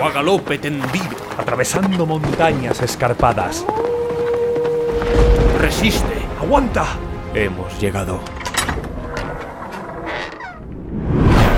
O 0.00 0.04
a 0.04 0.10
galope 0.12 0.58
tendido. 0.58 1.16
Atravesando 1.36 2.06
montañas 2.06 2.80
escarpadas. 2.82 3.64
Resiste. 5.60 6.22
¡Aguanta! 6.40 6.86
Hemos 7.34 7.78
llegado. 7.80 8.20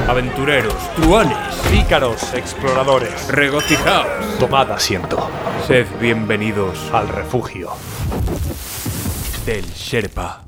Aventureros, 0.09 0.75
truanes, 0.97 1.37
Pícaros, 1.71 2.35
exploradores. 2.35 3.29
regocijaos. 3.29 4.39
Tomad 4.39 4.73
asiento. 4.73 5.31
Sed 5.67 5.87
bienvenidos 6.01 6.91
Al 6.93 7.07
refugio. 7.09 7.71
del 9.47 9.65
Sherpa. 9.73 10.43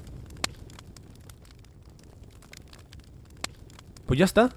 Pues 4.07 4.19
ya 4.19 4.25
está. 4.25 4.51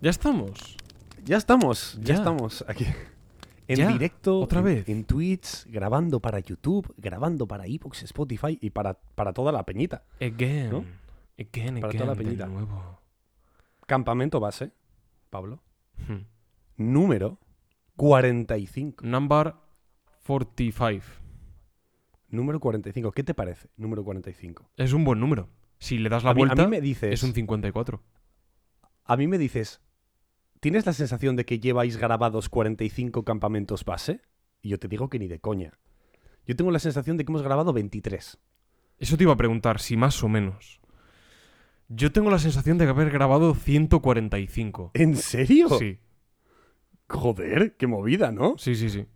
Ya 0.00 0.10
estamos. 0.10 0.77
Ya 1.28 1.36
estamos, 1.36 1.98
ya, 2.00 2.04
Ya. 2.06 2.14
estamos 2.14 2.64
aquí. 2.68 2.86
En 3.66 3.76
Ya, 3.76 3.88
directo, 3.88 4.40
otra 4.40 4.60
en- 4.60 4.64
vez. 4.64 4.88
En, 4.88 5.04
Twitch, 5.04 5.66
grabando 5.66 6.20
para 6.20 6.38
YouTube, 6.38 6.90
grabando 6.96 7.46
para 7.46 7.66
Evox, 7.66 8.02
Spotify 8.04 8.58
y 8.62 8.70
para, 8.70 8.94
para 8.94 9.34
toda 9.34 9.52
la 9.52 9.62
peñita. 9.64 10.04
Again. 10.22 10.70
¿No? 10.70 10.84
Again, 11.38 11.74
Para 11.80 11.88
again, 11.88 11.98
toda 11.98 12.06
la 12.06 12.14
de 12.14 12.24
peñita. 12.24 12.46
nuevo. 12.46 12.98
Campamento 13.86 14.40
base, 14.40 14.72
Pablo. 15.28 15.62
Hmm. 16.08 16.24
Número 16.78 17.38
45. 17.96 19.04
Number 19.04 19.54
45. 20.26 21.04
Número 22.30 22.60
45. 22.60 23.12
¿Qué 23.12 23.22
te 23.22 23.34
parece? 23.34 23.68
Número 23.76 24.02
45. 24.02 24.70
Es 24.78 24.94
un 24.94 25.04
buen 25.04 25.20
número. 25.20 25.50
Si 25.78 25.98
le 25.98 26.08
das 26.08 26.24
la 26.24 26.30
a, 26.30 26.34
mí, 26.34 26.40
a 26.42 26.46
vuelta, 26.46 26.64
mí 26.64 26.70
me 26.70 26.80
dices, 26.80 27.12
es 27.12 27.22
un 27.22 27.34
54. 27.34 28.02
a 29.04 29.16
mí 29.16 29.28
me 29.28 29.36
dices, 29.38 29.80
¿tienes 30.60 30.86
la 30.86 30.92
sensación 30.92 31.36
de 31.36 31.44
que 31.44 31.60
lleváis 31.60 31.96
grabados 31.96 32.48
45 32.48 33.24
campamentos 33.24 33.84
base? 33.84 34.20
Y 34.62 34.70
yo 34.70 34.78
te 34.78 34.88
digo 34.88 35.08
que 35.08 35.18
ni 35.18 35.28
de 35.28 35.38
coña. 35.40 35.78
Yo 36.46 36.56
tengo 36.56 36.70
la 36.70 36.78
sensación 36.78 37.16
de 37.16 37.24
que 37.24 37.30
hemos 37.32 37.42
grabado 37.42 37.72
23. 37.72 38.38
Eso 38.98 39.16
te 39.16 39.22
iba 39.24 39.32
a 39.32 39.36
preguntar, 39.36 39.80
si 39.80 39.96
más 39.96 40.22
o 40.24 40.28
menos. 40.28 40.80
Yo 41.88 42.12
tengo 42.12 42.30
la 42.30 42.38
sensación 42.38 42.76
de 42.78 42.86
haber 42.86 43.10
grabado 43.10 43.54
145. 43.54 44.90
¿En 44.94 45.16
serio? 45.16 45.68
Sí, 45.78 45.98
Joder, 47.08 47.74
qué 47.76 47.86
movida, 47.86 48.32
¿no? 48.32 48.56
sí, 48.58 48.74
sí, 48.74 48.90
sí. 48.90 49.06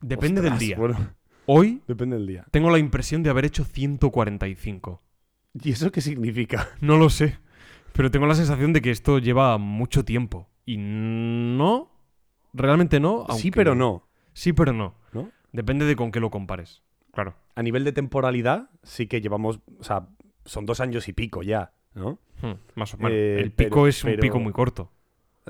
Depende 0.00 0.40
del 0.40 0.58
día. 0.58 0.78
Bueno, 0.78 1.14
Hoy 1.46 1.82
depende 1.86 2.16
del 2.16 2.26
día. 2.26 2.46
tengo 2.50 2.70
la 2.70 2.78
impresión 2.78 3.22
de 3.22 3.30
haber 3.30 3.44
hecho 3.44 3.64
145. 3.64 5.02
¿Y 5.62 5.72
eso 5.72 5.90
qué 5.92 6.00
significa? 6.00 6.68
No 6.80 6.96
lo 6.96 7.08
sé. 7.10 7.38
Pero 7.96 8.10
tengo 8.10 8.26
la 8.26 8.34
sensación 8.34 8.72
de 8.72 8.82
que 8.82 8.90
esto 8.90 9.18
lleva 9.18 9.56
mucho 9.58 10.04
tiempo. 10.04 10.48
Y 10.66 10.76
no. 10.78 11.90
Realmente 12.52 13.00
no. 13.00 13.26
Sí, 13.36 13.50
pero 13.50 13.74
no. 13.74 14.06
Sí, 14.32 14.52
pero 14.52 14.72
no. 14.72 14.94
¿No? 15.12 15.30
Depende 15.52 15.86
de 15.86 15.96
con 15.96 16.12
qué 16.12 16.20
lo 16.20 16.30
compares. 16.30 16.82
Claro. 17.12 17.34
A 17.54 17.62
nivel 17.62 17.84
de 17.84 17.92
temporalidad, 17.92 18.68
sí 18.82 19.06
que 19.06 19.20
llevamos, 19.22 19.60
o 19.78 19.84
sea, 19.84 20.08
son 20.44 20.66
dos 20.66 20.80
años 20.80 21.08
y 21.08 21.14
pico 21.14 21.42
ya, 21.42 21.72
¿no? 21.94 22.18
Hmm, 22.42 22.52
más 22.74 22.92
o 22.92 22.98
menos. 22.98 23.12
Eh, 23.12 23.40
el 23.40 23.52
pico 23.52 23.70
pero- 23.76 23.86
es 23.86 24.04
un 24.04 24.10
pero- 24.10 24.20
pico 24.20 24.38
muy 24.40 24.52
corto. 24.52 24.92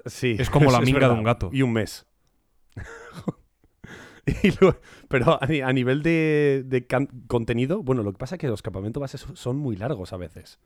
Sí. 0.05 0.37
Es 0.39 0.49
como 0.51 0.71
la 0.71 0.81
minga 0.81 1.09
de 1.09 1.15
un 1.15 1.25
gato. 1.25 1.51
Y 1.53 1.63
un 1.63 1.73
mes. 1.73 2.07
Y 4.43 4.51
luego- 4.61 4.78
pero 5.09 5.34
a, 5.34 5.39
a 5.41 5.73
nivel 5.73 6.03
de, 6.03 6.65
de 6.67 6.84
contenido, 7.28 7.83
bueno, 7.84 8.03
lo 8.03 8.11
que 8.13 8.19
pasa 8.19 8.34
es 8.34 8.41
que 8.41 8.49
los 8.49 8.61
campamentos 8.61 9.01
bases 9.01 9.25
son 9.34 9.57
muy 9.57 9.77
largos 9.77 10.13
a 10.13 10.17
veces. 10.17 10.59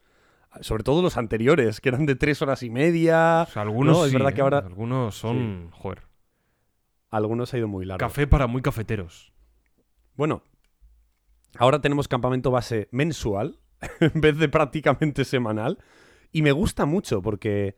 Sobre 0.62 0.82
todo 0.82 1.00
los 1.02 1.16
anteriores, 1.16 1.80
que 1.80 1.88
eran 1.90 2.06
de 2.06 2.16
tres 2.16 2.42
horas 2.42 2.62
y 2.62 2.70
media. 2.70 3.46
O 3.48 3.52
sea, 3.52 3.62
algunos 3.62 3.96
No, 3.98 4.04
es 4.04 4.10
sí, 4.10 4.16
verdad 4.16 4.32
que 4.32 4.40
¿eh? 4.40 4.42
ahora- 4.42 4.58
Algunos 4.58 5.14
son. 5.14 5.70
Joder. 5.72 6.02
Algunos 7.08 7.52
ha 7.54 7.58
ido 7.58 7.68
muy 7.68 7.84
largos. 7.84 8.00
Café 8.06 8.26
para 8.26 8.46
muy 8.46 8.62
cafeteros. 8.62 9.32
Bueno, 10.14 10.42
ahora 11.58 11.80
tenemos 11.80 12.08
campamento 12.08 12.50
base 12.50 12.88
mensual 12.92 13.58
en 14.00 14.20
vez 14.20 14.38
de 14.38 14.48
prácticamente 14.48 15.24
semanal. 15.24 15.78
Y 16.32 16.42
me 16.42 16.52
gusta 16.52 16.84
mucho 16.86 17.22
porque 17.22 17.76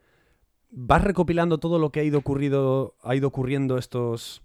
vas 0.69 1.03
recopilando 1.03 1.59
todo 1.59 1.79
lo 1.79 1.91
que 1.91 1.99
ha 1.99 2.03
ido, 2.03 2.19
ocurrido, 2.19 2.95
ha 3.01 3.15
ido 3.15 3.27
ocurriendo 3.27 3.77
estos, 3.77 4.43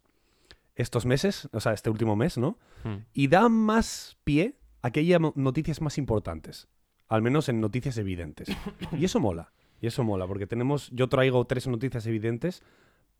estos 0.74 1.04
meses, 1.06 1.48
o 1.52 1.60
sea, 1.60 1.72
este 1.72 1.90
último 1.90 2.16
mes, 2.16 2.38
¿no? 2.38 2.58
Hmm. 2.84 3.04
Y 3.12 3.28
da 3.28 3.48
más 3.48 4.16
pie 4.24 4.54
a 4.82 4.90
que 4.90 5.00
haya 5.00 5.18
noticias 5.34 5.80
más 5.82 5.98
importantes. 5.98 6.68
Al 7.08 7.22
menos 7.22 7.48
en 7.48 7.60
noticias 7.60 7.96
evidentes. 7.98 8.48
Y 8.92 9.04
eso 9.04 9.18
mola. 9.20 9.50
Y 9.80 9.86
eso 9.86 10.04
mola, 10.04 10.26
porque 10.26 10.46
tenemos. 10.46 10.90
Yo 10.92 11.08
traigo 11.08 11.44
tres 11.46 11.66
noticias 11.68 12.06
evidentes 12.06 12.62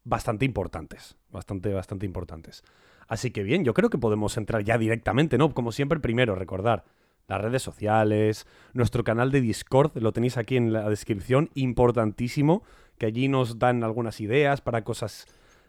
bastante 0.04 0.44
importantes. 0.44 1.16
Bastante, 1.30 1.72
bastante 1.72 2.04
importantes. 2.06 2.62
Así 3.06 3.30
que 3.30 3.42
bien, 3.42 3.64
yo 3.64 3.72
creo 3.74 3.88
que 3.90 3.98
podemos 3.98 4.36
entrar 4.36 4.62
ya 4.64 4.76
directamente, 4.76 5.38
¿no? 5.38 5.54
Como 5.54 5.72
siempre, 5.72 6.00
primero, 6.00 6.34
recordar 6.34 6.84
las 7.26 7.40
redes 7.40 7.62
sociales, 7.62 8.46
nuestro 8.72 9.04
canal 9.04 9.30
de 9.30 9.40
Discord, 9.40 9.92
lo 9.96 10.12
tenéis 10.12 10.36
aquí 10.38 10.56
en 10.56 10.72
la 10.72 10.88
descripción, 10.88 11.50
importantísimo, 11.54 12.62
que 12.98 13.06
allí 13.06 13.28
nos 13.28 13.58
dan 13.58 13.84
algunas 13.84 14.20
ideas 14.20 14.60
para 14.60 14.82
cosas 14.82 15.26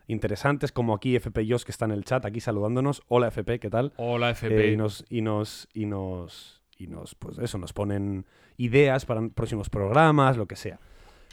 interesantes, 0.08 0.72
como 0.72 0.94
aquí 0.94 1.16
FP 1.16 1.46
Jos, 1.50 1.66
que 1.66 1.72
está 1.72 1.86
en 1.86 1.92
el 1.92 2.04
chat, 2.06 2.26
aquí 2.26 2.40
saludándonos. 2.40 3.04
Hola 3.08 3.28
FP, 3.28 3.60
¿qué 3.60 3.70
tal? 3.70 3.94
Hola, 3.98 4.30
Eh, 4.30 4.32
FP. 4.32 4.72
y 4.72 4.78
nos 4.78 5.06
y 5.10 5.22
nos 5.22 5.68
y 5.74 5.86
nos 5.86 6.59
y 6.80 6.88
nos 6.88 7.14
pues 7.14 7.38
eso 7.38 7.58
nos 7.60 7.74
ponen 7.74 8.26
ideas 8.58 9.06
para 9.06 9.22
próximos 9.30 9.70
programas 9.70 10.38
lo 10.38 10.48
que 10.48 10.56
sea 10.56 10.80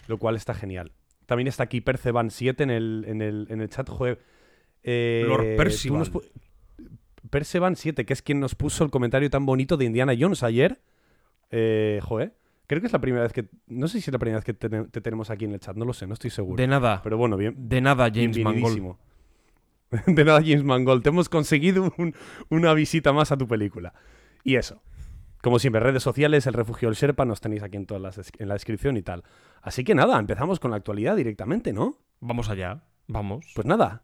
lo 0.08 0.18
cual 0.18 0.36
está 0.36 0.52
genial 0.54 0.92
también 1.24 1.46
está 1.48 1.62
aquí 1.62 1.80
Perceban 1.80 2.30
7 2.30 2.64
en 2.64 2.70
el 2.70 3.04
en 3.08 3.22
el, 3.22 3.46
en 3.48 3.60
el 3.62 3.68
chat 3.70 3.88
joder 3.88 4.20
eh, 4.82 5.24
Lord 5.26 5.56
Percival. 5.56 6.00
nos 6.00 6.12
pu- 6.12 6.24
Perceban 7.30 7.76
7 7.76 8.04
que 8.04 8.12
es 8.12 8.22
quien 8.22 8.40
nos 8.40 8.54
puso 8.54 8.84
el 8.84 8.90
comentario 8.90 9.30
tan 9.30 9.46
bonito 9.46 9.76
de 9.76 9.84
Indiana 9.84 10.14
Jones 10.18 10.42
ayer 10.42 10.80
eh, 11.50 12.00
joder 12.02 12.34
creo 12.66 12.80
que 12.80 12.88
es 12.88 12.92
la 12.92 13.00
primera 13.00 13.22
vez 13.22 13.32
que 13.32 13.48
no 13.68 13.86
sé 13.86 14.00
si 14.00 14.10
es 14.10 14.12
la 14.12 14.18
primera 14.18 14.38
vez 14.38 14.44
que 14.44 14.52
te, 14.54 14.68
te 14.68 15.00
tenemos 15.00 15.30
aquí 15.30 15.44
en 15.44 15.52
el 15.52 15.60
chat 15.60 15.76
no 15.76 15.84
lo 15.84 15.92
sé 15.92 16.08
no 16.08 16.14
estoy 16.14 16.30
seguro 16.30 16.56
De 16.56 16.66
nada. 16.66 17.00
pero 17.04 17.16
bueno 17.16 17.36
bien 17.36 17.54
De 17.68 17.80
nada, 17.80 18.10
James 18.12 18.36
Mangold. 18.42 18.96
De 20.08 20.24
nada, 20.24 20.40
James 20.40 20.64
Mangold. 20.64 21.04
Te 21.04 21.10
hemos 21.10 21.28
conseguido 21.28 21.94
un- 21.96 22.12
una 22.48 22.74
visita 22.74 23.12
más 23.12 23.30
a 23.30 23.36
tu 23.36 23.46
película. 23.46 23.94
Y 24.42 24.56
eso. 24.56 24.82
Como 25.46 25.60
siempre, 25.60 25.78
redes 25.78 26.02
sociales, 26.02 26.44
el 26.48 26.54
refugio 26.54 26.88
del 26.88 26.96
Sherpa, 26.96 27.24
nos 27.24 27.40
tenéis 27.40 27.62
aquí 27.62 27.76
en, 27.76 27.86
todas 27.86 28.02
las 28.02 28.32
en 28.36 28.48
la 28.48 28.54
descripción 28.54 28.96
y 28.96 29.02
tal. 29.02 29.22
Así 29.62 29.84
que 29.84 29.94
nada, 29.94 30.18
empezamos 30.18 30.58
con 30.58 30.72
la 30.72 30.76
actualidad 30.76 31.14
directamente, 31.14 31.72
¿no? 31.72 31.98
Vamos 32.18 32.50
allá. 32.50 32.82
Vamos. 33.06 33.46
Pues 33.54 33.64
nada, 33.64 34.02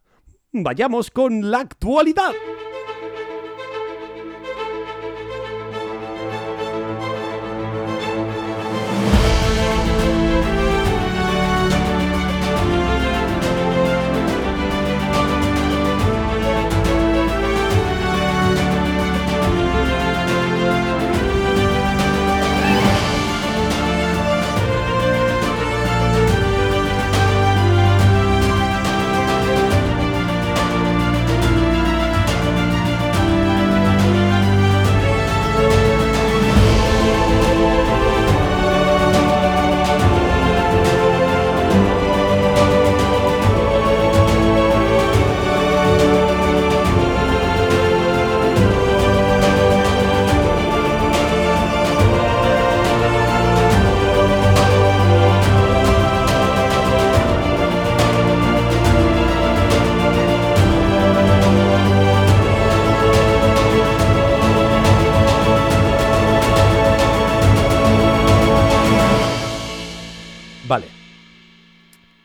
vayamos 0.52 1.10
con 1.10 1.50
la 1.50 1.58
actualidad. 1.58 2.30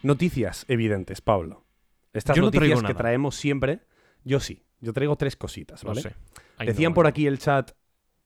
Noticias 0.08 0.66
evidentes, 0.68 1.22
Pablo. 1.22 1.66
Estas 2.14 2.36
Yo 2.36 2.44
noticias 2.44 2.82
que 2.84 2.94
traemos 2.94 3.36
siempre, 3.36 3.82
yo 4.24 4.40
sí. 4.40 4.64
Yo 4.80 4.94
traigo 4.94 5.16
tres 5.18 5.36
cositas, 5.36 5.84
No 5.84 5.90
¿vale? 5.90 6.02
sé. 6.02 6.16
Decían 6.60 6.92
no, 6.92 6.96
por 6.96 7.08
aquí 7.08 7.28
el 7.28 7.38
chat, 7.40 7.72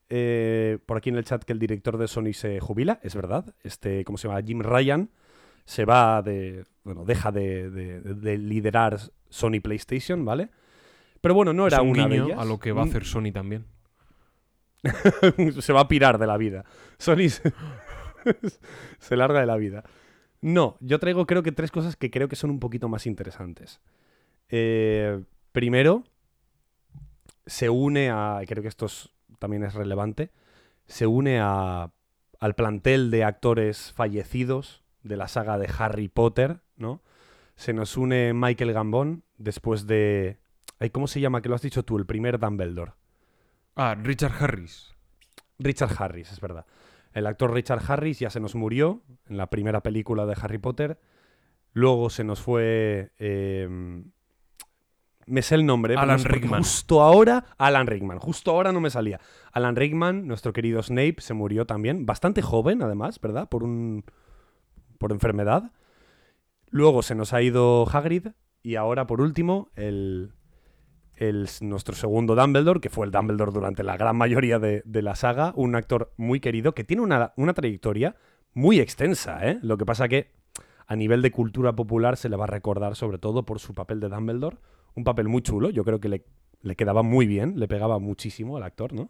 eh, 0.10 0.78
por 0.86 0.98
aquí 0.98 1.10
en 1.10 1.16
el 1.18 1.24
chat 1.26 1.44
que 1.44 1.54
el 1.54 1.60
director 1.60 1.98
de 1.98 2.08
Sony 2.08 2.34
se 2.34 2.60
jubila, 2.60 3.00
es 3.04 3.16
verdad. 3.16 3.54
Este, 3.64 4.04
¿cómo 4.06 4.18
se 4.18 4.28
llama? 4.28 4.42
Jim 4.42 4.62
Ryan 4.62 5.10
se 5.66 5.86
va 5.86 6.22
de, 6.22 6.66
bueno, 6.84 7.06
deja 7.06 7.32
de, 7.32 7.70
de- 7.70 8.02
de 8.02 8.38
liderar 8.38 8.98
Sony 9.30 9.60
PlayStation, 9.64 10.24
¿vale? 10.26 10.50
Pero 11.22 11.34
bueno, 11.36 11.54
no 11.54 11.68
Es 11.68 11.74
era 11.74 11.82
un 11.82 11.90
una 11.92 12.04
de 12.08 12.10
guiño 12.10 12.26
ellas. 12.28 12.40
a 12.40 12.46
lo 12.46 12.60
que 12.60 12.72
va 12.72 12.82
a 12.82 12.86
hacer 12.86 13.06
Sony 13.06 13.32
también. 13.34 13.66
se 15.60 15.74
va 15.74 15.82
a 15.82 15.88
pirar 15.88 16.18
de 16.18 16.28
la 16.28 16.38
vida. 16.38 16.66
Sony 16.98 17.30
se, 17.30 17.54
se 19.00 19.16
larga 19.16 19.40
de 19.40 19.46
la 19.46 19.58
vida. 19.58 19.84
No, 20.42 20.78
yo 20.80 21.00
traigo 21.00 21.26
creo 21.28 21.44
que 21.44 21.52
tres 21.52 21.72
cosas 21.72 21.96
que 21.96 22.10
creo 22.12 22.28
que 22.28 22.36
son 22.36 22.50
un 22.50 22.60
poquito 22.60 22.90
más 22.90 23.06
interesantes. 23.06 23.80
Eh, 24.50 25.24
primero, 25.52 26.04
se 27.46 27.70
une 27.70 28.10
a, 28.10 28.42
creo 28.48 28.62
que 28.62 28.70
esto 28.70 28.86
es- 28.86 29.10
también 29.40 29.64
es 29.64 29.74
relevante, 29.74 30.32
se 30.88 31.08
une 31.08 31.40
a, 31.40 31.92
al 32.40 32.56
plantel 32.56 33.12
de 33.12 33.24
actores 33.24 33.92
fallecidos 33.94 34.84
de 35.04 35.18
la 35.18 35.28
saga 35.28 35.58
de 35.58 35.70
Harry 35.78 36.08
Potter, 36.08 36.60
¿no? 36.76 37.02
Se 37.56 37.74
nos 37.74 37.98
une 37.98 38.34
Michael 38.34 38.74
Gambon 38.74 39.24
después 39.38 39.86
de... 39.86 40.38
ay, 40.80 40.90
¿Cómo 40.90 41.08
se 41.08 41.20
llama? 41.20 41.42
Que 41.42 41.50
lo 41.50 41.56
has 41.56 41.62
dicho 41.62 41.84
tú, 41.84 41.98
el 41.98 42.06
primer 42.06 42.40
Dumbledore. 42.40 42.94
Ah, 43.76 43.96
Richard 43.96 44.34
Harris. 44.40 44.94
Richard 45.60 45.96
Harris, 46.02 46.32
es 46.32 46.40
verdad. 46.42 46.66
El 47.14 47.28
actor 47.28 47.54
Richard 47.54 47.82
Harris 47.88 48.20
ya 48.20 48.30
se 48.30 48.40
nos 48.40 48.56
murió 48.56 49.02
en 49.28 49.38
la 49.38 49.50
primera 49.50 49.82
película 49.82 50.26
de 50.26 50.36
Harry 50.42 50.58
Potter. 50.58 51.00
Luego 51.74 52.10
se 52.10 52.24
nos 52.24 52.42
fue. 52.42 53.12
eh, 53.20 54.04
me 55.28 55.42
sé 55.42 55.56
el 55.56 55.66
nombre. 55.66 55.94
pero 55.94 56.02
Alan 56.02 56.24
Rickman. 56.24 56.62
Justo 56.62 57.02
ahora, 57.02 57.46
Alan 57.58 57.88
Rickman. 57.88 58.20
Justo 58.20 58.52
ahora 58.52 58.72
no 58.72 58.82
me 58.82 58.90
salía. 58.90 59.20
Alan 59.52 59.76
Rickman, 59.76 60.28
nuestro 60.28 60.54
querido 60.54 60.84
Snape, 60.84 61.16
se 61.20 61.34
murió 61.34 61.66
también. 61.66 62.06
Bastante 62.06 62.42
joven, 62.42 62.82
además, 62.82 63.20
¿verdad? 63.22 63.48
Por 63.48 63.64
un. 63.64 64.04
por 64.98 65.12
enfermedad. 65.12 65.72
Luego 66.70 67.02
se 67.02 67.16
nos 67.16 67.34
ha 67.34 67.42
ido 67.42 67.88
Hagrid. 67.90 68.28
Y 68.64 68.76
ahora, 68.76 69.08
por 69.08 69.22
último, 69.22 69.70
el, 69.76 70.34
el- 71.30 71.48
nuestro 71.62 71.96
segundo 71.96 72.36
Dumbledore, 72.36 72.80
que 72.80 72.90
fue 72.90 73.06
el 73.06 73.12
Dumbledore 73.12 73.52
durante 73.52 73.84
la 73.84 73.96
gran 73.98 74.16
mayoría 74.16 74.60
de, 74.60 74.82
de 74.86 75.02
la 75.02 75.16
saga, 75.16 75.54
un 75.56 75.76
actor 75.76 76.12
muy 76.18 76.40
querido 76.40 76.74
que 76.74 76.84
tiene 76.84 77.04
una, 77.04 77.34
una 77.38 77.54
trayectoria 77.54 78.16
muy 78.54 78.80
extensa, 78.80 79.48
¿eh? 79.48 79.60
Lo 79.62 79.78
que 79.78 79.86
pasa 79.86 80.08
que 80.08 80.32
a 80.88 80.96
nivel 80.96 81.22
de 81.22 81.32
cultura 81.32 81.74
popular 81.74 82.18
se 82.18 82.28
le 82.28 82.36
va 82.36 82.44
a 82.46 82.48
recordar 82.48 82.96
sobre 82.96 83.18
todo 83.18 83.44
por 83.46 83.60
su 83.60 83.74
papel 83.74 84.00
de 84.00 84.10
Dumbledore, 84.10 84.58
un 84.96 85.04
papel 85.04 85.28
muy 85.30 85.42
chulo, 85.42 85.70
yo 85.70 85.84
creo 85.86 86.00
que 86.00 86.10
le, 86.10 86.26
le 86.64 86.76
quedaba 86.76 87.02
muy 87.04 87.28
bien, 87.28 87.60
le 87.60 87.68
pegaba 87.68 88.00
muchísimo 88.00 88.58
al 88.58 88.64
actor, 88.64 88.92
¿no? 88.94 89.10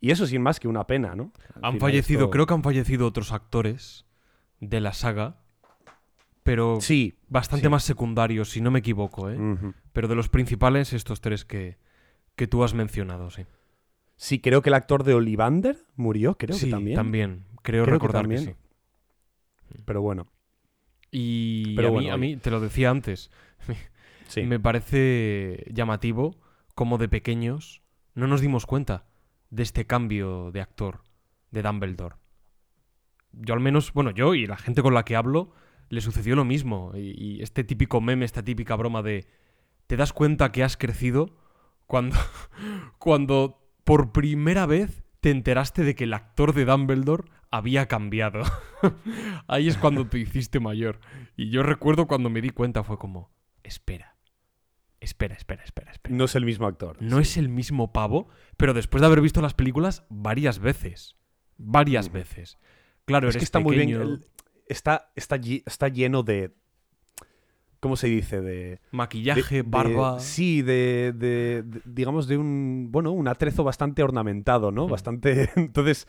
Y 0.00 0.10
eso 0.10 0.26
sin 0.26 0.42
más 0.42 0.60
que 0.60 0.68
una 0.68 0.86
pena, 0.86 1.14
¿no? 1.14 1.32
Al 1.54 1.64
Han 1.64 1.80
fallecido, 1.80 2.20
esto- 2.22 2.30
creo 2.30 2.46
que 2.46 2.54
han 2.54 2.62
fallecido 2.62 3.06
otros 3.06 3.32
actores 3.32 4.04
de 4.60 4.80
la 4.80 4.92
saga, 4.92 5.36
pero 6.42 6.80
Sí. 6.80 7.18
bastante 7.28 7.66
sí. 7.66 7.70
más 7.70 7.84
secundarios, 7.84 8.50
si 8.50 8.60
no 8.60 8.70
me 8.70 8.80
equivoco, 8.80 9.30
¿eh? 9.30 9.38
Pero 9.92 10.08
de 10.08 10.14
los 10.14 10.28
principales, 10.28 10.92
estos 10.92 11.20
tres 11.20 11.44
que, 11.44 11.78
que 12.36 12.46
tú 12.46 12.64
has 12.64 12.74
mencionado, 12.74 13.30
sí. 13.30 13.44
Sí, 14.16 14.40
creo 14.40 14.62
que 14.62 14.70
el 14.70 14.74
actor 14.74 15.02
de 15.04 15.14
Olivander 15.14 15.78
murió, 15.96 16.36
creo 16.36 16.56
sí, 16.56 16.66
que 16.70 16.94
también. 16.94 17.44
Creo, 17.62 17.84
Creo 17.84 17.84
que 17.84 17.90
recordar 17.90 18.22
que, 18.28 18.34
también. 18.36 18.56
sí. 18.56 19.80
Pero 19.84 20.02
bueno, 20.02 20.26
Y 21.10 21.74
Pero 21.76 21.88
a, 21.88 21.90
mí, 21.90 21.96
bueno, 21.96 22.14
a 22.14 22.16
mí, 22.16 22.36
te 22.36 22.50
lo 22.50 22.60
decía 22.60 22.90
antes, 22.90 23.30
sí. 24.28 24.42
me 24.42 24.58
parece 24.60 25.64
llamativo 25.72 26.36
como 26.74 26.98
de 26.98 27.08
pequeños 27.08 27.82
no 28.14 28.26
nos 28.26 28.40
dimos 28.40 28.66
cuenta 28.66 29.04
de 29.50 29.62
este 29.62 29.86
cambio 29.86 30.50
de 30.52 30.60
actor 30.60 31.02
de 31.50 31.62
Dumbledore. 31.62 32.16
Yo 33.32 33.54
al 33.54 33.60
menos, 33.60 33.92
bueno, 33.92 34.10
yo 34.10 34.34
y 34.34 34.46
la 34.46 34.56
gente 34.56 34.82
con 34.82 34.94
la 34.94 35.04
que 35.04 35.16
hablo 35.16 35.52
le 35.92 36.00
sucedió 36.00 36.34
lo 36.36 36.44
mismo. 36.46 36.92
Y, 36.94 37.14
y 37.16 37.42
este 37.42 37.64
típico 37.64 38.00
meme, 38.00 38.24
esta 38.24 38.42
típica 38.42 38.76
broma 38.76 39.02
de 39.02 39.26
te 39.86 39.96
das 39.96 40.14
cuenta 40.14 40.50
que 40.50 40.62
has 40.62 40.78
crecido 40.78 41.36
cuando, 41.86 42.16
cuando 42.98 43.62
por 43.84 44.12
primera 44.12 44.64
vez 44.64 45.04
te 45.20 45.30
enteraste 45.30 45.84
de 45.84 45.94
que 45.94 46.04
el 46.04 46.14
actor 46.14 46.54
de 46.54 46.64
Dumbledore 46.64 47.30
había 47.50 47.88
cambiado. 47.88 48.42
Ahí 49.48 49.68
es 49.68 49.76
cuando 49.76 50.06
te 50.08 50.18
hiciste 50.18 50.60
mayor. 50.60 50.98
Y 51.36 51.50
yo 51.50 51.62
recuerdo 51.62 52.06
cuando 52.06 52.30
me 52.30 52.40
di 52.40 52.48
cuenta 52.48 52.84
fue 52.84 52.96
como, 52.96 53.30
espera, 53.62 54.16
espera, 54.98 55.34
espera, 55.34 55.62
espera, 55.62 55.92
espera. 55.92 56.16
No 56.16 56.24
es 56.24 56.34
el 56.34 56.46
mismo 56.46 56.66
actor. 56.66 56.96
No 57.00 57.18
es 57.18 57.36
el 57.36 57.50
mismo 57.50 57.92
pavo, 57.92 58.28
pero 58.56 58.72
después 58.72 59.02
de 59.02 59.08
haber 59.08 59.20
visto 59.20 59.42
las 59.42 59.52
películas 59.52 60.06
varias 60.08 60.58
veces. 60.58 61.16
Varias 61.58 62.10
veces. 62.10 62.56
Claro, 63.04 63.28
Es 63.28 63.34
eres 63.34 63.42
que 63.42 63.44
está 63.44 63.60
muy 63.60 63.76
bien. 63.76 64.24
Está, 64.72 65.12
está, 65.14 65.38
está 65.66 65.88
lleno 65.88 66.22
de. 66.22 66.50
¿Cómo 67.80 67.96
se 67.96 68.06
dice? 68.06 68.40
De. 68.40 68.80
Maquillaje, 68.92 69.56
de- 69.56 69.62
barba. 69.62 70.14
de- 70.14 70.20
sí, 70.20 70.62
de, 70.62 71.12
de- 71.16 71.64
Digamos, 71.84 72.28
de 72.28 72.36
un. 72.36 72.88
Bueno, 72.90 73.10
un 73.12 73.26
atrezo 73.28 73.64
bastante 73.64 74.02
ornamentado, 74.02 74.70
¿no? 74.70 74.86
Hmm. 74.86 74.90
Bastante. 74.90 75.50
Entonces. 75.56 76.06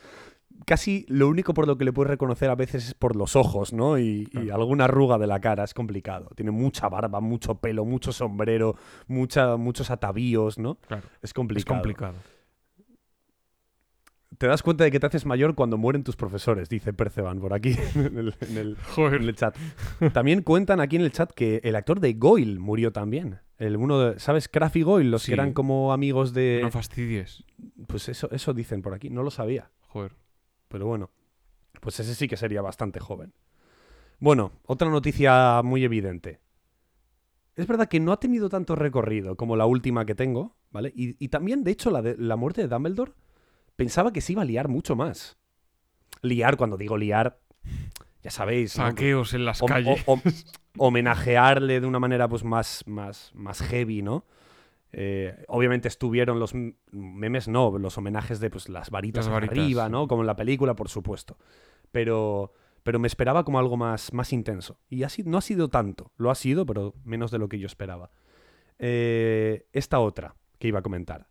Casi 0.67 1.03
lo 1.09 1.27
único 1.27 1.53
por 1.55 1.65
lo 1.67 1.77
que 1.79 1.83
le 1.83 1.91
puedes 1.91 2.11
reconocer 2.11 2.49
a 2.49 2.55
veces 2.55 2.87
es 2.89 2.93
por 2.93 3.15
los 3.15 3.35
ojos, 3.35 3.73
¿no? 3.73 3.97
Y, 3.97 4.29
y 4.31 4.49
alguna 4.51 4.85
arruga 4.85 5.17
de 5.17 5.25
la 5.25 5.41
cara, 5.41 5.63
es 5.63 5.73
complicado. 5.73 6.29
Tiene 6.35 6.51
mucha 6.51 6.87
barba, 6.87 7.19
mucho 7.19 7.55
pelo, 7.55 7.85
mucho 7.85 8.13
sombrero, 8.13 8.75
mucha, 9.07 9.57
muchos 9.57 9.89
atavíos, 9.89 10.59
¿no? 10.59 10.75
Claro, 10.75 11.03
Es 11.23 11.31
es 11.31 11.33
complicado. 11.65 12.13
Te 14.37 14.47
das 14.47 14.63
cuenta 14.63 14.83
de 14.83 14.91
que 14.91 14.99
te 14.99 15.05
haces 15.07 15.25
mayor 15.25 15.53
cuando 15.55 15.77
mueren 15.77 16.03
tus 16.03 16.15
profesores, 16.15 16.69
dice 16.69 16.93
Perceban 16.93 17.39
por 17.39 17.53
aquí 17.53 17.75
en 17.95 18.17
el- 18.17 18.35
en 18.41 18.57
el, 18.57 18.77
Joder. 18.95 19.21
en 19.21 19.27
el 19.29 19.35
chat. 19.35 19.55
También 20.13 20.41
cuentan 20.41 20.79
aquí 20.79 20.95
en 20.95 21.01
el 21.03 21.11
chat 21.11 21.31
que 21.31 21.61
el 21.63 21.75
actor 21.75 21.99
de 21.99 22.13
Goyle 22.13 22.59
murió 22.59 22.91
también. 22.91 23.39
El 23.57 23.77
uno 23.77 23.99
de- 23.99 24.19
¿Sabes? 24.19 24.47
Kraft 24.49 24.75
y 24.77 24.81
Goyle, 24.81 25.09
los 25.11 25.23
Sí. 25.23 25.27
que 25.27 25.33
eran 25.33 25.53
como 25.53 25.93
amigos 25.93 26.33
de... 26.33 26.59
No 26.63 26.71
fastidies. 26.71 27.43
pues 27.87 28.09
eso, 28.09 28.29
eso 28.31 28.53
dicen 28.53 28.81
por 28.81 28.93
aquí, 28.93 29.09
no 29.09 29.23
lo 29.23 29.31
sabía. 29.31 29.71
Joder. 29.81 30.15
Pero 30.67 30.87
bueno, 30.87 31.11
pues 31.81 31.99
ese 31.99 32.15
sí 32.15 32.27
que 32.27 32.37
sería 32.37 32.61
bastante 32.61 32.99
joven. 32.99 33.33
Bueno, 34.19 34.53
otra 34.65 34.89
noticia 34.89 35.61
muy 35.63 35.83
evidente. 35.83 36.39
Es 37.55 37.67
verdad 37.67 37.87
que 37.87 37.99
no 37.99 38.11
ha 38.11 38.19
tenido 38.19 38.49
tanto 38.49 38.75
recorrido 38.75 39.35
como 39.35 39.55
la 39.55 39.65
última 39.67 40.05
que 40.05 40.15
tengo, 40.15 40.55
¿vale? 40.71 40.91
Y, 40.95 41.15
y 41.23 41.27
también, 41.27 41.63
de 41.63 41.71
hecho, 41.71 41.91
la, 41.91 42.01
de, 42.01 42.15
la 42.17 42.35
muerte 42.35 42.61
de 42.61 42.67
Dumbledore 42.67 43.11
pensaba 43.75 44.11
que 44.13 44.21
se 44.21 44.33
iba 44.33 44.41
a 44.41 44.45
liar 44.45 44.67
mucho 44.67 44.95
más. 44.95 45.37
Liar, 46.21 46.57
cuando 46.57 46.77
digo 46.77 46.97
liar, 46.97 47.39
ya 48.21 48.31
sabéis, 48.31 48.77
¿no? 48.77 48.85
Saqueos 48.85 49.33
en 49.33 49.45
las 49.45 49.61
Hom- 49.61 49.67
calles. 49.67 50.03
o- 50.05 50.15
hom- 50.15 50.21
homenajearle 50.77 51.81
de 51.81 51.87
una 51.87 51.99
manera 51.99 52.27
pues 52.27 52.43
más, 52.43 52.83
más, 52.87 53.31
más 53.33 53.61
heavy, 53.61 54.01
¿no? 54.01 54.25
Eh, 54.95 55.43
obviamente 55.47 55.87
estuvieron 55.87 56.39
los 56.39 56.53
memes, 56.91 57.47
no, 57.47 57.77
los 57.79 57.97
homenajes 57.97 58.39
de 58.39 58.49
pues, 58.49 58.69
las 58.69 58.89
varitas, 58.91 59.25
Las 59.25 59.33
varitas, 59.33 59.57
arriba. 59.57 59.89
¿no? 59.89 60.07
Como 60.07 60.21
en 60.21 60.27
la 60.27 60.35
película, 60.35 60.75
por 60.75 60.87
supuesto. 60.87 61.37
Pero, 61.91 62.53
pero 62.83 62.99
me 62.99 63.07
esperaba 63.07 63.43
como 63.43 63.57
algo 63.59 63.75
más, 63.75 64.13
más 64.13 64.31
intenso. 64.33 64.77
Y 64.89 65.01
así 65.03 65.23
no 65.23 65.37
ha 65.39 65.41
sido 65.41 65.69
tanto. 65.69 66.11
Lo 66.17 66.29
ha 66.29 66.35
sido, 66.35 66.65
pero 66.67 66.93
menos 67.03 67.31
de 67.31 67.39
lo 67.39 67.49
que 67.49 67.57
yo 67.59 67.65
esperaba. 67.65 68.11
Eh, 68.79 69.65
esta 69.73 69.99
otra 69.99 70.35
que 70.59 70.67
iba 70.67 70.79
a 70.79 70.83
comentar. 70.83 71.27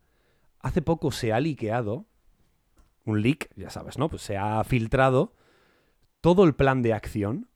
Hace 0.60 0.82
poco 0.82 1.10
se 1.12 1.32
ha 1.32 1.40
liqueado 1.40 2.06
un 3.04 3.22
leak, 3.22 3.50
ya 3.56 3.70
sabes, 3.70 3.98
¿no? 3.98 4.08
Pues 4.08 4.22
se 4.22 4.36
ha 4.36 4.62
filtrado 4.64 5.34
todo 6.20 6.44
el 6.44 6.54
plan 6.54 6.82
de 6.82 6.92
acción 6.92 7.48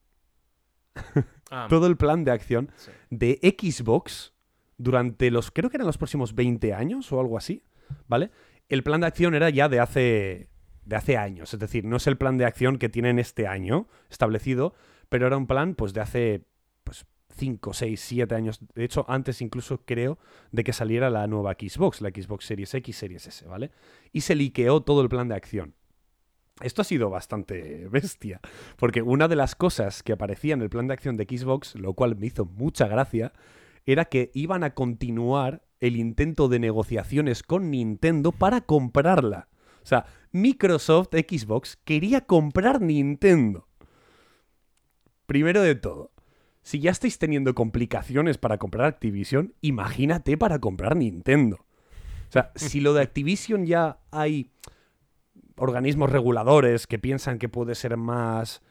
Ah, 1.50 1.66
todo 1.68 1.86
el 1.86 1.96
plan 1.96 2.24
de 2.24 2.30
acción 2.32 2.70
Sí. 2.76 2.90
de 3.10 3.38
Xbox 3.58 4.32
durante 4.78 5.30
los, 5.30 5.50
creo 5.50 5.70
que 5.70 5.76
eran 5.76 5.86
los 5.86 5.98
próximos 5.98 6.34
20 6.34 6.72
años 6.74 7.12
o 7.12 7.20
algo 7.20 7.36
así, 7.38 7.62
¿vale? 8.08 8.30
El 8.68 8.82
plan 8.82 9.00
de 9.00 9.06
acción 9.06 9.34
era 9.34 9.48
ya 9.50 9.68
de 9.68 9.78
hace, 9.80 10.48
de 10.84 10.96
hace 10.96 11.16
años, 11.16 11.52
es 11.54 11.60
decir, 11.60 11.84
no 11.84 11.96
es 11.96 12.06
el 12.06 12.16
plan 12.16 12.36
de 12.38 12.44
acción 12.46 12.78
que 12.78 12.88
tienen 12.88 13.18
este 13.18 13.46
año 13.46 13.88
establecido, 14.10 14.74
pero 15.08 15.26
era 15.26 15.36
un 15.36 15.46
plan 15.46 15.74
pues 15.74 15.92
de 15.92 16.00
hace 16.00 16.44
pues 16.84 17.06
5, 17.36 17.72
6, 17.72 18.00
7 18.00 18.34
años, 18.34 18.60
de 18.74 18.84
hecho 18.84 19.04
antes 19.08 19.42
incluso 19.42 19.82
creo 19.84 20.18
de 20.52 20.64
que 20.64 20.72
saliera 20.72 21.10
la 21.10 21.26
nueva 21.26 21.52
Xbox, 21.52 22.00
la 22.00 22.10
Xbox 22.10 22.46
Series 22.46 22.74
X, 22.74 22.96
Series 22.96 23.26
S, 23.26 23.46
¿vale? 23.46 23.70
Y 24.12 24.22
se 24.22 24.34
liqueó 24.34 24.80
todo 24.80 25.02
el 25.02 25.08
plan 25.08 25.28
de 25.28 25.34
acción. 25.34 25.74
Esto 26.62 26.80
ha 26.80 26.84
sido 26.86 27.10
bastante 27.10 27.86
bestia, 27.90 28.40
porque 28.76 29.02
una 29.02 29.28
de 29.28 29.36
las 29.36 29.54
cosas 29.54 30.02
que 30.02 30.12
aparecía 30.12 30.54
en 30.54 30.62
el 30.62 30.70
plan 30.70 30.86
de 30.86 30.94
acción 30.94 31.16
de 31.16 31.24
Xbox, 31.24 31.74
lo 31.74 31.92
cual 31.92 32.16
me 32.16 32.26
hizo 32.26 32.46
mucha 32.46 32.88
gracia, 32.88 33.32
era 33.84 34.06
que 34.06 34.30
iban 34.32 34.64
a 34.64 34.74
continuar 34.74 35.62
el 35.80 35.96
intento 35.96 36.48
de 36.48 36.58
negociaciones 36.58 37.42
con 37.42 37.70
Nintendo 37.70 38.32
para 38.32 38.62
comprarla. 38.62 39.48
O 39.82 39.86
sea, 39.86 40.06
Microsoft 40.32 41.10
Xbox 41.12 41.76
quería 41.84 42.22
comprar 42.22 42.80
Nintendo. 42.80 43.68
Primero 45.26 45.60
de 45.62 45.74
todo, 45.74 46.12
Si 46.66 46.80
ya 46.80 46.90
estáis 46.90 47.16
teniendo 47.20 47.54
complicaciones 47.54 48.38
para 48.38 48.58
comprar 48.58 48.86
Activision, 48.86 49.54
imagínate 49.60 50.36
para 50.36 50.58
comprar 50.58 50.96
Nintendo. 50.96 51.58
O 52.28 52.32
sea, 52.32 52.50
si 52.56 52.80
lo 52.80 52.92
de 52.92 53.02
Activision 53.02 53.66
ya 53.66 54.00
hay 54.10 54.50
organismos 55.54 56.10
reguladores 56.10 56.88
que 56.88 56.98
piensan 56.98 57.38
que 57.38 57.48
puede 57.48 57.76
ser 57.76 57.96
más 57.96 58.62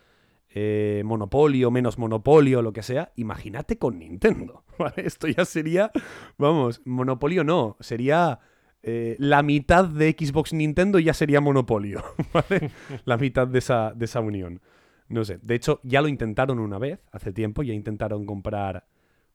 eh, 0.50 1.04
monopolio, 1.06 1.72
menos 1.72 1.98
monopolio, 1.98 2.62
lo 2.62 2.74
que 2.74 2.84
sea, 2.84 3.14
imagínate 3.16 3.78
con 3.78 3.98
Nintendo. 3.98 4.66
¿vale? 4.78 4.96
Esto 4.98 5.30
ya 5.30 5.46
sería, 5.46 5.90
vamos, 6.38 6.82
monopolio 6.84 7.46
no, 7.46 7.78
sería 7.80 8.42
eh, 8.84 9.16
la 9.20 9.42
mitad 9.42 9.86
de 9.86 10.14
Xbox 10.20 10.52
Nintendo 10.52 11.00
ya 11.00 11.14
sería 11.14 11.40
monopolio, 11.40 12.04
¿vale? 12.34 12.72
la 13.06 13.16
mitad 13.16 13.48
de 13.48 13.60
esa, 13.60 13.94
de 13.96 14.04
esa 14.04 14.20
unión. 14.20 14.60
No 15.08 15.24
sé, 15.24 15.40
de 15.42 15.56
hecho 15.56 15.80
ya 15.84 16.02
lo 16.02 16.08
intentaron 16.08 16.60
una 16.60 16.80
vez, 16.80 17.00
hace 17.12 17.32
tiempo, 17.32 17.64
ya 17.64 17.74
intentaron 17.74 18.26
comprar 18.26 18.88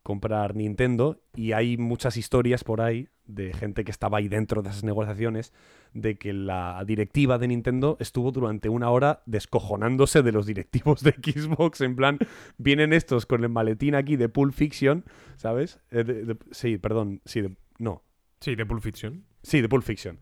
comprar 0.03 0.57
Nintendo 0.57 1.21
y 1.37 1.53
hay 1.53 1.77
muchas 1.77 2.17
historias 2.17 2.65
por 2.65 2.81
ahí 2.81 3.09
de 3.27 3.53
gente 3.53 3.85
que 3.85 3.91
estaba 3.91 4.17
ahí 4.17 4.29
dentro 4.29 4.63
de 4.63 4.71
esas 4.71 4.83
negociaciones 4.83 5.53
de 5.93 6.17
que 6.17 6.33
la 6.33 6.83
directiva 6.87 7.37
de 7.37 7.49
Nintendo 7.49 7.99
estuvo 8.01 8.33
durante 8.33 8.71
una 8.71 8.89
hora 8.89 9.23
descojonándose 9.27 10.23
de 10.23 10.33
los 10.33 10.47
directivos 10.47 11.03
de 11.03 11.11
Xbox 11.13 11.83
en 11.83 11.97
plan 11.97 12.19
vienen 12.57 12.95
estos 12.95 13.27
con 13.27 13.43
el 13.45 13.51
maletín 13.51 13.95
aquí 13.95 14.17
de 14.17 14.31
Pulp 14.31 14.55
Fiction, 14.55 15.05
¿sabes? 15.37 15.81
Eh, 15.91 16.03
de- 16.03 16.25
de- 16.25 16.37
sí, 16.51 16.79
perdón, 16.79 17.21
sí, 17.27 17.43
de- 17.43 17.55
no, 17.79 18.03
Sí, 18.41 18.55
de 18.55 18.65
Pulp 18.65 18.81
Fiction. 18.81 19.27
Sí, 19.43 19.61
de 19.61 19.69
Pulp 19.69 19.83
Fiction. 19.85 20.19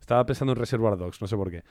Estaba 0.00 0.26
pensando 0.26 0.54
en 0.54 0.58
Reservoir 0.58 0.96
Dogs, 0.96 1.20
no 1.20 1.28
sé 1.28 1.36
por 1.36 1.52
qué. 1.52 1.62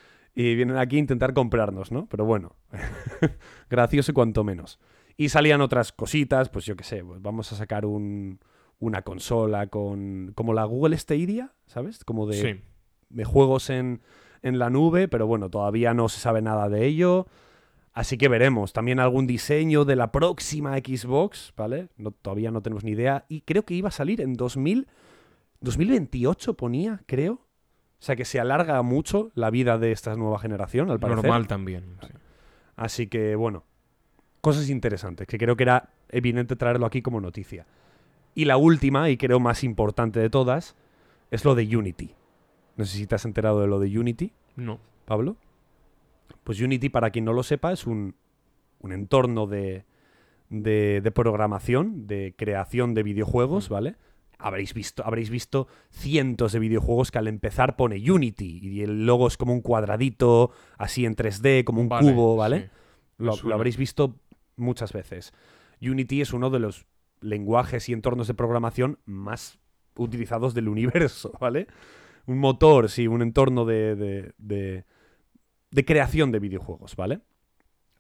Y 0.42 0.56
vienen 0.56 0.78
aquí 0.78 0.96
a 0.96 1.00
intentar 1.00 1.34
comprarnos, 1.34 1.92
¿no? 1.92 2.06
Pero 2.08 2.24
bueno, 2.24 2.56
gracioso 3.70 4.14
cuanto 4.14 4.46
menos. 4.46 4.80
Y 5.18 5.28
salían 5.30 5.60
otras 5.60 5.92
cositas, 5.92 6.48
pues 6.48 6.66
yo 6.66 6.78
qué 6.78 6.86
sé, 6.86 7.04
pues 7.04 7.22
vamos 7.22 7.52
a 7.52 7.58
sacar 7.58 7.86
un, 7.86 8.40
una 8.80 9.02
consola 9.02 9.68
con... 9.68 10.32
como 10.36 10.54
la 10.54 10.64
Google 10.64 10.98
Stadia, 10.98 11.52
¿sabes? 11.66 12.06
Como 12.06 12.26
de, 12.26 12.36
Sí. 12.36 12.62
de 13.10 13.26
juegos 13.26 13.70
en, 13.70 14.02
en 14.42 14.60
la 14.60 14.70
nube, 14.70 15.10
pero 15.10 15.28
bueno, 15.28 15.50
todavía 15.50 15.94
no 15.94 16.08
se 16.08 16.22
sabe 16.22 16.42
nada 16.42 16.70
de 16.70 16.86
ello. 16.86 17.28
Así 17.92 18.18
que 18.18 18.30
veremos. 18.30 18.72
También 18.72 19.02
algún 19.02 19.28
diseño 19.28 19.84
de 19.84 19.98
la 19.98 20.14
próxima 20.14 20.78
Xbox, 20.78 21.52
¿vale? 21.58 21.90
No, 21.98 22.12
todavía 22.12 22.50
no 22.50 22.62
tenemos 22.62 22.86
ni 22.86 22.92
idea. 22.92 23.26
Y 23.28 23.42
creo 23.42 23.64
que 23.66 23.74
iba 23.74 23.90
a 23.90 23.92
salir 23.92 24.22
en 24.22 24.36
2000, 24.36 24.88
2028, 25.60 26.54
ponía, 26.56 27.02
creo. 27.08 27.42
O 28.00 28.04
sea 28.04 28.16
que 28.16 28.26
se 28.26 28.40
alarga 28.40 28.82
mucho 28.82 29.32
la 29.36 29.50
vida 29.50 29.78
de 29.78 29.92
esta 29.92 30.16
nueva 30.16 30.40
generación, 30.40 30.90
al 30.90 31.00
parecer. 31.00 31.24
Normal 31.26 31.48
también. 31.48 31.98
sí. 32.02 32.14
Así 32.78 33.08
que, 33.08 33.36
bueno, 33.36 33.66
cosas 34.40 34.70
interesantes, 34.70 35.28
que 35.28 35.38
creo 35.38 35.58
que 35.58 35.64
era 35.64 35.90
evidente 36.10 36.56
traerlo 36.56 36.86
aquí 36.86 37.02
como 37.02 37.20
noticia. 37.20 37.66
Y 38.36 38.46
la 38.46 38.56
última, 38.56 39.10
y 39.10 39.18
creo 39.18 39.42
más 39.42 39.66
importante 39.66 40.22
de 40.22 40.30
todas, 40.30 40.78
es 41.30 41.44
lo 41.44 41.56
de 41.56 41.76
Unity. 41.76 42.16
No 42.78 42.86
sé 42.86 42.98
si 42.98 43.06
te 43.06 43.16
has 43.16 43.26
enterado 43.26 43.60
de 43.60 43.68
lo 43.68 43.80
de 43.80 44.00
Unity, 44.00 44.32
No. 44.56 44.80
Pablo. 45.06 45.36
Pues 46.46 46.62
Unity, 46.62 46.88
para 46.88 47.10
quien 47.10 47.26
no 47.26 47.34
lo 47.34 47.44
sepa, 47.44 47.74
es 47.74 47.86
un, 47.86 48.16
un 48.80 48.94
entorno 48.94 49.46
de, 49.46 49.84
de, 50.50 51.02
de 51.02 51.12
programación, 51.12 52.08
de 52.08 52.34
creación 52.38 52.94
de 52.94 53.04
videojuegos, 53.04 53.68
¿vale? 53.68 53.96
Habréis 54.40 54.74
visto, 54.74 55.04
habréis 55.06 55.30
visto 55.30 55.68
cientos 55.92 56.54
de 56.54 56.60
videojuegos 56.60 57.12
que 57.12 57.18
al 57.18 57.28
empezar 57.28 57.76
pone 57.76 57.98
Unity 58.10 58.60
y 58.64 58.82
el 58.82 59.06
logo 59.06 59.28
es 59.28 59.36
como 59.38 59.52
un 59.54 59.62
cuadradito, 59.62 60.52
así 60.78 61.06
en 61.06 61.16
3D, 61.16 61.64
como 61.66 61.82
un 61.82 61.90
Vale, 61.90 62.12
cubo, 62.14 62.38
¿vale? 62.38 62.70
sí. 62.70 62.70
Lo, 63.18 63.54
habréis 63.54 63.76
visto 63.78 64.16
muchas 64.56 64.94
veces. 64.94 65.34
Unity 65.82 66.22
es 66.22 66.32
uno 66.34 66.50
de 66.50 66.60
los 66.60 66.86
lenguajes 67.22 67.90
y 67.90 67.94
entornos 67.94 68.28
de 68.28 68.34
programación 68.34 69.00
más 69.06 69.60
utilizados 69.98 70.54
del 70.54 70.70
universo, 70.70 71.34
¿vale? 71.42 71.68
Un 72.26 72.38
motor, 72.40 72.90
sí, 72.90 73.08
un 73.08 73.22
entorno 73.22 73.66
de, 73.66 73.96
de, 73.98 74.34
de- 74.38 74.86
de 75.72 75.86
creación 75.86 76.32
de 76.32 76.40
videojuegos, 76.40 76.96
¿vale? 76.96 77.22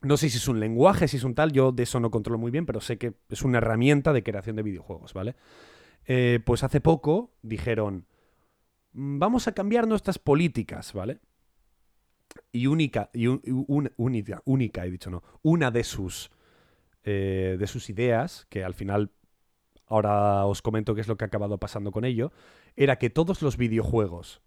No 0.02 0.18
sé 0.18 0.30
si 0.30 0.38
es 0.38 0.48
un 0.48 0.60
lenguaje, 0.60 1.08
si 1.10 1.18
es 1.18 1.24
un 1.26 1.36
tal, 1.36 1.52
yo 1.52 1.72
de 1.74 1.84
eso 1.84 2.00
no 2.00 2.10
controlo 2.12 2.38
muy 2.40 2.52
bien, 2.52 2.66
pero 2.66 2.80
sé 2.82 2.98
que 2.98 3.14
es 3.30 3.44
una 3.44 3.58
herramienta 3.58 4.14
de 4.14 4.24
creación 4.24 4.56
de 4.56 4.64
videojuegos, 4.64 5.14
¿vale? 5.14 5.36
Eh, 6.12 6.40
pues 6.44 6.64
hace 6.64 6.82
poco 6.82 7.36
dijeron, 7.44 8.08
"Mm, 8.94 9.20
vamos 9.20 9.48
a 9.48 9.52
cambiar 9.52 9.88
nuestras 9.88 10.18
políticas, 10.18 10.92
¿vale? 10.92 11.20
Y 12.52 12.66
única, 12.66 13.12
única, 13.98 14.42
única, 14.44 14.86
he 14.88 14.90
dicho 14.90 15.12
no, 15.12 15.22
una 15.44 15.70
de 15.70 15.84
sus, 15.84 16.32
eh, 17.04 17.58
de 17.60 17.68
sus 17.68 17.92
ideas, 17.92 18.48
que 18.50 18.64
al 18.64 18.74
final, 18.74 19.12
ahora 19.86 20.48
os 20.48 20.64
comento 20.64 20.96
qué 20.96 21.02
es 21.02 21.08
lo 21.08 21.16
que 21.16 21.26
ha 21.26 21.28
acabado 21.28 21.60
pasando 21.60 21.92
con 21.92 22.06
ello, 22.06 22.32
era 22.76 22.98
que 22.98 23.12
todos 23.12 23.44
los 23.44 23.58
videojuegos 23.58 24.42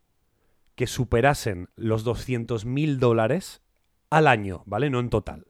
que 0.75 0.89
superasen 0.89 1.69
los 1.77 2.03
200.000 2.03 2.99
dólares 2.99 3.63
al 4.11 4.27
año, 4.27 4.65
¿vale? 4.67 4.91
No 4.91 4.99
en 4.99 5.11
total, 5.11 5.47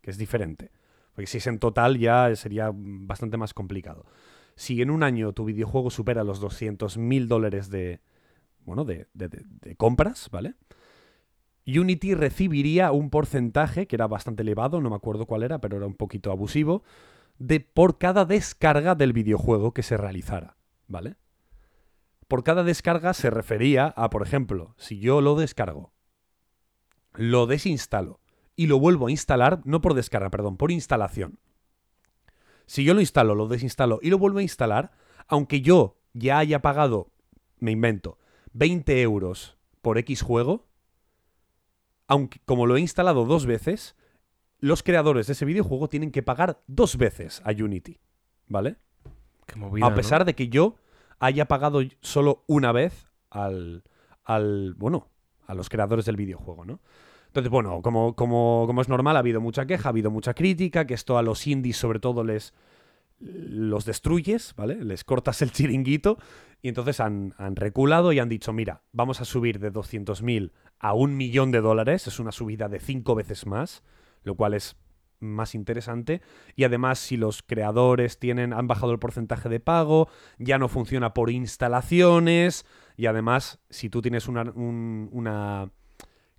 que 0.00 0.10
es 0.10 0.18
diferente. 0.18 0.72
Porque 1.12 1.28
si 1.28 1.38
es 1.38 1.46
en 1.46 1.60
total 1.60 1.96
ya 1.96 2.34
sería 2.34 2.72
bastante 2.74 3.36
más 3.36 3.54
complicado. 3.54 4.04
Si 4.58 4.82
en 4.82 4.90
un 4.90 5.04
año 5.04 5.32
tu 5.32 5.44
videojuego 5.44 5.88
supera 5.88 6.24
los 6.24 6.40
200.000 6.40 7.28
dólares 7.28 7.70
de, 7.70 8.00
bueno, 8.64 8.84
de- 8.84 9.06
de- 9.14 9.28
de 9.28 9.76
compras, 9.76 10.28
¿vale? 10.32 10.56
Unity 11.64 12.14
recibiría 12.14 12.90
un 12.90 13.08
porcentaje, 13.08 13.86
que 13.86 13.94
era 13.94 14.08
bastante 14.08 14.42
elevado, 14.42 14.80
no 14.80 14.90
me 14.90 14.96
acuerdo 14.96 15.26
cuál 15.26 15.44
era, 15.44 15.60
pero 15.60 15.76
era 15.76 15.86
un 15.86 15.94
poquito 15.94 16.32
abusivo, 16.32 16.82
de 17.38 17.60
por 17.60 17.98
cada 17.98 18.24
descarga 18.24 18.96
del 18.96 19.12
videojuego 19.12 19.72
que 19.72 19.84
se 19.84 19.96
realizara, 19.96 20.56
¿vale? 20.88 21.14
Por 22.26 22.42
cada 22.42 22.64
descarga 22.64 23.14
se 23.14 23.30
refería 23.30 23.86
a, 23.86 24.10
por 24.10 24.22
ejemplo, 24.22 24.74
si 24.76 24.98
yo 24.98 25.20
lo 25.20 25.36
descargo, 25.36 25.92
lo 27.14 27.46
desinstalo 27.46 28.18
y 28.56 28.66
lo 28.66 28.80
vuelvo 28.80 29.06
a 29.06 29.10
instalar, 29.12 29.60
no 29.64 29.80
por 29.80 29.94
descarga, 29.94 30.30
perdón, 30.30 30.56
por 30.56 30.72
instalación. 30.72 31.38
Si 32.68 32.84
yo 32.84 32.92
lo 32.92 33.00
instalo, 33.00 33.34
lo 33.34 33.48
desinstalo 33.48 33.98
y 34.02 34.10
lo 34.10 34.18
vuelvo 34.18 34.40
a 34.40 34.42
instalar, 34.42 34.92
aunque 35.26 35.62
yo 35.62 35.96
ya 36.12 36.38
haya 36.38 36.60
pagado, 36.60 37.10
me 37.58 37.70
invento, 37.70 38.18
20 38.52 39.00
euros 39.00 39.56
por 39.80 39.96
X 39.96 40.20
juego, 40.20 40.66
aunque 42.08 42.40
como 42.44 42.66
lo 42.66 42.76
he 42.76 42.80
instalado 42.80 43.24
dos 43.24 43.46
veces, 43.46 43.96
los 44.60 44.82
creadores 44.82 45.28
de 45.28 45.32
ese 45.32 45.46
videojuego 45.46 45.88
tienen 45.88 46.10
que 46.10 46.22
pagar 46.22 46.60
dos 46.66 46.98
veces 46.98 47.40
a 47.46 47.52
Unity, 47.52 48.00
¿vale? 48.48 48.76
Qué 49.46 49.56
movida, 49.56 49.86
a 49.86 49.90
¿no? 49.90 49.96
pesar 49.96 50.26
de 50.26 50.34
que 50.34 50.48
yo 50.48 50.76
haya 51.20 51.48
pagado 51.48 51.80
solo 52.02 52.44
una 52.48 52.72
vez 52.72 53.10
al, 53.30 53.82
al 54.24 54.74
bueno, 54.74 55.08
a 55.46 55.54
los 55.54 55.70
creadores 55.70 56.04
del 56.04 56.16
videojuego, 56.16 56.66
¿no? 56.66 56.80
Entonces, 57.38 57.50
bueno, 57.50 57.82
como, 57.82 58.14
como, 58.14 58.64
como 58.66 58.80
es 58.82 58.88
normal, 58.88 59.16
ha 59.16 59.20
habido 59.20 59.40
mucha 59.40 59.66
queja, 59.66 59.88
ha 59.88 59.90
habido 59.90 60.10
mucha 60.10 60.34
crítica, 60.34 60.86
que 60.86 60.94
esto 60.94 61.18
a 61.18 61.22
los 61.22 61.46
indies 61.46 61.76
sobre 61.76 62.00
todo 62.00 62.24
les 62.24 62.52
los 63.20 63.84
destruyes, 63.84 64.54
¿vale? 64.56 64.84
Les 64.84 65.02
cortas 65.02 65.42
el 65.42 65.50
chiringuito 65.50 66.18
y 66.62 66.68
entonces 66.68 67.00
han, 67.00 67.34
han 67.36 67.56
reculado 67.56 68.12
y 68.12 68.20
han 68.20 68.28
dicho, 68.28 68.52
mira, 68.52 68.82
vamos 68.92 69.20
a 69.20 69.24
subir 69.24 69.58
de 69.58 69.70
200.000 69.72 70.52
a 70.78 70.94
un 70.94 71.16
millón 71.16 71.50
de 71.50 71.60
dólares, 71.60 72.06
es 72.06 72.20
una 72.20 72.30
subida 72.32 72.68
de 72.68 72.78
cinco 72.78 73.16
veces 73.16 73.44
más, 73.46 73.82
lo 74.22 74.36
cual 74.36 74.54
es 74.54 74.76
más 75.20 75.56
interesante. 75.56 76.20
Y 76.54 76.62
además, 76.62 77.00
si 77.00 77.16
los 77.16 77.42
creadores 77.42 78.20
tienen, 78.20 78.52
han 78.52 78.68
bajado 78.68 78.92
el 78.92 79.00
porcentaje 79.00 79.48
de 79.48 79.58
pago, 79.58 80.08
ya 80.38 80.58
no 80.58 80.68
funciona 80.68 81.12
por 81.12 81.30
instalaciones. 81.30 82.64
Y 82.96 83.06
además, 83.06 83.58
si 83.68 83.90
tú 83.90 84.00
tienes 84.00 84.28
una, 84.28 84.42
un- 84.42 85.08
una 85.12 85.72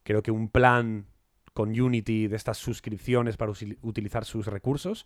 creo 0.10 0.24
que 0.24 0.32
un 0.32 0.50
plan 0.50 1.06
con 1.54 1.70
Unity 1.80 2.28
de 2.28 2.36
estas 2.36 2.58
suscripciones 2.58 3.38
para 3.38 3.51
utilizar 3.84 4.25
sus 4.25 4.48
recursos, 4.48 5.06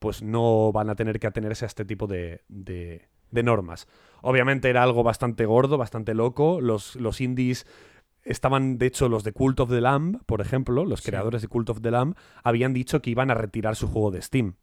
pues 0.00 0.22
no 0.24 0.72
van 0.72 0.90
a 0.90 0.96
tener 0.96 1.20
que 1.20 1.28
atenerse 1.28 1.64
a 1.64 1.68
este 1.68 1.84
tipo 1.84 2.08
de, 2.08 2.42
de- 2.48 3.08
de 3.30 3.42
normas. 3.44 3.86
Obviamente 4.22 4.68
era 4.68 4.82
algo 4.82 5.04
bastante 5.04 5.46
gordo, 5.46 5.78
bastante 5.78 6.14
loco. 6.14 6.60
Los, 6.60 6.96
los 6.96 7.20
indies 7.20 7.64
estaban, 8.24 8.76
de 8.78 8.86
hecho, 8.86 9.08
los 9.08 9.22
de 9.22 9.32
Cult 9.32 9.60
of 9.60 9.70
the 9.70 9.80
Lamb, 9.80 10.20
por 10.26 10.40
ejemplo, 10.40 10.84
los 10.84 10.98
Sí. 11.00 11.10
creadores 11.10 11.42
de 11.42 11.48
Cult 11.48 11.70
of 11.70 11.80
the 11.80 11.92
Lamb, 11.92 12.16
habían 12.42 12.72
dicho 12.74 13.00
que 13.02 13.10
iban 13.10 13.30
a 13.30 13.34
retirar 13.34 13.76
su 13.76 13.86
juego 13.86 14.10
de 14.10 14.20
Steam, 14.20 14.54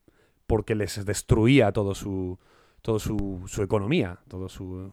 porque 0.47 0.75
les 0.75 1.05
destruía 1.05 1.71
todo 1.71 1.95
su, 1.95 2.39
todo 2.81 2.99
su, 2.99 3.43
su 3.47 3.63
economía, 3.63 4.19
todo 4.27 4.49
su, 4.49 4.91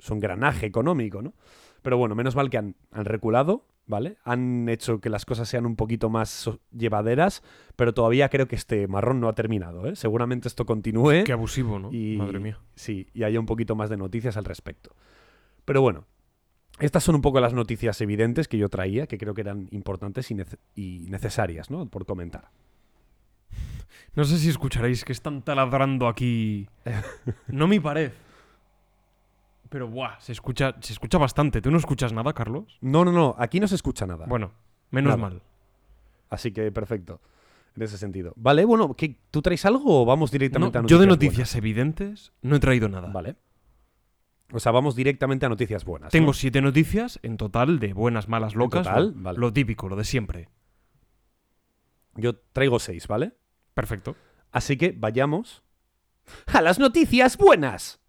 su 0.00 0.14
engranaje 0.14 0.66
económico, 0.66 1.22
¿no? 1.22 1.32
Pero 1.82 1.96
bueno, 1.96 2.16
menos 2.16 2.34
mal 2.34 2.50
que 2.50 2.58
han, 2.58 2.74
han 2.90 3.04
reculado, 3.04 3.66
¿vale? 3.90 4.16
Han 4.24 4.68
hecho 4.70 5.00
que 5.00 5.10
las 5.10 5.26
cosas 5.26 5.48
sean 5.48 5.66
un 5.66 5.76
poquito 5.76 6.08
más 6.08 6.48
llevaderas, 6.74 7.42
pero 7.76 7.92
todavía 7.92 8.30
creo 8.30 8.48
que 8.48 8.56
este 8.56 8.88
marrón 8.88 9.20
no 9.20 9.28
ha 9.28 9.34
terminado, 9.34 9.86
¿eh? 9.86 9.96
Seguramente 9.96 10.48
esto 10.48 10.64
continúe. 10.64 11.24
Qué 11.26 11.32
abusivo, 11.32 11.78
¿no? 11.78 11.92
Y, 11.92 12.16
Madre 12.16 12.38
mía. 12.40 12.58
Sí, 12.74 13.08
y 13.12 13.24
haya 13.24 13.38
un 13.38 13.46
poquito 13.46 13.74
más 13.76 13.90
de 13.90 13.98
noticias 13.98 14.36
al 14.38 14.44
respecto. 14.46 14.94
Pero 15.66 15.82
bueno, 15.82 16.06
estas 16.78 17.04
son 17.04 17.16
un 17.16 17.20
poco 17.20 17.40
las 17.40 17.52
noticias 17.52 18.00
evidentes 18.00 18.48
que 18.48 18.56
yo 18.56 18.70
traía, 18.70 19.06
que 19.06 19.18
creo 19.18 19.34
que 19.34 19.42
eran 19.42 19.68
importantes 19.72 20.30
y, 20.30 20.34
nece- 20.34 20.58
y 20.74 21.06
necesarias, 21.10 21.70
¿no? 21.70 21.84
Por 21.86 22.06
comentar. 22.06 22.50
No 24.14 24.24
sé 24.24 24.38
si 24.38 24.48
escucharéis 24.48 25.04
que 25.04 25.12
están 25.12 25.42
taladrando 25.42 26.08
aquí. 26.08 26.68
No 27.48 27.66
mi 27.68 27.80
pared. 27.80 28.12
Pero 29.70 29.88
buah, 29.88 30.18
se 30.20 30.32
escucha, 30.32 30.74
se 30.80 30.92
escucha 30.92 31.16
bastante. 31.16 31.62
¿Tú 31.62 31.70
no 31.70 31.78
escuchas 31.78 32.12
nada, 32.12 32.32
Carlos? 32.34 32.76
No, 32.82 33.04
no, 33.04 33.12
no, 33.12 33.34
aquí 33.38 33.58
no 33.60 33.66
se 33.68 33.76
escucha 33.76 34.04
nada. 34.06 34.26
Bueno, 34.26 34.52
menos 34.90 35.16
Nada. 35.16 35.30
mal. 35.30 35.42
Así 36.28 36.52
que 36.52 36.70
perfecto. 36.70 37.20
En 37.76 37.82
ese 37.84 37.96
sentido. 37.96 38.32
Vale, 38.36 38.64
bueno, 38.64 38.94
¿qué, 38.94 39.16
¿tú 39.30 39.40
traes 39.42 39.64
algo 39.64 40.02
o 40.02 40.04
vamos 40.04 40.30
directamente 40.32 40.76
No, 40.78 40.84
a 40.84 40.88
yo 40.88 40.96
noticias 40.96 41.00
de 41.00 41.06
noticias 41.06 41.54
evidentes 41.54 42.32
no 42.42 42.56
he 42.56 42.60
traído 42.60 42.88
nada. 42.88 43.08
Vale. 43.12 43.36
O 44.52 44.58
sea, 44.58 44.72
vamos 44.72 44.96
directamente 44.96 45.46
a 45.46 45.48
noticias 45.48 45.84
buenas. 45.84 46.10
Tengo 46.10 46.26
¿no? 46.28 46.32
siete 46.32 46.60
noticias 46.60 47.20
en 47.22 47.36
total 47.36 47.78
de 47.78 47.92
buenas, 47.92 48.28
malas, 48.28 48.56
locas. 48.56 48.84
total? 48.88 49.12
lo- 49.16 49.22
Vale. 49.22 49.38
Lo 49.38 49.52
típico, 49.52 49.88
lo 49.88 49.94
de 49.94 50.04
siempre. 50.04 50.48
Yo 52.16 52.34
traigo 52.52 52.80
seis, 52.80 53.06
¿vale? 53.06 53.34
Perfecto. 53.74 54.16
Así 54.50 54.76
que 54.76 54.92
vayamos 54.98 55.62
a 56.52 56.60
las 56.60 56.80
noticias 56.80 57.36
buenas. 57.36 58.00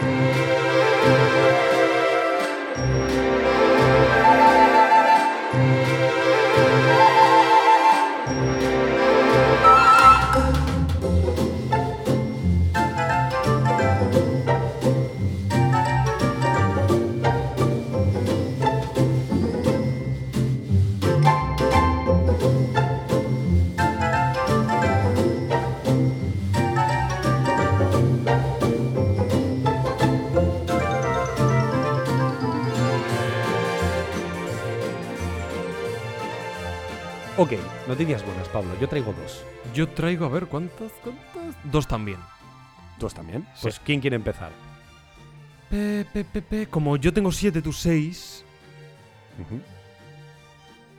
Música 0.00 1.67
Ok, 37.38 37.52
noticias 37.86 38.24
buenas, 38.26 38.48
Pablo. 38.48 38.70
Yo 38.80 38.88
traigo 38.88 39.12
dos. 39.12 39.44
Yo 39.72 39.88
traigo, 39.88 40.26
a 40.26 40.28
ver, 40.28 40.46
¿cuántas? 40.46 40.90
¿Cuántas? 41.04 41.54
Dos 41.70 41.86
también. 41.86 42.18
¿Dos 42.98 43.14
también? 43.14 43.42
Sí. 43.54 43.60
Pues, 43.62 43.78
¿quién 43.80 44.00
quiere 44.00 44.16
empezar? 44.16 44.50
Pe, 45.70 46.04
pe, 46.12 46.24
pe, 46.24 46.42
pe. 46.42 46.66
Como 46.66 46.96
yo 46.96 47.12
tengo 47.12 47.30
siete, 47.30 47.62
tú 47.62 47.72
seis. 47.72 48.44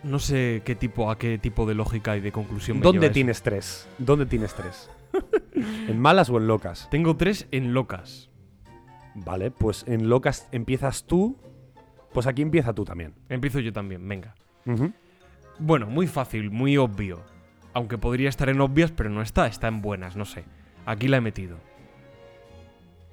No 0.04 0.18
sé 0.18 0.62
qué 0.64 0.76
tipo, 0.76 1.12
a 1.12 1.18
qué 1.18 1.38
tipo 1.38 1.66
de 1.66 1.76
lógica 1.76 2.16
y 2.16 2.22
de 2.22 2.32
conclusión 2.32 2.78
me 2.78 2.84
¿Dónde 2.84 3.00
lleva 3.00 3.08
eso. 3.08 3.14
tienes 3.16 3.42
tres? 3.42 3.88
¿Dónde 3.98 4.26
tienes 4.26 4.54
tres? 4.54 4.90
¿En 5.90 6.00
malas 6.00 6.30
o 6.30 6.38
en 6.38 6.48
locas? 6.48 6.88
Tengo 6.90 7.18
tres 7.18 7.48
en 7.52 7.74
locas. 7.74 8.30
Vale, 9.14 9.52
pues 9.52 9.84
en 9.88 10.08
locas 10.08 10.48
empiezas 10.54 11.04
tú. 11.04 11.38
Pues 12.14 12.28
aquí 12.28 12.42
empieza 12.42 12.72
tú 12.72 12.86
también. 12.86 13.14
Empiezo 13.28 13.60
yo 13.60 13.74
también, 13.74 14.08
venga. 14.08 14.36
Bueno, 15.60 15.88
muy 15.88 16.08
fácil, 16.08 16.52
muy 16.52 16.78
obvio. 16.78 17.22
Aunque 17.74 17.98
podría 17.98 18.30
estar 18.30 18.50
en 18.50 18.62
obvias, 18.62 18.92
pero 18.92 19.10
no 19.10 19.22
está, 19.22 19.48
está 19.48 19.68
en 19.68 19.82
buenas, 19.82 20.16
no 20.16 20.26
sé. 20.26 20.46
Aquí 20.86 21.08
la 21.08 21.18
he 21.18 21.22
metido. 21.22 21.58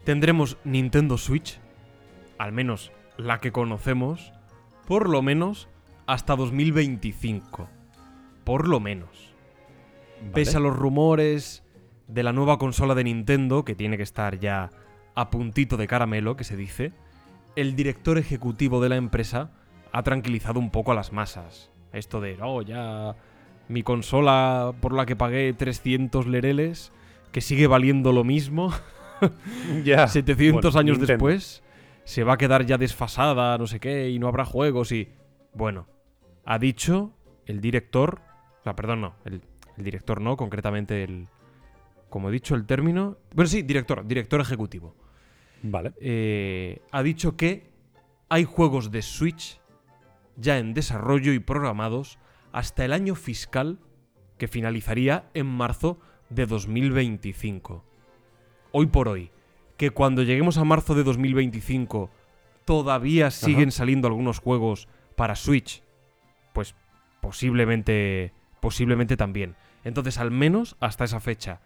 Tendremos 0.04 0.56
Nintendo 0.64 1.18
Switch, 1.18 1.60
al 2.38 2.52
menos 2.52 2.92
la 3.16 3.38
que 3.38 3.50
conocemos, 3.50 4.32
por 4.86 5.08
lo 5.08 5.22
menos 5.22 5.68
hasta 6.06 6.36
2025. 6.36 7.68
Por 8.44 8.68
lo 8.68 8.78
menos. 8.78 9.34
Pese 10.32 10.56
a 10.56 10.60
los 10.60 10.76
rumores 10.76 11.64
de 12.06 12.22
la 12.22 12.32
nueva 12.32 12.58
consola 12.58 12.94
de 12.94 13.04
Nintendo, 13.04 13.64
que 13.64 13.74
tiene 13.74 13.96
que 13.96 14.04
estar 14.04 14.38
ya 14.38 14.70
a 15.16 15.30
puntito 15.30 15.76
de 15.76 15.88
caramelo, 15.88 16.36
que 16.36 16.44
se 16.44 16.56
dice, 16.56 16.92
el 17.56 17.74
director 17.74 18.18
ejecutivo 18.18 18.80
de 18.80 18.90
la 18.90 18.96
empresa 18.96 19.50
ha 19.92 20.02
tranquilizado 20.02 20.60
un 20.60 20.70
poco 20.70 20.92
a 20.92 20.94
las 20.94 21.12
masas. 21.12 21.72
Esto 21.92 22.20
de, 22.20 22.36
oh, 22.42 22.62
ya 22.62 23.14
mi 23.68 23.82
consola 23.82 24.74
por 24.80 24.92
la 24.92 25.06
que 25.06 25.16
pagué 25.16 25.52
300 25.52 26.26
lereles, 26.26 26.92
que 27.32 27.40
sigue 27.40 27.66
valiendo 27.66 28.12
lo 28.12 28.24
mismo, 28.24 28.72
Ya. 29.84 30.06
700 30.08 30.62
Bueno, 30.62 30.78
años 30.78 30.98
Nintendo. 30.98 31.12
después, 31.26 31.62
se 32.04 32.24
va 32.24 32.34
a 32.34 32.38
quedar 32.38 32.66
ya 32.66 32.78
desfasada, 32.78 33.56
no 33.58 33.66
sé 33.66 33.80
qué, 33.80 34.10
y 34.10 34.18
no 34.18 34.28
habrá 34.28 34.44
juegos 34.44 34.92
y... 34.92 35.08
Bueno, 35.54 35.86
ha 36.44 36.58
dicho 36.58 37.12
el 37.46 37.60
director... 37.60 38.20
O 38.60 38.62
sea, 38.64 38.76
perdón, 38.76 39.00
no, 39.00 39.14
el, 39.24 39.40
el 39.76 39.84
director 39.84 40.20
no, 40.20 40.36
concretamente 40.36 41.02
el... 41.02 41.28
Como 42.10 42.28
he 42.28 42.32
dicho, 42.32 42.54
el 42.54 42.66
término... 42.66 43.16
Bueno, 43.34 43.48
sí, 43.48 43.62
director, 43.62 44.06
director 44.06 44.40
ejecutivo. 44.40 44.94
Vale. 45.62 45.92
Eh, 46.00 46.82
ha 46.92 47.02
dicho 47.02 47.36
que 47.36 47.70
hay 48.28 48.44
juegos 48.44 48.90
de 48.90 49.02
Switch 49.02 49.60
ya 50.36 50.58
en 50.58 50.74
desarrollo 50.74 51.32
y 51.32 51.38
programados 51.38 52.18
hasta 52.52 52.84
el 52.84 52.92
año 52.92 53.14
fiscal 53.14 53.78
que 54.38 54.48
finalizaría 54.48 55.28
en 55.34 55.46
marzo 55.46 55.98
de 56.30 56.46
2025. 56.46 57.84
Hoy 58.72 58.86
por 58.86 59.08
hoy, 59.08 59.30
que 59.76 59.90
cuando 59.90 60.22
lleguemos 60.22 60.58
a 60.58 60.64
marzo 60.64 60.94
de 60.94 61.04
2025 61.04 62.10
todavía 62.64 63.30
siguen 63.30 63.70
saliendo 63.70 64.08
algunos 64.08 64.38
juegos 64.38 64.88
para 65.14 65.36
Switch, 65.36 65.82
pues 66.52 66.74
posiblemente 67.20 68.32
posiblemente 68.60 69.16
también. 69.16 69.54
Entonces, 69.84 70.18
al 70.18 70.32
menos 70.32 70.76
hasta 70.80 71.04
esa 71.04 71.20
fecha, 71.20 71.60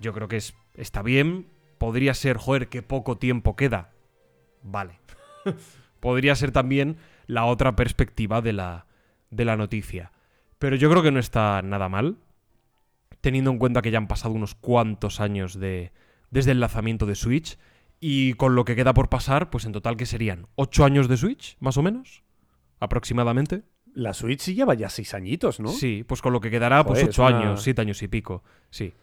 yo 0.00 0.14
creo 0.14 0.28
que 0.28 0.38
es, 0.38 0.54
está 0.74 1.02
bien. 1.02 1.46
Podría 1.76 2.14
ser, 2.14 2.38
joder, 2.38 2.68
que 2.68 2.80
poco 2.80 3.18
tiempo 3.18 3.56
queda. 3.56 3.90
Vale. 4.62 4.98
Podría 6.00 6.34
ser 6.34 6.50
también 6.50 6.96
la 7.26 7.44
otra 7.46 7.76
perspectiva 7.76 8.40
de 8.40 8.52
la, 8.52 8.86
de 9.30 9.44
la 9.44 9.56
noticia. 9.56 10.12
Pero 10.58 10.76
yo 10.76 10.90
creo 10.90 11.02
que 11.02 11.10
no 11.10 11.18
está 11.18 11.60
nada 11.62 11.88
mal, 11.88 12.16
teniendo 13.20 13.50
en 13.50 13.58
cuenta 13.58 13.82
que 13.82 13.90
ya 13.90 13.98
han 13.98 14.08
pasado 14.08 14.34
unos 14.34 14.54
cuantos 14.54 15.20
años 15.20 15.58
de, 15.58 15.92
desde 16.30 16.52
el 16.52 16.60
lanzamiento 16.60 17.06
de 17.06 17.14
Switch. 17.14 17.58
Y 18.04 18.34
con 18.34 18.56
lo 18.56 18.64
que 18.64 18.74
queda 18.74 18.94
por 18.94 19.08
pasar, 19.08 19.48
pues 19.50 19.64
en 19.64 19.70
total 19.72 19.96
que 19.96 20.06
serían 20.06 20.46
8 20.56 20.84
años 20.84 21.06
de 21.08 21.16
Switch, 21.16 21.56
más 21.60 21.76
o 21.76 21.82
menos, 21.82 22.24
aproximadamente. 22.80 23.62
La 23.94 24.12
Switch 24.14 24.40
sí 24.40 24.54
lleva 24.54 24.74
ya 24.74 24.88
seis 24.88 25.14
añitos, 25.14 25.60
¿no? 25.60 25.68
Sí, 25.68 26.02
pues 26.06 26.20
con 26.22 26.32
lo 26.32 26.40
que 26.40 26.50
quedará, 26.50 26.82
pues 26.84 26.98
Joder, 26.98 27.10
es 27.10 27.18
8 27.18 27.26
una- 27.28 27.38
años, 27.38 27.62
7 27.62 27.80
años 27.80 28.02
y 28.02 28.08
pico. 28.08 28.42
Sí, 28.70 28.94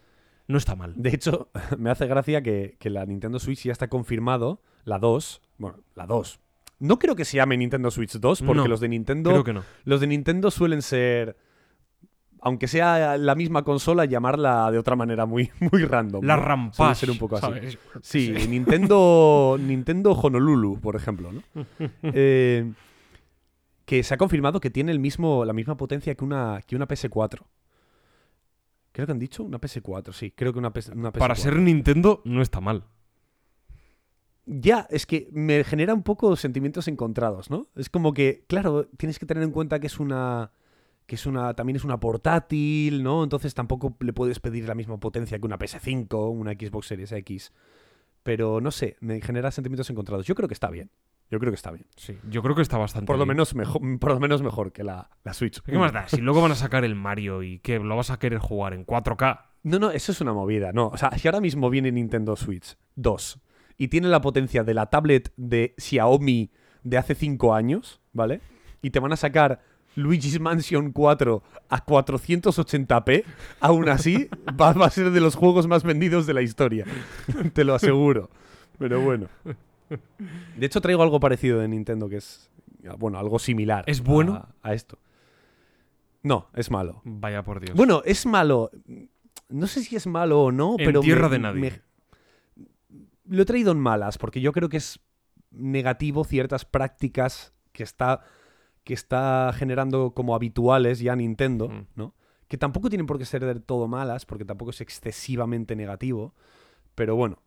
no 0.48 0.58
está 0.58 0.74
mal. 0.76 0.92
De 0.96 1.10
hecho, 1.10 1.48
me 1.78 1.90
hace 1.90 2.06
gracia 2.06 2.42
que, 2.42 2.76
que 2.78 2.90
la 2.90 3.06
Nintendo 3.06 3.38
Switch 3.38 3.62
ya 3.64 3.72
está 3.72 3.88
confirmado, 3.88 4.62
la 4.84 4.98
2, 4.98 5.40
bueno, 5.58 5.78
la 5.94 6.06
2. 6.06 6.40
No 6.80 6.98
creo 6.98 7.14
que 7.14 7.24
se 7.24 7.36
llame 7.36 7.56
Nintendo 7.56 7.90
Switch 7.90 8.18
2, 8.18 8.42
porque 8.42 8.62
No, 8.62 8.68
los 8.68 8.80
de 8.80 8.88
Nintendo 8.88 9.30
Creo 9.30 9.44
que 9.44 9.52
no. 9.52 9.64
los 9.84 10.00
de 10.00 10.06
Nintendo 10.06 10.50
suelen 10.50 10.82
ser 10.82 11.36
aunque 12.42 12.68
sea 12.68 13.18
la 13.18 13.34
misma 13.34 13.62
consola, 13.62 14.04
llamarla 14.04 14.70
de 14.70 14.78
otra 14.78 14.96
manera 14.96 15.26
muy, 15.26 15.50
muy 15.60 15.84
random. 15.84 16.24
La 16.24 16.36
¿no? 16.36 16.72
Suele 16.72 16.94
ser 16.94 17.10
un 17.10 17.18
poco 17.18 17.36
así. 17.36 17.78
Sí, 18.02 18.32
Nintendo, 18.48 19.56
Nintendo 19.60 20.12
Honolulu, 20.12 20.80
por 20.80 20.96
ejemplo, 20.96 21.30
¿no? 21.32 21.42
Eh, 22.02 22.72
que 23.84 24.02
se 24.02 24.14
ha 24.14 24.16
confirmado 24.16 24.60
que 24.60 24.70
tiene 24.70 24.92
el 24.92 25.00
mismo, 25.00 25.44
la 25.44 25.52
misma 25.52 25.76
potencia 25.76 26.14
que 26.14 26.24
una, 26.24 26.60
que 26.66 26.76
una 26.76 26.86
PS4. 26.86 27.40
Creo 28.92 29.06
que 29.06 29.12
han 29.12 29.18
dicho 29.18 29.42
una 29.42 29.60
PS4, 29.60 30.12
sí, 30.12 30.30
creo 30.30 30.52
que 30.52 30.58
una, 30.58 30.72
PS, 30.72 30.90
una 30.90 31.12
PS4. 31.12 31.18
Para 31.18 31.34
ser 31.34 31.56
Nintendo 31.56 32.22
no 32.24 32.40
está 32.42 32.60
mal. 32.60 32.84
Ya, 34.52 34.88
es 34.90 35.06
que 35.06 35.28
me 35.30 35.62
genera 35.62 35.94
un 35.94 36.02
poco 36.02 36.34
sentimientos 36.34 36.88
encontrados, 36.88 37.50
¿no? 37.50 37.68
Es 37.76 37.88
como 37.88 38.12
que, 38.12 38.44
claro, 38.48 38.86
tienes 38.96 39.20
que 39.20 39.24
tener 39.26 39.44
en 39.44 39.52
cuenta 39.52 39.78
que 39.78 39.86
es 39.86 40.00
una. 40.00 40.50
que 41.06 41.14
es 41.14 41.24
una. 41.24 41.54
también 41.54 41.76
es 41.76 41.84
una 41.84 42.00
portátil, 42.00 43.04
¿no? 43.04 43.22
Entonces 43.22 43.54
tampoco 43.54 43.96
le 44.00 44.12
puedes 44.12 44.40
pedir 44.40 44.66
la 44.66 44.74
misma 44.74 44.98
potencia 44.98 45.38
que 45.38 45.46
una 45.46 45.56
PS5, 45.56 46.32
una 46.32 46.50
Xbox 46.54 46.88
Series 46.88 47.12
X. 47.12 47.52
Pero 48.24 48.60
no 48.60 48.72
sé, 48.72 48.96
me 48.98 49.20
genera 49.20 49.52
sentimientos 49.52 49.88
encontrados. 49.88 50.26
Yo 50.26 50.34
creo 50.34 50.48
que 50.48 50.54
está 50.54 50.68
bien. 50.68 50.90
Yo 51.30 51.38
creo 51.38 51.52
que 51.52 51.56
está 51.56 51.70
bien. 51.70 51.86
Sí, 51.94 52.18
yo 52.28 52.42
creo 52.42 52.56
que 52.56 52.62
está 52.62 52.76
bastante 52.76 53.06
Por 53.06 53.18
lo 53.18 53.24
bien. 53.24 53.36
menos 53.36 53.54
mejor, 53.54 53.80
por 54.00 54.10
lo 54.10 54.18
menos 54.18 54.42
mejor 54.42 54.72
que 54.72 54.82
la, 54.82 55.10
la 55.22 55.32
Switch. 55.32 55.62
¿Qué 55.62 55.78
más 55.78 55.92
da? 55.92 56.08
Si 56.08 56.20
luego 56.20 56.42
van 56.42 56.50
a 56.50 56.56
sacar 56.56 56.84
el 56.84 56.96
Mario 56.96 57.44
y 57.44 57.60
que 57.60 57.78
lo 57.78 57.94
vas 57.94 58.10
a 58.10 58.18
querer 58.18 58.40
jugar 58.40 58.74
en 58.74 58.84
4K. 58.84 59.42
No, 59.62 59.78
no, 59.78 59.92
eso 59.92 60.10
es 60.10 60.20
una 60.20 60.32
movida, 60.32 60.72
no. 60.72 60.88
O 60.88 60.96
sea, 60.96 61.16
si 61.16 61.28
ahora 61.28 61.40
mismo 61.40 61.70
viene 61.70 61.92
Nintendo 61.92 62.34
Switch 62.34 62.76
2 62.96 63.40
y 63.80 63.88
tiene 63.88 64.08
la 64.08 64.20
potencia 64.20 64.62
de 64.62 64.74
la 64.74 64.86
tablet 64.90 65.32
de 65.38 65.72
Xiaomi 65.78 66.50
de 66.84 66.98
hace 66.98 67.14
5 67.14 67.54
años, 67.54 68.02
¿vale? 68.12 68.42
Y 68.82 68.90
te 68.90 69.00
van 69.00 69.12
a 69.12 69.16
sacar 69.16 69.62
Luigi's 69.96 70.38
Mansion 70.38 70.92
4 70.92 71.42
a 71.70 71.86
480p, 71.86 73.24
aún 73.60 73.88
así 73.88 74.28
va, 74.60 74.74
va 74.74 74.84
a 74.86 74.90
ser 74.90 75.10
de 75.10 75.20
los 75.20 75.34
juegos 75.34 75.66
más 75.66 75.82
vendidos 75.82 76.26
de 76.26 76.34
la 76.34 76.42
historia. 76.42 76.84
te 77.54 77.64
lo 77.64 77.74
aseguro. 77.74 78.28
Pero 78.78 79.00
bueno. 79.00 79.28
De 80.56 80.66
hecho, 80.66 80.80
traigo 80.82 81.02
algo 81.02 81.18
parecido 81.18 81.58
de 81.58 81.68
Nintendo 81.68 82.08
que 82.10 82.16
es, 82.18 82.50
bueno, 82.98 83.18
algo 83.18 83.38
similar. 83.38 83.84
¿Es 83.86 84.02
bueno? 84.02 84.34
A, 84.34 84.68
a 84.68 84.74
esto. 84.74 84.98
No, 86.22 86.48
es 86.54 86.70
malo. 86.70 87.00
Vaya 87.04 87.42
por 87.42 87.60
Dios. 87.60 87.74
Bueno, 87.74 88.02
es 88.04 88.26
malo. 88.26 88.70
No 89.48 89.66
sé 89.66 89.82
si 89.82 89.96
es 89.96 90.06
malo 90.06 90.42
o 90.44 90.52
no, 90.52 90.76
En 90.78 90.84
pero. 90.84 91.00
tierra 91.00 91.28
me- 91.28 91.32
de 91.36 91.38
nadie. 91.38 91.60
me- 91.60 91.89
Lo 93.30 93.42
he 93.42 93.46
traído 93.46 93.70
en 93.70 93.78
malas, 93.78 94.18
porque 94.18 94.40
yo 94.40 94.50
creo 94.50 94.68
que 94.68 94.78
es 94.78 94.98
negativo 95.52 96.24
ciertas 96.24 96.64
prácticas 96.64 97.54
que 97.72 97.84
está, 97.84 98.22
que 98.82 98.92
está 98.92 99.52
generando 99.54 100.12
como 100.14 100.34
habituales 100.34 100.98
ya 100.98 101.14
Nintendo, 101.14 101.68
Mm. 101.68 101.86
¿no? 101.94 102.14
Que 102.48 102.58
tampoco 102.58 102.88
tienen 102.88 103.06
por 103.06 103.18
qué 103.18 103.24
ser 103.24 103.44
del 103.44 103.62
todo 103.62 103.86
malas, 103.86 104.26
porque 104.26 104.44
tampoco 104.44 104.72
es 104.72 104.80
excesivamente 104.80 105.76
negativo. 105.76 106.34
Pero 106.96 107.14
bueno, 107.14 107.40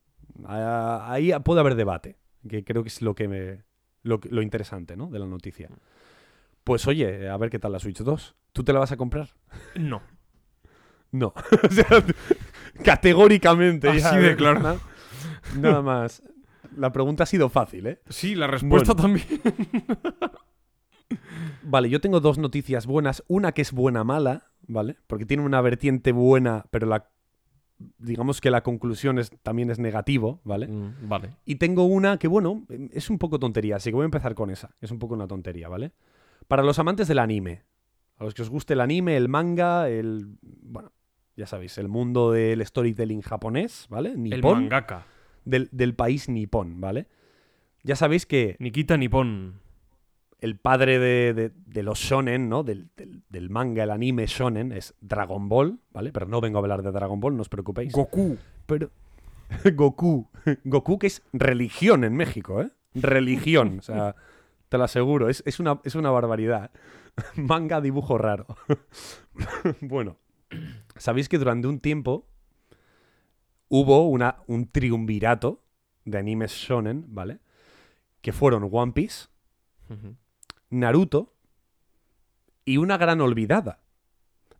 ah, 0.46 1.06
ahí 1.10 1.34
puede 1.44 1.60
haber 1.60 1.76
debate, 1.76 2.16
que 2.48 2.64
creo 2.64 2.84
que 2.84 2.88
es 2.88 3.02
lo 3.02 3.14
que 3.14 3.28
me. 3.28 3.64
Lo, 4.04 4.42
interesante, 4.42 4.96
¿no? 4.96 5.08
De 5.08 5.20
la 5.20 5.26
noticia. 5.26 5.70
Pues 6.64 6.88
oye, 6.88 7.28
a 7.28 7.36
ver 7.36 7.50
qué 7.50 7.60
tal 7.60 7.74
la 7.74 7.80
Switch 7.80 8.00
2. 8.00 8.36
¿Tú 8.54 8.64
te 8.64 8.72
la 8.72 8.80
vas 8.80 8.94
a 8.94 8.98
comprar? 8.98 9.30
No. 9.76 10.02
No. 11.12 11.34
o 11.64 11.70
sea, 11.70 12.04
categóricamente. 12.84 13.90
Así 13.90 14.00
ya, 14.00 14.18
de 14.18 14.32
¿eh? 14.32 14.36
claro. 14.38 14.62
Nada, 14.62 14.80
nada 15.60 15.82
más. 15.82 16.24
La 16.78 16.92
pregunta 16.92 17.24
ha 17.24 17.28
sido 17.28 17.50
fácil, 17.50 17.88
¿eh? 17.88 18.02
Sí, 18.10 18.36
la 18.36 18.48
respuesta 18.48 18.94
Bueno. 18.94 19.02
también. 19.02 19.42
Vale, 21.64 21.90
yo 21.90 22.02
tengo 22.02 22.20
dos 22.20 22.38
noticias 22.38 22.86
buenas. 22.86 23.24
Una 23.28 23.52
que 23.52 23.62
es 23.62 23.72
buena 23.72 24.04
mala, 24.04 24.52
¿vale? 24.68 24.98
Porque 25.08 25.26
tiene 25.26 25.44
una 25.44 25.62
vertiente 25.62 26.12
buena, 26.12 26.66
pero 26.72 26.88
la 26.88 27.10
digamos 27.98 28.42
que 28.42 28.52
la 28.52 28.64
conclusión 28.64 29.20
es, 29.20 29.32
también 29.42 29.70
es 29.70 29.80
negativo, 29.80 30.40
¿vale? 30.44 30.68
Mm, 30.68 31.10
vale. 31.10 31.30
Y 31.46 31.56
tengo 31.56 31.86
una 31.86 32.18
que, 32.18 32.28
bueno, 32.28 32.66
es 32.92 33.10
un 33.10 33.18
poco 33.18 33.40
tontería, 33.40 33.78
así 33.78 33.90
que 33.90 33.96
voy 33.96 34.04
a 34.04 34.06
empezar 34.06 34.36
con 34.36 34.50
esa. 34.50 34.76
Es 34.82 34.92
un 34.92 35.00
poco 35.00 35.14
una 35.16 35.28
tontería, 35.28 35.68
¿vale? 35.68 35.92
Para 36.48 36.64
los 36.64 36.80
amantes 36.80 37.08
del 37.08 37.20
anime, 37.20 37.64
a 38.18 38.24
los 38.24 38.34
que 38.34 38.42
os 38.42 38.50
guste 38.50 38.74
el 38.74 38.82
anime, 38.82 39.18
el 39.18 39.30
manga, 39.30 39.90
el... 39.90 40.38
Bueno, 40.42 40.92
ya 41.36 41.48
sabéis, 41.48 41.78
el 41.78 41.88
mundo 41.88 42.32
del 42.32 42.66
storytelling 42.66 43.22
japonés, 43.22 43.88
¿vale? 43.90 44.12
El 44.12 44.24
Nippon, 44.24 44.62
mangaka. 44.62 45.06
Del, 45.46 45.70
del 45.72 45.96
país 45.96 46.30
nipón, 46.30 46.80
¿vale? 46.82 47.08
Ya 47.84 47.96
sabéis 47.96 48.26
que 48.26 48.56
Nikita 48.60 48.96
Nippon. 48.98 49.60
el 50.40 50.58
padre 50.58 51.00
de, 51.00 51.34
de- 51.34 51.52
de 51.66 51.84
los 51.84 52.00
shonen, 52.00 52.50
¿no? 52.50 52.64
Del, 52.64 52.90
del- 52.98 53.24
del 53.30 53.50
manga, 53.50 53.84
el 53.84 53.92
anime 53.92 54.26
shonen, 54.28 54.72
es 54.72 54.94
Dragon 55.02 55.48
Ball, 55.50 55.80
¿vale? 55.92 56.12
Pero 56.12 56.26
no 56.26 56.42
vengo 56.42 56.58
a 56.58 56.62
hablar 56.62 56.82
de 56.84 56.92
Dragon 56.92 57.20
Ball, 57.20 57.36
no 57.36 57.42
os 57.42 57.50
preocupéis. 57.50 57.94
Goku. 57.94 58.38
Pero. 58.66 58.90
Goku. 59.76 60.30
Goku, 60.64 61.00
que 61.00 61.08
es 61.08 61.22
religión 61.34 62.04
en 62.04 62.14
México, 62.16 62.62
¿eh? 62.62 62.70
Religión. 62.94 63.80
O 63.80 63.82
sea, 63.82 64.16
te 64.70 64.78
lo 64.78 64.84
aseguro. 64.84 65.30
Es, 65.30 65.44
es 65.46 65.60
una, 65.60 65.80
es 65.84 65.96
una 65.96 66.10
barbaridad. 66.12 66.72
Manga 67.36 67.80
dibujo 67.82 68.18
raro. 68.18 68.48
bueno. 69.82 70.18
Sabéis 70.98 71.30
que 71.30 71.38
durante 71.40 71.68
un 71.68 71.80
tiempo 71.80 72.28
hubo 73.70 74.08
una, 74.08 74.38
un 74.48 74.68
triunvirato 74.70 75.64
de 76.06 76.18
animes 76.18 76.52
shonen, 76.52 77.06
¿vale? 77.08 77.40
Que 78.22 78.32
fueron 78.32 78.70
One 78.72 78.94
Piece. 78.94 79.28
Naruto 80.70 81.34
y 82.66 82.78
una 82.78 82.98
gran 82.98 83.22
olvidada. 83.22 83.84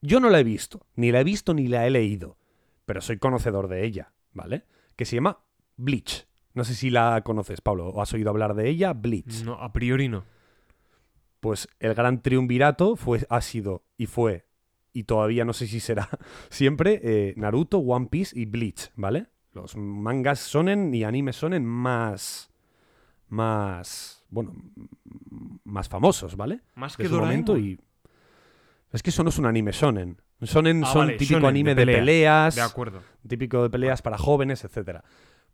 Yo 0.02 0.20
no 0.20 0.30
la 0.30 0.40
he 0.40 0.44
visto, 0.44 0.86
ni 0.96 1.12
la 1.12 1.22
he 1.22 1.24
visto 1.24 1.54
ni 1.54 1.68
la 1.68 1.88
he 1.88 1.90
leído, 1.90 2.38
pero 2.86 3.02
soy 3.02 3.18
conocedor 3.18 3.68
de 3.70 3.86
ella, 3.86 4.14
¿vale? 4.34 4.66
Que 4.96 5.06
se 5.06 5.16
llama 5.16 5.40
Bleach. 5.78 6.28
No 6.54 6.64
sé 6.66 6.76
si 6.76 6.90
la 6.90 7.22
conoces, 7.24 7.62
Pablo, 7.62 7.88
o 7.88 8.02
has 8.02 8.14
oído 8.14 8.30
hablar 8.30 8.54
de 8.54 8.70
ella, 8.70 8.94
Bleach. 8.94 9.44
No, 9.44 9.54
a 9.54 9.74
priori 9.74 10.10
no. 10.10 10.26
Pues 11.40 11.68
el 11.80 11.94
gran 11.94 12.22
triunvirato 12.22 12.96
fue, 12.96 13.26
ha 13.30 13.42
sido 13.42 13.84
y 13.98 14.06
fue, 14.06 14.46
y 14.94 15.04
todavía 15.04 15.44
no 15.46 15.54
sé 15.54 15.68
si 15.68 15.80
será 15.80 16.08
siempre, 16.50 17.00
eh, 17.04 17.34
Naruto, 17.38 17.80
One 17.80 18.08
Piece 18.08 18.38
y 18.40 18.46
Bleach, 18.46 18.92
¿vale? 18.96 19.28
Los 19.54 19.76
mangas 19.76 20.40
sonen 20.40 20.94
y 20.94 21.04
animes 21.04 21.36
sonen 21.36 21.66
más, 21.66 22.52
más, 23.30 24.24
bueno, 24.30 24.54
más 25.64 25.90
famosos, 25.90 26.36
¿vale? 26.36 26.62
Más 26.76 26.98
de 26.98 27.04
que 27.04 27.10
su 27.10 27.16
momento 27.20 27.54
Doraemon. 27.54 27.80
y 27.80 27.80
es 28.92 29.02
que 29.04 29.10
eso 29.10 29.24
no 29.24 29.30
es 29.30 29.38
un 29.40 29.46
anime 29.46 29.72
shonen. 29.72 30.22
Shonen 30.42 30.84
Ah, 30.84 30.88
son 30.88 31.06
vale, 31.08 31.18
típico 31.18 31.40
shonen, 31.40 31.50
anime 31.50 31.70
de 31.76 31.82
de, 31.82 31.86
pelea. 31.86 32.00
peleas, 32.02 32.56
De 32.56 32.62
acuerdo. 32.62 33.02
típico 33.28 33.64
de 33.64 33.70
peleas 33.70 34.02
para 34.02 34.18
jóvenes, 34.18 34.64
etcétera. 34.64 35.04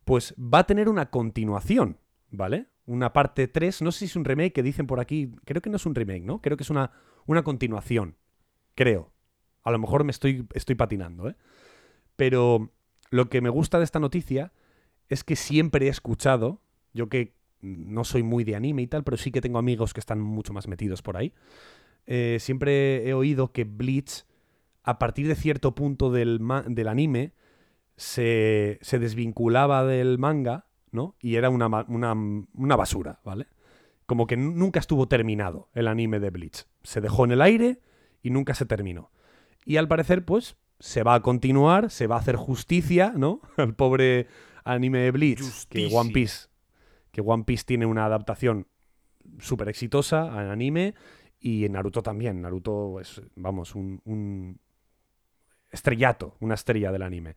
Pues 0.03 0.33
va 0.37 0.59
a 0.59 0.63
tener 0.67 0.89
una 0.89 1.09
continuación, 1.09 1.97
¿vale? 2.31 2.67
Una 2.85 3.13
parte 3.13 3.47
3, 3.47 3.81
no 3.83 3.91
sé 3.91 3.99
si 3.99 4.05
es 4.05 4.15
un 4.15 4.25
remake 4.25 4.51
que 4.53 4.63
dicen 4.63 4.87
por 4.87 4.99
aquí, 4.99 5.31
creo 5.45 5.61
que 5.61 5.69
no 5.69 5.75
es 5.75 5.85
un 5.85 5.93
remake, 5.93 6.23
¿no? 6.23 6.41
Creo 6.41 6.57
que 6.57 6.63
es 6.63 6.69
una, 6.69 6.91
una 7.27 7.43
continuación, 7.43 8.15
creo. 8.75 9.11
A 9.63 9.71
lo 9.71 9.79
mejor 9.79 10.03
me 10.03 10.11
estoy, 10.11 10.47
estoy 10.53 10.75
patinando, 10.75 11.29
¿eh? 11.29 11.35
Pero 12.15 12.71
lo 13.11 13.29
que 13.29 13.41
me 13.41 13.49
gusta 13.49 13.77
de 13.77 13.83
esta 13.83 13.99
noticia 13.99 14.51
es 15.07 15.23
que 15.23 15.35
siempre 15.35 15.87
he 15.87 15.89
escuchado, 15.89 16.61
yo 16.93 17.09
que 17.09 17.33
no 17.61 18.03
soy 18.03 18.23
muy 18.23 18.43
de 18.43 18.55
anime 18.55 18.83
y 18.83 18.87
tal, 18.87 19.03
pero 19.03 19.17
sí 19.17 19.31
que 19.31 19.41
tengo 19.41 19.57
amigos 19.59 19.93
que 19.93 19.99
están 19.99 20.21
mucho 20.21 20.53
más 20.53 20.67
metidos 20.67 21.01
por 21.01 21.17
ahí, 21.17 21.33
eh, 22.05 22.37
siempre 22.39 23.07
he 23.07 23.13
oído 23.13 23.51
que 23.51 23.63
Bleach, 23.63 24.25
a 24.83 24.97
partir 24.99 25.27
de 25.27 25.35
cierto 25.35 25.75
punto 25.75 26.11
del, 26.11 26.39
del 26.67 26.87
anime, 26.87 27.33
se, 27.95 28.79
se 28.81 28.97
desvinculaba 28.99 29.83
del 29.85 30.17
manga, 30.17 30.67
¿no? 30.91 31.15
Y 31.19 31.35
era 31.35 31.49
una, 31.49 31.67
una, 31.87 32.13
una 32.13 32.75
basura, 32.75 33.19
¿vale? 33.25 33.47
Como 34.05 34.25
que 34.25 34.37
nu- 34.37 34.51
nunca 34.51 34.79
estuvo 34.79 35.07
terminado 35.07 35.69
el 35.73 35.87
anime 35.87 36.19
de 36.19 36.29
Bleach. 36.29 36.65
Se 36.83 37.01
dejó 37.01 37.25
en 37.25 37.31
el 37.31 37.41
aire 37.41 37.81
y 38.23 38.29
nunca 38.31 38.53
se 38.53 38.65
terminó. 38.65 39.11
Y 39.69 39.77
al 39.77 39.87
parecer, 39.87 40.25
pues, 40.25 40.57
se 40.79 41.03
va 41.03 41.13
a 41.13 41.19
continuar, 41.21 41.91
se 41.91 42.07
va 42.07 42.15
a 42.15 42.19
hacer 42.19 42.35
justicia, 42.37 43.13
¿no? 43.15 43.39
Al 43.57 43.75
pobre 43.75 44.25
anime 44.63 44.97
de 44.99 45.11
Bleach, 45.11 45.41
que. 45.69 45.87
One 45.95 46.09
Piece, 46.11 46.47
que 47.11 47.21
One 47.21 47.43
Piece 47.43 47.65
tiene 47.65 47.85
una 47.85 48.05
adaptación 48.05 48.65
súper 49.37 49.69
exitosa 49.69 50.33
al 50.33 50.49
anime 50.49 50.95
y 51.39 51.65
en 51.65 51.73
Naruto 51.73 52.01
también. 52.01 52.41
Naruto 52.41 52.99
es, 52.99 53.21
vamos, 53.35 53.75
un, 53.75 54.01
un 54.05 54.59
estrellato, 55.71 56.35
una 56.39 56.55
estrella 56.55 56.91
del 56.91 57.03
anime. 57.03 57.35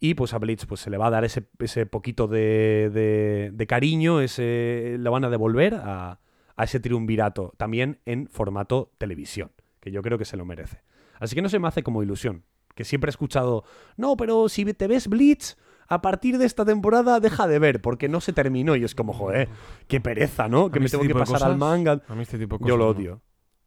Y 0.00 0.14
pues 0.14 0.34
a 0.34 0.38
Bleach 0.38 0.66
pues, 0.66 0.80
se 0.80 0.90
le 0.90 0.96
va 0.98 1.06
a 1.06 1.10
dar 1.10 1.24
ese, 1.24 1.46
ese 1.60 1.86
poquito 1.86 2.26
de, 2.26 2.90
de- 2.92 3.50
de 3.52 3.66
cariño, 3.68 4.20
ese, 4.20 4.96
lo 4.98 5.12
van 5.12 5.24
a 5.24 5.30
devolver 5.30 5.74
a, 5.76 6.18
a 6.56 6.64
ese 6.64 6.80
triunvirato, 6.80 7.54
también 7.56 8.00
en 8.04 8.26
formato 8.26 8.90
televisión, 8.98 9.52
que 9.78 9.92
yo 9.92 10.02
creo 10.02 10.18
que 10.18 10.24
se 10.24 10.36
lo 10.36 10.44
merece. 10.44 10.80
Así 11.22 11.36
que 11.36 11.42
no 11.42 11.48
se 11.48 11.58
me 11.60 11.68
hace 11.68 11.82
como 11.84 12.02
ilusión, 12.02 12.44
que 12.74 12.84
siempre 12.84 13.08
he 13.08 13.12
escuchado, 13.12 13.62
no, 13.96 14.16
pero 14.16 14.48
si 14.48 14.64
te 14.74 14.88
ves 14.88 15.06
Bleach, 15.06 15.56
a 15.86 16.02
partir 16.02 16.36
de 16.36 16.46
esta 16.46 16.64
temporada 16.64 17.20
deja 17.20 17.46
de 17.46 17.60
ver, 17.60 17.80
porque 17.80 18.08
no 18.08 18.20
se 18.20 18.32
terminó. 18.32 18.74
Y 18.74 18.82
es 18.82 18.94
como, 18.96 19.12
joder, 19.12 19.48
qué 19.86 20.00
pereza, 20.00 20.48
¿no? 20.48 20.70
Que 20.70 20.80
me 20.80 20.86
este 20.86 20.98
tengo 20.98 21.06
que 21.06 21.18
pasar 21.18 21.44
al 21.44 21.56
manga. 21.58 22.02
A 22.08 22.14
mí 22.16 22.22
este 22.22 22.38
tipo 22.38 22.56
de 22.56 22.60
cosas 22.62 22.68
Yo 22.70 22.76
lo 22.76 22.88
odio, 22.88 23.20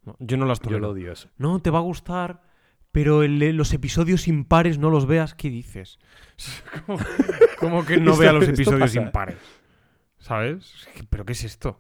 No, 0.04 0.16
yo 0.20 0.36
no 0.36 0.46
las 0.46 0.60
yo 0.60 0.64
tolero. 0.66 0.82
lo 0.82 0.90
odio 0.90 1.12
eso. 1.14 1.30
No, 1.38 1.62
te 1.62 1.70
va 1.70 1.80
a 1.80 1.82
gustar, 1.84 2.42
pero 2.92 3.24
el- 3.24 3.56
los 3.56 3.72
episodios 3.74 4.28
impares 4.28 4.78
no 4.78 4.90
los 4.90 5.06
veas. 5.06 5.34
¿Qué 5.34 5.50
dices? 5.50 5.98
como, 6.86 7.00
como 7.60 7.86
que 7.86 7.98
no 7.98 8.18
vea 8.18 8.34
los 8.34 8.48
episodios 8.50 8.96
impares. 8.96 9.38
¿Sabes? 10.18 10.74
¿Pero 11.10 11.26
qué 11.26 11.34
es 11.34 11.44
esto? 11.46 11.80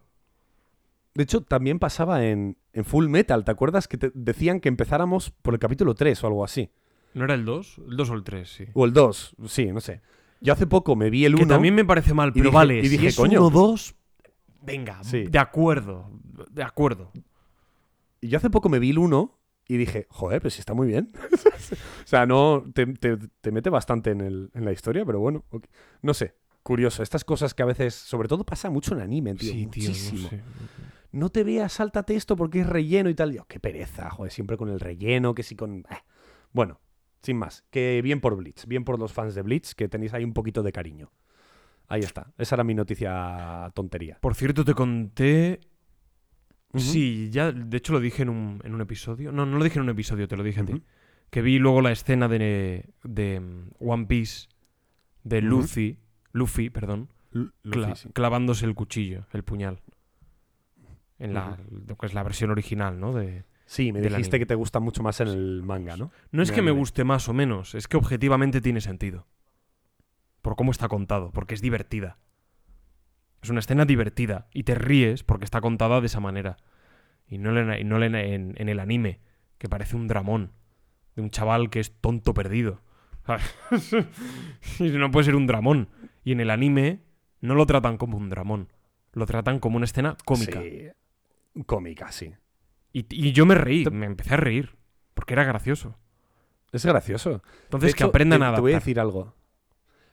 De 1.15 1.23
hecho, 1.23 1.41
también 1.41 1.79
pasaba 1.79 2.25
en, 2.25 2.57
en 2.73 2.85
Full 2.85 3.07
Metal, 3.07 3.43
¿te 3.45 3.51
acuerdas? 3.51 3.87
Que 3.87 3.97
te 3.97 4.11
decían 4.13 4.59
que 4.59 4.69
empezáramos 4.69 5.31
por 5.31 5.53
el 5.53 5.59
capítulo 5.59 5.95
3 5.95 6.23
o 6.23 6.27
algo 6.27 6.43
así. 6.43 6.69
¿No 7.13 7.23
era 7.23 7.33
el 7.33 7.45
2? 7.45 7.77
El 7.89 7.95
2 7.97 8.09
o 8.09 8.13
el 8.13 8.23
3, 8.23 8.49
sí. 8.49 8.65
O 8.73 8.85
el 8.85 8.91
2, 8.93 9.35
sí, 9.47 9.67
no 9.71 9.79
sé. 9.79 10.01
Yo 10.41 10.51
hace 10.53 10.67
poco 10.67 10.95
me 10.97 11.09
vi 11.09 11.23
el 11.25 11.35
1. 11.35 11.43
Que 11.43 11.49
también 11.49 11.73
me 11.73 11.85
parece 11.85 12.13
mal, 12.13 12.33
pero 12.33 12.45
dije- 12.45 12.53
vale, 12.55 12.79
y 12.79 12.83
si 12.83 12.89
dije, 12.89 13.07
es 13.07 13.15
coño. 13.15 13.39
1 13.39 13.49
2, 13.49 13.95
venga, 14.61 15.01
Sí. 15.05 15.23
de 15.23 15.39
acuerdo, 15.39 16.11
de 16.51 16.63
acuerdo. 16.63 17.11
Y 18.19 18.27
yo 18.27 18.37
hace 18.37 18.49
poco 18.49 18.67
me 18.67 18.79
vi 18.79 18.89
el 18.89 18.97
1 18.97 19.39
y 19.69 19.77
dije, 19.77 20.07
joder, 20.09 20.41
pero 20.41 20.49
si 20.49 20.59
está 20.59 20.73
muy 20.73 20.87
bien. 20.87 21.13
o 22.03 22.07
sea, 22.07 22.25
no. 22.25 22.65
Te, 22.73 22.85
te- 22.87 23.17
te 23.39 23.51
mete 23.53 23.69
bastante 23.69 24.11
en, 24.11 24.19
el- 24.19 24.51
en 24.53 24.65
la 24.65 24.73
historia, 24.73 25.05
pero 25.05 25.19
bueno. 25.21 25.45
ok. 25.51 25.65
No 26.01 26.13
sé. 26.13 26.35
Curioso. 26.65 27.03
Estas 27.03 27.23
cosas 27.23 27.53
que 27.53 27.61
a 27.61 27.67
veces. 27.67 27.93
Sobre 27.93 28.27
todo 28.27 28.43
pasa 28.43 28.71
mucho 28.71 28.95
en 28.95 29.01
anime, 29.01 29.35
tío. 29.35 29.51
sí, 29.51 29.67
tío, 29.67 29.89
muchísimo. 29.89 30.23
no 30.23 30.29
sé. 30.29 30.43
no 31.11 31.29
te 31.29 31.43
veas, 31.43 31.73
sáltate 31.73 32.15
esto 32.15 32.35
porque 32.35 32.61
es 32.61 32.67
relleno 32.67 33.07
y 33.07 33.13
tal. 33.13 33.31
Yo, 33.31 33.45
qué 33.45 33.59
pereza, 33.59 34.09
joder, 34.09 34.31
siempre 34.31 34.57
con 34.57 34.69
el 34.69 34.79
relleno, 34.79 35.35
que 35.35 35.43
sí 35.43 35.55
con. 35.55 35.81
eh. 35.91 35.97
Bueno, 36.53 36.81
sin 37.21 37.37
más. 37.37 37.63
Que 37.69 38.01
bien 38.01 38.19
por 38.19 38.35
Blitz, 38.35 38.65
bien 38.65 38.83
por 38.83 38.97
los 38.97 39.13
fans 39.13 39.35
de 39.35 39.43
Blitz, 39.43 39.75
que 39.75 39.87
tenéis 39.87 40.15
ahí 40.15 40.23
un 40.23 40.33
poquito 40.33 40.63
de 40.63 40.71
cariño. 40.71 41.11
Ahí 41.87 42.01
está. 42.01 42.33
Esa 42.39 42.55
era 42.55 42.63
mi 42.63 42.73
noticia 42.73 43.71
tontería. 43.75 44.17
Por 44.19 44.33
cierto, 44.33 44.65
te 44.65 44.73
conté... 44.73 45.59
Sí, 46.73 47.29
ya, 47.31 47.51
de 47.51 47.77
hecho 47.77 47.93
lo 47.93 47.99
dije 47.99 48.23
en 48.23 48.29
un, 48.29 48.59
en 48.63 48.73
un 48.73 48.81
episodio. 48.81 49.31
No, 49.31 49.45
no 49.45 49.59
lo 49.59 49.63
dije 49.63 49.77
en 49.77 49.83
un 49.83 49.89
episodio, 49.89 50.27
te 50.27 50.35
lo 50.35 50.41
dije 50.41 50.61
a 50.61 50.65
ti. 50.65 50.81
Que 51.29 51.43
vi 51.43 51.59
luego 51.59 51.81
la 51.81 51.91
escena 51.91 52.27
de, 52.27 52.89
de 53.03 53.39
mm, 53.39 53.69
One 53.87 54.07
Piece 54.07 54.47
de. 55.23 55.41
Luffy, 55.41 55.99
Luffy, 56.35 56.69
perdón, 56.69 57.09
cla- 57.63 57.95
sí. 57.95 58.09
clavándose 58.13 58.65
el 58.65 58.75
cuchillo, 58.75 59.25
el 59.31 59.43
puñal. 59.43 59.79
En 61.17 61.33
la, 61.33 61.57
que 61.99 62.05
es 62.07 62.13
la 62.13 62.23
versión 62.23 62.51
original, 62.51 62.99
¿no? 62.99 63.13
De, 63.13 63.45
Sí, 63.67 63.91
me 63.93 64.01
dijiste 64.09 64.37
que 64.37 64.45
te 64.45 64.53
gusta 64.55 64.79
mucho 64.79 65.01
más 65.01 65.21
en 65.21 65.29
el 65.29 65.63
manga, 65.63 65.95
¿no? 65.97 66.11
No 66.31 66.43
es 66.43 66.51
que 66.51 66.61
me 66.61 66.71
guste 66.71 67.03
más 67.05 67.29
o 67.29 67.33
menos, 67.33 67.73
es 67.73 67.87
que 67.87 67.97
objetivamente 67.97 68.59
tiene 68.61 68.81
sentido. 68.81 69.25
Por 70.41 70.55
cómo 70.57 70.71
está 70.71 70.87
contado, 70.89 71.31
porque 71.31 71.55
es 71.55 71.61
divertida. 71.61 72.17
Es 73.41 73.49
una 73.49 73.59
escena 73.61 73.85
divertida 73.85 74.47
y 74.53 74.63
te 74.63 74.75
ríes 74.75 75.23
porque 75.23 75.45
está 75.45 75.61
contada 75.61 75.99
de 76.01 76.07
esa 76.07 76.19
manera. 76.19 76.57
Y 77.27 77.37
no, 77.37 77.49
y 77.77 77.83
no 77.85 78.03
en, 78.03 78.13
en- 78.15 78.53
en 78.57 78.69
el 78.69 78.79
anime, 78.79 79.19
que 79.57 79.69
parece 79.69 79.95
un 79.95 80.07
dramón. 80.07 80.51
De 81.15 81.21
un 81.21 81.29
chaval 81.31 81.69
que 81.69 81.79
es 81.79 81.91
tonto 82.01 82.33
perdido. 82.33 82.81
Y 84.79 84.89
no 84.89 85.09
puede 85.11 85.25
ser 85.25 85.35
un 85.35 85.47
dramón. 85.47 85.87
Y 86.25 86.33
en 86.33 86.41
el 86.41 86.49
anime 86.49 86.99
no 87.39 87.55
lo 87.55 87.65
tratan 87.65 87.97
como 87.97 88.17
un 88.17 88.29
dramón. 88.29 88.67
Lo 89.13 89.25
tratan 89.25 89.59
como 89.59 89.77
una 89.77 89.85
escena 89.85 90.17
cómica. 90.25 90.61
Sí. 90.61 90.87
Cómica, 91.65 92.11
sí. 92.11 92.33
Y, 92.91 93.05
y 93.09 93.31
yo 93.31 93.45
me 93.45 93.55
reí, 93.55 93.85
me 93.85 94.05
empecé 94.07 94.33
a 94.33 94.37
reír. 94.37 94.75
Porque 95.13 95.33
era 95.33 95.45
gracioso. 95.45 95.95
Es 96.73 96.85
gracioso. 96.85 97.41
Entonces, 97.63 97.95
que 97.95 98.03
aprendan 98.03 98.41
te, 98.41 98.45
a 98.47 98.55
te 98.55 98.59
voy 98.61 98.73
a 98.73 98.75
decir 98.75 98.99
algo. 98.99 99.33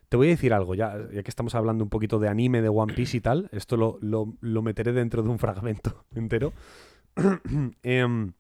Te 0.09 0.17
voy 0.17 0.29
a 0.29 0.31
decir 0.31 0.53
algo, 0.53 0.75
ya, 0.77 0.95
ya 1.11 1.23
que 1.23 1.31
estamos 1.31 1.55
hablando 1.55 1.83
un 1.83 1.91
poquito 1.91 2.19
de 2.21 2.29
anime, 2.29 2.61
de 2.63 2.69
One 2.69 2.93
Piece 2.95 3.17
y 3.17 3.21
tal. 3.21 3.49
Esto 3.53 3.77
lo, 3.77 3.99
lo- 4.03 4.35
lo 4.41 4.63
meteré 4.63 4.93
dentro 4.93 5.23
de 5.23 5.31
un 5.31 5.39
fragmento 5.41 6.05
entero. 6.15 6.53
Em, 7.83 8.33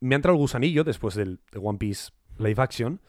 me 0.00 0.14
ha 0.14 0.16
entrado 0.16 0.34
el 0.34 0.40
gusanillo 0.40 0.84
después 0.84 1.14
del 1.14 1.40
de 1.50 1.58
One 1.58 1.78
Piece 1.78 2.10
Live 2.38 2.62
Action. 2.62 3.00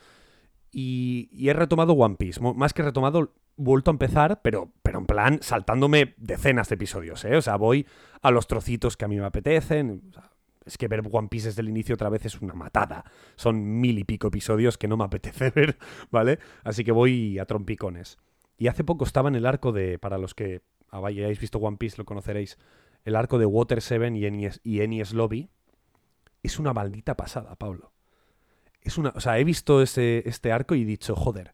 Y, 0.71 1.29
y 1.31 1.49
he 1.49 1.53
retomado 1.53 1.93
One 1.93 2.15
Piece. 2.15 2.39
Más 2.41 2.73
que 2.73 2.83
retomado, 2.83 3.33
vuelto 3.57 3.91
a 3.91 3.93
empezar, 3.93 4.41
pero, 4.41 4.71
pero 4.83 4.99
en 4.99 5.05
plan 5.05 5.39
saltándome 5.41 6.15
decenas 6.17 6.69
de 6.69 6.75
episodios. 6.75 7.25
¿eh? 7.25 7.35
O 7.35 7.41
sea, 7.41 7.57
voy 7.57 7.85
a 8.21 8.31
los 8.31 8.47
trocitos 8.47 8.95
que 8.95 9.05
a 9.05 9.07
mí 9.07 9.17
me 9.17 9.25
apetecen. 9.25 10.11
Es 10.65 10.77
que 10.77 10.87
ver 10.87 11.01
One 11.09 11.27
Piece 11.29 11.47
desde 11.47 11.61
el 11.61 11.69
inicio 11.69 11.95
otra 11.95 12.09
vez 12.09 12.25
es 12.25 12.41
una 12.41 12.53
matada. 12.53 13.05
Son 13.35 13.79
mil 13.79 13.97
y 13.99 14.03
pico 14.03 14.27
episodios 14.27 14.77
que 14.77 14.87
no 14.87 14.97
me 14.97 15.05
apetece 15.05 15.49
ver, 15.55 15.77
¿vale? 16.11 16.39
Así 16.63 16.83
que 16.83 16.91
voy 16.91 17.39
a 17.39 17.45
trompicones. 17.45 18.17
Y 18.57 18.67
hace 18.67 18.83
poco 18.83 19.05
estaba 19.05 19.29
en 19.29 19.35
el 19.35 19.45
arco 19.45 19.71
de, 19.71 19.99
para 19.99 20.17
los 20.17 20.33
que 20.33 20.61
hayáis 20.91 21.39
visto 21.39 21.59
One 21.59 21.77
Piece, 21.77 21.97
lo 21.97 22.05
conoceréis, 22.05 22.57
el 23.05 23.15
arco 23.15 23.37
de 23.37 23.45
Water 23.45 23.81
7 23.81 24.17
y 24.17 24.25
Enies, 24.25 24.59
y 24.63 24.81
Enies 24.81 25.13
Lobby. 25.13 25.49
Es 26.43 26.59
una 26.59 26.73
maldita 26.73 27.15
pasada, 27.15 27.55
Pablo. 27.55 27.93
Es 28.81 28.97
una, 28.97 29.09
o 29.15 29.19
sea, 29.19 29.37
he 29.37 29.43
visto 29.43 29.81
ese, 29.81 30.23
este 30.25 30.51
arco 30.51 30.75
y 30.75 30.81
he 30.81 30.85
dicho, 30.85 31.15
joder, 31.15 31.53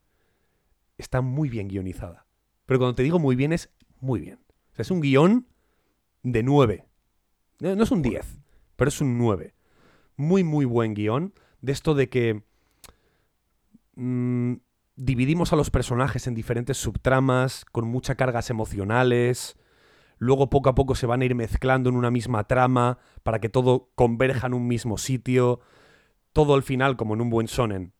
está 0.97 1.21
muy 1.21 1.49
bien 1.49 1.67
guionizada. 1.67 2.25
Pero 2.65 2.79
cuando 2.79 2.95
te 2.95 3.03
digo 3.03 3.19
muy 3.19 3.35
bien, 3.35 3.53
es 3.53 3.69
muy 3.99 4.21
bien. 4.21 4.39
O 4.71 4.75
sea, 4.75 4.83
es 4.83 4.91
un 4.91 5.01
guion 5.01 5.47
de 6.23 6.43
9. 6.43 6.85
No, 7.59 7.83
es 7.83 7.91
un 7.91 8.01
10, 8.01 8.39
pero 8.75 8.89
es 8.89 9.01
un 9.01 9.17
9. 9.17 9.53
Muy, 10.17 10.43
muy 10.43 10.65
buen 10.65 10.93
guion. 10.93 11.33
De 11.61 11.71
esto 11.71 11.93
de 11.93 12.09
que 12.09 12.43
mm, 13.95 14.55
dividimos 14.95 15.53
a 15.53 15.55
los 15.55 15.69
personajes 15.69 16.27
en 16.27 16.35
diferentes 16.35 16.77
subtramas, 16.77 17.65
con 17.65 17.87
muchas 17.87 18.15
cargas 18.15 18.49
emocionales. 18.49 19.57
Luego 20.17 20.49
poco 20.49 20.69
a 20.69 20.75
poco 20.75 20.95
se 20.95 21.05
van 21.05 21.21
a 21.21 21.25
ir 21.25 21.35
mezclando 21.35 21.89
en 21.89 21.95
una 21.95 22.11
misma 22.11 22.45
trama 22.45 22.99
para 23.23 23.39
que 23.39 23.49
todo 23.49 23.89
converja 23.95 24.47
en 24.47 24.53
un 24.53 24.67
mismo 24.67 24.97
sitio. 24.97 25.59
Todo 26.31 26.55
al 26.55 26.63
final, 26.63 26.95
como 26.95 27.13
en 27.13 27.21
un 27.21 27.29
buen 27.29 27.47
shonen, 27.47 27.93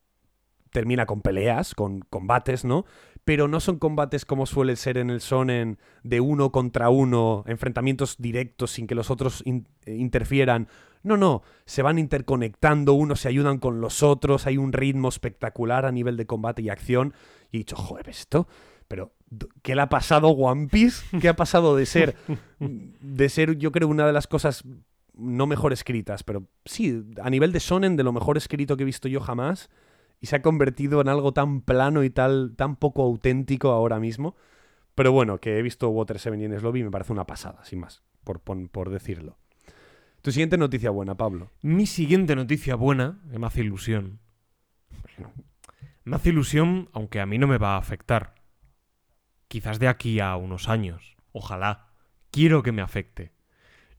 termina 0.74 1.06
con 1.06 1.22
peleas, 1.22 1.74
con 1.76 2.02
combates, 2.02 2.66
¿no? 2.66 2.86
Pero 3.24 3.48
no 3.48 3.62
son 3.62 3.80
combates 3.80 4.26
como 4.26 4.46
suele 4.46 4.76
ser 4.76 4.98
en 4.98 5.10
el 5.10 5.20
shonen 5.20 5.78
de 6.04 6.20
uno 6.20 6.52
contra 6.52 6.90
uno, 6.90 7.46
enfrentamientos 7.48 8.18
directos 8.18 8.72
sin 8.72 8.86
que 8.86 8.96
los 8.96 9.10
otros 9.10 9.44
eh, 9.46 9.96
interfieran. 9.96 10.68
No, 11.04 11.16
no, 11.16 11.44
se 11.66 11.82
van 11.82 12.00
interconectando, 12.00 12.94
unos 12.94 13.22
se 13.22 13.30
ayudan 13.30 13.60
con 13.60 13.80
los 13.80 14.04
otros, 14.04 14.46
hay 14.48 14.58
un 14.58 14.74
ritmo 14.74 15.08
espectacular 15.08 15.86
a 15.86 15.92
nivel 15.92 16.18
de 16.18 16.26
combate 16.26 16.62
y 16.62 16.70
acción. 16.70 17.14
Y 17.52 17.58
he 17.58 17.60
dicho, 17.60 17.78
joder, 17.78 18.10
esto, 18.10 18.48
pero 18.90 19.14
¿qué 19.62 19.76
le 19.76 19.82
ha 19.82 19.90
pasado 19.90 20.30
One 20.30 20.68
Piece? 20.68 21.06
¿Qué 21.20 21.30
ha 21.30 21.36
pasado 21.36 21.76
de 21.78 21.86
ser, 21.86 22.16
de 22.60 23.30
ser, 23.30 23.58
yo 23.58 23.72
creo, 23.72 23.88
una 23.88 24.06
de 24.06 24.14
las 24.14 24.28
cosas 24.28 24.64
no 25.16 25.46
mejor 25.46 25.74
escritas, 25.74 26.24
pero 26.24 26.48
sí, 26.66 27.04
a 27.22 27.30
nivel 27.30 27.52
de 27.52 27.60
shonen, 27.60 27.96
de 27.96 28.04
lo 28.04 28.12
mejor 28.12 28.38
escrito 28.38 28.76
que 28.76 28.84
he 28.84 28.86
visto 28.86 29.08
yo 29.08 29.20
jamás, 29.20 29.70
y 30.24 30.28
se 30.28 30.38
ha 30.38 30.42
convertido 30.42 31.02
en 31.02 31.10
algo 31.10 31.34
tan 31.34 31.60
plano 31.60 32.02
y 32.02 32.10
tal, 32.10 32.54
tan 32.56 32.78
poco 32.78 33.04
auténtico 33.04 33.72
ahora 33.72 34.00
mismo. 34.00 34.38
Pero 34.96 35.12
bueno, 35.12 35.38
que 35.40 35.60
he 35.60 35.62
visto 35.62 35.90
Water 35.90 36.18
7 36.18 36.38
y 36.40 36.46
en 36.46 36.64
Lobby 36.64 36.80
y 36.80 36.84
me 36.86 36.92
parece 36.92 37.12
una 37.12 37.28
pasada, 37.28 37.62
sin 37.66 37.82
más, 37.82 38.04
por, 38.24 38.40
por, 38.40 38.70
por 38.70 38.90
decirlo. 38.90 39.36
Tu 40.22 40.32
siguiente 40.32 40.58
noticia 40.58 40.92
buena, 40.92 41.16
Pablo. 41.16 41.52
Mi 41.62 41.86
siguiente 41.86 42.38
noticia 42.38 42.76
buena, 42.76 43.20
que 43.30 43.38
me 43.38 43.48
hace 43.48 43.60
ilusión. 43.64 44.22
Me 46.06 46.16
hace 46.16 46.30
ilusión, 46.30 46.88
aunque 46.94 47.20
a 47.20 47.26
mí 47.26 47.38
no 47.38 47.48
me 47.48 47.58
va 47.58 47.76
a 47.76 47.80
afectar. 47.80 48.36
Quizás 49.50 49.78
de 49.78 49.90
aquí 49.90 50.22
a 50.22 50.38
unos 50.38 50.70
años. 50.70 51.18
Ojalá. 51.34 51.88
Quiero 52.32 52.64
que 52.64 52.72
me 52.72 52.82
afecte. 52.82 53.34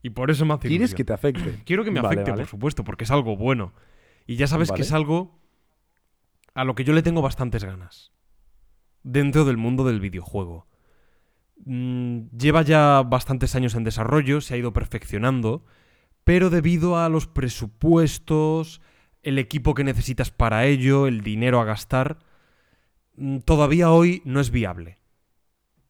Y 0.01 0.09
por 0.09 0.31
eso 0.31 0.43
me 0.43 0.55
hace 0.55 0.69
¿Quieres 0.69 0.89
ilusión. 0.89 0.97
que 0.97 1.03
te 1.03 1.13
afecte? 1.13 1.61
Quiero 1.65 1.83
que 1.83 1.91
me 1.91 2.01
Vale, 2.01 2.15
afecte, 2.15 2.31
vale. 2.31 2.41
por 2.45 2.49
supuesto, 2.49 2.83
porque 2.83 3.03
es 3.03 3.11
algo 3.11 3.37
bueno. 3.37 3.73
Y 4.25 4.37
ya 4.37 4.47
sabes 4.47 4.69
Vale. 4.69 4.77
que 4.77 4.81
es 4.81 4.91
algo 4.91 5.44
a 6.55 6.63
lo 6.63 6.73
que 6.73 6.85
yo 6.85 6.93
le 6.93 7.03
tengo 7.03 7.21
bastantes 7.21 7.63
ganas. 7.63 8.11
Dentro 9.03 9.45
del 9.45 9.57
mundo 9.57 9.83
del 9.83 9.99
videojuego. 9.99 10.65
Mm, 11.63 12.29
lleva 12.35 12.63
ya 12.63 13.03
bastantes 13.03 13.55
años 13.55 13.75
en 13.75 13.83
desarrollo, 13.83 14.41
se 14.41 14.55
ha 14.55 14.57
ido 14.57 14.73
perfeccionando, 14.73 15.65
pero 16.23 16.49
debido 16.49 16.97
a 16.97 17.09
los 17.09 17.27
presupuestos, 17.27 18.81
el 19.21 19.37
equipo 19.37 19.73
que 19.73 19.83
necesitas 19.83 20.31
para 20.31 20.65
ello, 20.65 21.07
el 21.07 21.21
dinero 21.21 21.59
a 21.59 21.65
gastar, 21.65 22.19
mm, 23.17 23.39
todavía 23.39 23.91
hoy 23.91 24.21
no 24.25 24.39
es 24.39 24.49
viable. 24.49 24.97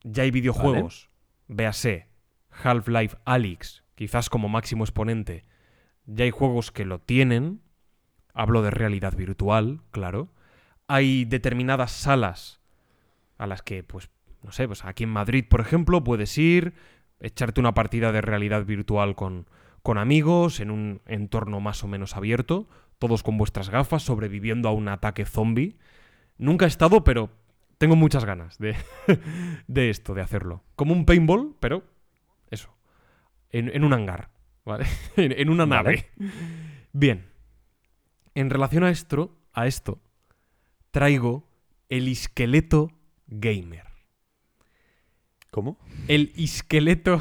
Ya 0.03 0.23
hay 0.23 0.31
videojuegos, 0.31 1.09
véase, 1.47 2.09
Half-Life 2.49 3.17
Alyx, 3.25 3.83
quizás 3.95 4.29
como 4.29 4.49
máximo 4.49 4.83
exponente. 4.83 5.45
Ya 6.05 6.25
hay 6.25 6.31
juegos 6.31 6.71
que 6.71 6.85
lo 6.85 6.99
tienen. 6.99 7.61
Hablo 8.33 8.61
de 8.61 8.71
realidad 8.71 9.15
virtual, 9.15 9.81
claro. 9.91 10.34
Hay 10.87 11.25
determinadas 11.25 11.91
salas 11.91 12.61
a 13.37 13.47
las 13.47 13.61
que, 13.61 13.83
pues, 13.83 14.09
no 14.43 14.51
sé, 14.51 14.67
pues 14.67 14.85
aquí 14.85 15.03
en 15.03 15.09
Madrid, 15.09 15.45
por 15.49 15.61
ejemplo, 15.61 16.03
puedes 16.03 16.37
ir, 16.37 16.73
echarte 17.19 17.59
una 17.59 17.73
partida 17.73 18.11
de 18.11 18.21
realidad 18.21 18.65
virtual 18.65 19.15
con, 19.15 19.47
con 19.81 19.97
amigos, 19.97 20.59
en 20.59 20.71
un 20.71 21.01
entorno 21.05 21.59
más 21.59 21.83
o 21.83 21.87
menos 21.87 22.15
abierto, 22.15 22.67
todos 22.99 23.23
con 23.23 23.37
vuestras 23.37 23.69
gafas, 23.69 24.03
sobreviviendo 24.03 24.69
a 24.69 24.73
un 24.73 24.87
ataque 24.87 25.25
zombie. 25.25 25.77
Nunca 26.37 26.65
he 26.65 26.67
estado, 26.67 27.03
pero 27.03 27.29
tengo 27.77 27.95
muchas 27.95 28.25
ganas 28.25 28.57
de, 28.57 28.75
de 29.67 29.89
esto, 29.89 30.13
de 30.13 30.21
hacerlo. 30.21 30.63
Como 30.75 30.93
un 30.93 31.05
paintball, 31.05 31.55
pero 31.59 31.83
eso. 32.51 32.73
En, 33.49 33.69
en 33.69 33.83
un 33.83 33.93
hangar, 33.93 34.29
¿vale? 34.65 34.85
en, 35.17 35.31
en 35.31 35.49
una 35.49 35.65
Vale. 35.65 35.83
nave. 35.83 36.09
Bien. 36.93 37.25
En 38.35 38.49
relación 38.49 38.83
a 38.83 38.89
esto, 38.89 39.35
a 39.53 39.65
esto, 39.65 39.99
traigo 40.95 41.43
el 41.89 42.07
esqueleto 42.07 42.89
gamer. 43.27 43.83
¿Cómo? 45.51 45.77
El 46.07 46.31
esqueleto 46.37 47.19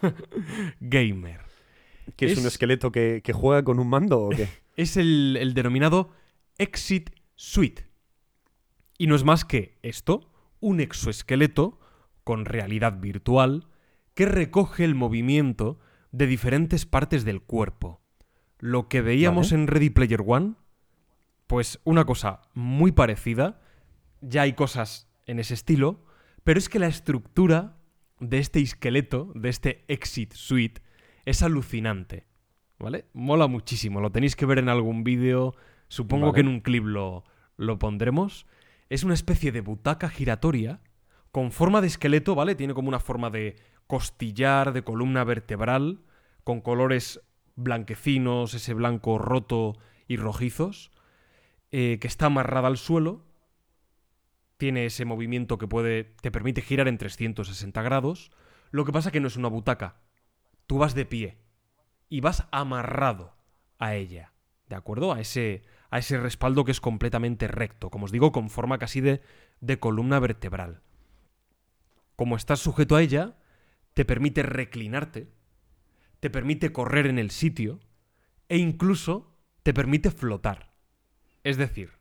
gamer. 0.80 1.40
¿Que 2.14 2.26
es, 2.26 2.32
un 2.38 2.46
Es- 2.46 2.52
esqueleto 2.52 2.92
que, 2.92 3.20
que 3.24 3.32
juega 3.32 3.64
con 3.64 3.80
un 3.80 3.88
mando 3.88 4.20
o 4.20 4.28
qué? 4.30 4.48
Es 4.76 4.96
el, 4.96 5.36
el 5.40 5.54
denominado 5.54 6.10
Exit 6.56 7.10
Suite. 7.34 7.90
Y 8.96 9.08
no 9.08 9.16
es 9.16 9.24
más 9.24 9.44
que 9.44 9.76
esto, 9.82 10.30
un 10.60 10.78
exoesqueleto 10.80 11.80
con 12.22 12.44
realidad 12.44 13.00
virtual 13.00 13.66
que 14.14 14.24
recoge 14.26 14.84
el 14.84 14.94
movimiento 14.94 15.80
de 16.12 16.28
diferentes 16.28 16.86
partes 16.86 17.24
del 17.24 17.42
cuerpo. 17.42 18.00
Lo 18.60 18.88
que 18.88 19.00
veíamos 19.02 19.50
Vale. 19.50 19.62
en 19.62 19.66
Ready 19.68 19.90
Player 19.90 20.22
One, 20.24 20.54
pues 21.50 21.80
una 21.82 22.04
cosa 22.04 22.42
muy 22.54 22.92
parecida, 22.92 23.60
ya 24.20 24.42
hay 24.42 24.52
cosas 24.52 25.10
en 25.26 25.40
ese 25.40 25.54
estilo, 25.54 26.04
pero 26.44 26.60
es 26.60 26.68
que 26.68 26.78
la 26.78 26.86
estructura 26.86 27.76
de 28.20 28.38
este 28.38 28.60
esqueleto, 28.60 29.32
de 29.34 29.48
este 29.48 29.84
Exit 29.88 30.32
Suite, 30.32 30.80
es 31.24 31.42
alucinante. 31.42 32.28
¿Vale? 32.78 33.06
Mola 33.14 33.48
muchísimo. 33.48 34.00
Lo 34.00 34.12
tenéis 34.12 34.36
que 34.36 34.46
ver 34.46 34.60
en 34.60 34.68
algún 34.68 35.02
vídeo. 35.02 35.56
Supongo 35.88 36.26
Vale. 36.26 36.34
que 36.34 36.40
en 36.42 36.46
un 36.46 36.60
clip 36.60 36.84
lo, 36.84 37.24
lo 37.56 37.80
pondremos. 37.80 38.46
Es 38.88 39.02
una 39.02 39.14
especie 39.14 39.50
de 39.50 39.60
butaca 39.60 40.08
giratoria 40.08 40.80
con 41.32 41.50
forma 41.50 41.80
de 41.80 41.88
esqueleto, 41.88 42.36
¿vale? 42.36 42.54
Tiene 42.54 42.74
como 42.74 42.90
una 42.90 43.00
forma 43.00 43.28
de 43.28 43.56
costillar, 43.88 44.72
de 44.72 44.84
columna 44.84 45.24
vertebral, 45.24 46.04
con 46.44 46.60
colores 46.60 47.20
blanquecinos, 47.56 48.54
ese 48.54 48.72
blanco 48.72 49.18
roto 49.18 49.76
y 50.06 50.16
rojizos, 50.16 50.92
eh, 51.72 51.98
que 52.00 52.06
está 52.06 52.26
amarrada 52.26 52.68
al 52.68 52.78
suelo. 52.78 53.24
Tiene 54.56 54.86
ese 54.86 55.04
movimiento 55.04 55.58
que 55.58 55.68
puede, 55.68 56.04
te 56.04 56.30
permite 56.30 56.62
girar 56.62 56.88
en 56.88 56.98
360 56.98 57.82
grados. 57.82 58.30
Lo 58.70 58.84
que 58.84 58.92
pasa 58.92 59.10
que 59.10 59.20
no 59.20 59.28
es 59.28 59.36
una 59.36 59.48
butaca. 59.48 60.00
Tú 60.66 60.78
vas 60.78 60.94
de 60.94 61.06
pie 61.06 61.38
y 62.08 62.20
vas 62.20 62.46
amarrado 62.50 63.36
a 63.78 63.94
ella, 63.94 64.32
¿de 64.68 64.76
acuerdo? 64.76 65.12
A 65.12 65.20
ese, 65.20 65.62
a 65.90 65.98
ese 65.98 66.18
respaldo 66.18 66.64
que 66.64 66.72
es 66.72 66.80
completamente 66.80 67.48
recto, 67.48 67.90
como 67.90 68.04
os 68.04 68.12
digo, 68.12 68.32
con 68.32 68.50
forma 68.50 68.78
casi 68.78 69.00
de, 69.00 69.22
de 69.60 69.78
columna 69.78 70.20
vertebral. 70.20 70.82
Como 72.16 72.36
estás 72.36 72.60
sujeto 72.60 72.96
a 72.96 73.02
ella, 73.02 73.38
te 73.94 74.04
permite 74.04 74.42
reclinarte, 74.42 75.32
te 76.20 76.30
permite 76.30 76.72
correr 76.72 77.06
en 77.06 77.18
el 77.18 77.30
sitio 77.30 77.80
e 78.48 78.58
incluso 78.58 79.36
te 79.62 79.72
permite 79.72 80.10
flotar. 80.10 80.69
Es 81.44 81.56
decir, 81.56 81.92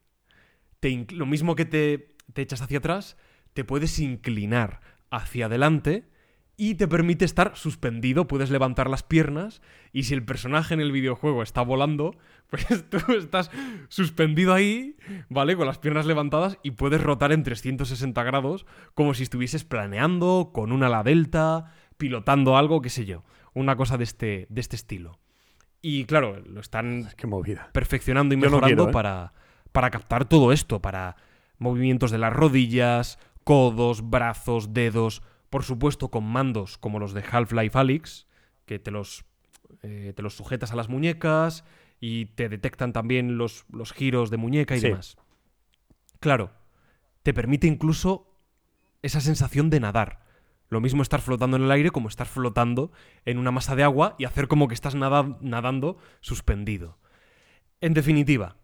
lo 1.12 1.26
mismo 1.26 1.56
que 1.56 1.66
te, 1.66 2.16
echas 2.36 2.62
hacia 2.62 2.80
atrás, 2.80 3.18
te 3.54 3.64
puedes 3.64 4.00
inclinar 4.00 4.82
hacia 5.10 5.48
adelante 5.48 6.10
y 6.56 6.76
te 6.76 6.88
permite 6.88 7.24
estar 7.24 7.56
suspendido, 7.56 8.28
puedes 8.28 8.50
levantar 8.50 8.90
las 8.90 9.04
piernas 9.04 9.62
y 9.94 10.04
si 10.04 10.14
el 10.14 10.26
personaje 10.26 10.74
en 10.74 10.82
el 10.82 10.92
videojuego 10.92 11.42
está 11.42 11.62
volando, 11.62 12.18
pues 12.50 12.90
tú 12.90 12.98
estás 13.14 13.50
suspendido 13.88 14.54
ahí, 14.54 14.98
¿vale? 15.30 15.56
Con 15.56 15.68
las 15.68 15.80
piernas 15.80 16.06
levantadas 16.06 16.58
y 16.62 16.72
puedes 16.72 17.02
rotar 17.02 17.32
en 17.32 17.44
360 17.44 18.24
grados 18.24 18.66
como 18.94 19.14
si 19.14 19.24
estuvieses 19.24 19.64
planeando, 19.64 20.52
con 20.54 20.72
un 20.72 20.84
ala 20.84 21.04
delta, 21.04 21.74
pilotando 21.98 22.58
algo, 22.58 22.82
qué 22.82 22.90
sé 22.90 23.06
yo, 23.06 23.24
una 23.54 23.76
cosa 23.78 23.98
de 23.98 24.04
este, 24.04 24.48
de 24.50 24.62
este 24.62 24.76
estilo. 24.76 25.18
Y 25.82 26.06
claro, 26.06 26.42
lo 26.46 26.60
están 26.62 27.10
Qué 27.16 27.28
movida. 27.28 27.70
perfeccionando 27.72 28.34
y 28.34 28.38
no 28.38 28.42
mejorando 28.44 28.68
quiero, 28.86 28.90
¿eh? 28.90 28.94
para, 28.94 29.34
para 29.72 29.90
captar 29.90 30.28
todo 30.28 30.52
esto, 30.52 30.82
para 30.82 31.16
movimientos 31.58 32.12
de 32.12 32.18
las 32.18 32.34
rodillas, 32.34 33.18
codos, 33.44 34.10
brazos, 34.10 34.74
dedos, 34.74 35.22
por 35.50 35.64
supuesto 35.64 36.10
con 36.10 36.26
mandos 36.26 36.78
como 36.78 37.00
los 37.00 37.14
de 37.14 37.24
Half-Life 37.30 37.78
Alyx, 37.78 38.28
que 38.66 38.78
te 38.80 38.92
los, 38.92 39.26
eh, 39.84 40.14
te 40.16 40.22
los 40.22 40.36
sujetas 40.36 40.72
a 40.72 40.76
las 40.76 40.90
muñecas 40.90 41.64
y 42.02 42.26
te 42.28 42.50
detectan 42.50 42.94
también 42.94 43.38
los, 43.38 43.66
los 43.72 43.94
giros 43.94 44.30
de 44.30 44.38
muñeca 44.38 44.76
y 44.76 44.80
Sí. 44.82 44.88
demás. 44.88 45.18
Claro, 46.20 46.52
te 47.24 47.34
permite 47.34 47.68
incluso 47.68 48.36
esa 49.02 49.22
sensación 49.22 49.70
de 49.70 49.80
nadar. 49.80 50.20
Lo 50.70 50.82
mismo 50.82 51.02
estar 51.02 51.22
flotando 51.22 51.58
en 51.58 51.64
el 51.64 51.72
aire 51.72 51.90
como 51.92 52.08
estar 52.10 52.28
flotando 52.28 52.92
en 53.26 53.38
una 53.40 53.52
masa 53.52 53.76
de 53.76 53.84
agua 53.84 54.16
y 54.20 54.26
hacer 54.26 54.48
como 54.48 54.68
que 54.68 54.74
estás 54.76 54.96
nada- 54.96 55.38
nadando 55.42 55.98
suspendido. 56.22 56.98
En 57.82 57.94
definitiva, 57.94 58.58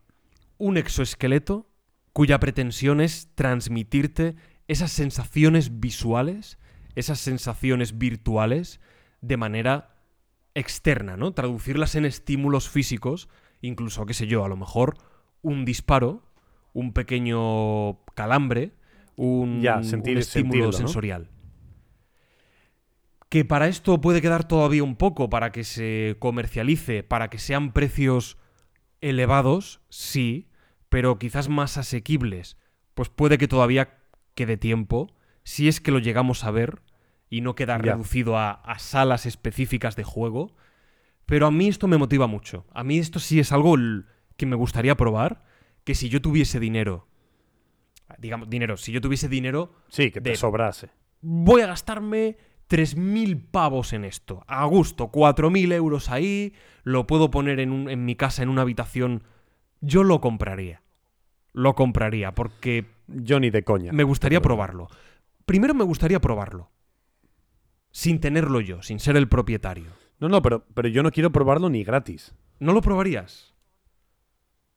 un 0.57 0.77
exoesqueleto 0.77 1.67
cuya 2.13 2.39
pretensión 2.39 3.01
es 3.01 3.29
transmitirte 3.35 4.35
esas 4.67 4.91
sensaciones 4.91 5.79
visuales, 5.79 6.57
esas 6.95 7.19
sensaciones 7.19 7.97
virtuales, 7.97 8.79
de 9.21 9.37
manera 9.37 9.95
externa, 10.53 11.17
¿no? 11.17 11.33
Traducirlas 11.33 11.95
en 11.95 12.05
estímulos 12.05 12.69
físicos, 12.69 13.27
incluso, 13.61 14.05
qué 14.05 14.13
sé 14.13 14.27
yo, 14.27 14.45
a 14.45 14.47
lo 14.47 14.55
mejor 14.55 14.95
un 15.41 15.65
disparo, 15.65 16.23
un 16.73 16.93
pequeño 16.93 18.03
calambre, 18.13 18.73
un, 19.17 19.61
Ya, 19.61 19.81
sentir- 19.83 20.13
un 20.13 20.17
estímulo 20.19 20.51
sentirlo, 20.71 20.71
¿no? 20.71 20.87
Que 23.35 23.43
para 23.43 23.67
esto 23.67 23.99
puede 23.99 24.21
quedar 24.21 24.47
todavía 24.47 24.81
un 24.85 24.95
poco, 24.95 25.29
para 25.29 25.51
que 25.51 25.65
se 25.65 26.15
comercialice, 26.19 27.03
para 27.03 27.29
que 27.29 27.37
sean 27.37 27.73
precios 27.73 28.37
elevados, 29.01 29.81
sí, 29.89 30.47
pero 30.87 31.19
quizás 31.19 31.49
más 31.49 31.77
asequibles, 31.77 32.55
pues 32.93 33.09
puede 33.09 33.37
que 33.37 33.49
todavía 33.49 33.97
quede 34.35 34.55
tiempo, 34.55 35.13
si 35.43 35.67
es 35.67 35.81
que 35.81 35.91
lo 35.91 35.99
llegamos 35.99 36.45
a 36.45 36.51
ver 36.51 36.81
y 37.29 37.41
no 37.41 37.55
queda 37.55 37.75
Ya. 37.75 37.91
reducido 37.91 38.37
a, 38.37 38.51
a 38.51 38.79
salas 38.79 39.25
específicas 39.25 39.97
de 39.97 40.05
juego. 40.05 40.55
Pero 41.25 41.45
a 41.47 41.51
mí 41.51 41.67
esto 41.67 41.89
me 41.89 41.97
motiva 41.97 42.27
mucho. 42.27 42.65
A 42.73 42.85
mí 42.85 42.99
esto 42.99 43.19
sí 43.19 43.41
es 43.41 43.51
algo 43.51 43.75
que 44.37 44.45
me 44.45 44.55
gustaría 44.55 44.95
probar, 44.95 45.43
que 45.83 45.93
si 45.93 46.07
yo 46.07 46.21
tuviese 46.21 46.61
dinero, 46.61 47.09
digamos, 48.17 48.49
dinero, 48.49 48.77
si 48.77 48.93
yo 48.93 49.01
tuviese 49.01 49.27
dinero, 49.27 49.73
Sí, 49.89 50.09
que 50.09 50.21
te 50.21 50.29
De- 50.29 50.35
sobrase. 50.37 50.91
voy 51.19 51.59
a 51.63 51.67
gastarme 51.67 52.37
3.000 52.69 53.41
pavos 53.51 53.93
en 53.93 54.05
esto. 54.05 54.43
A 54.47 54.65
gusto, 54.65 55.11
4.000 55.11 55.71
euros 55.73 56.09
ahí, 56.09 56.53
lo 56.83 57.05
puedo 57.07 57.29
poner 57.31 57.59
en, 57.59 57.71
un- 57.71 57.89
en 57.89 58.05
mi 58.05 58.15
casa, 58.15 58.43
en 58.43 58.49
una 58.49 58.61
habitación. 58.63 59.23
Yo 59.81 60.03
lo 60.03 60.19
compraría. 60.21 60.81
Lo 61.53 61.73
compraría, 61.75 62.33
porque 62.33 62.85
Yo 63.07 63.39
ni 63.39 63.49
de 63.49 63.63
coña. 63.63 63.91
me 63.93 64.03
gustaría 64.03 64.39
Pero- 64.39 64.49
probarlo. 64.55 64.87
Primero 65.45 65.73
me 65.73 65.83
gustaría 65.83 66.19
probarlo. 66.19 66.69
Sin 67.91 68.19
tenerlo 68.19 68.59
yo, 68.61 68.81
sin 68.81 68.99
ser 68.99 69.15
el 69.15 69.29
propietario. 69.29 69.85
No, 70.19 70.27
no, 70.27 70.41
pero, 70.41 70.65
pero 70.73 70.87
yo 70.89 71.03
no 71.03 71.11
quiero 71.11 71.31
probarlo 71.31 71.69
ni 71.69 71.83
gratis. 71.83 72.33
¿No 72.59 72.73
lo 72.73 72.81
probarías? 72.81 73.53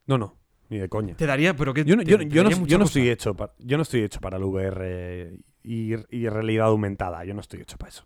No, 0.07 0.19
no, 0.19 0.37
ni 0.69 0.79
de 0.79 0.89
coña. 0.89 1.17
Te 1.17 1.27
daría, 1.27 1.55
pero 1.57 1.73
que 1.75 1.85
Yo 1.85 1.97
no, 1.97 2.03
te- 2.05 2.11
yo, 2.11 2.19
no, 2.45 2.51
yo 2.67 2.79
no 2.79 2.85
estoy 2.85 3.09
hecho 3.09 3.35
para, 3.35 3.55
yo 3.59 3.77
no 3.77 3.83
estoy 3.83 4.03
hecho 4.03 4.21
para 4.21 4.37
el 4.37 4.45
VR 4.45 5.39
y, 5.63 5.95
y 6.15 6.29
realidad 6.29 6.67
aumentada. 6.69 7.25
Yo 7.25 7.35
no 7.35 7.41
estoy 7.41 7.61
hecho 7.61 7.77
para 7.79 7.91
eso. 7.91 8.05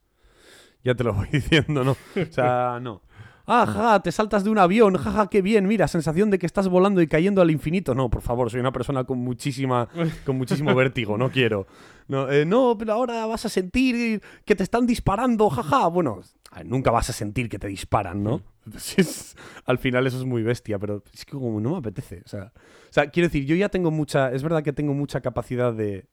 Ya 0.84 0.94
te 0.94 1.04
lo 1.04 1.12
voy 1.14 1.28
diciendo, 1.32 1.84
¿no? 1.84 1.92
O 1.92 2.32
sea, 2.32 2.78
no. 2.80 3.02
Ah, 3.44 3.66
ja, 3.66 4.00
te 4.00 4.12
saltas 4.12 4.44
de 4.44 4.50
un 4.50 4.58
avión, 4.58 4.96
jaja, 4.96 5.28
qué 5.28 5.42
bien, 5.42 5.66
mira, 5.66 5.88
sensación 5.88 6.30
de 6.30 6.38
que 6.38 6.46
estás 6.46 6.68
volando 6.68 7.02
y 7.02 7.08
cayendo 7.08 7.42
al 7.42 7.50
infinito. 7.50 7.92
No, 7.92 8.08
por 8.08 8.22
favor, 8.22 8.48
soy 8.50 8.60
una 8.60 8.70
persona 8.72 9.02
con 9.02 9.18
muchísima, 9.18 9.88
con 10.24 10.38
muchísimo 10.38 10.72
vértigo, 10.76 11.18
no 11.18 11.28
quiero. 11.30 11.66
No, 12.06 12.30
eh, 12.30 12.44
no, 12.44 12.76
pero 12.78 12.92
ahora 12.92 13.26
vas 13.26 13.44
a 13.44 13.48
sentir 13.48 14.22
que 14.44 14.54
te 14.54 14.62
están 14.62 14.86
disparando, 14.86 15.50
jaja. 15.50 15.88
Bueno, 15.88 16.20
nunca 16.64 16.92
vas 16.92 17.10
a 17.10 17.12
sentir 17.12 17.48
que 17.48 17.58
te 17.58 17.66
disparan, 17.66 18.22
¿no? 18.22 18.42
Sí, 18.76 19.00
es- 19.00 19.36
al 19.64 19.78
final 19.78 20.06
eso 20.06 20.18
es 20.18 20.24
muy 20.24 20.44
bestia, 20.44 20.78
pero 20.78 21.02
es 21.12 21.24
que 21.24 21.32
como 21.32 21.60
no 21.60 21.72
me 21.72 21.78
apetece. 21.78 22.22
O 22.24 22.28
sea, 22.28 22.52
o 22.54 22.92
sea, 22.92 23.10
quiero 23.10 23.26
decir, 23.28 23.44
yo 23.44 23.56
ya 23.56 23.68
tengo 23.70 23.90
mucha, 23.90 24.30
es 24.32 24.44
verdad 24.44 24.62
que 24.62 24.72
tengo 24.72 24.94
mucha 24.94 25.20
capacidad 25.20 25.72
de, 25.72 26.06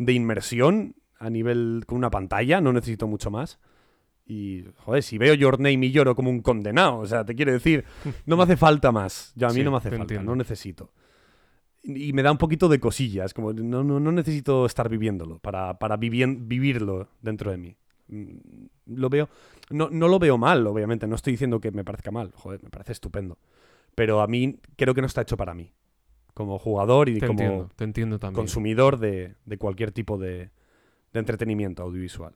de 0.00 0.12
inmersión 0.14 0.94
a 1.18 1.28
nivel 1.28 1.84
con 1.86 1.98
una 1.98 2.10
pantalla, 2.10 2.60
no 2.60 2.72
necesito 2.72 3.06
mucho 3.06 3.30
más. 3.30 3.58
Y, 4.26 4.64
joder, 4.78 5.02
si 5.02 5.18
veo 5.18 5.34
Your 5.34 5.58
Name 5.60 5.86
y 5.86 5.90
lloro 5.92 6.14
como 6.14 6.30
un 6.30 6.40
condenado, 6.40 6.98
o 6.98 7.06
sea, 7.06 7.24
te 7.24 7.34
quiero 7.34 7.52
decir, 7.52 7.84
no 8.26 8.36
me 8.36 8.44
hace 8.44 8.56
falta 8.56 8.90
más. 8.92 9.32
Ya 9.36 9.48
a 9.48 9.50
mí 9.50 9.56
Sí, 9.56 9.62
no 9.64 9.70
me 9.72 9.76
hace 9.76 9.90
falta, 9.90 10.02
entiendo. 10.02 10.30
no 10.32 10.36
necesito. 10.36 10.92
Y, 11.82 12.12
me 12.12 12.22
da 12.22 12.32
un 12.32 12.38
poquito 12.38 12.68
de 12.68 12.80
cosillas, 12.80 13.34
como 13.34 13.52
no, 13.52 13.84
no, 13.84 14.00
no 14.00 14.12
necesito 14.12 14.64
estar 14.66 14.88
viviéndolo 14.88 15.38
para, 15.38 15.78
para 15.78 15.96
vivirlo 15.98 17.08
dentro 17.20 17.50
de 17.50 17.58
mí. 17.58 17.76
Mm, 18.08 18.36
Lo 18.96 19.10
veo, 19.10 19.28
no, 19.70 19.88
no 19.90 20.08
lo 20.08 20.18
veo 20.18 20.38
mal, 20.38 20.66
obviamente, 20.66 21.06
no 21.06 21.16
estoy 21.16 21.32
diciendo 21.34 21.60
que 21.60 21.70
me 21.72 21.84
parezca 21.84 22.10
mal, 22.10 22.32
joder, 22.34 22.62
me 22.62 22.70
parece 22.70 22.92
estupendo. 22.92 23.38
Pero 23.94 24.20
a 24.22 24.26
mí 24.26 24.58
creo 24.76 24.94
que 24.94 25.00
no 25.02 25.06
está 25.06 25.22
hecho 25.22 25.36
para 25.36 25.52
mí, 25.54 25.72
como 26.34 26.58
jugador 26.58 27.08
y 27.08 27.18
Te 27.18 27.26
como 27.26 27.42
entiendo, 27.42 27.68
te 27.76 27.84
entiendo 27.84 28.18
también. 28.18 28.36
consumidor 28.36 28.98
de, 28.98 29.34
de 29.44 29.58
cualquier 29.58 29.92
tipo 29.92 30.18
de, 30.18 30.50
de 31.12 31.18
entretenimiento 31.20 31.82
audiovisual. 31.82 32.34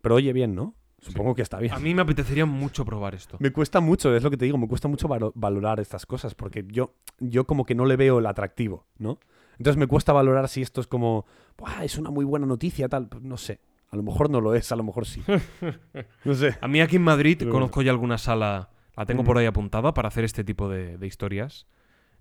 Pero 0.00 0.16
oye 0.16 0.32
bien, 0.32 0.54
¿no? 0.54 0.74
Supongo 1.00 1.34
que 1.34 1.42
está 1.42 1.58
bien. 1.58 1.72
A 1.74 1.80
mí 1.80 1.94
me 1.94 2.02
apetecería 2.02 2.46
mucho 2.46 2.84
probar 2.84 3.14
esto. 3.14 3.36
Me 3.40 3.50
cuesta 3.52 3.80
mucho, 3.80 4.14
es 4.14 4.22
lo 4.22 4.30
que 4.30 4.36
te 4.36 4.44
digo, 4.44 4.56
me 4.56 4.68
cuesta 4.68 4.86
mucho 4.88 5.08
valo- 5.08 5.32
valorar 5.34 5.80
estas 5.80 6.06
cosas 6.06 6.34
porque 6.34 6.64
yo, 6.68 6.94
yo 7.18 7.44
como 7.44 7.64
que 7.64 7.74
no 7.74 7.86
le 7.86 7.96
veo 7.96 8.18
el 8.20 8.26
atractivo, 8.26 8.86
¿no? 8.98 9.18
Entonces 9.58 9.76
me 9.76 9.86
cuesta 9.88 10.12
valorar 10.12 10.48
si 10.48 10.62
esto 10.62 10.80
es 10.80 10.86
como, 10.86 11.26
"Buah, 11.58 11.84
es 11.84 11.98
una 11.98 12.10
muy 12.10 12.24
buena 12.24 12.46
noticia, 12.46 12.88
tal. 12.88 13.08
Pues 13.08 13.22
no 13.22 13.36
sé. 13.36 13.60
A 13.90 13.96
lo 13.96 14.02
mejor 14.04 14.30
no 14.30 14.40
lo 14.40 14.54
es, 14.54 14.70
a 14.72 14.76
lo 14.76 14.84
mejor 14.84 15.06
sí. 15.06 15.22
No 16.24 16.34
sé. 16.34 16.56
A 16.60 16.68
mí 16.68 16.80
aquí 16.80 16.96
en 16.96 17.02
Madrid 17.02 17.36
Pero 17.38 17.50
conozco 17.50 17.82
ya 17.82 17.90
alguna 17.90 18.16
sala, 18.16 18.70
la 18.96 19.04
tengo 19.06 19.24
por 19.24 19.38
ahí 19.38 19.46
apuntada 19.46 19.92
para 19.94 20.08
hacer 20.08 20.24
este 20.24 20.44
tipo 20.44 20.68
de, 20.68 20.98
de 20.98 21.06
historias. 21.06 21.66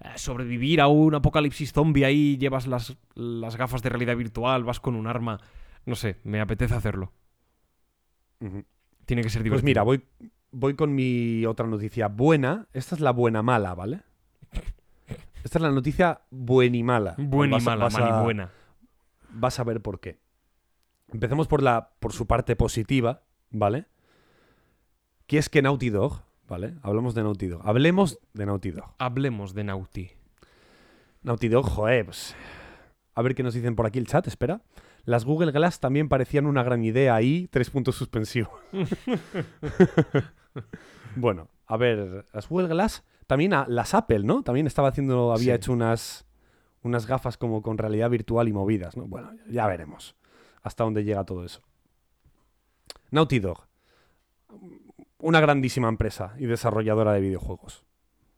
Eh, 0.03 0.09
sobrevivir 0.15 0.81
a 0.81 0.87
un 0.87 1.13
apocalipsis 1.15 1.73
zombie 1.73 2.05
ahí, 2.05 2.37
llevas 2.37 2.65
las, 2.67 2.97
las 3.13 3.55
gafas 3.55 3.81
de 3.81 3.89
realidad 3.89 4.15
virtual, 4.17 4.63
vas 4.63 4.79
con 4.79 4.95
un 4.95 5.07
arma. 5.07 5.39
No 5.85 5.95
sé, 5.95 6.17
me 6.23 6.39
apetece 6.41 6.73
hacerlo. 6.73 7.11
Tiene 9.05 9.21
que 9.23 9.29
ser 9.29 9.41
Pues 9.41 9.61
divertido. 9.61 9.65
mira, 9.65 9.83
voy, 9.83 10.03
voy 10.51 10.73
con 10.75 10.95
mi 10.95 11.45
otra 11.45 11.67
noticia 11.67 12.07
buena. 12.07 12.67
Esta 12.73 12.95
es 12.95 13.01
la 13.01 13.11
buena 13.11 13.43
mala, 13.43 13.75
¿vale? 13.75 14.01
Esta 15.43 15.57
es 15.57 15.61
la 15.61 15.71
noticia 15.71 16.21
buena 16.31 16.77
y 16.77 16.83
mala. 16.83 17.15
Buena 17.17 17.57
y 17.59 17.61
mala, 17.61 17.87
y 17.89 18.23
buena. 18.23 18.51
vas 19.31 19.59
a 19.59 19.63
ver 19.63 19.81
por 19.81 19.99
qué. 19.99 20.19
Empecemos 21.11 21.47
por, 21.47 21.61
la, 21.61 21.91
por 21.99 22.13
su 22.13 22.25
parte 22.25 22.55
positiva, 22.55 23.23
¿vale? 23.49 23.85
Que 25.27 25.37
es 25.37 25.49
que 25.49 25.61
Naughty 25.61 25.89
Dog, 25.89 26.21
¿vale? 26.51 26.73
Hablamos 26.83 27.15
de 27.15 27.23
Naughty 27.23 27.47
Dog. 27.47 27.61
Hablemos 27.65 28.19
de 28.33 28.45
Naughty 28.45 28.71
Dog. 28.71 28.93
Hablemos 28.99 29.53
de 29.53 29.63
Naughty. 29.63 30.11
Naughty 31.23 31.47
Dog, 31.47 31.65
joder, 31.65 32.05
pues... 32.05 32.35
A 33.15 33.21
ver 33.21 33.35
qué 33.35 33.43
nos 33.43 33.53
dicen 33.53 33.75
por 33.75 33.85
aquí 33.85 33.99
el 33.99 34.07
chat, 34.07 34.27
espera. 34.27 34.61
Las 35.05 35.23
Google 35.25 35.51
Glass 35.51 35.79
también 35.79 36.09
parecían 36.09 36.45
una 36.45 36.63
gran 36.63 36.83
idea 36.83 37.15
ahí, 37.15 37.47
tres 37.51 37.69
puntos 37.69 37.95
suspensivos. 37.95 38.51
bueno, 41.15 41.47
a 41.67 41.77
ver, 41.77 42.25
las 42.33 42.47
Google 42.49 42.67
Glass, 42.67 43.03
también 43.27 43.53
a- 43.53 43.65
las 43.67 43.93
Apple, 43.93 44.19
¿no? 44.23 44.43
También 44.43 44.67
estaba 44.67 44.89
haciendo, 44.89 45.31
había 45.31 45.53
Sí. 45.53 45.57
hecho 45.57 45.73
unas, 45.73 46.25
unas 46.83 47.05
gafas 47.07 47.37
como 47.37 47.61
con 47.61 47.77
realidad 47.77 48.09
virtual 48.09 48.47
y 48.47 48.53
movidas, 48.53 48.97
¿no? 48.97 49.05
Bueno, 49.07 49.31
ya 49.49 49.67
veremos 49.67 50.15
hasta 50.63 50.83
dónde 50.83 51.03
llega 51.03 51.23
todo 51.25 51.43
eso. 51.45 51.61
Naughty 53.09 53.39
Dog, 53.39 53.65
una 55.21 55.39
grandísima 55.39 55.89
empresa 55.89 56.35
y 56.37 56.45
desarrolladora 56.45 57.13
de 57.13 57.21
videojuegos. 57.21 57.83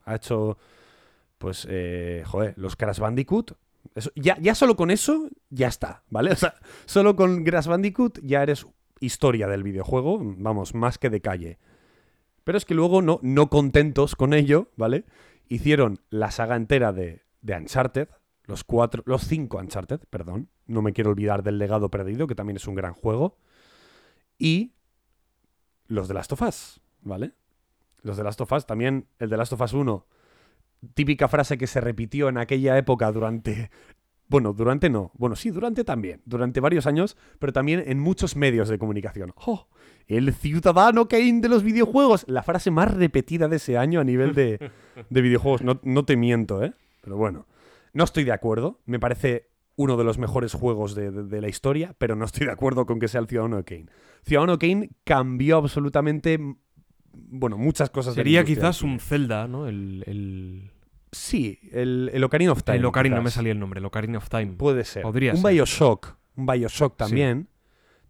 Ha 0.05 0.15
hecho, 0.15 0.57
pues, 1.37 1.67
eh, 1.69 2.23
joder, 2.25 2.53
los 2.57 2.75
Crash 2.75 2.99
Bandicoot. 2.99 3.53
Ya 4.15 4.55
solo 4.55 4.75
con 4.75 4.91
eso, 4.91 5.29
ya 5.49 5.67
está, 5.67 6.03
¿vale? 6.09 6.31
O 6.33 6.35
sea, 6.35 6.55
solo 6.85 7.15
con 7.15 7.43
Crash 7.43 7.67
Bandicoot 7.67 8.19
ya 8.23 8.43
eres 8.43 8.65
historia 8.99 9.47
del 9.47 9.63
videojuego, 9.63 10.19
vamos, 10.37 10.73
más 10.73 10.97
que 10.97 11.09
de 11.09 11.21
calle. 11.21 11.59
Pero 12.43 12.57
es 12.57 12.65
que 12.65 12.73
luego, 12.73 13.01
no, 13.01 13.19
no 13.21 13.49
contentos 13.49 14.15
con 14.15 14.33
ello, 14.33 14.69
¿vale? 14.75 15.05
Hicieron 15.47 15.99
la 16.09 16.31
saga 16.31 16.55
entera 16.55 16.93
de, 16.93 17.23
de 17.41 17.55
Uncharted, 17.55 18.09
los 18.45 18.63
cuatro, 18.63 19.03
los 19.05 19.25
cinco 19.25 19.57
Uncharted, 19.57 20.01
perdón. 20.09 20.49
No 20.65 20.81
me 20.81 20.93
quiero 20.93 21.11
olvidar 21.11 21.43
del 21.43 21.57
legado 21.57 21.89
perdido, 21.89 22.27
que 22.27 22.35
también 22.35 22.57
es 22.57 22.67
un 22.67 22.75
gran 22.75 22.93
juego. 22.93 23.37
Y 24.37 24.73
los 25.87 26.07
de 26.07 26.13
Last 26.13 26.31
of 26.33 26.41
Us, 26.41 26.81
¿vale? 27.01 27.33
Los 28.01 28.17
de 28.17 28.23
Last 28.23 28.41
of 28.41 28.51
Us, 28.51 28.65
también 28.65 29.07
el 29.19 29.29
de 29.29 29.37
Last 29.37 29.53
of 29.53 29.61
Us 29.61 29.73
1. 29.73 30.05
Típica 30.93 31.27
frase 31.27 31.57
que 31.57 31.67
se 31.67 31.81
repitió 31.81 32.29
en 32.29 32.37
aquella 32.37 32.77
época 32.77 33.11
durante. 33.11 33.71
Bueno, 34.27 34.53
durante 34.53 34.89
no. 34.89 35.11
Bueno, 35.15 35.35
sí, 35.35 35.51
durante 35.51 35.83
también. 35.83 36.21
Durante 36.25 36.59
varios 36.59 36.87
años, 36.87 37.15
pero 37.39 37.53
también 37.53 37.83
en 37.85 37.99
muchos 37.99 38.35
medios 38.35 38.67
de 38.67 38.77
comunicación. 38.77 39.33
¡Oh! 39.45 39.67
El 40.07 40.33
ciudadano 40.33 41.07
Kane 41.07 41.39
de 41.39 41.47
los 41.47 41.63
videojuegos. 41.63 42.25
La 42.27 42.43
frase 42.43 42.71
más 42.71 42.93
repetida 42.93 43.47
de 43.47 43.55
ese 43.55 43.77
año 43.77 44.01
a 44.01 44.03
nivel 44.03 44.33
de, 44.33 44.71
de 45.09 45.21
videojuegos. 45.21 45.61
No, 45.61 45.79
no 45.83 46.03
te 46.03 46.17
miento, 46.17 46.61
¿eh? 46.63 46.73
Pero 47.01 47.15
bueno. 47.15 47.45
No 47.93 48.03
estoy 48.03 48.25
de 48.25 48.33
acuerdo. 48.33 48.79
Me 48.85 48.99
parece 48.99 49.52
uno 49.75 49.97
de 49.97 50.03
los 50.03 50.17
mejores 50.17 50.53
juegos 50.53 50.93
de, 50.95 51.11
de- 51.11 51.23
de 51.23 51.41
la 51.41 51.47
historia, 51.49 51.95
pero 51.97 52.15
no 52.15 52.25
estoy 52.25 52.45
de 52.45 52.51
acuerdo 52.53 52.85
con 52.85 52.99
que 52.99 53.07
sea 53.07 53.21
el 53.21 53.27
Ciudadano 53.27 53.63
Kane. 53.65 53.87
Ciudadano 54.23 54.57
Kane 54.59 54.89
cambió 55.03 55.57
absolutamente. 55.57 56.39
Bueno, 57.15 57.57
muchas 57.57 57.89
cosas 57.89 58.15
Sería 58.15 58.43
quizás 58.43 58.81
un. 58.81 58.99
Zelda, 58.99 59.47
¿no? 59.47 59.67
El, 59.67 60.03
el, 60.07 60.71
Sí, 61.11 61.59
el, 61.71 62.09
el 62.13 62.23
Ocarina 62.23 62.51
of 62.51 62.63
Time. 62.63 62.77
el 62.77 62.85
Ocarina, 62.85 63.17
no 63.17 63.21
me 63.23 63.29
salía 63.31 63.51
el 63.51 63.59
nombre, 63.59 63.79
el 63.79 63.85
Ocarina 63.85 64.17
of 64.17 64.29
Time. 64.29 64.53
Puede 64.53 64.83
ser. 64.83 65.03
Podría 65.03 65.31
un 65.33 65.37
ser. 65.41 65.51
Bioshock. 65.51 66.15
Un 66.35 66.45
Bioshock 66.47 66.97
también. 66.97 67.47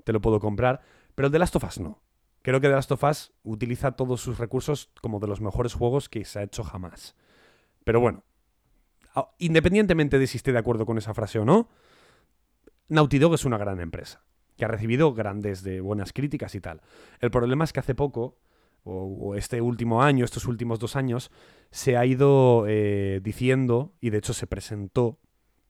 Te 0.06 0.14
lo 0.14 0.22
puedo 0.22 0.40
comprar. 0.40 0.82
Pero 1.16 1.26
el 1.28 1.32
de 1.34 1.40
Last 1.40 1.56
of 1.58 1.64
Us 1.66 1.80
no. 1.80 2.02
Creo 2.42 2.60
que 2.62 2.68
The 2.68 2.74
Last 2.74 2.92
of 2.92 3.04
Us 3.04 3.32
utiliza 3.44 3.94
todos 3.94 4.20
sus 4.22 4.38
recursos 4.38 4.90
como 5.02 5.20
de 5.20 5.28
los 5.28 5.40
mejores 5.42 5.74
juegos 5.74 6.08
que 6.10 6.24
se 6.26 6.40
ha 6.40 6.44
hecho 6.44 6.64
jamás. 6.64 7.16
Pero 7.84 8.00
bueno. 8.00 8.24
A- 9.16 9.30
Independientemente 9.40 10.20
de 10.20 10.28
si 10.28 10.38
esté 10.38 10.52
de 10.52 10.60
acuerdo 10.60 10.86
con 10.86 10.98
esa 10.98 11.14
frase 11.14 11.40
o 11.40 11.46
no, 11.46 11.70
Naughty 12.90 13.20
Dog 13.20 13.34
es 13.36 13.46
una 13.46 13.58
gran 13.58 13.80
empresa. 13.80 14.24
Que 14.58 14.66
ha 14.66 14.68
recibido 14.68 15.14
grandes 15.14 15.64
de 15.64 15.82
buenas 15.82 16.14
críticas 16.14 16.54
y 16.56 16.62
tal. 16.62 16.82
El 17.20 17.32
problema 17.32 17.64
es 17.64 17.74
que 17.74 17.80
hace 17.80 17.96
poco, 17.96 18.38
o, 18.84 19.06
o 19.06 19.36
este 19.36 19.62
último 19.62 20.04
año, 20.04 20.26
estos 20.26 20.46
últimos 20.46 20.80
dos 20.80 20.96
años, 20.96 21.32
se 21.72 21.98
ha 21.98 22.06
ido 22.06 22.66
eh, 22.68 23.20
diciendo, 23.24 23.94
y 24.00 24.12
de 24.12 24.20
hecho 24.20 24.34
se 24.34 24.46
presentó 24.46 25.20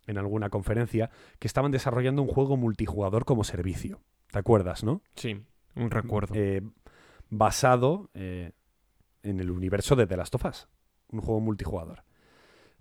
en 0.05 0.17
alguna 0.17 0.49
conferencia, 0.49 1.09
que 1.39 1.47
estaban 1.47 1.71
desarrollando 1.71 2.21
un 2.21 2.27
juego 2.27 2.57
multijugador 2.57 3.23
como 3.23 3.45
servicio. 3.45 4.01
¿Te 4.31 4.39
acuerdas, 4.39 4.83
no? 4.83 5.01
Sí, 5.15 5.41
un 5.75 5.91
recuerdo. 5.91 6.33
Eh, 6.35 6.61
basado 7.29 8.09
eh, 8.13 8.51
en 9.21 9.39
el 9.39 9.49
universo 9.49 9.95
de 9.95 10.05
The 10.05 10.17
Last 10.17 10.35
of 10.35 10.43
Us. 10.45 10.67
Un 11.09 11.21
juego 11.21 11.39
multijugador. 11.39 12.03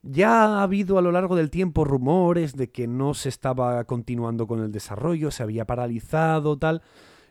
Ya 0.02 0.44
ha 0.44 0.62
habido 0.62 0.98
a 0.98 1.02
lo 1.02 1.12
largo 1.12 1.36
del 1.36 1.50
tiempo 1.50 1.84
rumores 1.84 2.56
de 2.56 2.70
que 2.70 2.88
no 2.88 3.14
se 3.14 3.28
estaba 3.28 3.84
continuando 3.84 4.48
con 4.48 4.60
el 4.60 4.72
desarrollo, 4.72 5.30
se 5.30 5.44
había 5.44 5.64
paralizado, 5.64 6.58
tal. 6.58 6.82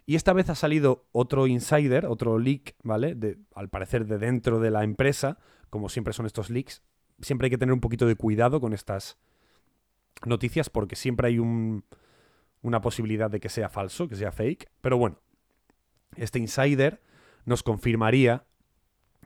Y 0.06 0.16
esta 0.16 0.34
vez 0.34 0.50
ha 0.50 0.56
salido 0.56 1.06
otro 1.12 1.48
insider, 1.48 2.06
otro 2.06 2.40
leak, 2.40 2.76
¿vale? 2.84 3.14
De, 3.14 3.38
al 3.56 3.70
parecer 3.70 4.06
de 4.06 4.18
dentro 4.18 4.60
de 4.60 4.72
la 4.72 4.84
empresa, 4.84 5.38
como 5.70 5.90
siempre 5.90 6.14
son 6.14 6.26
estos 6.26 6.50
leaks. 6.50 6.82
Siempre 7.22 7.48
hay 7.48 7.52
que 7.52 7.58
tener 7.58 7.74
un 7.74 7.82
poquito 7.82 8.08
de 8.08 8.16
cuidado 8.16 8.62
con 8.62 8.74
estas 8.74 9.18
noticias 10.26 10.70
porque 10.70 10.96
siempre 10.96 11.28
hay 11.28 11.40
un, 11.40 11.84
una 12.62 12.82
posibilidad 12.82 13.30
de 13.30 13.40
que 13.40 13.50
sea 13.50 13.70
falso, 13.70 14.08
que 14.08 14.16
sea 14.16 14.32
fake. 14.32 14.72
Pero 14.82 14.98
bueno, 14.98 15.20
este 16.16 16.40
insider 16.40 17.02
nos 17.46 17.64
confirmaría 17.64 18.46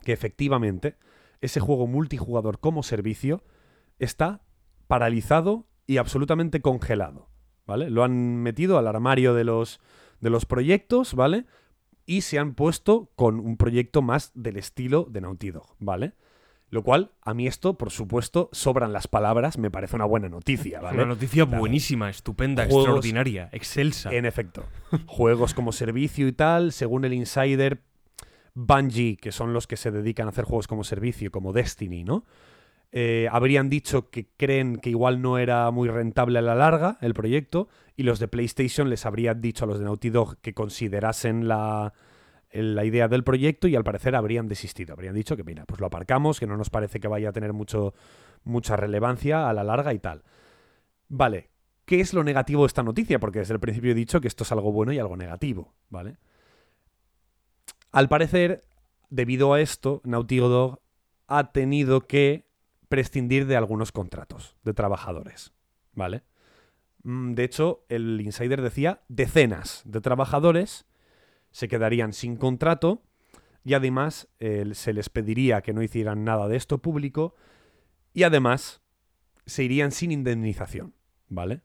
que 0.03 0.13
efectivamente 0.13 0.97
ese 1.41 1.59
juego 1.59 1.87
multijugador 1.87 2.59
como 2.59 2.83
servicio 2.83 3.43
está 3.99 4.41
paralizado 4.87 5.67
y 5.87 5.97
absolutamente 5.97 6.61
congelado, 6.61 7.29
¿vale? 7.65 7.89
Lo 7.89 8.03
han 8.03 8.37
metido 8.37 8.77
al 8.77 8.87
armario 8.87 9.33
de 9.33 9.43
los, 9.43 9.79
de 10.21 10.29
los 10.29 10.45
proyectos, 10.45 11.13
¿vale? 11.13 11.45
Y 12.05 12.21
se 12.21 12.37
han 12.39 12.53
puesto 12.53 13.11
con 13.15 13.39
un 13.39 13.57
proyecto 13.57 14.01
más 14.01 14.31
del 14.35 14.57
estilo 14.57 15.07
de 15.09 15.21
Naughty 15.21 15.51
Dog, 15.51 15.75
¿vale? 15.79 16.13
Lo 16.69 16.83
cual, 16.83 17.11
a 17.21 17.33
mí 17.33 17.47
esto, 17.47 17.77
por 17.77 17.91
supuesto, 17.91 18.49
sobran 18.51 18.91
las 18.91 19.07
palabras, 19.07 19.57
me 19.57 19.71
parece 19.71 19.95
una 19.95 20.05
buena 20.05 20.29
noticia, 20.29 20.81
¿vale? 20.81 20.97
Una 20.97 21.05
noticia 21.05 21.45
Claro. 21.45 21.59
buenísima, 21.59 22.09
estupenda, 22.09 22.63
Juegos- 22.65 22.81
extraordinaria, 22.81 23.49
excelsa. 23.53 24.11
En 24.11 24.25
efecto. 24.25 24.65
Juegos 25.05 25.53
como 25.53 25.71
servicio 25.71 26.27
y 26.27 26.31
tal, 26.33 26.71
según 26.71 27.05
el 27.05 27.13
insider, 27.13 27.83
Bungie, 28.55 29.17
que 29.17 29.31
son 29.31 29.53
los 29.53 29.67
que 29.67 29.77
se 29.77 29.91
dedican 29.91 30.25
a 30.25 30.29
hacer 30.29 30.45
juegos 30.45 30.67
como 30.67 30.83
servicio, 30.83 31.29
como 31.29 31.53
Destiny, 31.53 32.03
¿no? 32.03 32.25
Eh, 32.91 33.27
habrían 33.29 33.69
dicho 33.69 34.09
que 34.09 34.29
creen 34.37 34.77
que 34.77 34.89
igual 34.89 35.21
no 35.21 35.37
era 35.37 35.69
muy 35.69 35.89
rentable 35.89 36.39
a 36.39 36.41
la 36.41 36.55
larga 36.55 36.97
el 37.01 37.13
proyecto, 37.13 37.67
y 37.97 38.03
los 38.03 38.19
de 38.19 38.29
PlayStation 38.29 38.89
les 38.89 39.05
habrían 39.05 39.41
dicho 39.41 39.65
a 39.65 39.67
los 39.67 39.79
de 39.79 39.85
Naughty 39.85 40.09
Dog 40.09 40.37
que 40.37 40.53
considerasen 40.53 41.47
la, 41.47 41.93
la 42.51 42.85
idea 42.85 43.07
del 43.07 43.23
proyecto 43.23 43.67
y 43.67 43.75
al 43.75 43.83
parecer 43.83 44.15
habrían 44.15 44.47
desistido. 44.47 44.93
Habrían 44.93 45.15
dicho 45.15 45.35
que, 45.35 45.43
mira, 45.43 45.65
pues 45.65 45.81
lo 45.81 45.87
aparcamos, 45.87 46.39
que 46.39 46.47
no 46.47 46.55
nos 46.55 46.69
parece 46.69 46.99
que 46.99 47.07
vaya 47.07 47.29
a 47.29 47.33
tener 47.33 47.53
mucho, 47.53 47.93
mucha 48.43 48.77
relevancia 48.77 49.49
a 49.49 49.53
la 49.53 49.63
larga 49.63 49.93
y 49.93 49.99
tal. 49.99 50.23
Vale, 51.09 51.49
¿qué 51.85 51.99
es 51.99 52.13
lo 52.13 52.23
negativo 52.23 52.63
de 52.63 52.67
esta 52.67 52.83
noticia? 52.83 53.19
Porque 53.19 53.39
desde 53.39 53.53
el 53.53 53.59
principio 53.59 53.91
he 53.91 53.95
dicho 53.95 54.21
que 54.21 54.27
esto 54.27 54.43
es 54.43 54.51
algo 54.51 54.71
bueno 54.71 54.93
y 54.93 54.99
algo 54.99 55.17
negativo, 55.17 55.73
¿vale? 55.89 56.17
Al 57.95 58.09
parecer, 58.09 58.67
debido 59.09 59.53
a 59.53 59.61
esto, 59.61 60.01
Naughty 60.03 60.39
Dog 60.39 60.81
ha 61.27 61.53
tenido 61.53 62.01
que 62.01 62.45
prescindir 62.89 63.47
de 63.47 63.55
algunos 63.55 63.93
contratos 63.93 64.57
de 64.65 64.73
trabajadores, 64.73 65.53
¿vale? 65.93 66.23
Mm, 67.03 67.35
De 67.35 67.45
hecho, 67.45 67.85
el 67.87 68.19
insider 68.19 68.61
decía 68.61 69.01
decenas 69.07 69.81
de 69.85 70.01
trabajadores 70.01 70.85
se 71.51 71.69
quedarían 71.69 72.11
sin 72.11 72.35
contrato 72.35 73.01
y 73.63 73.75
además 73.75 74.27
se 74.39 74.91
les 74.91 75.07
pediría 75.07 75.61
que 75.61 75.71
no 75.71 75.81
hicieran 75.81 76.25
nada 76.25 76.49
de 76.49 76.57
esto 76.57 76.79
público 76.79 77.33
y 78.13 78.23
además 78.23 78.81
se 79.45 79.63
irían 79.63 79.93
sin 79.93 80.11
indemnización, 80.11 80.95
¿vale? 81.29 81.61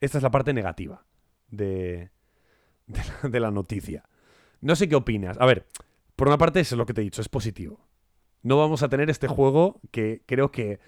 Esta 0.00 0.18
es 0.18 0.22
la 0.22 0.30
parte 0.30 0.54
negativa 0.54 1.04
de, 1.48 2.12
de 3.24 3.40
la 3.40 3.50
noticia. 3.50 4.04
No 4.62 4.74
sé 4.76 4.88
qué 4.88 4.94
opinas. 4.96 5.36
A 5.38 5.44
ver, 5.46 5.66
por 6.16 6.28
una 6.28 6.38
parte 6.38 6.60
eso 6.60 6.74
es 6.74 6.78
lo 6.78 6.86
que 6.86 6.94
te 6.94 7.02
he 7.02 7.04
dicho, 7.04 7.20
es 7.20 7.28
positivo. 7.28 7.86
No 8.42 8.56
vamos 8.56 8.82
a 8.82 8.88
tener 8.88 9.10
este 9.10 9.28
juego 9.28 9.80
que 9.90 10.22
creo 10.26 10.50
que 10.50 10.80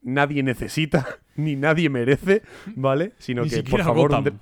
nadie 0.00 0.42
necesita 0.44 1.06
ni 1.36 1.56
nadie 1.56 1.90
merece, 1.90 2.42
¿vale? 2.76 3.14
Sino 3.18 3.42
Ni 3.42 3.50
que, 3.50 3.62
por 3.64 3.82
favor, 3.82 4.10
un 4.12 4.16
Gotham. 4.22 4.38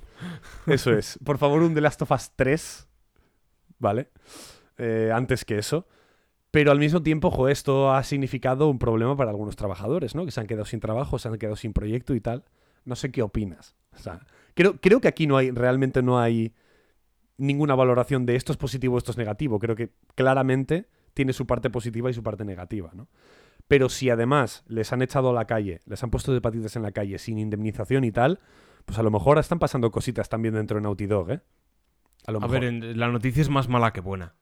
de- 0.66 0.74
eso 0.74 0.92
es. 0.92 1.18
Por 1.24 1.38
favor, 1.38 1.62
un 1.62 1.72
The 1.74 1.80
Last 1.80 2.02
of 2.02 2.10
Us 2.10 2.32
3, 2.36 2.88
¿vale? 3.78 4.10
Eh, 4.78 5.10
antes 5.14 5.44
que 5.44 5.58
eso. 5.58 5.86
Pero 6.50 6.72
al 6.72 6.78
mismo 6.80 7.00
tiempo, 7.02 7.30
jo, 7.30 7.48
esto 7.48 7.92
ha 7.92 8.02
significado 8.02 8.68
un 8.68 8.78
problema 8.80 9.16
para 9.16 9.30
algunos 9.30 9.54
trabajadores, 9.54 10.16
¿no? 10.16 10.24
Que 10.24 10.32
se 10.32 10.40
han 10.40 10.46
quedado 10.48 10.64
sin 10.64 10.80
trabajo, 10.80 11.18
se 11.18 11.28
han 11.28 11.38
quedado 11.38 11.54
sin 11.56 11.72
proyecto 11.72 12.12
y 12.14 12.20
tal. 12.20 12.44
No 12.84 12.96
sé 12.96 13.12
qué 13.12 13.22
opinas. 13.22 13.76
O 13.94 13.98
sea, 13.98 14.26
creo, 14.54 14.80
creo 14.80 15.00
que 15.00 15.06
aquí 15.06 15.26
no 15.28 15.36
hay, 15.36 15.50
realmente 15.52 16.02
no 16.02 16.18
hay 16.18 16.52
ninguna 17.40 17.74
valoración 17.74 18.26
de 18.26 18.36
esto 18.36 18.52
es 18.52 18.58
positivo, 18.58 18.96
esto 18.98 19.10
es 19.10 19.16
negativo. 19.18 19.58
Creo 19.58 19.74
que 19.76 19.90
claramente 20.14 20.88
tiene 21.14 21.32
su 21.32 21.46
parte 21.46 21.70
positiva 21.70 22.10
y 22.10 22.14
su 22.14 22.22
parte 22.22 22.44
negativa, 22.44 22.90
¿no? 22.94 23.08
Pero 23.68 23.88
si 23.88 24.10
además 24.10 24.64
les 24.66 24.92
han 24.92 25.02
echado 25.02 25.30
a 25.30 25.32
la 25.32 25.46
calle, 25.46 25.80
les 25.86 26.02
han 26.02 26.10
puesto 26.10 26.32
de 26.32 26.40
patitas 26.40 26.76
en 26.76 26.82
la 26.82 26.92
calle 26.92 27.18
sin 27.18 27.38
indemnización 27.38 28.04
y 28.04 28.12
tal, 28.12 28.40
pues 28.84 28.98
a 28.98 29.02
lo 29.02 29.10
mejor 29.10 29.38
están 29.38 29.58
pasando 29.58 29.90
cositas 29.90 30.28
también 30.28 30.54
dentro 30.54 30.76
de 30.76 30.82
Naughty 30.82 31.06
Dog, 31.06 31.30
¿eh? 31.30 31.40
A 32.26 32.32
lo 32.32 32.38
A 32.38 32.40
mejor. 32.48 32.60
ver, 32.60 32.96
la 32.96 33.08
noticia 33.08 33.40
es 33.42 33.48
más 33.48 33.68
mala 33.68 33.92
que 33.92 34.00
buena. 34.00 34.34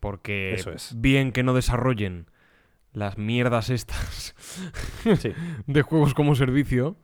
Porque 0.00 0.54
Eso 0.54 0.70
es. 0.72 0.94
bien 1.00 1.32
que 1.32 1.42
no 1.42 1.52
desarrollen 1.54 2.30
las 2.92 3.18
mierdas 3.18 3.70
estas 3.70 4.34
Sí. 5.18 5.32
de 5.66 5.82
juegos 5.82 6.14
como 6.14 6.34
servicio. 6.34 6.96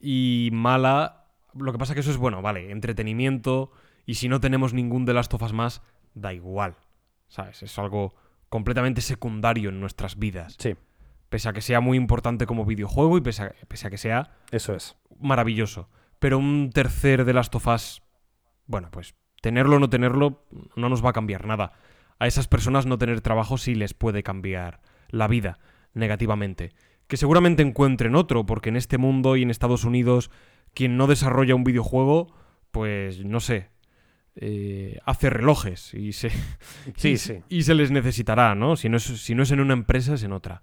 Y 0.00 0.50
mala. 0.52 1.26
Lo 1.54 1.70
que 1.72 1.78
pasa 1.78 1.94
que 1.94 2.00
eso 2.00 2.10
es 2.10 2.16
bueno, 2.16 2.42
vale, 2.42 2.70
entretenimiento. 2.70 3.70
Y 4.06 4.14
si 4.14 4.28
no 4.28 4.40
tenemos 4.40 4.74
ningún 4.74 5.04
de 5.04 5.14
las 5.14 5.28
tofas 5.28 5.52
más, 5.52 5.82
da 6.14 6.32
igual. 6.32 6.76
¿Sabes? 7.28 7.62
Es 7.62 7.78
algo 7.78 8.14
completamente 8.48 9.00
secundario 9.00 9.70
en 9.70 9.80
nuestras 9.80 10.18
vidas. 10.18 10.56
Sí, 10.58 10.74
Pese 11.32 11.48
a 11.48 11.54
que 11.54 11.62
sea 11.62 11.80
muy 11.80 11.96
importante 11.96 12.44
como 12.44 12.66
videojuego 12.66 13.16
y 13.16 13.22
pese 13.22 13.44
a, 13.44 13.54
pese 13.66 13.86
a 13.86 13.90
que 13.90 13.96
sea 13.96 14.32
eso 14.50 14.74
es. 14.74 14.98
maravilloso. 15.18 15.88
Pero 16.18 16.36
un 16.36 16.68
tercer 16.74 17.24
de 17.24 17.32
las 17.32 17.48
tofas, 17.48 18.02
bueno, 18.66 18.90
pues 18.90 19.14
tenerlo 19.40 19.76
o 19.76 19.78
no 19.78 19.88
tenerlo 19.88 20.44
no 20.76 20.90
nos 20.90 21.02
va 21.02 21.08
a 21.08 21.14
cambiar 21.14 21.46
nada. 21.46 21.72
a 22.18 22.26
esas 22.26 22.48
personas 22.48 22.84
no 22.84 22.98
tener 22.98 23.22
trabajo 23.22 23.56
sí 23.56 23.74
les 23.74 23.94
puede 23.94 24.22
cambiar 24.22 24.82
la 25.08 25.26
vida 25.26 25.58
negativamente. 25.94 26.74
Que 27.06 27.16
seguramente 27.16 27.62
encuentren 27.62 28.14
otro, 28.14 28.44
porque 28.44 28.68
en 28.68 28.76
este 28.76 28.98
mundo 28.98 29.36
y 29.36 29.42
en 29.42 29.50
Estados 29.50 29.84
Unidos, 29.84 30.30
quien 30.74 30.98
no 30.98 31.06
desarrolla 31.06 31.54
un 31.54 31.64
videojuego, 31.64 32.34
pues 32.72 33.24
no 33.24 33.40
sé, 33.40 33.70
eh, 34.36 34.98
hace 35.04 35.30
relojes 35.30 35.92
y 35.94 36.12
se, 36.12 36.30
Sí, 36.96 37.10
y, 37.10 37.16
sí. 37.18 37.40
y 37.48 37.62
se 37.62 37.74
les 37.74 37.90
necesitará, 37.90 38.54
¿no? 38.54 38.76
Si 38.76 38.88
no, 38.88 38.96
es, 38.96 39.02
si 39.04 39.34
no 39.34 39.42
es 39.42 39.50
en 39.50 39.60
una 39.60 39.74
empresa, 39.74 40.14
es 40.14 40.22
en 40.22 40.32
otra. 40.32 40.62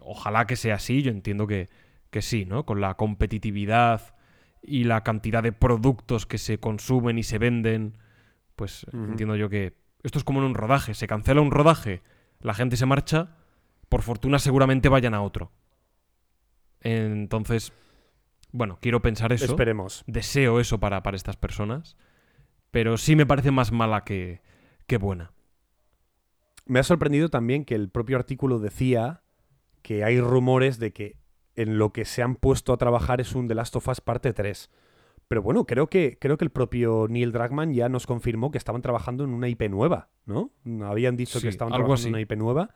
Ojalá 0.00 0.46
que 0.46 0.56
sea 0.56 0.76
así, 0.76 1.02
yo 1.02 1.10
entiendo 1.10 1.46
que, 1.46 1.68
que 2.10 2.22
sí, 2.22 2.44
¿no? 2.44 2.66
Con 2.66 2.80
la 2.80 2.94
competitividad 2.94 4.14
y 4.62 4.84
la 4.84 5.02
cantidad 5.04 5.42
de 5.42 5.52
productos 5.52 6.26
que 6.26 6.38
se 6.38 6.58
consumen 6.58 7.18
y 7.18 7.22
se 7.22 7.38
venden, 7.38 7.98
pues 8.56 8.84
entiendo 8.92 9.36
yo 9.36 9.48
que 9.48 9.74
esto 10.02 10.18
es 10.18 10.24
como 10.24 10.40
en 10.40 10.46
un 10.46 10.54
rodaje. 10.54 10.94
Se 10.94 11.06
cancela 11.06 11.40
un 11.40 11.50
rodaje, 11.52 12.02
la 12.40 12.52
gente 12.54 12.76
se 12.76 12.86
marcha, 12.86 13.36
por 13.88 14.02
fortuna 14.02 14.38
seguramente 14.38 14.88
vayan 14.88 15.14
a 15.14 15.22
otro. 15.22 15.52
Entonces, 16.80 17.72
bueno, 18.52 18.78
quiero 18.80 19.02
pensar 19.02 19.32
eso 19.32 19.44
Esperemos. 19.46 20.04
deseo 20.06 20.60
eso 20.60 20.78
para, 20.78 21.02
para 21.02 21.16
estas 21.16 21.36
personas, 21.36 21.96
pero 22.76 22.98
sí 22.98 23.16
me 23.16 23.24
parece 23.24 23.50
más 23.52 23.72
mala 23.72 24.04
que, 24.04 24.42
que 24.86 24.98
buena. 24.98 25.32
Me 26.66 26.78
ha 26.78 26.82
sorprendido 26.82 27.30
también 27.30 27.64
que 27.64 27.74
el 27.74 27.88
propio 27.88 28.18
artículo 28.18 28.58
decía 28.58 29.22
que 29.80 30.04
hay 30.04 30.20
rumores 30.20 30.78
de 30.78 30.92
que 30.92 31.16
en 31.54 31.78
lo 31.78 31.94
que 31.94 32.04
se 32.04 32.22
han 32.22 32.36
puesto 32.36 32.74
a 32.74 32.76
trabajar 32.76 33.22
es 33.22 33.34
un 33.34 33.48
The 33.48 33.54
Last 33.54 33.76
of 33.76 33.88
Us 33.88 34.02
parte 34.02 34.34
3. 34.34 34.68
Pero 35.26 35.40
bueno, 35.40 35.64
creo 35.64 35.86
que, 35.86 36.18
creo 36.20 36.36
que 36.36 36.44
el 36.44 36.50
propio 36.50 37.06
Neil 37.08 37.32
Druckmann 37.32 37.72
ya 37.72 37.88
nos 37.88 38.06
confirmó 38.06 38.50
que 38.50 38.58
estaban 38.58 38.82
trabajando 38.82 39.24
en 39.24 39.30
una 39.30 39.48
IP 39.48 39.70
nueva, 39.70 40.10
¿no? 40.26 40.50
Habían 40.84 41.16
dicho 41.16 41.38
Sí, 41.38 41.44
que 41.44 41.48
estaban 41.48 41.72
trabajando 41.72 42.08
en 42.08 42.12
una 42.12 42.20
IP 42.20 42.36
nueva. 42.36 42.74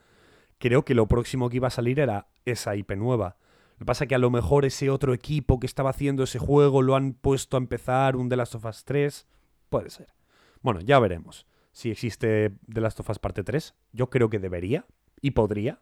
Creo 0.56 0.82
que 0.82 0.94
lo 0.94 1.08
próximo 1.08 1.50
que 1.50 1.56
iba 1.56 1.68
a 1.68 1.70
salir 1.70 2.00
era 2.00 2.28
esa 2.46 2.74
IP 2.74 2.92
nueva. 2.92 3.36
Lo 3.74 3.80
que 3.80 3.84
pasa 3.84 4.04
es 4.04 4.08
que 4.08 4.14
a 4.14 4.18
lo 4.18 4.30
mejor 4.30 4.64
ese 4.64 4.88
otro 4.88 5.12
equipo 5.12 5.60
que 5.60 5.66
estaba 5.66 5.90
haciendo 5.90 6.22
ese 6.22 6.38
juego 6.38 6.80
lo 6.80 6.96
han 6.96 7.12
puesto 7.12 7.58
a 7.58 7.60
empezar 7.60 8.16
un 8.16 8.30
The 8.30 8.36
Last 8.36 8.54
of 8.54 8.64
Us 8.64 8.86
3. 8.86 9.26
Puede 9.70 9.88
ser. 9.90 10.12
Bueno, 10.60 10.80
ya 10.80 10.98
veremos 10.98 11.46
si 11.72 11.90
existe 11.90 12.50
The 12.70 12.80
Last 12.82 13.00
of 13.00 13.08
Us 13.08 13.18
parte 13.18 13.42
3. 13.44 13.74
Yo 13.92 14.10
creo 14.10 14.28
que 14.28 14.38
debería 14.38 14.84
y 15.22 15.30
podría. 15.30 15.80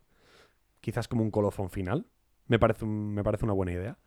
Quizás 0.80 1.08
como 1.08 1.22
un 1.24 1.30
colofón 1.32 1.70
final. 1.70 2.06
Me 2.46 2.58
parece, 2.60 2.84
un- 2.84 3.12
me 3.14 3.24
parece 3.24 3.44
una 3.44 3.54
buena 3.54 3.72
idea. 3.72 3.98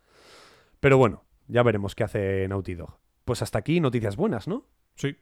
Pero 0.80 0.96
bueno, 0.96 1.24
ya 1.48 1.62
veremos 1.62 1.94
qué 1.94 2.04
hace 2.04 2.48
Naughty 2.48 2.74
Dog. 2.74 2.98
Pues 3.24 3.42
hasta 3.42 3.58
aquí 3.58 3.80
noticias 3.80 4.16
buenas, 4.16 4.48
¿no? 4.48 4.66
Sí. 4.96 5.16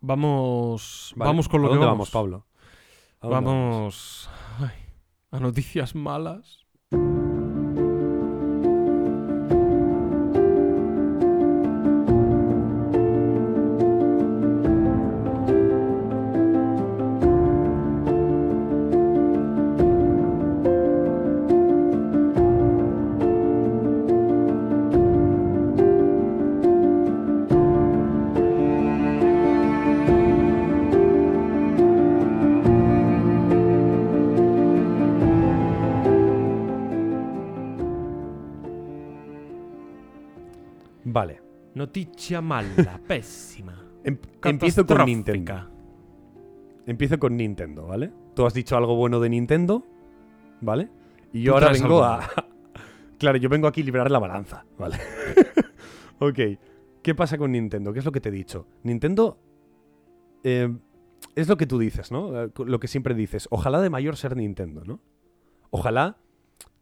Vamos, 0.00 1.12
Vale. 1.16 1.28
vamos 1.30 1.48
con 1.48 1.62
lo 1.62 1.68
¿A 1.68 1.70
que 1.70 1.74
dónde 1.76 1.86
vamos. 1.86 2.10
Pablo? 2.10 2.46
¿A 3.20 3.28
dónde 3.28 3.34
Vamos 3.50 4.30
ay, 4.58 4.92
a 5.30 5.40
noticias 5.40 5.94
malas. 5.94 6.63
Vale. 41.14 41.40
Noticia 41.74 42.40
mala, 42.40 43.00
pésima. 43.08 43.80
Em- 44.02 44.18
empiezo 44.42 44.84
con. 44.84 45.04
Nintendo. 45.04 45.70
Empiezo 46.86 47.18
con 47.20 47.36
Nintendo, 47.36 47.86
¿vale? 47.86 48.12
Tú 48.34 48.44
has 48.44 48.52
dicho 48.52 48.76
algo 48.76 48.96
bueno 48.96 49.20
de 49.20 49.28
Nintendo, 49.30 49.84
¿vale? 50.60 50.90
Y 51.32 51.42
yo 51.42 51.54
ahora 51.54 51.70
vengo 51.70 52.02
a... 52.02 52.28
claro, 53.18 53.38
yo 53.38 53.48
vengo 53.48 53.68
aquí 53.68 53.80
a 53.80 53.84
liberar 53.84 54.10
la 54.10 54.18
balanza, 54.18 54.66
¿vale? 54.76 54.98
ok. 56.18 56.38
¿Qué 57.00 57.14
pasa 57.14 57.38
con 57.38 57.52
Nintendo? 57.52 57.92
¿Qué 57.92 58.00
es 58.00 58.04
lo 58.04 58.12
que 58.12 58.20
te 58.20 58.28
he 58.28 58.32
dicho? 58.32 58.66
Nintendo... 58.82 59.38
eh, 60.42 60.76
es 61.36 61.48
lo 61.48 61.56
que 61.56 61.66
tú 61.66 61.78
dices, 61.78 62.12
¿no? 62.12 62.42
Eh, 62.42 62.50
Lo 62.66 62.78
que 62.80 62.88
siempre 62.88 63.14
dices. 63.14 63.48
Ojalá 63.50 63.80
de 63.80 63.88
mayor 63.88 64.16
ser 64.16 64.36
Nintendo, 64.36 64.84
¿no? 64.84 65.00
Ojalá 65.70 66.18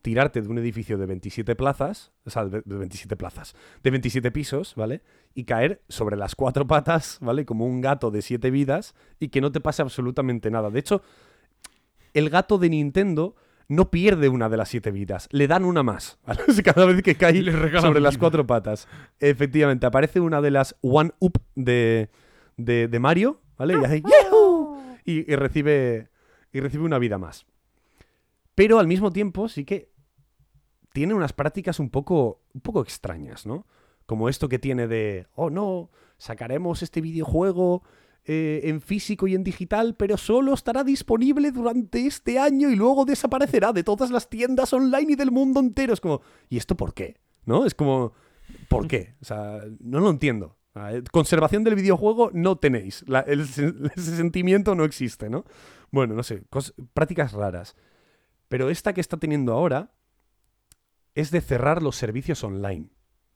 tirarte 0.03 0.43
de 0.43 0.49
un 0.49 0.59
edificio 0.59 0.99
de 0.99 1.07
27 1.07 1.55
plazas, 1.55 2.13
o 2.25 2.31
sea, 2.31 2.45
de 2.45 2.63
de 2.65 2.77
27 2.77 3.17
plazas, 3.17 3.55
de 3.83 3.91
27 3.91 4.31
pisos, 4.33 4.75
¿vale? 4.75 5.03
Y 5.35 5.45
caer 5.45 5.81
sobre 5.89 6.17
las 6.17 6.35
cuatro 6.35 6.67
patas, 6.67 7.19
¿vale? 7.21 7.47
Como 7.47 7.67
un 7.67 7.81
gato 7.81 8.11
de 8.11 8.21
siete 8.21 8.51
vidas 8.51 8.95
y 9.21 9.29
que 9.29 9.41
no 9.41 9.53
te 9.53 9.61
pase 9.61 9.81
absolutamente 9.81 10.51
nada. 10.51 10.71
De 10.71 10.81
hecho, 10.81 11.03
el 12.13 12.29
gato 12.29 12.59
de 12.59 12.69
Nintendo 12.69 13.37
no 13.69 13.91
pierde 13.91 14.29
una 14.29 14.49
de 14.49 14.57
las 14.57 14.69
siete 14.69 14.91
vidas, 14.91 15.29
le 15.31 15.47
dan 15.47 15.65
una 15.65 15.83
más, 15.83 16.19
Cada 16.65 16.85
vez 16.85 17.03
que 17.03 17.15
cae 17.15 17.43
sobre 17.81 18.01
las 18.01 18.19
cuatro 18.19 18.47
patas. 18.47 18.89
Efectivamente, 19.21 19.87
aparece 19.87 20.21
una 20.21 20.43
de 20.43 20.51
las 20.51 20.77
one-up 20.83 21.41
de, 21.55 22.11
de, 22.57 22.89
de 22.89 22.99
Mario, 22.99 23.41
¿vale? 23.57 23.75
Y 23.81 23.85
hace 23.85 24.03
¡Yahoo! 24.03 24.83
Y, 25.05 25.33
y 25.33 25.37
recibe, 25.37 26.11
y 26.53 26.61
recibe 26.61 26.85
una 26.85 26.99
vida 26.99 27.19
más. 27.19 27.47
Pero 28.55 28.79
al 28.79 28.87
mismo 28.87 29.11
tiempo 29.11 29.49
sí 29.49 29.65
que 29.65 29.92
tiene 30.93 31.15
unas 31.15 31.33
prácticas 31.33 31.79
un 31.81 31.91
poco, 31.91 32.43
un 32.55 32.61
poco 32.61 32.83
extrañas, 32.83 33.47
¿no? 33.47 33.67
Como 34.07 34.29
esto 34.29 34.49
que 34.49 34.59
tiene 34.59 34.87
de, 34.89 35.27
oh 35.35 35.51
no, 35.51 35.91
sacaremos 36.19 36.83
este 36.83 37.01
videojuego 37.01 37.83
eh, 38.25 38.61
en 38.65 38.81
físico 38.81 39.27
y 39.27 39.35
en 39.35 39.43
digital, 39.45 39.95
pero 39.97 40.17
solo 40.17 40.55
estará 40.55 40.85
disponible 40.85 41.51
durante 41.51 42.07
este 42.07 42.39
año 42.39 42.71
y 42.71 42.77
luego 42.77 43.05
desaparecerá 43.05 43.73
de 43.73 43.83
todas 43.85 44.11
las 44.11 44.29
tiendas 44.29 44.73
online 44.73 45.13
y 45.13 45.17
del 45.17 45.31
mundo 45.31 45.61
entero. 45.61 45.93
Es 45.95 46.01
como, 46.01 46.21
¿y 46.49 46.57
esto 46.59 46.77
por 46.77 46.95
qué? 46.95 47.17
¿No? 47.47 47.65
Es 47.65 47.75
como, 47.75 48.13
¿por 48.69 48.87
qué? 48.87 49.15
O 49.23 49.25
sea, 49.25 49.61
no 49.81 50.01
lo 50.01 50.11
entiendo. 50.11 50.57
Eh, 50.75 51.03
Conservación 51.11 51.65
del 51.65 51.75
videojuego 51.75 52.31
no 52.33 52.57
tenéis. 52.57 53.05
El 53.27 53.47
se- 53.47 53.73
ese 53.97 54.17
sentimiento 54.17 54.75
no 54.75 54.85
existe, 54.85 55.29
¿no? 55.31 55.45
Bueno, 55.91 56.15
no 56.15 56.23
sé, 56.23 56.43
prácticas 56.95 57.33
raras. 57.33 57.75
Pero 58.49 58.71
esta 58.71 58.93
que 58.93 59.01
está 59.01 59.17
teniendo 59.17 59.53
ahora 59.53 59.91
es 61.15 61.31
de 61.31 61.41
cerrar 61.41 61.83
los 61.83 61.97
servicios 61.97 62.43
online, 62.45 62.89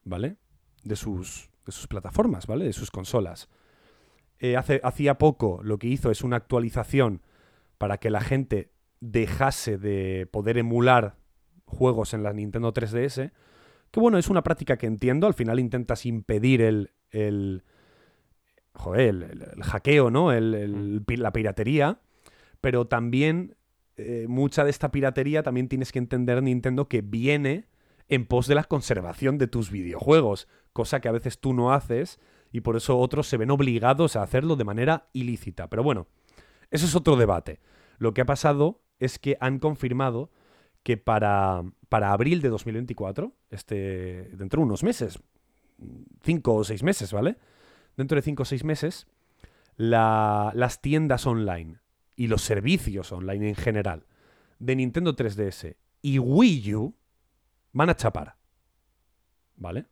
¿vale? 0.05 0.37
De 0.85 0.97
sus, 0.97 1.51
de 1.65 1.73
sus 1.73 1.87
plataformas, 1.87 2.47
¿vale? 2.47 2.65
De 2.65 2.73
sus 2.73 2.91
consolas. 2.91 3.49
Eh, 4.39 4.57
hace, 4.57 4.81
hacía 4.85 5.19
poco 5.19 5.61
lo 5.63 5.79
que 5.79 5.87
hizo 5.89 6.11
es 6.11 6.23
una 6.23 6.37
actualización 6.37 7.23
para 7.79 7.99
que 7.99 8.11
la 8.11 8.21
gente 8.21 8.71
dejase 9.01 9.79
de 9.79 10.27
poder 10.31 10.59
emular 10.59 11.17
juegos 11.67 12.15
en 12.15 12.23
la 12.23 12.33
Nintendo 12.33 12.73
3DS. 12.73 13.33
Que 13.91 14.01
bueno, 14.01 14.19
es 14.19 14.29
una 14.29 14.43
práctica 14.43 14.77
que 14.77 14.87
entiendo. 14.87 15.27
Al 15.27 15.35
final 15.35 15.59
intentas 15.61 16.07
impedir 16.07 16.61
el. 16.63 16.91
el 17.11 17.63
joder, 18.75 19.09
el, 19.09 19.23
el- 19.23 19.43
el 19.57 19.63
hackeo, 19.63 20.11
¿no? 20.11 20.33
El- 20.33 21.03
pi- 21.07 21.17
la 21.17 21.33
piratería. 21.33 22.01
Pero 22.61 22.87
también. 22.87 23.56
Eh, 23.97 24.27
mucha 24.29 24.65
de 24.65 24.71
esta 24.71 24.91
piratería 24.91 25.43
también 25.43 25.69
tienes 25.69 25.93
que 25.93 25.99
entender, 25.99 26.43
Nintendo, 26.43 26.89
que 26.89 27.01
viene 27.03 27.67
en 28.09 28.27
pos 28.27 28.47
de 28.47 28.55
la 28.55 28.65
conservación 28.65 29.39
de 29.39 29.47
tus 29.49 29.71
videojuegos. 29.71 30.49
Cosa 30.73 31.01
que 31.01 31.09
a 31.09 31.13
veces 31.13 31.41
tú 31.41 31.53
no 31.55 31.73
haces. 31.73 32.19
Y 32.53 32.61
por 32.61 32.77
eso 32.77 32.99
otros 32.99 33.27
se 33.27 33.37
ven 33.37 33.51
obligados 33.51 34.17
a 34.17 34.23
hacerlo 34.23 34.57
de 34.57 34.65
manera 34.65 35.09
ilícita. 35.13 35.69
Pero 35.69 35.83
bueno, 35.83 36.07
eso 36.71 36.87
es 36.87 36.95
otro 36.95 37.17
debate. 37.17 37.61
Lo 37.99 38.15
que 38.15 38.21
ha 38.21 38.27
pasado 38.27 38.81
es 38.99 39.19
que 39.19 39.37
han 39.41 39.59
confirmado 39.59 40.31
que 40.83 40.97
para, 40.97 41.65
para 41.89 42.13
abril 42.13 42.41
de 42.43 42.49
2024, 42.49 43.33
este, 43.51 44.31
dentro 44.37 44.61
de 44.61 44.67
unos 44.67 44.85
meses, 44.85 45.19
cinco 46.23 46.55
o 46.55 46.65
seis 46.65 46.83
meses, 46.83 47.13
¿vale? 47.13 47.37
Dentro 47.97 48.17
de 48.17 48.23
cinco 48.23 48.43
o 48.45 48.47
seis 48.47 48.63
meses, 48.63 49.07
la- 49.77 50.53
las 50.55 50.81
tiendas 50.81 51.27
online 51.27 51.79
y 52.17 52.27
los 52.29 52.43
servicios 52.43 53.13
online 53.13 53.49
en 53.51 53.55
general 53.55 54.07
de 54.59 54.75
Nintendo 54.77 55.15
3DS 55.15 55.77
y 56.03 56.19
Wii 56.19 56.75
U 56.75 56.95
van 57.73 57.91
a 57.91 57.95
chapar, 57.97 58.37
¿vale? 59.57 59.87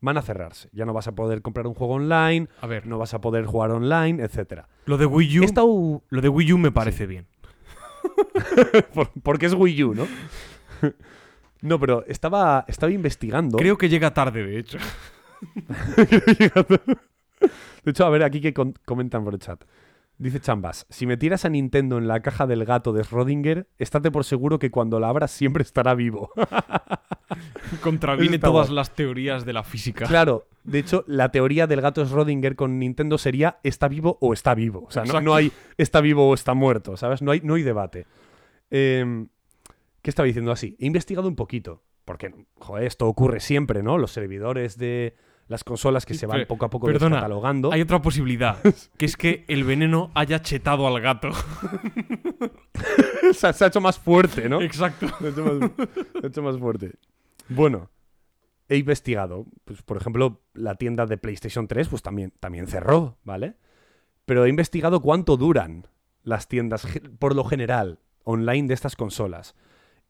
Van 0.00 0.16
a 0.16 0.22
cerrarse. 0.22 0.68
Ya 0.72 0.84
no 0.84 0.92
vas 0.92 1.08
a 1.08 1.14
poder 1.14 1.42
comprar 1.42 1.66
un 1.66 1.74
juego 1.74 1.94
online, 1.94 2.48
A 2.60 2.66
ver, 2.66 2.86
no 2.86 2.98
vas 2.98 3.14
a 3.14 3.20
poder 3.20 3.44
jugar 3.46 3.70
online, 3.70 4.22
etcétera. 4.22 4.68
lo 4.86 4.96
de 4.98 5.06
Wii 5.06 5.38
U, 5.38 5.42
He 5.42 5.46
estado- 5.46 6.02
lo 6.08 6.20
de 6.20 6.28
Wii 6.28 6.52
U 6.52 6.58
me 6.58 6.70
parece 6.72 7.06
bien. 7.06 7.26
Por- 8.94 9.10
porque 9.22 9.46
es 9.46 9.54
Wii 9.54 9.84
U, 9.84 9.94
¿no? 9.94 10.06
no, 11.62 11.78
pero 11.80 12.04
estaba, 12.06 12.64
estaba 12.68 12.92
investigando. 12.92 13.58
Creo 13.58 13.76
que 13.76 13.88
llega 13.88 14.14
tarde, 14.14 14.44
de 14.44 14.58
hecho. 14.58 14.78
De 17.84 17.92
hecho, 17.92 18.04
a 18.04 18.10
ver 18.10 18.22
aquí 18.24 18.40
que 18.40 18.52
comentan 18.84 19.24
por 19.24 19.34
el 19.34 19.40
chat. 19.40 19.62
Dice 20.18 20.40
Chambas, 20.40 20.84
si 20.90 21.06
metieras 21.06 21.44
a 21.44 21.48
Nintendo 21.48 21.96
en 21.96 22.08
la 22.08 22.20
caja 22.20 22.48
del 22.48 22.64
gato 22.64 22.92
de 22.92 23.02
Schrödinger, 23.04 23.66
estate 23.78 24.10
por 24.10 24.24
seguro 24.24 24.58
que 24.58 24.70
cuando 24.70 24.98
la 24.98 25.08
abras 25.08 25.30
siempre 25.30 25.62
estará 25.62 25.94
vivo. 25.94 26.32
Contraviene 27.82 28.36
Está 28.36 28.48
todas 28.48 28.68
guay. 28.68 28.76
las 28.76 28.90
teorías 28.94 29.44
de 29.44 29.52
la 29.52 29.62
física. 29.62 30.06
claro, 30.06 30.46
de 30.64 30.80
hecho, 30.80 31.04
la 31.06 31.30
teoría 31.30 31.66
del 31.66 31.80
gato 31.80 32.04
Schrödinger 32.04 32.56
con 32.56 32.78
Nintendo 32.78 33.16
sería 33.16 33.58
está 33.62 33.88
vivo 33.88 34.18
o 34.20 34.32
está 34.32 34.54
vivo. 34.54 34.84
O 34.86 34.90
sea, 34.90 35.04
no, 35.04 35.20
no 35.20 35.34
hay 35.34 35.52
está 35.76 36.00
vivo 36.00 36.28
o 36.28 36.34
está 36.34 36.54
muerto, 36.54 36.96
¿sabes? 36.96 37.22
No 37.22 37.30
hay, 37.30 37.40
no 37.42 37.54
hay 37.54 37.62
debate. 37.62 38.06
Em, 38.70 39.28
¿Qué 40.02 40.10
estaba 40.10 40.26
diciendo 40.26 40.50
así? 40.52 40.76
He 40.78 40.86
investigado 40.86 41.28
un 41.28 41.36
poquito, 41.36 41.82
porque, 42.04 42.34
joder, 42.58 42.84
esto 42.84 43.06
ocurre 43.06 43.40
siempre, 43.40 43.82
¿no? 43.82 43.98
Los 43.98 44.10
servidores 44.12 44.78
de 44.78 45.14
las 45.48 45.64
consolas 45.64 46.04
que 46.06 46.14
se 46.14 46.26
van 46.26 46.44
poco 46.46 46.66
a 46.66 46.70
poco 46.70 46.86
perdona, 46.86 47.16
descatalogando. 47.16 47.72
Hay 47.72 47.80
otra 47.80 48.00
posibilidad, 48.02 48.58
que 48.96 49.06
es 49.06 49.16
que 49.16 49.44
el 49.48 49.64
veneno 49.64 50.10
haya 50.14 50.40
chetado 50.42 50.86
al 50.86 51.00
gato. 51.00 51.30
se, 53.32 53.46
ha- 53.46 53.52
se 53.52 53.64
ha 53.64 53.68
hecho 53.68 53.80
más 53.80 53.98
fuerte, 53.98 54.48
¿no? 54.48 54.60
Exacto. 54.60 55.06
Se 55.18 55.26
ha 55.26 55.30
hecho 55.30 55.44
más, 55.44 55.70
se 56.20 56.26
ha 56.26 56.28
hecho 56.28 56.42
más 56.42 56.58
fuerte. 56.58 56.92
Bueno, 57.48 57.90
he 58.68 58.76
investigado. 58.76 59.46
Pues, 59.64 59.82
por 59.82 59.96
ejemplo, 59.96 60.40
la 60.54 60.74
tienda 60.76 61.06
de 61.06 61.18
PlayStation 61.18 61.66
3 61.66 61.88
pues 61.88 62.02
también, 62.02 62.32
también 62.40 62.66
cerró, 62.66 63.18
¿vale? 63.24 63.56
Pero 64.26 64.44
he 64.44 64.48
investigado 64.50 65.00
cuánto 65.00 65.36
duran 65.36 65.86
las 66.22 66.48
tiendas, 66.48 66.86
por 67.18 67.34
lo 67.34 67.44
general, 67.44 68.00
online 68.24 68.68
de 68.68 68.74
estas 68.74 68.96
consolas. 68.96 69.54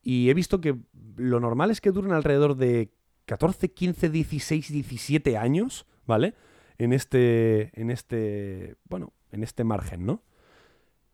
Y 0.03 0.31
he 0.31 0.35
visto 0.35 0.61
que 0.61 0.77
lo 1.17 1.41
normal 1.41 1.71
es 1.71 1.81
que 1.81 1.93
duren 1.93 2.13
alrededor 2.13 2.57
de 2.57 2.91
14, 3.29 3.71
15, 3.73 4.09
16, 4.11 4.73
17 4.73 5.37
años, 5.37 5.87
¿vale? 6.07 6.35
En 6.79 6.93
este, 6.93 7.71
en 7.81 7.91
este, 7.91 8.77
bueno, 8.89 9.13
en 9.31 9.43
este 9.45 9.63
margen, 9.65 10.07
¿no? 10.07 10.23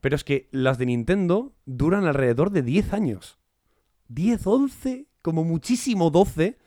Pero 0.00 0.16
es 0.16 0.24
que 0.24 0.48
las 0.52 0.78
de 0.78 0.86
Nintendo 0.86 1.52
duran 1.66 2.04
alrededor 2.06 2.50
de 2.50 2.62
10 2.62 2.92
años. 2.92 3.38
10, 4.08 4.46
11, 4.46 5.06
como 5.22 5.44
muchísimo 5.44 6.10
12. 6.10 6.58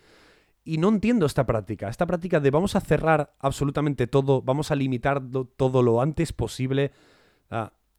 Y 0.65 0.79
no 0.79 0.89
entiendo 0.89 1.25
esta 1.25 1.45
práctica. 1.45 1.87
Esta 1.87 2.05
práctica 2.07 2.39
de 2.39 2.49
vamos 2.51 2.75
a 2.75 2.81
cerrar 2.81 3.33
absolutamente 3.39 4.05
todo, 4.07 4.41
vamos 4.41 4.71
a 4.71 4.75
limitar 4.75 5.29
do- 5.29 5.45
todo 5.45 5.81
lo 5.81 6.01
antes 6.01 6.33
posible. 6.33 6.91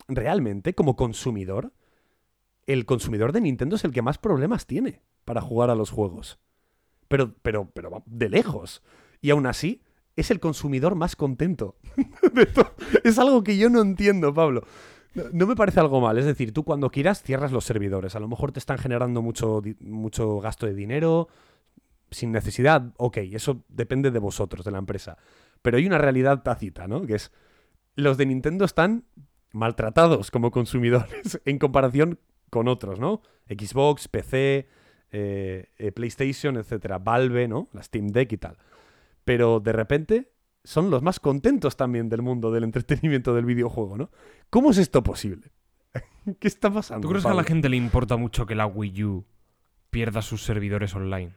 Realmente, 0.08 0.74
como 0.74 0.96
consumidor, 0.96 1.72
el 2.66 2.84
consumidor 2.84 3.32
de 3.32 3.40
Nintendo 3.40 3.76
es 3.76 3.84
el 3.84 3.92
que 3.92 4.02
más 4.02 4.18
problemas 4.18 4.66
tiene 4.66 5.00
para 5.24 5.40
jugar 5.40 5.70
a 5.70 5.74
los 5.74 5.90
juegos. 5.90 6.38
Pero, 7.08 7.34
pero, 7.42 7.70
pero 7.70 8.02
de 8.06 8.28
lejos. 8.28 8.82
Y 9.20 9.30
aún 9.30 9.46
así, 9.46 9.82
es 10.16 10.30
el 10.30 10.40
consumidor 10.40 10.94
más 10.94 11.16
contento. 11.16 11.76
es 13.04 13.18
algo 13.18 13.42
que 13.42 13.56
yo 13.56 13.70
no 13.70 13.80
entiendo, 13.80 14.32
Pablo. 14.34 14.64
No, 15.32 15.46
me 15.46 15.56
parece 15.56 15.80
algo 15.80 16.00
mal. 16.00 16.18
Es 16.18 16.24
decir, 16.24 16.52
tú 16.52 16.64
cuando 16.64 16.90
quieras 16.90 17.22
cierras 17.22 17.52
los 17.52 17.64
servidores. 17.64 18.14
A 18.14 18.20
lo 18.20 18.28
mejor 18.28 18.52
te 18.52 18.58
están 18.58 18.78
generando 18.78 19.22
mucho, 19.22 19.62
mucho 19.80 20.40
gasto 20.40 20.66
de 20.66 20.74
dinero 20.74 21.28
sin 22.10 22.32
necesidad. 22.32 22.92
Ok, 22.96 23.18
eso 23.18 23.64
depende 23.68 24.10
de 24.10 24.18
vosotros, 24.18 24.64
de 24.64 24.70
la 24.70 24.78
empresa. 24.78 25.18
Pero 25.62 25.76
hay 25.76 25.86
una 25.86 25.98
realidad 25.98 26.42
tácita, 26.42 26.86
¿no? 26.86 27.02
Que 27.02 27.14
es, 27.14 27.32
los 27.94 28.16
de 28.16 28.26
Nintendo 28.26 28.64
están 28.64 29.04
maltratados 29.52 30.30
como 30.30 30.50
consumidores 30.50 31.40
en 31.44 31.58
comparación 31.58 32.18
con 32.50 32.68
otros, 32.68 32.98
¿no? 32.98 33.22
Xbox, 33.48 34.08
PC, 34.08 34.68
eh, 35.10 35.70
eh, 35.78 35.92
PlayStation, 35.92 36.56
etcétera, 36.56 36.98
Valve, 36.98 37.48
¿no? 37.48 37.68
La 37.72 37.82
Steam 37.82 38.08
Deck 38.08 38.32
y 38.32 38.36
tal. 38.38 38.58
Pero 39.24 39.60
de 39.60 39.72
repente 39.72 40.32
son 40.64 40.90
los 40.90 41.02
más 41.02 41.20
contentos 41.20 41.76
también 41.76 42.08
del 42.08 42.22
mundo 42.22 42.50
del 42.50 42.64
entretenimiento 42.64 43.34
del 43.34 43.44
videojuego, 43.46 43.96
¿no? 43.96 44.10
¿Cómo 44.50 44.70
es 44.70 44.78
esto 44.78 45.02
posible? 45.02 45.52
¿Qué 46.40 46.48
está 46.48 46.70
pasando? 46.70 47.06
¿Tú 47.06 47.10
crees 47.10 47.24
que 47.24 47.30
a 47.30 47.34
la 47.34 47.44
gente 47.44 47.68
le 47.68 47.76
importa 47.76 48.16
mucho 48.16 48.44
que 48.46 48.54
la 48.54 48.66
Wii 48.66 49.04
U 49.04 49.26
pierda 49.90 50.20
sus 50.22 50.42
servidores 50.42 50.94
online? 50.94 51.32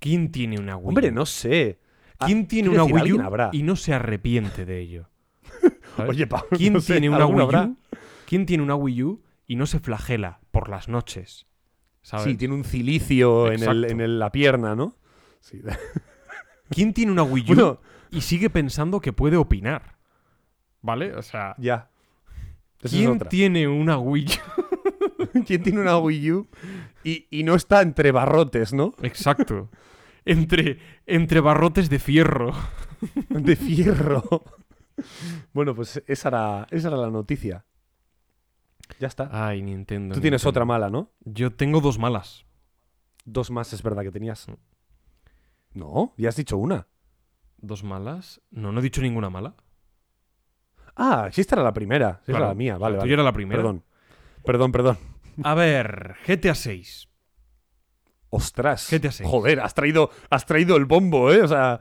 ¿Quién 0.00 0.30
tiene 0.30 0.58
una 0.58 0.76
Wii 0.76 0.88
Hombre, 0.88 1.08
U? 1.08 1.12
no 1.14 1.26
sé. 1.26 1.80
Ah, 2.18 2.26
¿Quién 2.26 2.46
tiene 2.46 2.68
una 2.68 2.82
decir, 2.82 2.94
Wii 3.02 3.12
U 3.14 3.20
habrá. 3.22 3.50
y 3.52 3.62
no 3.62 3.74
se 3.76 3.92
arrepiente 3.94 4.64
de 4.64 4.80
ello? 4.80 5.08
¿Sabes? 5.96 6.10
Oye, 6.10 6.26
Pablo, 6.26 6.48
¿Quién 6.56 6.74
no 6.74 6.80
sé, 6.80 6.94
tiene 6.94 7.08
una 7.08 7.18
¿alguno 7.18 7.38
Wii 7.38 7.56
habrá? 7.56 7.66
U? 7.66 7.76
¿Quién 8.26 8.46
tiene 8.46 8.62
una 8.62 8.76
Wii 8.76 9.02
U 9.02 9.22
y 9.46 9.56
no 9.56 9.66
se 9.66 9.80
flagela 9.80 10.40
por 10.50 10.68
las 10.68 10.88
noches? 10.88 11.46
¿Sabes? 12.04 12.26
Sí, 12.26 12.36
tiene 12.36 12.52
un 12.54 12.64
cilicio 12.64 13.50
en, 13.50 13.62
el, 13.62 13.84
en 13.86 14.00
el- 14.02 14.18
la 14.18 14.30
pierna, 14.30 14.76
¿no? 14.76 14.94
Sí. 15.40 15.62
¿Quién 16.68 16.92
tiene 16.92 17.10
una 17.12 17.22
Wii 17.22 17.42
U 17.44 17.46
Bueno, 17.54 17.80
y 18.10 18.20
sigue 18.20 18.50
pensando 18.50 19.00
que 19.00 19.12
puede 19.14 19.38
opinar? 19.38 19.96
¿Vale? 20.82 21.14
O 21.14 21.22
sea, 21.22 21.54
ya. 21.56 21.88
Esa 22.82 22.94
¿quién 22.94 23.18
tiene 23.30 23.66
una 23.68 23.96
Wii 23.98 24.26
U? 24.26 25.42
¿Quién 25.46 25.62
tiene 25.62 25.80
una 25.80 25.96
Wii 25.96 26.32
U 26.32 26.48
y, 27.02 27.26
y 27.30 27.42
no 27.42 27.54
está 27.54 27.80
entre 27.80 28.12
barrotes, 28.12 28.74
¿no? 28.74 28.94
Exacto. 29.02 29.70
Entre, 30.26 30.78
entre 31.06 31.40
barrotes 31.40 31.88
de 31.88 31.98
fierro. 31.98 32.52
De 33.30 33.56
fierro. 33.56 34.42
Bueno, 35.54 35.74
pues 35.74 36.02
esa 36.06 36.28
era, 36.28 36.66
esa 36.70 36.88
era 36.88 36.96
la 36.98 37.10
noticia. 37.10 37.64
Ya 38.98 39.06
está. 39.08 39.28
Ay, 39.32 39.62
Nintendo. 39.62 40.14
Tú 40.14 40.20
tienes 40.20 40.40
Nintendo. 40.42 40.50
otra 40.50 40.64
mala, 40.64 40.90
¿no? 40.90 41.10
Yo 41.20 41.52
tengo 41.52 41.80
dos 41.80 41.98
malas. 41.98 42.44
Dos 43.24 43.50
más 43.50 43.72
es 43.72 43.82
verdad 43.82 44.02
que 44.02 44.10
tenías. 44.10 44.48
Mm. 44.48 44.54
No, 45.78 46.14
ya 46.16 46.28
has 46.28 46.36
dicho 46.36 46.56
una. 46.56 46.86
¿Dos 47.58 47.82
malas? 47.82 48.40
No, 48.50 48.70
no 48.72 48.80
he 48.80 48.82
dicho 48.82 49.00
ninguna 49.00 49.30
mala. 49.30 49.54
Ah, 50.96 51.28
sí, 51.32 51.40
esta 51.40 51.56
era 51.56 51.62
la 51.64 51.72
primera. 51.72 52.20
Sí, 52.20 52.26
Claro, 52.32 52.44
era 52.44 52.48
la 52.48 52.54
mía, 52.54 52.74
vale, 52.78 52.92
la 52.92 52.98
vale. 52.98 53.06
tuya 53.06 53.14
era 53.14 53.22
la 53.22 53.32
primera. 53.32 53.58
Perdón. 53.62 53.84
Perdón, 54.44 54.72
perdón. 54.72 54.98
A 55.42 55.54
ver, 55.54 56.14
GTA 56.26 56.54
6. 56.54 57.08
Ostras. 58.30 58.88
GTA 58.90 59.10
6. 59.10 59.28
Joder, 59.28 59.60
has 59.60 59.74
traído, 59.74 60.10
has 60.30 60.46
traído 60.46 60.76
el 60.76 60.84
bombo, 60.84 61.32
¿eh? 61.32 61.42
O 61.42 61.48
sea. 61.48 61.80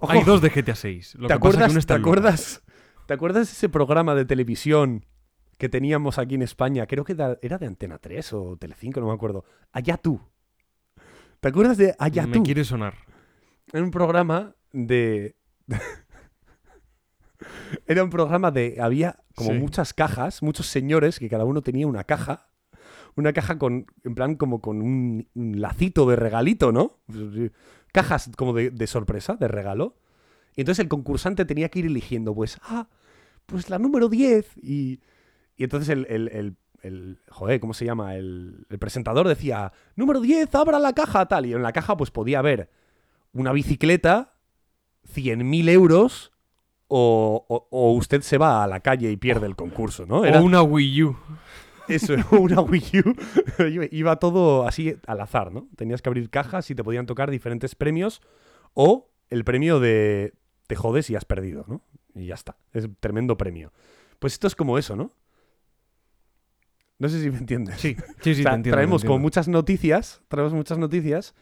ojo. 0.00 0.12
Hay 0.12 0.22
dos 0.24 0.42
de 0.42 0.50
GTA 0.50 0.74
6. 0.74 1.14
Lo 1.16 1.28
¿Te 1.28 1.34
que 1.34 1.38
pasa 1.40 1.48
es 1.48 1.56
que 1.56 1.58
acuerdas, 1.58 1.70
uno 1.70 1.74
¿te, 1.74 1.78
está 1.80 1.94
acuerdas, 1.94 2.62
¿Te 3.06 3.14
acuerdas 3.14 3.52
ese 3.52 3.68
programa 3.68 4.14
de 4.14 4.24
televisión 4.24 5.06
que 5.58 5.68
teníamos 5.68 6.18
aquí 6.18 6.34
en 6.34 6.42
España? 6.42 6.86
Creo 6.86 7.04
que 7.04 7.12
era 7.42 7.58
de 7.58 7.66
Antena 7.66 7.98
3 7.98 8.32
o 8.32 8.56
Telecinco, 8.56 9.00
no 9.00 9.06
me 9.08 9.12
acuerdo. 9.14 9.44
Allá 9.72 9.96
tú. 9.96 10.20
¿Te 11.40 11.48
acuerdas 11.48 11.76
de 11.76 11.94
Allá 11.98 12.26
Me 12.26 12.32
tú? 12.34 12.42
quiere 12.42 12.64
sonar. 12.64 12.94
Era 13.72 13.82
un 13.82 13.90
programa 13.90 14.54
de... 14.72 15.36
Era 17.86 18.02
un 18.04 18.10
programa 18.10 18.50
de... 18.50 18.78
Había 18.80 19.18
como 19.34 19.50
Sí. 19.50 19.58
muchas 19.58 19.92
cajas, 19.92 20.42
muchos 20.42 20.66
señores, 20.66 21.18
que 21.18 21.28
cada 21.28 21.44
uno 21.44 21.62
tenía 21.62 21.86
una 21.86 22.04
caja. 22.04 22.48
Una 23.16 23.32
caja 23.32 23.58
con, 23.58 23.86
en 24.04 24.14
plan, 24.14 24.34
como 24.36 24.60
con 24.60 24.80
un, 24.82 25.28
un 25.34 25.60
lacito 25.60 26.06
de 26.08 26.16
regalito, 26.16 26.72
¿no? 26.72 26.98
Cajas 27.92 28.30
como 28.36 28.52
de, 28.54 28.70
de 28.70 28.86
sorpresa, 28.86 29.36
de 29.36 29.46
regalo. 29.48 29.96
Y 30.56 30.62
entonces 30.62 30.82
el 30.82 30.88
concursante 30.88 31.44
tenía 31.44 31.68
que 31.68 31.80
ir 31.80 31.86
eligiendo, 31.86 32.34
pues, 32.34 32.58
ah, 32.62 32.88
pues 33.46 33.70
la 33.70 33.78
número 33.78 34.08
10. 34.08 34.46
Y, 34.62 35.00
y 35.56 35.64
entonces 35.64 35.88
el, 35.90 36.06
el, 36.08 36.28
el- 36.28 36.56
el- 36.82 37.18
joder, 37.30 37.60
¿cómo 37.60 37.72
se 37.72 37.84
llama? 37.86 38.14
El, 38.16 38.66
presentador 38.78 39.26
decía, 39.26 39.72
número 39.96 40.20
10, 40.20 40.54
abra 40.54 40.78
la 40.78 40.92
caja, 40.92 41.26
tal. 41.26 41.46
Y 41.46 41.54
en 41.54 41.62
la 41.62 41.72
caja 41.72 41.96
pues 41.96 42.10
podía 42.10 42.40
haber 42.40 42.68
una 43.32 43.52
bicicleta, 43.52 44.34
100.000 45.14 45.68
euros, 45.70 46.32
o, 46.88 47.44
o- 47.48 47.68
o 47.70 47.92
usted 47.92 48.20
se 48.22 48.38
va 48.38 48.62
a 48.62 48.66
la 48.66 48.80
calle 48.80 49.10
y 49.10 49.16
pierde 49.16 49.46
el 49.46 49.56
concurso, 49.56 50.04
¿no? 50.06 50.24
Era 50.24 50.40
O 50.40 50.44
una 50.44 50.62
Wii 50.62 51.02
U. 51.04 51.16
eso, 51.88 52.14
una 52.32 52.60
Wii 52.60 53.00
U. 53.04 53.62
Iba- 53.64 53.86
Iba 53.90 54.16
todo 54.18 54.66
así 54.66 54.94
al 55.06 55.20
azar, 55.20 55.52
¿no? 55.52 55.68
Tenías 55.76 56.02
que 56.02 56.08
abrir 56.10 56.28
cajas 56.30 56.70
y 56.70 56.74
te 56.74 56.84
podían 56.84 57.06
tocar 57.06 57.30
diferentes 57.30 57.74
premios 57.74 58.20
o 58.74 59.10
el 59.30 59.44
premio 59.44 59.80
de 59.80 60.34
te 60.66 60.76
jodes 60.76 61.08
y 61.10 61.16
has 61.16 61.24
perdido, 61.24 61.64
¿no? 61.66 61.82
Y 62.14 62.26
ya 62.26 62.34
está. 62.34 62.56
Es 62.72 62.84
un 62.84 62.96
tremendo 63.00 63.36
premio. 63.36 63.72
Pues 64.18 64.34
esto 64.34 64.46
es 64.46 64.54
como 64.54 64.78
eso, 64.78 64.94
¿no? 64.96 65.12
No 67.04 67.10
sé 67.10 67.20
si 67.20 67.30
me 67.30 67.36
entiendes. 67.36 67.78
Sí, 67.82 67.98
sí, 68.22 68.34
sí, 68.34 68.40
O 68.40 68.44
sea, 68.44 68.52
te 68.52 68.56
entiendo, 68.56 68.76
traemos 68.76 69.02
te 69.02 69.08
como 69.08 69.18
muchas 69.18 69.46
noticias, 69.46 70.22
traemos 70.28 70.54
muchas 70.54 70.78
noticias 70.78 71.34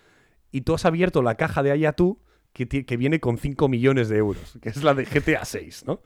y 0.51 0.63
tú 0.63 0.75
has 0.75 0.85
abierto 0.85 1.23
la 1.23 1.37
caja 1.37 1.63
de 1.63 1.71
allá 1.71 1.93
tú 1.93 2.19
que, 2.53 2.67
que 2.67 2.97
viene 2.97 3.21
con 3.21 3.39
5 3.39 3.69
millones 3.69 4.09
de 4.09 4.17
euros, 4.17 4.59
que 4.61 4.71
es 4.71 4.83
la 4.83 4.93
de 4.93 5.05
GTA 5.05 5.45
6, 5.45 5.85
¿no? 5.87 6.01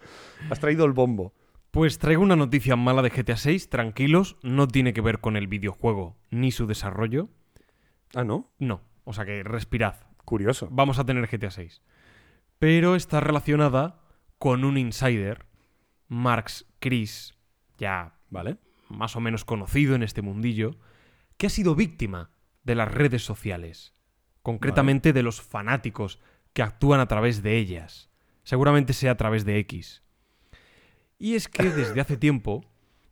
Has 0.50 0.60
traído 0.60 0.84
el 0.84 0.92
bombo. 0.92 1.32
Pues 1.70 1.98
traigo 1.98 2.22
una 2.22 2.36
noticia 2.36 2.76
mala 2.76 3.00
de 3.00 3.08
GTA 3.08 3.38
6, 3.38 3.70
tranquilos, 3.70 4.36
no 4.42 4.68
tiene 4.68 4.92
que 4.92 5.00
ver 5.00 5.20
con 5.20 5.38
el 5.38 5.48
videojuego 5.48 6.18
ni 6.28 6.52
su 6.52 6.66
desarrollo. 6.66 7.30
Ah, 8.14 8.24
¿no? 8.24 8.52
No, 8.58 8.82
o 9.04 9.14
sea 9.14 9.24
que 9.24 9.42
respirad, 9.42 9.94
Curioso. 10.26 10.68
vamos 10.70 10.98
a 10.98 11.06
tener 11.06 11.26
GTA 11.26 11.50
6. 11.50 11.80
Pero 12.58 12.94
está 12.94 13.20
relacionada 13.20 14.02
con 14.38 14.66
un 14.66 14.76
insider, 14.76 15.46
Marx 16.08 16.66
Chris, 16.78 17.34
ya 17.78 18.12
¿Vale? 18.28 18.58
Más 18.88 19.16
o 19.16 19.20
menos 19.20 19.44
conocido 19.44 19.94
en 19.94 20.02
este 20.02 20.22
mundillo, 20.22 20.76
que 21.36 21.46
ha 21.46 21.50
sido 21.50 21.74
víctima 21.74 22.30
de 22.64 22.74
las 22.74 22.92
redes 22.92 23.24
sociales, 23.24 23.94
concretamente 24.42 25.12
de 25.12 25.22
los 25.22 25.40
fanáticos 25.40 26.20
que 26.52 26.62
actúan 26.62 27.00
a 27.00 27.06
través 27.06 27.42
de 27.42 27.58
ellas. 27.58 28.10
Seguramente 28.42 28.92
sea 28.92 29.12
a 29.12 29.16
través 29.16 29.44
de 29.44 29.58
X. 29.58 30.02
Y 31.18 31.34
es 31.34 31.48
que 31.48 31.70
desde 31.70 32.00
hace 32.00 32.16
tiempo 32.16 32.64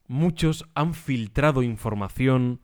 muchos 0.07 0.69
han 0.75 0.95
filtrado 0.95 1.63
información 1.63 2.61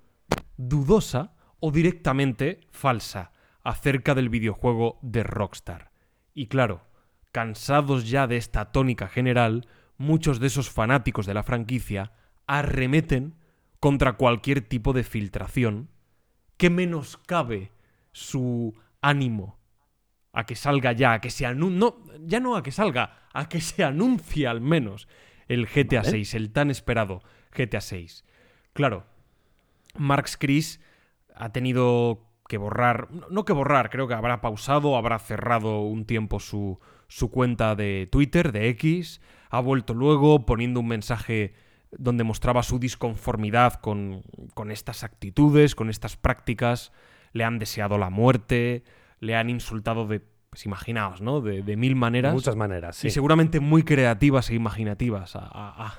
dudosa 0.56 1.34
o 1.58 1.70
directamente 1.70 2.60
falsa 2.70 3.32
acerca 3.62 4.14
del 4.14 4.28
videojuego 4.28 4.98
de 5.02 5.22
Rockstar. 5.22 5.92
Y 6.34 6.46
claro, 6.46 6.86
cansados 7.32 8.08
ya 8.08 8.26
de 8.26 8.36
esta 8.36 8.72
tónica 8.72 9.08
general, 9.08 9.68
muchos 9.96 10.40
de 10.40 10.46
esos 10.46 10.70
fanáticos 10.70 11.26
de 11.26 11.34
la 11.34 11.42
franquicia 11.42 12.12
arremeten 12.58 13.34
contra 13.78 14.14
cualquier 14.14 14.60
tipo 14.60 14.92
de 14.92 15.04
filtración 15.04 15.88
que 16.56 16.68
menoscabe 16.68 17.70
su 18.12 18.74
ánimo 19.00 19.58
a 20.32 20.44
que 20.46 20.54
salga 20.56 20.92
ya, 20.92 21.12
a 21.14 21.20
que 21.20 21.30
se 21.30 21.46
anuncie, 21.46 21.78
no, 21.78 21.96
ya 22.20 22.40
no 22.40 22.56
a 22.56 22.62
que 22.62 22.72
salga, 22.72 23.18
a 23.32 23.48
que 23.48 23.60
se 23.60 23.84
anuncie 23.84 24.46
al 24.46 24.60
menos 24.60 25.08
el 25.48 25.66
GTA 25.66 26.00
Vale. 26.02 26.10
6, 26.10 26.34
el 26.34 26.50
tan 26.52 26.70
esperado 26.70 27.22
GTA 27.52 27.80
6. 27.80 28.24
Claro, 28.72 29.06
Marx 29.96 30.36
Chris 30.36 30.80
ha 31.34 31.50
tenido 31.52 32.26
que 32.48 32.58
borrar, 32.58 33.08
no- 33.30 33.44
que 33.44 33.52
borrar, 33.52 33.90
creo 33.90 34.08
que 34.08 34.14
habrá 34.14 34.40
pausado, 34.40 34.96
habrá 34.96 35.18
cerrado 35.18 35.80
un 35.82 36.04
tiempo 36.04 36.40
su, 36.40 36.78
su 37.08 37.30
cuenta 37.30 37.74
de 37.76 38.08
Twitter, 38.10 38.52
de 38.52 38.68
X, 38.70 39.20
ha 39.50 39.60
vuelto 39.60 39.94
luego 39.94 40.46
poniendo 40.46 40.80
un 40.80 40.88
mensaje 40.88 41.54
donde 41.92 42.24
mostraba 42.24 42.62
su 42.62 42.78
disconformidad 42.78 43.74
con, 43.74 44.22
con 44.54 44.70
estas 44.70 45.02
actitudes, 45.04 45.74
con 45.74 45.90
estas 45.90 46.16
prácticas, 46.16 46.92
le 47.32 47.44
han 47.44 47.58
deseado 47.58 47.98
la 47.98 48.10
muerte, 48.10 48.84
le 49.18 49.34
han 49.36 49.50
insultado 49.50 50.06
de, 50.06 50.20
pues 50.50 50.66
imaginaos, 50.66 51.20
¿no? 51.20 51.40
De, 51.40 51.62
de 51.62 51.76
mil 51.76 51.96
maneras. 51.96 52.32
muchas 52.32 52.56
maneras, 52.56 52.96
sí. 52.96 53.08
Y 53.08 53.10
seguramente 53.10 53.60
muy 53.60 53.82
creativas 53.82 54.50
e 54.50 54.54
imaginativas. 54.54 55.36
A, 55.36 55.40
a- 55.46 55.86
a- 55.88 55.94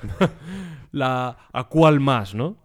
la, 0.92 1.38
a 1.52 1.64
cuál 1.66 2.00
más, 2.00 2.34
¿no? 2.36 2.58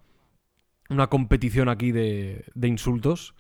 Una 0.89 1.09
competición 1.09 1.68
aquí 1.68 1.91
de, 1.93 2.45
de 2.55 2.68
insultos. 2.68 3.35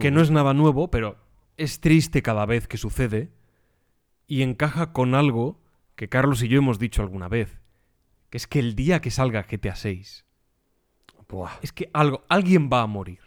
Que 0.00 0.10
no 0.10 0.20
es 0.20 0.30
nada 0.30 0.52
nuevo, 0.54 0.90
pero 0.90 1.16
es 1.56 1.80
triste 1.80 2.22
cada 2.22 2.44
vez 2.46 2.66
que 2.66 2.76
sucede. 2.78 3.30
Y 4.26 4.42
encaja 4.42 4.92
con 4.92 5.14
algo 5.14 5.60
que 5.94 6.08
Carlos 6.08 6.42
y 6.42 6.48
yo 6.48 6.58
hemos 6.58 6.78
dicho 6.78 7.02
alguna 7.02 7.28
vez. 7.28 7.60
Que 8.32 8.38
es 8.38 8.46
que 8.46 8.60
el 8.60 8.74
día 8.74 9.02
que 9.02 9.10
salga 9.10 9.42
GTA 9.42 9.74
6, 9.74 10.24
Buah. 11.28 11.50
es 11.60 11.70
que 11.70 11.90
algo, 11.92 12.22
alguien 12.30 12.70
va 12.72 12.80
a 12.80 12.86
morir. 12.86 13.18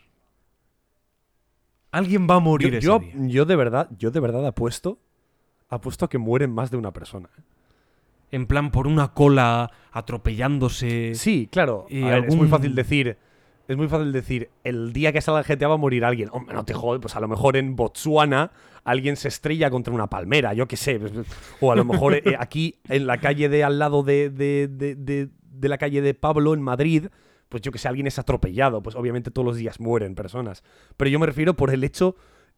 Alguien 1.92 2.26
va 2.28 2.36
a 2.36 2.40
morir 2.40 2.72
Yo, 2.72 2.78
ese 2.80 2.88
yo, 2.88 3.00
día. 3.00 3.14
yo 3.28 3.46
de 3.46 3.56
verdad, 3.56 3.88
yo 4.00 4.10
de 4.10 4.20
verdad 4.20 4.48
apuesto, 4.48 4.98
apuesto 5.70 6.06
a 6.06 6.10
que 6.10 6.18
mueren 6.18 6.52
más 6.52 6.72
de 6.72 6.78
una 6.78 6.92
persona. 6.92 7.30
¿eh? 7.38 7.42
En 8.32 8.48
plan, 8.48 8.72
por 8.72 8.88
una 8.88 9.14
cola, 9.14 9.70
atropellándose. 9.92 11.14
Sí, 11.14 11.50
claro. 11.52 11.86
y 11.88 12.02
A 12.02 12.08
ver, 12.08 12.26
Es 12.26 12.36
muy 12.36 12.48
fácil 12.48 12.74
decir. 12.74 13.20
Es 13.68 13.78
muy 13.78 13.88
fácil 13.88 14.12
decir, 14.12 14.50
el 14.64 14.92
día 14.92 15.14
que 15.14 15.22
salga 15.22 15.44
GTA 15.44 15.68
va 15.68 15.76
a 15.76 15.78
morir 15.78 16.04
alguien. 16.04 16.30
Hombre, 16.32 16.56
no 16.56 16.66
te 16.66 16.74
jodes, 16.74 17.00
pues 17.00 17.16
a 17.16 17.20
lo 17.20 17.28
mejor 17.28 17.58
en 17.58 17.76
Botsuana 17.76 18.52
alguien 18.86 19.18
se 19.18 19.28
estrella 19.28 19.70
contra 19.70 19.94
una 19.94 20.08
palmera, 20.08 20.54
yo 20.54 20.68
qué 20.68 20.78
sé. 20.78 21.02
O 21.60 21.72
a 21.74 21.76
lo 21.76 21.84
mejor 21.84 22.14
eh, 22.14 22.24
aquí 22.40 22.80
en 22.88 23.06
la 23.08 23.20
calle 23.20 23.50
de 23.50 23.64
al 23.66 23.78
lado 23.80 24.02
de, 24.04 24.30
de- 24.30 24.70
de- 24.70 24.96
de- 24.96 25.30
la 25.70 25.78
calle 25.78 26.02
de 26.02 26.14
Pablo, 26.14 26.54
en 26.54 26.62
Madrid, 26.62 27.08
pues 27.50 27.62
yo 27.64 27.72
que 27.72 27.80
sé, 27.80 27.88
alguien 27.88 28.08
es 28.08 28.20
atropellado. 28.20 28.82
Pues 28.84 28.96
obviamente 28.96 29.32
todos 29.32 29.46
los 29.46 29.58
días 29.58 29.80
mueren 29.80 30.14
personas. 30.16 30.64
Pero 30.96 31.10
yo 31.10 31.20
me 31.20 31.26
refiero 31.26 31.56
por 31.56 31.74
el 31.74 31.84
hecho 31.84 32.16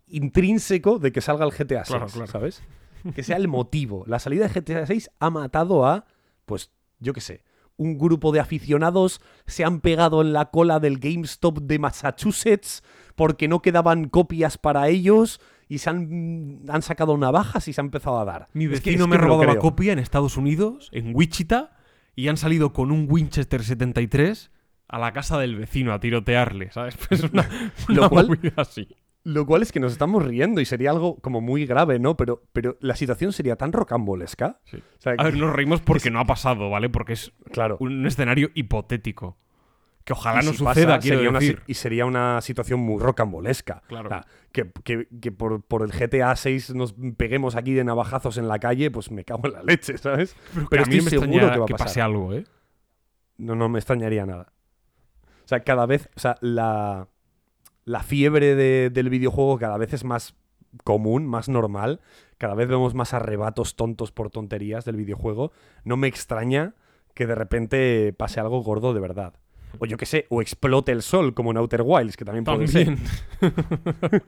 intrínseco 0.08 1.00
de 1.00 1.12
que 1.12 1.22
salga 1.22 1.46
el 1.46 1.52
GTA 1.52 1.86
6, 1.86 1.88
Claro, 1.88 2.08
claro. 2.08 2.28
¿sabes? 2.28 2.64
Que 3.16 3.24
sea 3.24 3.38
el 3.38 3.48
motivo. 3.48 4.04
La 4.08 4.20
salida 4.20 4.48
de 4.48 4.60
GTA 4.62 4.86
6 4.86 5.12
ha 5.20 5.30
matado 5.30 5.86
a, 5.86 6.06
pues, 6.46 6.72
yo 7.00 7.14
qué 7.14 7.22
sé, 7.22 7.44
un 7.78 7.98
grupo 7.98 8.32
de 8.32 8.40
aficionados 8.40 9.22
se 9.46 9.64
han 9.64 9.80
pegado 9.82 10.22
en 10.22 10.34
la 10.34 10.50
cola 10.50 10.80
del 10.80 10.98
GameStop 11.00 11.60
de 11.60 11.78
Massachusetts 11.80 12.84
porque 13.16 13.48
no 13.48 13.62
quedaban 13.62 14.10
copias 14.10 14.58
para 14.58 14.90
ellos 14.90 15.40
y 15.70 15.80
se 15.80 15.90
han, 15.90 16.62
han 16.70 16.82
sacado 16.82 17.18
navajas 17.18 17.68
y 17.68 17.74
se 17.74 17.82
han 17.82 17.88
empezado 17.88 18.20
a 18.20 18.26
dar. 18.26 18.48
Mi 18.54 18.66
Es 18.66 18.82
que- 18.82 18.92
vecino 18.92 19.04
es 19.06 19.10
me 19.10 19.16
ha 19.16 19.20
lo 19.20 19.26
robado 19.26 19.44
la 19.46 19.60
copia 19.60 19.94
en 19.94 20.00
Estados 20.00 20.38
Unidos, 20.38 20.90
en 20.94 21.12
Wichita, 21.16 21.78
y 22.16 22.30
han 22.30 22.38
salido 22.38 22.74
con 22.74 22.92
un 22.92 23.08
Winchester 23.10 23.64
73 23.64 24.52
a 24.88 25.00
la 25.00 25.12
casa 25.14 25.38
del 25.38 25.56
vecino 25.58 25.94
a 25.94 26.00
tirotearle, 26.00 26.72
¿sabes? 26.72 26.98
Pues 27.10 27.24
una, 27.24 27.48
Lo 27.88 28.02
una 28.02 28.10
cual- 28.10 28.28
movida 28.30 28.54
así. 28.58 28.88
Lo 29.24 29.46
cual 29.46 29.62
es 29.62 29.74
que 29.74 29.82
nos 29.82 29.92
estamos 29.92 30.24
riendo 30.26 30.62
y 30.62 30.66
sería 30.66 30.92
algo 30.92 31.18
como 31.18 31.42
muy 31.42 31.66
grave, 31.66 32.00
¿no? 32.00 32.16
Pero, 32.16 32.44
pero 32.54 32.78
la 32.80 32.96
situación 32.96 33.34
sería 33.34 33.58
tan 33.58 33.74
rocambolesca. 33.74 34.62
Sí. 34.64 34.78
O 34.78 35.02
sea, 35.02 35.16
A 35.18 35.24
ver, 35.26 35.36
nos 35.36 35.52
reímos 35.54 35.82
porque 35.82 36.10
no 36.10 36.22
ha 36.22 36.26
pasado, 36.26 36.70
¿vale? 36.70 36.88
Porque 36.90 37.12
es 37.12 37.34
claro. 37.52 37.76
un 37.82 38.06
escenario 38.08 38.52
hipotético. 38.54 39.38
Que 40.08 40.14
ojalá 40.14 40.42
Y 40.42 40.46
no 40.46 40.52
si 40.54 40.60
suceda, 40.60 40.88
pasa, 40.96 41.00
quiero 41.00 41.18
sería 41.18 41.30
una 41.30 41.42
si- 41.42 41.48
decir. 41.48 41.64
y 41.68 41.74
sería 41.74 42.06
una 42.06 42.40
situación 42.40 42.80
muy 42.80 42.98
rocambolesca. 43.04 43.82
Claro. 43.90 44.08
O 44.08 44.10
sea, 44.10 44.26
que, 44.54 44.72
que- 44.86 45.10
que 45.20 45.32
por, 45.34 45.62
por 45.64 45.82
el 45.84 45.92
GTA 45.92 46.34
6 46.34 46.74
nos 46.76 46.96
peguemos 47.18 47.58
aquí 47.58 47.74
de 47.74 47.84
navajazos 47.84 48.38
en 48.38 48.48
la 48.48 48.58
calle, 48.58 48.90
pues 48.90 49.12
me 49.12 49.26
cago 49.26 49.42
en 49.48 49.52
la 49.54 49.64
leche, 49.64 49.98
¿sabes? 49.98 50.34
Pero, 50.54 50.68
pero 50.70 50.84
a 50.84 50.86
mí 50.86 51.02
me 51.02 51.10
seguro 51.10 51.52
que 51.52 51.58
va 51.60 51.66
a 51.66 51.68
que 51.68 51.74
pasar. 51.74 51.88
pase 51.88 52.02
algo, 52.02 52.32
¿eh? 52.34 52.46
No, 53.36 53.56
no 53.56 53.68
me 53.68 53.80
extrañaría 53.80 54.26
nada. 54.26 54.54
O 55.44 55.48
sea, 55.48 55.66
cada 55.66 55.86
vez, 55.86 56.10
o 56.16 56.20
sea, 56.22 56.38
la, 56.40 57.10
la 57.84 58.04
fiebre 58.04 58.56
de- 58.56 58.90
del 58.90 59.10
videojuego 59.10 59.60
cada 59.60 59.78
vez 59.78 59.92
es 59.92 60.06
más 60.06 60.38
común, 60.86 61.26
más 61.28 61.50
normal. 61.50 62.00
Cada 62.38 62.56
vez 62.56 62.70
vemos 62.70 62.94
más 62.94 63.14
arrebatos 63.14 63.76
tontos 63.76 64.14
por 64.14 64.30
tonterías 64.30 64.86
del 64.86 64.96
videojuego. 64.96 65.52
No 65.84 65.98
me 65.98 66.08
extraña 66.08 66.76
que 67.14 67.28
de 67.28 67.36
repente 67.36 68.14
pase 68.18 68.40
algo 68.40 68.62
gordo 68.64 68.94
de 68.94 69.02
verdad. 69.02 69.34
O 69.80 69.86
yo 69.86 69.98
qué 69.98 70.06
sé, 70.06 70.26
o 70.30 70.42
explote 70.42 70.92
el 70.92 71.02
sol 71.02 71.34
como 71.34 71.52
en 71.52 71.58
Outer 71.58 71.82
Wilds, 71.84 72.18
que 72.18 72.26
también 72.26 72.44
puede 72.44 72.68
ser. 72.68 72.86
También. 72.86 73.08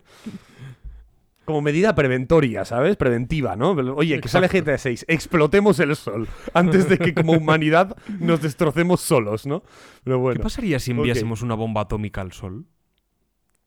Como 1.49 1.61
medida 1.61 1.95
preventoria, 1.95 2.63
¿sabes? 2.63 2.95
Preventiva, 2.95 3.55
¿no? 3.55 3.71
Oye, 3.71 4.21
que 4.21 4.27
sale. 4.27 4.47
GTA 4.47 4.77
6, 4.77 5.05
explotemos 5.07 5.79
el 5.79 5.95
sol 5.95 6.27
antes 6.53 6.87
de 6.87 6.99
que 6.99 7.15
como 7.15 7.33
humanidad 7.33 7.97
nos 8.19 8.43
destrocemos 8.43 9.01
solos, 9.01 9.47
¿no? 9.47 9.63
Pero 10.03 10.19
bueno. 10.19 10.37
¿Qué 10.37 10.43
pasaría 10.43 10.77
si 10.77 10.91
enviásemos 10.91 11.41
una 11.41 11.55
bomba 11.55 11.81
atómica 11.81 12.21
al 12.21 12.33
sol? 12.33 12.67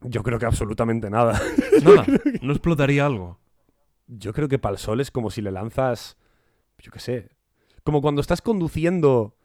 Yo 0.02 0.22
creo 0.22 0.38
que 0.38 0.46
absolutamente 0.46 1.10
nada. 1.10 1.42
Nada, 1.84 2.06
no 2.40 2.52
explotaría 2.52 3.04
algo. 3.04 3.40
Yo 4.06 4.32
creo 4.32 4.46
que 4.46 4.60
para 4.60 4.74
el 4.74 4.78
sol 4.78 5.00
es 5.00 5.10
como 5.10 5.32
si 5.32 5.42
le 5.42 5.50
lanzas, 5.50 6.16
yo 6.78 6.92
qué 6.92 7.00
sé, 7.00 7.30
como 7.82 8.00
cuando 8.00 8.20
estás 8.20 8.42
conduciendo 8.42 9.36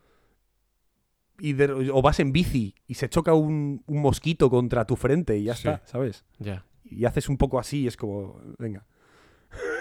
y 1.40 1.54
de- 1.54 1.92
o 1.92 2.02
vas 2.02 2.20
en 2.20 2.32
bici 2.32 2.76
y 2.88 2.96
se 2.96 3.10
choca 3.10 3.34
un, 3.34 3.84
un 3.88 4.02
mosquito 4.02 4.50
contra 4.50 4.86
tu 4.86 4.96
frente 4.96 5.38
y 5.38 5.44
ya 5.46 5.54
Sí. 5.56 5.68
está, 5.68 5.86
¿sabes? 5.86 6.26
Ya. 6.40 6.66
Y 6.84 7.06
haces 7.06 7.30
un 7.30 7.38
poco 7.38 7.60
así 7.60 7.82
y 7.82 7.88
es 7.88 7.98
como, 7.98 8.40
venga. 8.58 8.86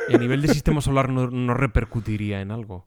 Y 0.09 0.15
a 0.15 0.19
nivel 0.19 0.43
de 0.43 0.49
sistema 0.49 0.81
solar 0.81 1.09
no, 1.09 1.29
no 1.31 1.55
repercutiría 1.55 2.41
en 2.41 2.51
algo. 2.51 2.87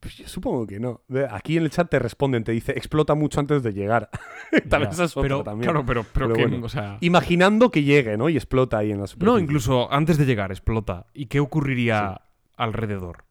Pues 0.00 0.16
yo 0.16 0.26
supongo 0.26 0.66
que 0.66 0.80
no. 0.80 1.02
Aquí 1.30 1.56
en 1.56 1.62
el 1.62 1.70
chat 1.70 1.88
te 1.88 1.98
responden, 2.00 2.42
te 2.42 2.50
dice, 2.50 2.72
explota 2.72 3.14
mucho 3.14 3.38
antes 3.38 3.62
de 3.62 3.72
llegar. 3.72 4.10
Tal 4.68 4.86
vez 4.88 4.98
es 4.98 5.14
pero, 5.14 5.44
también. 5.44 5.70
Claro, 5.70 5.86
pero, 5.86 6.02
pero, 6.12 6.26
Pero 6.26 6.34
que, 6.34 6.46
bueno. 6.48 6.66
o 6.66 6.68
sea... 6.68 6.98
Imaginando 7.00 7.70
que 7.70 7.84
llegue, 7.84 8.16
¿no? 8.16 8.28
Y 8.28 8.34
explota 8.36 8.78
ahí 8.78 8.90
en 8.90 9.00
la 9.00 9.06
superficie. 9.06 9.32
No, 9.32 9.38
incluso 9.38 9.92
antes 9.92 10.18
de 10.18 10.26
llegar 10.26 10.50
explota. 10.50 11.06
¿Y 11.14 11.26
qué 11.26 11.38
ocurriría 11.38 12.22
alrededor? 12.56 13.26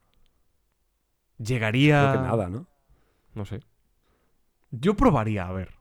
Llegaría... 1.38 2.12
Creo 2.12 2.22
que 2.24 2.28
nada, 2.30 2.50
¿no? 2.50 2.68
No 3.34 3.46
sé. 3.46 3.62
Yo 4.72 4.96
probaría, 4.96 5.48
a 5.48 5.52
ver. 5.52 5.74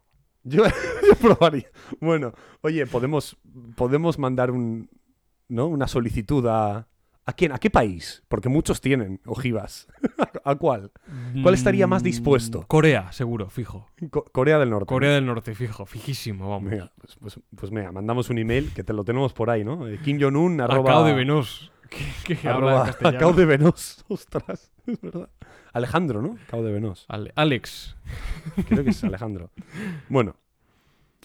Yo, 0.42 0.64
yo 1.08 1.14
probaría. 1.20 1.70
Bueno, 2.00 2.32
oye, 2.62 2.86
podemos, 2.86 3.36
podemos 3.76 4.18
mandar 4.18 4.50
un, 4.50 4.88
¿no? 5.48 5.66
una 5.66 5.86
solicitud 5.88 6.46
a... 6.46 6.86
¿A 7.26 7.32
quién? 7.34 7.52
¿A 7.52 7.58
qué 7.58 7.70
país? 7.70 8.24
Porque 8.28 8.48
muchos 8.48 8.80
tienen 8.80 9.20
ojivas. 9.24 9.86
¿A 10.44 10.56
cuál? 10.56 10.90
¿Cuál 11.42 11.54
estaría 11.54 11.86
más 11.86 12.02
Mm, 12.02 12.06
dispuesto? 12.06 12.64
Corea, 12.66 13.12
seguro, 13.12 13.48
fijo. 13.50 13.86
Co- 14.10 14.24
Corea 14.24 14.58
del 14.58 14.70
Norte. 14.70 14.86
Corea 14.86 15.12
del 15.12 15.26
Norte, 15.26 15.54
fijo, 15.54 15.86
fijísimo, 15.86 16.48
vamos. 16.50 16.90
Pues, 16.98 17.16
pues, 17.20 17.40
pues 17.54 17.70
mira, 17.70 17.92
mandamos 17.92 18.30
un 18.30 18.38
email 18.38 18.72
que 18.74 18.82
te 18.82 18.92
lo 18.92 19.04
tenemos 19.04 19.32
por 19.32 19.48
ahí, 19.50 19.62
¿no? 19.64 19.86
Eh, 19.86 20.00
Kim 20.02 20.18
Jong-un 20.20 20.60
arroba... 20.60 20.90
Acao 20.90 21.04
de 21.04 21.12
Venos. 21.14 21.70
Que, 21.88 22.34
que 22.36 22.48
habla 22.48 22.50
en 22.50 22.64
arroba 22.72 22.86
castellano. 22.86 23.16
Acao 23.18 23.32
de 23.34 23.44
Venos. 23.44 24.04
Ostras, 24.08 24.72
es 24.86 25.00
verdad. 25.00 25.28
Alejandro, 25.72 26.20
¿no? 26.22 26.36
Acao 26.46 26.62
de 26.64 26.72
Venos. 26.72 27.04
Ale- 27.08 27.32
Alex. 27.36 27.96
Creo 28.68 28.84
que 28.84 28.90
es 28.90 29.04
Alejandro. 29.04 29.50
Bueno. 30.08 30.36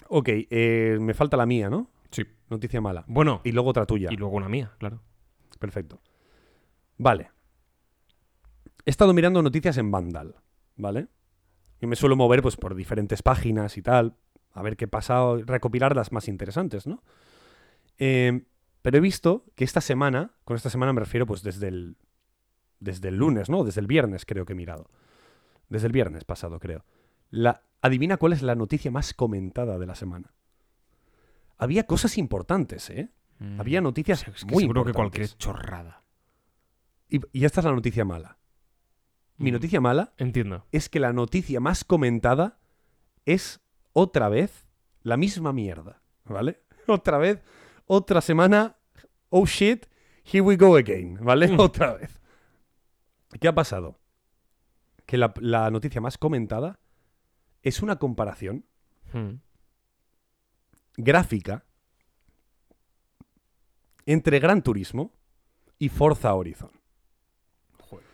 Ok, 0.08 0.28
eh, 0.30 0.98
me 1.00 1.14
falta 1.14 1.36
la 1.36 1.46
mía, 1.46 1.68
¿no? 1.68 1.90
Sí. 2.10 2.24
Noticia 2.48 2.80
mala. 2.80 3.04
Bueno, 3.08 3.40
Y 3.44 3.52
luego 3.52 3.70
otra 3.70 3.86
tuya. 3.86 4.08
y 4.12 4.16
luego 4.16 4.36
una 4.36 4.48
mía, 4.48 4.72
claro. 4.78 5.00
Perfecto. 5.58 6.00
Vale. 6.96 7.30
He 8.84 8.90
estado 8.90 9.12
mirando 9.12 9.42
noticias 9.42 9.76
en 9.78 9.90
Vandal, 9.90 10.36
¿vale? 10.76 11.08
Y 11.80 11.86
me 11.86 11.96
suelo 11.96 12.14
mover 12.16 12.40
pues 12.40 12.56
por 12.56 12.74
diferentes 12.76 13.22
páginas 13.22 13.76
y 13.76 13.82
tal, 13.82 14.14
a 14.52 14.62
ver 14.62 14.76
qué 14.76 14.86
pasa, 14.86 15.22
recopilar 15.44 15.96
las 15.96 16.12
más 16.12 16.28
interesantes, 16.28 16.86
¿no? 16.86 17.02
Eh, 17.98 18.44
pero 18.82 18.98
he 18.98 19.00
visto 19.00 19.44
que 19.56 19.64
esta 19.64 19.80
semana, 19.80 20.30
con 20.44 20.56
esta 20.56 20.70
semana 20.70 20.92
me 20.92 21.00
refiero 21.00 21.26
pues 21.26 21.42
desde 21.42 21.66
el 21.68 21.96
desde 22.80 23.08
el 23.08 23.16
lunes, 23.16 23.48
¿no? 23.48 23.64
Desde 23.64 23.80
el 23.80 23.86
viernes 23.86 24.24
creo 24.26 24.44
que 24.44 24.52
he 24.52 24.56
mirado. 24.56 24.90
Desde 25.68 25.86
el 25.86 25.92
viernes 25.92 26.24
pasado, 26.24 26.58
creo. 26.60 26.84
La, 27.30 27.62
adivina 27.82 28.16
cuál 28.16 28.32
es 28.32 28.42
la 28.42 28.54
noticia 28.54 28.90
más 28.90 29.14
comentada 29.14 29.78
de 29.78 29.86
la 29.86 29.94
semana. 29.94 30.32
Había 31.58 31.84
cosas 31.86 32.18
importantes, 32.18 32.90
¿eh? 32.90 33.10
Mm. 33.38 33.60
Había 33.60 33.80
noticias 33.80 34.26
Es 34.28 34.44
que 34.44 34.52
muy 34.52 34.62
seguro 34.62 34.84
que 34.84 34.92
cualquier 34.92 35.28
chorrada. 35.28 36.02
Y, 37.08 37.20
y 37.32 37.44
esta 37.44 37.60
es 37.60 37.64
la 37.66 37.72
noticia 37.72 38.04
mala. 38.04 38.38
Mi 39.38 39.50
Mm. 39.50 39.54
noticia 39.54 39.80
mala 39.80 40.12
Entiendo. 40.16 40.64
es 40.72 40.88
que 40.88 41.00
la 41.00 41.12
noticia 41.12 41.60
más 41.60 41.84
comentada 41.84 42.58
es 43.24 43.60
otra 43.92 44.28
vez 44.28 44.66
la 45.02 45.16
misma 45.16 45.52
mierda, 45.52 46.02
¿vale? 46.24 46.62
Otra 46.88 47.18
vez, 47.18 47.42
otra 47.86 48.20
semana, 48.20 48.76
oh 49.28 49.44
shit, 49.44 49.86
here 50.24 50.40
we 50.40 50.56
go 50.56 50.76
again, 50.76 51.18
¿vale? 51.20 51.48
Mm. 51.48 51.58
Otra 51.60 51.94
vez. 51.94 52.20
¿Qué 53.38 53.48
ha 53.48 53.54
pasado? 53.54 53.98
Que 55.06 55.16
la, 55.18 55.32
la 55.40 55.70
noticia 55.70 56.00
más 56.00 56.18
comentada 56.18 56.78
es 57.62 57.82
una 57.82 57.96
comparación 57.96 58.64
Mm. 59.12 59.34
gráfica 60.96 61.64
entre 64.04 64.38
Gran 64.40 64.62
Turismo 64.62 65.12
y 65.78 65.88
Forza 65.88 66.34
Horizon. 66.34 66.70
Joder. 67.78 68.04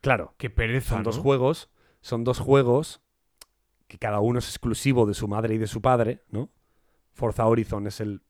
Claro, 0.00 0.34
Qué 0.38 0.50
pereza, 0.50 0.90
son 0.96 1.02
dos 1.02 1.18
juegos, 1.18 1.70
son 2.00 2.24
dos 2.24 2.38
juegos 2.40 3.00
que 3.86 3.98
cada 3.98 4.20
uno 4.20 4.38
es 4.38 4.48
exclusivo 4.48 5.06
de 5.06 5.14
su 5.14 5.28
madre 5.28 5.54
y 5.54 5.58
de 5.58 5.66
su 5.66 5.80
padre, 5.82 6.24
¿no? 6.30 6.50
Forza 7.12 7.46
Horizon 7.46 7.86
es 7.86 8.00
el 8.00 8.22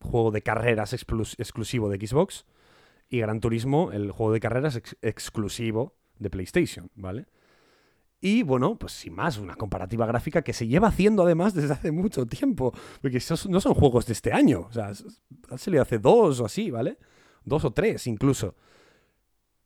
juego 0.00 0.30
de 0.32 0.42
carreras 0.42 0.92
exclus- 0.92 1.34
exclusivo 1.38 1.88
de 1.88 2.04
Xbox 2.04 2.44
y 3.08 3.20
Gran 3.20 3.40
Turismo 3.40 3.92
el 3.92 4.10
juego 4.10 4.32
de 4.32 4.40
carreras 4.40 4.76
ex- 4.76 4.96
exclusivo 5.02 5.96
de 6.18 6.30
PlayStation, 6.30 6.90
¿vale? 6.94 7.26
Y 8.20 8.42
bueno, 8.42 8.76
pues 8.78 8.92
sin 8.92 9.14
más, 9.14 9.38
una 9.38 9.54
comparativa 9.56 10.06
gráfica 10.06 10.42
que 10.42 10.52
se 10.54 10.66
lleva 10.66 10.88
haciendo 10.88 11.22
además 11.22 11.54
desde 11.54 11.74
hace 11.74 11.92
mucho 11.92 12.26
tiempo, 12.26 12.72
porque 13.02 13.18
esos 13.18 13.46
no 13.48 13.60
son 13.60 13.74
juegos 13.74 14.06
de 14.06 14.14
este 14.14 14.32
año, 14.32 14.66
o 14.68 14.72
sea, 14.72 14.92
han 15.50 15.58
salido 15.58 15.82
hace 15.82 15.98
dos 15.98 16.40
o 16.40 16.46
así, 16.46 16.70
¿vale? 16.70 16.98
Dos 17.44 17.64
o 17.64 17.72
tres 17.72 18.06
incluso. 18.06 18.54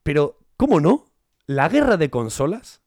Pero, 0.03 0.39
¿cómo 0.57 0.81
no? 0.81 1.07
La 1.47 1.69
guerra 1.69 1.97
de 1.97 2.11
consolas 2.11 2.83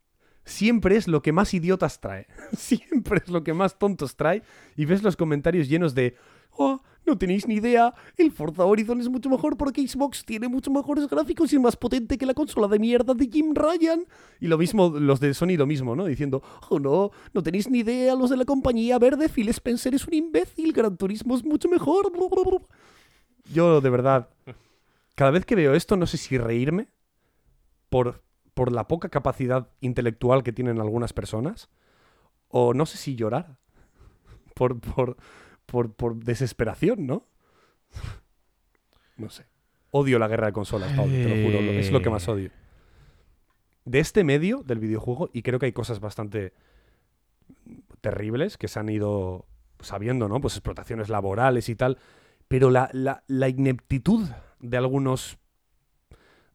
siempre 0.45 0.97
es 0.97 1.07
lo 1.07 1.21
que 1.21 1.31
más 1.31 1.53
idiotas 1.53 2.01
trae. 2.01 2.27
Siempre 2.57 3.21
es 3.23 3.29
lo 3.29 3.43
que 3.43 3.53
más 3.53 3.79
tontos 3.79 4.15
trae. 4.15 4.43
Y 4.75 4.85
ves 4.85 5.03
los 5.03 5.15
comentarios 5.15 5.69
llenos 5.69 5.95
de. 5.95 6.15
Oh, 6.51 6.81
no 7.05 7.17
tenéis 7.17 7.47
ni 7.47 7.55
idea. 7.55 7.93
El 8.17 8.31
Forza 8.31 8.65
Horizon 8.65 9.01
es 9.01 9.09
mucho 9.09 9.29
mejor 9.29 9.57
porque 9.57 9.87
Xbox 9.87 10.23
tiene 10.25 10.47
mucho 10.47 10.71
mejores 10.71 11.07
gráficos 11.07 11.51
y 11.51 11.55
es 11.55 11.61
más 11.61 11.75
potente 11.75 12.17
que 12.17 12.25
la 12.25 12.33
consola 12.33 12.67
de 12.67 12.79
mierda 12.79 13.13
de 13.13 13.27
Jim 13.27 13.53
Ryan. 13.53 14.05
Y 14.39 14.47
lo 14.47 14.57
mismo, 14.57 14.89
los 14.89 15.19
de 15.19 15.33
Sony 15.33 15.57
lo 15.57 15.65
mismo, 15.65 15.95
¿no? 15.95 16.05
Diciendo, 16.05 16.41
oh 16.69 16.79
no, 16.79 17.11
no 17.33 17.43
tenéis 17.43 17.69
ni 17.69 17.79
idea. 17.79 18.15
Los 18.15 18.29
de 18.29 18.37
la 18.37 18.45
compañía 18.45 18.97
verde, 18.99 19.29
Phil 19.29 19.49
Spencer 19.49 19.93
es 19.93 20.07
un 20.07 20.13
imbécil. 20.13 20.73
Gran 20.73 20.97
Turismo 20.97 21.35
es 21.35 21.43
mucho 21.43 21.69
mejor. 21.69 22.11
Yo, 23.53 23.81
de 23.81 23.89
verdad, 23.89 24.29
cada 25.15 25.31
vez 25.31 25.45
que 25.45 25.55
veo 25.55 25.73
esto, 25.73 25.97
no 25.97 26.07
sé 26.07 26.17
si 26.17 26.37
reírme 26.37 26.87
por, 27.89 28.23
por 28.53 28.71
la 28.71 28.87
poca 28.87 29.09
capacidad 29.09 29.69
intelectual 29.81 30.43
que 30.43 30.53
tienen 30.53 30.79
algunas 30.79 31.13
personas, 31.13 31.69
o 32.47 32.73
no 32.73 32.85
sé 32.85 32.97
si 32.97 33.15
llorar 33.15 33.57
por, 34.53 34.79
por, 34.79 35.17
por, 35.65 35.93
por 35.93 36.15
desesperación, 36.15 37.05
¿no? 37.07 37.25
No 39.17 39.29
sé. 39.29 39.45
Odio 39.91 40.17
la 40.19 40.27
guerra 40.27 40.47
de 40.47 40.53
consolas, 40.53 40.91
Pablo, 40.93 41.13
te 41.13 41.29
lo 41.29 41.35
juro. 41.43 41.59
Es 41.79 41.91
lo 41.91 42.01
que 42.01 42.09
más 42.09 42.27
odio. 42.27 42.51
De 43.85 43.99
este 43.99 44.23
medio 44.23 44.63
del 44.63 44.79
videojuego, 44.79 45.29
y 45.33 45.41
creo 45.43 45.59
que 45.59 45.67
hay 45.67 45.73
cosas 45.73 45.99
bastante 45.99 46.53
terribles 48.01 48.57
que 48.57 48.67
se 48.67 48.79
han 48.79 48.89
ido 48.89 49.45
sabiendo, 49.79 50.27
¿no? 50.27 50.39
Pues 50.41 50.55
explotaciones 50.55 51.09
laborales 51.09 51.69
y 51.69 51.75
tal. 51.75 51.97
Pero 52.47 52.69
la, 52.69 52.89
la- 52.93 53.23
la 53.27 53.49
ineptitud 53.49 54.27
de 54.59 54.77
algunos 54.77 55.37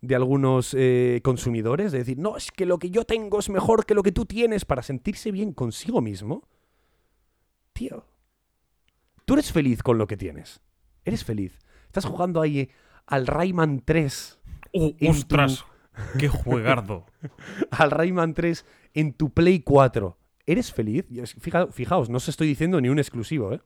de 0.00 0.14
algunos 0.14 0.74
eh, 0.78 1.20
consumidores 1.24 1.90
de 1.90 1.98
decir, 1.98 2.18
no, 2.18 2.36
es 2.36 2.52
que 2.52 2.66
lo 2.66 2.78
que 2.78 2.88
yo 2.90 3.04
tengo 3.04 3.40
es 3.40 3.50
mejor 3.50 3.84
que 3.84 3.94
lo 3.94 4.04
que 4.04 4.12
tú 4.12 4.26
tienes 4.26 4.64
para 4.64 4.82
sentirse 4.82 5.32
bien 5.32 5.52
consigo 5.52 6.00
mismo. 6.00 6.46
Tío, 7.72 8.04
tú 9.28 9.34
eres 9.34 9.52
feliz 9.52 9.82
con 9.82 9.98
lo 9.98 10.06
que 10.06 10.16
tienes. 10.16 10.62
Eres 11.04 11.22
feliz. 11.22 11.58
Estás 11.84 12.06
jugando 12.06 12.40
ahí 12.40 12.70
al 13.04 13.26
Rayman 13.26 13.82
3, 13.84 14.38
¡Oh, 14.72 14.94
en 14.98 15.10
¡Ostras! 15.10 15.66
¡Qué 16.18 16.28
juegardo! 16.28 17.04
al 17.70 17.90
Rayman 17.90 18.32
3 18.32 18.64
en 18.94 19.12
tu 19.12 19.34
Play 19.34 19.60
4. 19.60 20.16
¿Eres 20.46 20.72
feliz? 20.72 21.04
Fijaos, 21.72 22.08
no 22.08 22.16
os 22.16 22.28
estoy 22.30 22.48
diciendo 22.48 22.80
ni 22.80 22.88
un 22.88 22.98
exclusivo, 22.98 23.52
¿eh? 23.52 23.60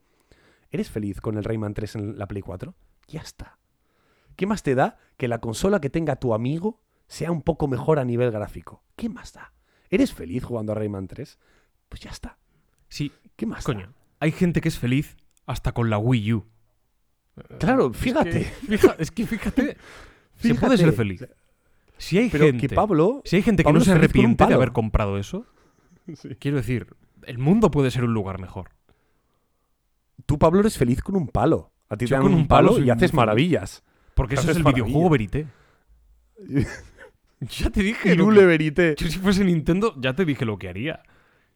¿Eres 0.73 0.91
feliz 0.91 1.21
con 1.21 1.39
el 1.39 1.45
Rayman 1.45 1.75
3 1.75 1.95
en 1.95 2.19
la 2.19 2.27
Play 2.27 2.43
4? 2.43 2.75
Ya 3.07 3.21
está. 3.21 3.61
¿Qué 4.35 4.47
más 4.47 4.65
te 4.65 4.75
da 4.75 4.99
que 5.17 5.29
la 5.29 5.41
consola 5.41 5.81
que 5.81 5.91
tenga 5.91 6.17
tu 6.17 6.35
amigo 6.35 6.81
sea 7.07 7.31
un 7.31 7.43
poco 7.43 7.69
mejor 7.69 8.01
a 8.01 8.05
nivel 8.05 8.33
gráfico? 8.33 8.83
¿Qué 8.97 9.09
más 9.09 9.33
da? 9.33 9.53
¿Eres 9.91 10.13
feliz 10.13 10.43
jugando 10.43 10.73
a 10.73 10.75
Rayman 10.75 11.07
3? 11.07 11.39
Pues 11.89 12.01
ya 12.03 12.11
está. 12.11 12.39
Sí, 12.89 13.13
¿Qué 13.37 13.47
más 13.47 13.63
da? 13.63 13.75
coño. 13.75 13.95
Hay 14.19 14.33
gente 14.33 14.61
que 14.61 14.69
es 14.69 14.79
feliz 14.79 15.17
hasta 15.47 15.73
con 15.73 15.91
la 15.91 15.99
Wii 15.99 16.33
U. 16.35 16.47
Claro, 17.59 17.91
Es 17.93 17.97
fíjate. 17.97 18.31
que, 18.69 18.79
fija- 18.79 18.97
es 18.99 19.11
que 19.11 19.27
fíjate. 19.27 19.77
Se 20.37 20.49
Fíjate. 20.49 20.61
puede 20.61 20.79
ser 20.79 20.93
feliz. 20.93 21.27
Si 21.99 22.19
hay 22.19 22.29
Pero 22.31 22.47
gente. 22.47 22.69
que 22.69 22.75
Pablo... 22.75 23.23
Si 23.25 23.37
hay 23.37 23.43
gente 23.43 23.63
que 23.63 23.65
Pablo 23.65 23.79
no 23.79 23.83
es 23.83 23.87
se 23.87 23.93
arrepiente 23.93 24.47
de 24.47 24.55
haber 24.55 24.73
comprado 24.73 25.17
eso, 25.19 25.47
quiero 26.41 26.57
decir, 26.57 26.89
el 27.25 27.39
mundo 27.39 27.71
puede 27.71 27.91
ser 27.91 28.05
un 28.05 28.13
lugar 28.13 28.41
mejor. 28.41 28.71
Tú, 30.27 30.39
Pablo, 30.39 30.61
eres 30.61 30.77
feliz 30.77 31.01
con 31.03 31.15
un 31.17 31.29
palo. 31.29 31.71
A 31.89 31.97
ti 31.97 32.07
Yo 32.07 32.11
te 32.11 32.15
dan 32.15 32.23
con 32.25 32.35
un 32.35 32.49
palo 32.49 32.79
y 32.81 32.91
haces 32.91 33.15
maravillas. 33.15 33.83
Porque 34.15 34.35
eso 34.35 34.51
es 34.51 34.57
el 34.57 34.63
maravilla. 34.65 34.85
videojuego 34.85 35.11
verité. 35.11 35.47
Ya 37.41 37.71
te 37.71 37.83
dije. 37.83 38.09
lo 38.15 38.25
Irule 38.25 38.41
que- 38.41 38.47
verité. 38.47 38.95
Yo 38.99 39.09
si 39.09 39.19
fuese 39.19 39.45
Nintendo, 39.45 39.95
ya 40.01 40.15
te 40.15 40.25
dije 40.25 40.45
lo 40.45 40.59
que 40.59 40.69
haría. 40.69 41.03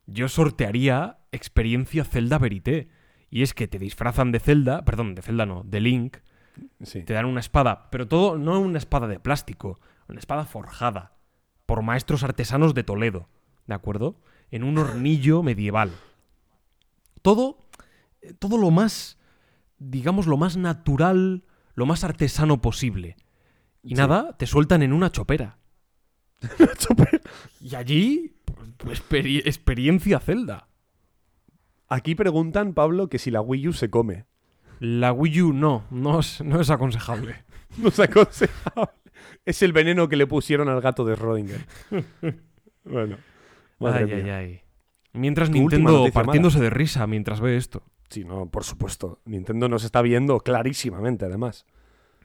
Yo 0.06 0.28
sortearía 0.28 1.18
experiencia 1.32 2.04
Zelda 2.04 2.38
Verité. 2.38 2.88
Y 3.30 3.42
es 3.42 3.54
que 3.54 3.66
te 3.68 3.78
disfrazan 3.78 4.32
de 4.32 4.40
Zelda, 4.40 4.84
perdón, 4.84 5.14
de 5.14 5.22
Zelda 5.22 5.46
no, 5.46 5.62
de 5.64 5.80
Link, 5.80 6.18
Sí. 6.82 7.02
te 7.02 7.12
dan 7.12 7.26
una 7.26 7.40
espada, 7.40 7.90
pero 7.90 8.08
todo 8.08 8.38
no 8.38 8.58
una 8.60 8.78
espada 8.78 9.06
de 9.08 9.20
plástico, 9.20 9.78
una 10.08 10.18
espada 10.18 10.44
forjada 10.46 11.12
por 11.66 11.82
maestros 11.82 12.22
artesanos 12.22 12.72
de 12.74 12.82
Toledo, 12.84 13.28
¿de 13.66 13.74
acuerdo? 13.74 14.20
En 14.50 14.62
un 14.64 14.78
hornillo 14.78 15.42
medieval. 15.42 15.90
Todo, 17.22 17.58
eh, 18.22 18.32
todo 18.38 18.56
lo 18.56 18.70
más, 18.70 19.18
digamos, 19.78 20.26
lo 20.26 20.36
más 20.36 20.56
natural, 20.56 21.44
lo 21.74 21.84
más 21.86 22.04
artesano 22.04 22.62
posible. 22.62 23.16
Y 23.82 23.90
Sí. 23.90 23.94
nada, 23.96 24.36
te 24.38 24.46
sueltan 24.46 24.82
en 24.82 24.92
una 24.92 25.10
chopera. 25.10 25.58
Y 27.60 27.74
allí, 27.74 28.36
pues, 28.76 29.02
experi- 29.02 29.42
experiencia 29.44 30.20
Zelda. 30.20 30.68
Aquí 31.88 32.14
preguntan, 32.14 32.74
Pablo, 32.74 33.08
que 33.08 33.18
si 33.18 33.30
la 33.30 33.40
Wii 33.40 33.68
U 33.68 33.72
se 33.72 33.90
come. 33.90 34.24
La 34.80 35.12
Wii 35.12 35.42
U 35.42 35.52
no, 35.52 35.84
no 35.90 36.20
es, 36.20 36.42
no 36.42 36.60
es 36.60 36.70
aconsejable. 36.70 37.44
No 37.78 37.88
es 37.88 38.00
aconsejable. 38.00 38.92
Es 39.44 39.60
el 39.60 39.72
veneno 39.72 40.08
que 40.08 40.16
le 40.16 40.26
pusieron 40.26 40.68
al 40.70 40.80
gato 40.80 41.04
de 41.04 41.14
Schrödinger. 41.14 41.66
bueno. 42.84 43.18
Madre 43.78 44.04
ay, 44.04 44.12
ay, 44.12 44.22
mía. 44.22 44.36
ay. 44.38 44.60
Mientras 45.12 45.50
Nintendo 45.50 46.06
partiéndose 46.12 46.60
de 46.60 46.70
risa 46.70 47.06
mientras 47.06 47.40
ve 47.40 47.56
esto. 47.56 47.82
Sí, 48.08 48.24
no, 48.24 48.48
por 48.48 48.64
supuesto. 48.64 49.20
Nintendo 49.24 49.68
nos 49.68 49.84
está 49.84 50.00
viendo 50.00 50.40
clarísimamente, 50.40 51.24
además. 51.24 51.66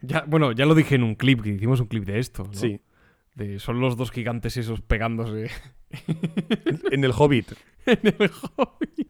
Ya, 0.01 0.23
bueno, 0.27 0.51
ya 0.51 0.65
lo 0.65 0.75
dije 0.75 0.95
en 0.95 1.03
un 1.03 1.15
clip, 1.15 1.41
que 1.41 1.49
hicimos 1.49 1.79
un 1.79 1.87
clip 1.87 2.05
de 2.05 2.19
esto. 2.19 2.43
¿no? 2.43 2.53
Sí. 2.53 2.79
De, 3.35 3.59
son 3.59 3.81
los 3.81 3.97
dos 3.97 4.11
gigantes 4.11 4.57
esos 4.57 4.81
pegándose 4.81 5.49
En 6.91 7.03
el 7.03 7.11
Hobbit. 7.11 7.51
en 7.85 8.15
el 8.19 8.29
hobby. 8.29 9.09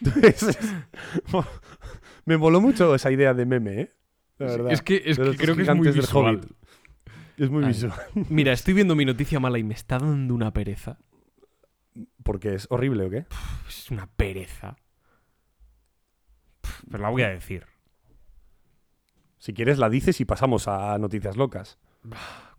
Me 2.24 2.36
moló 2.36 2.60
mucho 2.60 2.94
esa 2.94 3.10
idea 3.10 3.34
de 3.34 3.46
meme, 3.46 3.80
¿eh? 3.80 3.92
La 4.38 4.46
verdad. 4.46 4.72
Es 4.72 4.82
que, 4.82 5.02
es 5.04 5.18
que 5.18 5.36
creo 5.36 5.56
que 5.56 5.62
es 5.62 5.74
muy 5.74 5.90
visual. 5.90 6.36
Hobbit. 6.36 6.52
Es 7.36 7.50
muy 7.50 7.64
Ay. 7.64 7.68
visual. 7.68 7.94
Mira, 8.28 8.52
estoy 8.52 8.74
viendo 8.74 8.94
mi 8.94 9.04
noticia 9.04 9.40
mala 9.40 9.58
y 9.58 9.64
me 9.64 9.74
está 9.74 9.98
dando 9.98 10.34
una 10.34 10.52
pereza. 10.52 10.98
Porque 12.22 12.54
es 12.54 12.66
horrible, 12.70 13.04
¿o 13.04 13.10
qué? 13.10 13.26
Es 13.68 13.90
una 13.90 14.06
pereza. 14.06 14.76
Pero 16.90 17.02
la 17.02 17.10
voy 17.10 17.22
a 17.22 17.28
decir. 17.28 17.66
Si 19.38 19.52
quieres 19.52 19.78
la 19.78 19.90
dices 19.90 20.20
y 20.20 20.24
pasamos 20.24 20.68
a 20.68 20.96
noticias 20.98 21.36
locas. 21.36 21.78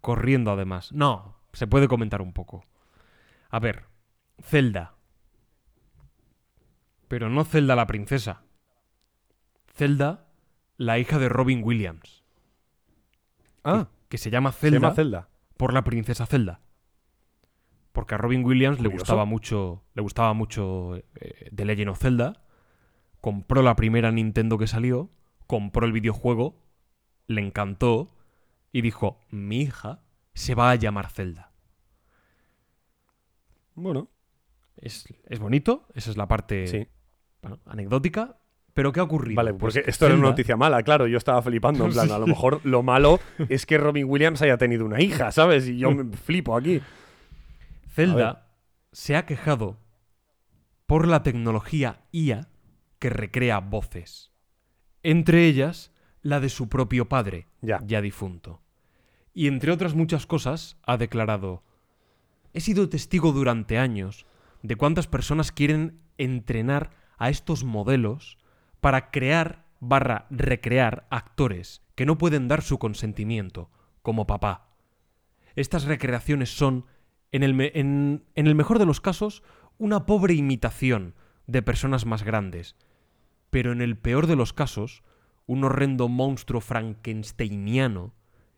Corriendo 0.01 0.51
además. 0.51 0.91
No, 0.91 1.36
se 1.53 1.67
puede 1.67 1.88
comentar 1.88 2.21
un 2.21 2.32
poco. 2.32 2.63
A 3.49 3.59
ver, 3.59 3.86
Zelda. 4.41 4.94
Pero 7.08 7.30
no 7.30 7.43
Zelda 7.45 7.76
la 7.76 7.88
princesa. 7.88 8.43
Zelda, 9.74 10.28
la 10.78 10.97
hija 10.99 11.20
de 11.20 11.30
Robin 11.30 11.62
Williams. 11.64 12.24
Ah, 13.64 13.88
Que 14.10 14.18
se 14.18 14.30
llama 14.30 14.51
se 14.51 14.60
Zelda 14.62 14.80
llama 14.80 14.95
Zelda. 14.95 15.30
por 15.58 15.74
la 15.74 15.84
princesa 15.84 16.26
Zelda. 16.26 16.62
Porque 17.91 18.16
a 18.16 18.18
Robin 18.18 18.43
Williams 18.43 18.80
le 18.82 18.89
gustaba 18.89 19.26
mucho, 19.26 19.84
le 19.93 20.01
gustaba 20.01 20.34
mucho 20.34 20.97
eh, 20.97 21.49
The 21.56 21.66
Legend 21.66 21.89
of 21.89 21.99
Zelda. 21.99 22.43
Compró 23.22 23.62
la 23.62 23.76
primera 23.76 24.12
Nintendo 24.12 24.58
que 24.58 24.68
salió, 24.68 25.10
compró 25.47 25.86
el 25.86 25.93
videojuego, 25.93 26.62
le 27.28 27.41
encantó 27.41 28.12
y 28.72 28.82
dijo, 28.82 29.20
mi 29.30 29.62
hija 29.62 30.01
se 30.34 30.53
va 30.56 30.72
a 30.72 30.76
llamar 30.76 31.10
Zelda. 31.10 31.51
Bueno, 33.74 34.10
Es, 34.78 35.06
es 35.26 35.39
bonito, 35.39 35.88
esa 35.93 36.12
es 36.12 36.18
la 36.18 36.28
parte 36.28 36.68
sí. 36.68 36.88
Bueno, 37.47 37.59
anecdótica. 37.65 38.37
Pero 38.73 38.91
¿qué 38.91 38.99
ha 38.99 39.03
ocurrido? 39.03 39.37
Vale, 39.37 39.53
Pues 39.53 39.75
porque 39.75 39.89
esto 39.89 40.05
era 40.05 40.15
una 40.15 40.27
noticia 40.29 40.57
mala, 40.57 40.83
claro. 40.83 41.07
Yo 41.07 41.17
estaba 41.17 41.41
flipando. 41.41 41.85
En 41.85 41.93
plan, 41.93 42.11
a 42.11 42.19
lo 42.19 42.27
mejor 42.27 42.59
lo 42.65 42.83
malo 42.83 43.19
es 43.47 43.65
que 43.65 43.77
Robin 43.77 44.05
Williams 44.05 44.41
haya 44.41 44.57
tenido 44.57 44.85
una 44.85 45.01
hija, 45.01 45.31
¿sabes? 45.31 45.67
Y 45.67 45.77
yo 45.77 45.91
me 45.91 46.15
flipo 46.17 46.57
aquí. 46.57 46.81
Zelda 47.87 48.47
se 48.91 49.15
ha 49.15 49.25
quejado 49.25 49.77
por 50.85 51.07
la 51.07 51.23
tecnología 51.23 52.01
IA 52.11 52.49
que 52.99 53.09
recrea 53.09 53.59
voces. 53.59 54.31
Entre 55.03 55.45
ellas, 55.45 55.91
la 56.21 56.39
de 56.39 56.49
su 56.49 56.67
propio 56.67 57.07
padre, 57.07 57.47
Ya. 57.61 57.79
ya 57.85 58.01
difunto. 58.01 58.61
Y 59.33 59.47
entre 59.47 59.71
otras 59.71 59.93
muchas 59.95 60.25
cosas, 60.25 60.77
ha 60.83 60.97
declarado, 60.97 61.63
he 62.53 62.59
sido 62.61 62.89
testigo 62.89 63.31
durante 63.31 63.77
años 63.77 64.25
de 64.63 64.75
cuántas 64.75 65.07
personas 65.07 65.51
quieren 65.51 65.99
entrenar 66.17 66.89
a 67.18 67.30
estos 67.30 67.63
modelos 67.63 68.38
para 68.82 69.11
crear 69.11 69.66
barra 69.80 70.26
recrear 70.30 71.05
actores 71.09 71.82
que 71.95 72.05
no 72.05 72.18
pueden 72.18 72.47
dar 72.47 72.61
su 72.61 72.78
consentimiento, 72.80 73.70
como 74.01 74.28
papá. 74.28 74.70
Estas 75.55 75.86
recreaciones 75.86 76.55
son, 76.55 76.86
en 77.32 77.43
el, 77.43 77.59
en- 77.74 78.24
en 78.36 78.47
el 78.47 78.55
mejor 78.55 78.80
de 78.80 78.86
los 78.86 79.01
casos, 79.01 79.43
una 79.78 80.05
pobre 80.05 80.34
imitación 80.34 81.16
de 81.47 81.61
personas 81.61 82.05
más 82.05 82.24
grandes, 82.24 82.76
pero 83.49 83.72
en 83.72 83.82
el 83.82 83.97
peor 83.97 84.28
de 84.28 84.36
los 84.36 84.53
casos, 84.53 85.03
un 85.45 85.63
horrendo 85.63 86.07
monstruo 86.09 86.59
frankensteiniano 86.61 88.13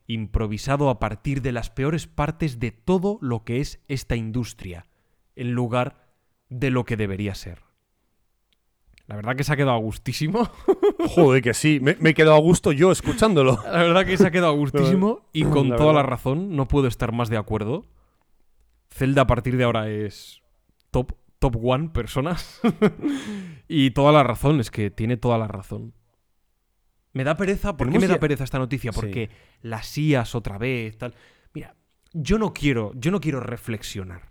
improvisado 0.08 0.90
a 0.90 1.00
partir 1.00 1.42
de 1.42 1.52
las 1.52 1.70
peores 1.70 2.08
partes 2.08 2.60
de 2.60 2.72
todo 2.72 3.18
lo 3.22 3.44
que 3.44 3.60
es 3.60 3.84
esta 3.90 4.16
industria, 4.16 4.88
en 5.36 5.52
lugar 5.52 6.08
de 6.50 6.72
lo 6.72 6.86
que 6.86 6.96
debería 6.96 7.36
ser. 7.36 7.67
La 9.08 9.16
verdad 9.16 9.36
que 9.38 9.44
se 9.46 9.54
ha 9.54 9.56
quedado 9.56 9.72
a 9.72 9.80
gustísimo. 9.80 10.50
Joder, 11.16 11.42
que 11.42 11.54
sí. 11.54 11.80
Me, 11.82 11.96
me 12.00 12.10
he 12.10 12.14
quedado 12.14 12.36
a 12.36 12.40
gusto 12.40 12.74
yo 12.74 12.92
escuchándolo. 12.92 13.58
La 13.66 13.84
verdad 13.84 14.06
que 14.06 14.18
se 14.18 14.28
ha 14.28 14.32
quedado 14.32 14.52
a 14.52 14.56
gustísimo 14.56 15.22
y 15.34 15.44
con 15.44 15.70
La 15.70 15.78
toda 15.78 15.94
la 15.94 16.04
razón, 16.04 16.56
no 16.56 16.68
puedo 16.68 16.88
estar 16.88 17.14
más 17.14 17.30
de 17.30 17.38
acuerdo. 17.38 17.86
Zelda 18.90 19.24
a 19.24 19.28
partir 19.28 19.56
de 19.58 19.64
ahora 19.64 19.90
es 19.90 20.42
top, 20.92 21.14
top 21.40 21.58
one 21.62 21.90
personas. 21.90 22.60
y 23.68 23.92
toda 23.92 24.12
la 24.12 24.24
razón, 24.24 24.60
es 24.60 24.72
que 24.72 24.92
tiene 24.92 25.16
toda 25.16 25.38
la 25.38 25.48
razón. 25.48 25.94
Me 27.14 27.24
da 27.24 27.36
pereza, 27.36 27.78
¿por 27.78 27.90
qué 27.90 28.00
me 28.00 28.08
da 28.08 28.20
pereza 28.20 28.44
esta 28.44 28.60
noticia? 28.60 28.92
Sí. 28.92 29.00
Porque 29.00 29.30
las 29.62 29.98
IAS 29.98 30.36
otra 30.36 30.58
vez, 30.58 30.98
tal. 30.98 31.16
Mira, 31.54 31.76
yo 32.14 32.38
no 32.38 32.54
quiero, 32.54 32.92
yo 32.96 33.10
no 33.12 33.20
quiero 33.20 33.40
reflexionar 33.40 34.30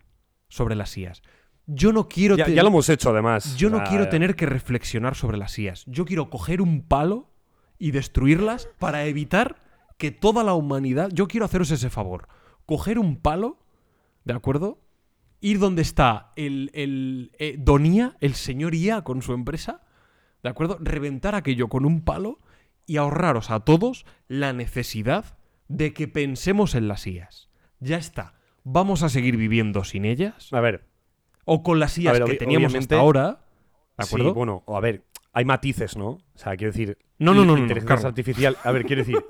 sobre 0.49 0.77
las 0.77 0.97
IAS. 0.97 1.22
Yo 1.67 1.93
no 1.93 2.09
quiero 2.09 2.37
Ya, 2.37 2.45
te- 2.47 2.55
ya 2.55 2.62
lo 2.62 2.69
hemos 2.69 2.89
hecho, 2.89 3.11
además. 3.11 3.57
yo 3.57 3.71
no 3.71 3.83
quiero 3.85 4.09
tener 4.09 4.37
que 4.37 4.47
reflexionar 4.47 5.14
sobre 5.17 5.37
las 5.37 5.59
IAS. 5.59 5.85
Yo 5.87 6.05
quiero 6.05 6.31
coger 6.31 6.61
un 6.62 6.83
palo 6.83 7.31
y 7.79 7.91
destruirlas 7.91 8.69
para 8.79 9.05
evitar 9.07 9.62
que 9.99 10.11
toda 10.11 10.45
la 10.45 10.55
humanidad. 10.55 11.11
Yo 11.12 11.27
quiero 11.29 11.47
haceros 11.47 11.71
ese 11.71 11.91
favor. 11.91 12.29
Coger 12.67 12.99
un 12.99 13.17
palo, 13.17 13.59
¿de 14.25 14.35
acuerdo? 14.35 14.81
Ir 15.41 15.59
donde 15.59 15.83
está 15.83 16.33
el, 16.37 16.71
el 16.73 17.33
eh, 17.39 17.57
Donía, 17.59 18.17
el 18.21 18.35
señor 18.35 18.75
IA 18.75 19.03
con 19.03 19.23
su 19.23 19.33
empresa, 19.33 19.83
¿de 20.43 20.49
acuerdo? 20.49 20.79
Reventar 20.81 21.35
aquello 21.35 21.69
con 21.69 21.85
un 21.85 22.03
palo 22.03 22.41
y 22.87 22.97
ahorraros 22.99 23.51
a 23.51 23.61
todos 23.61 24.07
la 24.29 24.53
necesidad 24.53 25.37
de 25.69 25.93
que 25.93 26.07
pensemos 26.09 26.75
en 26.77 26.87
las 26.89 27.07
IAS. 27.07 27.49
Ya 27.81 27.97
está. 27.99 28.35
Vamos 28.64 29.03
a 29.03 29.09
seguir 29.09 29.37
viviendo 29.37 29.85
sin 29.85 30.05
ellas 30.05 30.53
A 30.53 30.61
ver, 30.61 30.86
o 31.47 31.62
con 31.62 31.80
las 31.80 31.97
IAs 31.97 32.18
ver, 32.18 32.28
que 32.28 32.34
teníamos 32.34 32.74
hasta 32.74 32.99
ahora. 32.99 33.40
¿De 33.97 34.05
acuerdo? 34.05 34.28
Sí, 34.28 34.34
bueno, 34.34 34.62
a 34.66 34.80
ver, 34.80 35.05
hay 35.32 35.47
matices, 35.47 35.97
¿no? 35.97 36.09
O 36.09 36.22
sea, 36.34 36.55
quiero 36.57 36.72
decir. 36.72 36.99
No, 37.18 37.32
no, 37.32 37.47
no, 37.47 37.55
artificiales. 37.55 38.59
A 38.62 38.72
ver, 38.72 38.84
quiero 38.84 39.03
decir. 39.03 39.16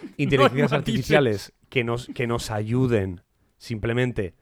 inteligencias 0.16 0.72
artificiales 0.72 1.52
que 1.68 1.84
nos, 1.84 2.06
que 2.08 2.26
nos 2.26 2.50
ayuden 2.50 3.22
simplemente 3.58 4.34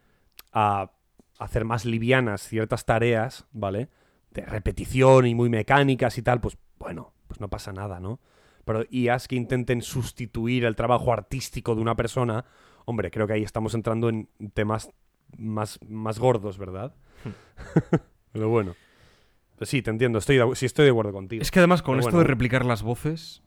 a 0.52 0.92
hacer 1.38 1.64
más 1.64 1.84
livianas 1.84 2.42
ciertas 2.42 2.84
tareas, 2.84 3.46
¿vale? 3.52 3.88
De 4.30 4.44
repetición 4.44 5.26
y 5.26 5.34
muy 5.34 5.48
mecánicas 5.48 6.18
y 6.18 6.22
tal, 6.22 6.40
pues 6.40 6.59
bueno, 6.78 7.14
pues 7.26 7.40
no 7.40 7.48
pasa 7.48 7.72
nada, 7.72 8.00
¿no? 8.00 8.20
Pero 8.64 8.84
IAs 8.90 9.28
que 9.28 9.36
intenten 9.36 9.82
sustituir 9.82 10.64
el 10.64 10.76
trabajo 10.76 11.12
artístico 11.12 11.74
de 11.74 11.80
una 11.80 11.96
persona, 11.96 12.44
hombre, 12.84 13.11
creo 13.11 13.26
que 13.26 13.32
ahí 13.32 13.42
estamos 13.42 13.74
entrando 13.74 14.09
en 14.09 14.28
temas 14.52 14.90
más, 15.37 15.79
más 15.89 16.18
gordos, 16.18 16.59
¿verdad? 16.59 16.95
Pero 18.33 18.49
bueno. 18.49 18.74
Pues 19.57 19.70
sí, 19.70 19.83
te 19.83 19.91
entiendo, 19.91 20.18
estoy 20.18 20.37
de, 20.37 20.55
sí 20.55 20.66
estoy 20.66 20.85
de 20.85 20.93
acuerdo 20.93 21.12
contigo. 21.12 21.43
Es 21.43 21.51
que 21.51 21.59
además 21.59 21.83
con 21.83 21.95
Pero 21.95 22.01
esto 22.01 22.11
bueno. 22.12 22.24
de 22.24 22.29
replicar 22.29 22.64
las 22.64 22.83
voces, 22.83 23.43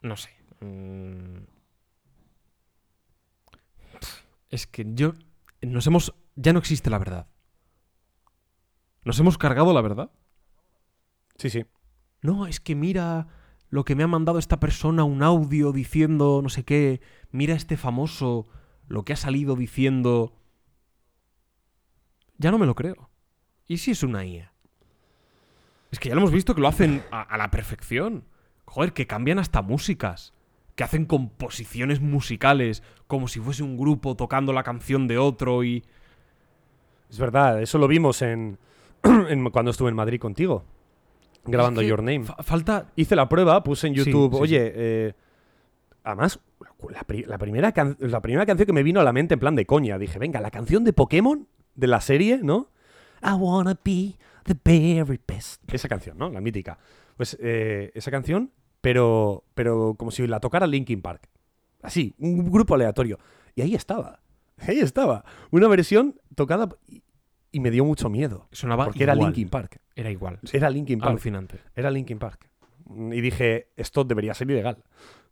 no 0.00 0.16
sé. 0.16 0.30
mm, 0.60 1.44
Es 4.48 4.66
que 4.66 4.84
yo... 4.94 5.12
Nos 5.62 5.86
hemos... 5.86 6.14
Ya 6.36 6.52
no 6.52 6.58
existe 6.58 6.90
la 6.90 6.98
verdad. 6.98 7.26
Nos 9.04 9.18
hemos 9.20 9.36
cargado 9.38 9.72
la 9.72 9.80
verdad. 9.82 10.10
Sí, 11.36 11.50
sí. 11.50 11.64
No, 12.22 12.46
es 12.46 12.60
que 12.60 12.74
mira 12.74 13.28
lo 13.68 13.84
que 13.84 13.94
me 13.94 14.02
ha 14.02 14.08
mandado 14.08 14.38
esta 14.38 14.58
persona, 14.58 15.04
un 15.04 15.22
audio 15.22 15.72
diciendo 15.72 16.40
no 16.42 16.48
sé 16.48 16.64
qué. 16.64 17.00
Mira 17.30 17.54
este 17.54 17.76
famoso, 17.76 18.48
lo 18.88 19.04
que 19.04 19.12
ha 19.12 19.16
salido 19.16 19.54
diciendo... 19.54 20.34
Ya 22.40 22.50
no 22.50 22.58
me 22.58 22.64
lo 22.66 22.74
creo. 22.74 23.10
¿Y 23.66 23.76
si 23.78 23.90
es 23.90 24.02
una 24.02 24.24
IA? 24.24 24.50
Es 25.90 25.98
que 25.98 26.08
ya 26.08 26.14
lo 26.14 26.20
hemos 26.22 26.32
visto 26.32 26.54
que 26.54 26.60
lo 26.60 26.68
hacen 26.68 27.02
a, 27.10 27.20
a 27.22 27.36
la 27.36 27.50
perfección. 27.50 28.24
Joder, 28.64 28.92
que 28.92 29.06
cambian 29.06 29.38
hasta 29.38 29.60
músicas. 29.62 30.32
Que 30.74 30.84
hacen 30.84 31.04
composiciones 31.04 32.00
musicales 32.00 32.82
como 33.06 33.28
si 33.28 33.40
fuese 33.40 33.62
un 33.62 33.76
grupo 33.76 34.16
tocando 34.16 34.52
la 34.52 34.62
canción 34.62 35.06
de 35.06 35.18
otro 35.18 35.64
y... 35.64 35.84
Es 37.10 37.18
verdad, 37.18 37.60
eso 37.60 37.76
lo 37.76 37.88
vimos 37.88 38.22
en, 38.22 38.56
en 39.02 39.50
cuando 39.50 39.72
estuve 39.72 39.90
en 39.90 39.96
Madrid 39.96 40.20
contigo, 40.20 40.64
grabando 41.44 41.80
Es 41.80 41.84
que 41.84 41.90
Your 41.90 42.02
Name. 42.02 42.24
fa- 42.24 42.42
falta... 42.42 42.86
Hice 42.96 43.16
la 43.16 43.28
prueba, 43.28 43.62
puse 43.64 43.88
en 43.88 43.94
YouTube, 43.94 44.32
sí, 44.36 44.40
oye, 44.40 44.72
eh, 44.74 45.14
además, 46.04 46.38
la, 46.88 47.02
pri- 47.02 47.24
la 47.24 47.36
primera 47.36 47.74
la 47.98 48.20
primera 48.22 48.46
canción 48.46 48.64
que 48.66 48.72
me 48.72 48.84
vino 48.84 49.00
a 49.00 49.04
la 49.04 49.12
mente 49.12 49.34
en 49.34 49.40
plan 49.40 49.56
de 49.56 49.66
coña, 49.66 49.98
dije, 49.98 50.18
venga, 50.20 50.40
la 50.40 50.52
canción 50.52 50.84
de 50.84 50.92
Pokémon, 50.92 51.48
de 51.80 51.86
la 51.86 52.00
serie, 52.00 52.40
¿no? 52.42 52.68
I 53.22 53.32
wanna 53.32 53.78
be 53.84 54.16
the 54.44 54.56
very 54.64 55.20
best. 55.26 55.62
Esa 55.72 55.88
canción, 55.88 56.16
¿no? 56.18 56.30
La 56.30 56.40
mítica. 56.40 56.78
Pues 57.16 57.36
eh, 57.40 57.90
esa 57.94 58.10
canción, 58.10 58.52
pero, 58.80 59.44
pero 59.54 59.94
como 59.94 60.10
si 60.10 60.26
la 60.26 60.40
tocara 60.40 60.66
Linkin 60.66 61.02
Park. 61.02 61.28
Así, 61.82 62.14
un 62.18 62.50
grupo 62.50 62.74
aleatorio. 62.74 63.18
Y 63.54 63.62
ahí 63.62 63.74
estaba. 63.74 64.20
Ahí 64.58 64.78
estaba. 64.78 65.24
Una 65.50 65.68
versión 65.68 66.20
tocada 66.34 66.68
y, 66.86 67.02
y 67.50 67.60
me 67.60 67.70
dio 67.70 67.84
mucho 67.84 68.08
miedo. 68.10 68.48
Sonaba 68.52 68.86
Porque 68.86 69.02
era 69.02 69.14
igual. 69.14 69.28
Linkin 69.28 69.48
Park. 69.48 69.80
Era 69.94 70.10
igual. 70.10 70.38
Era 70.52 70.70
Linkin 70.70 70.98
Park. 70.98 71.10
Alucinante. 71.10 71.60
Era 71.74 71.90
Linkin 71.90 72.18
Park. 72.18 72.48
Y 73.12 73.20
dije, 73.20 73.68
esto 73.76 74.04
debería 74.04 74.34
ser 74.34 74.50
ilegal. 74.50 74.82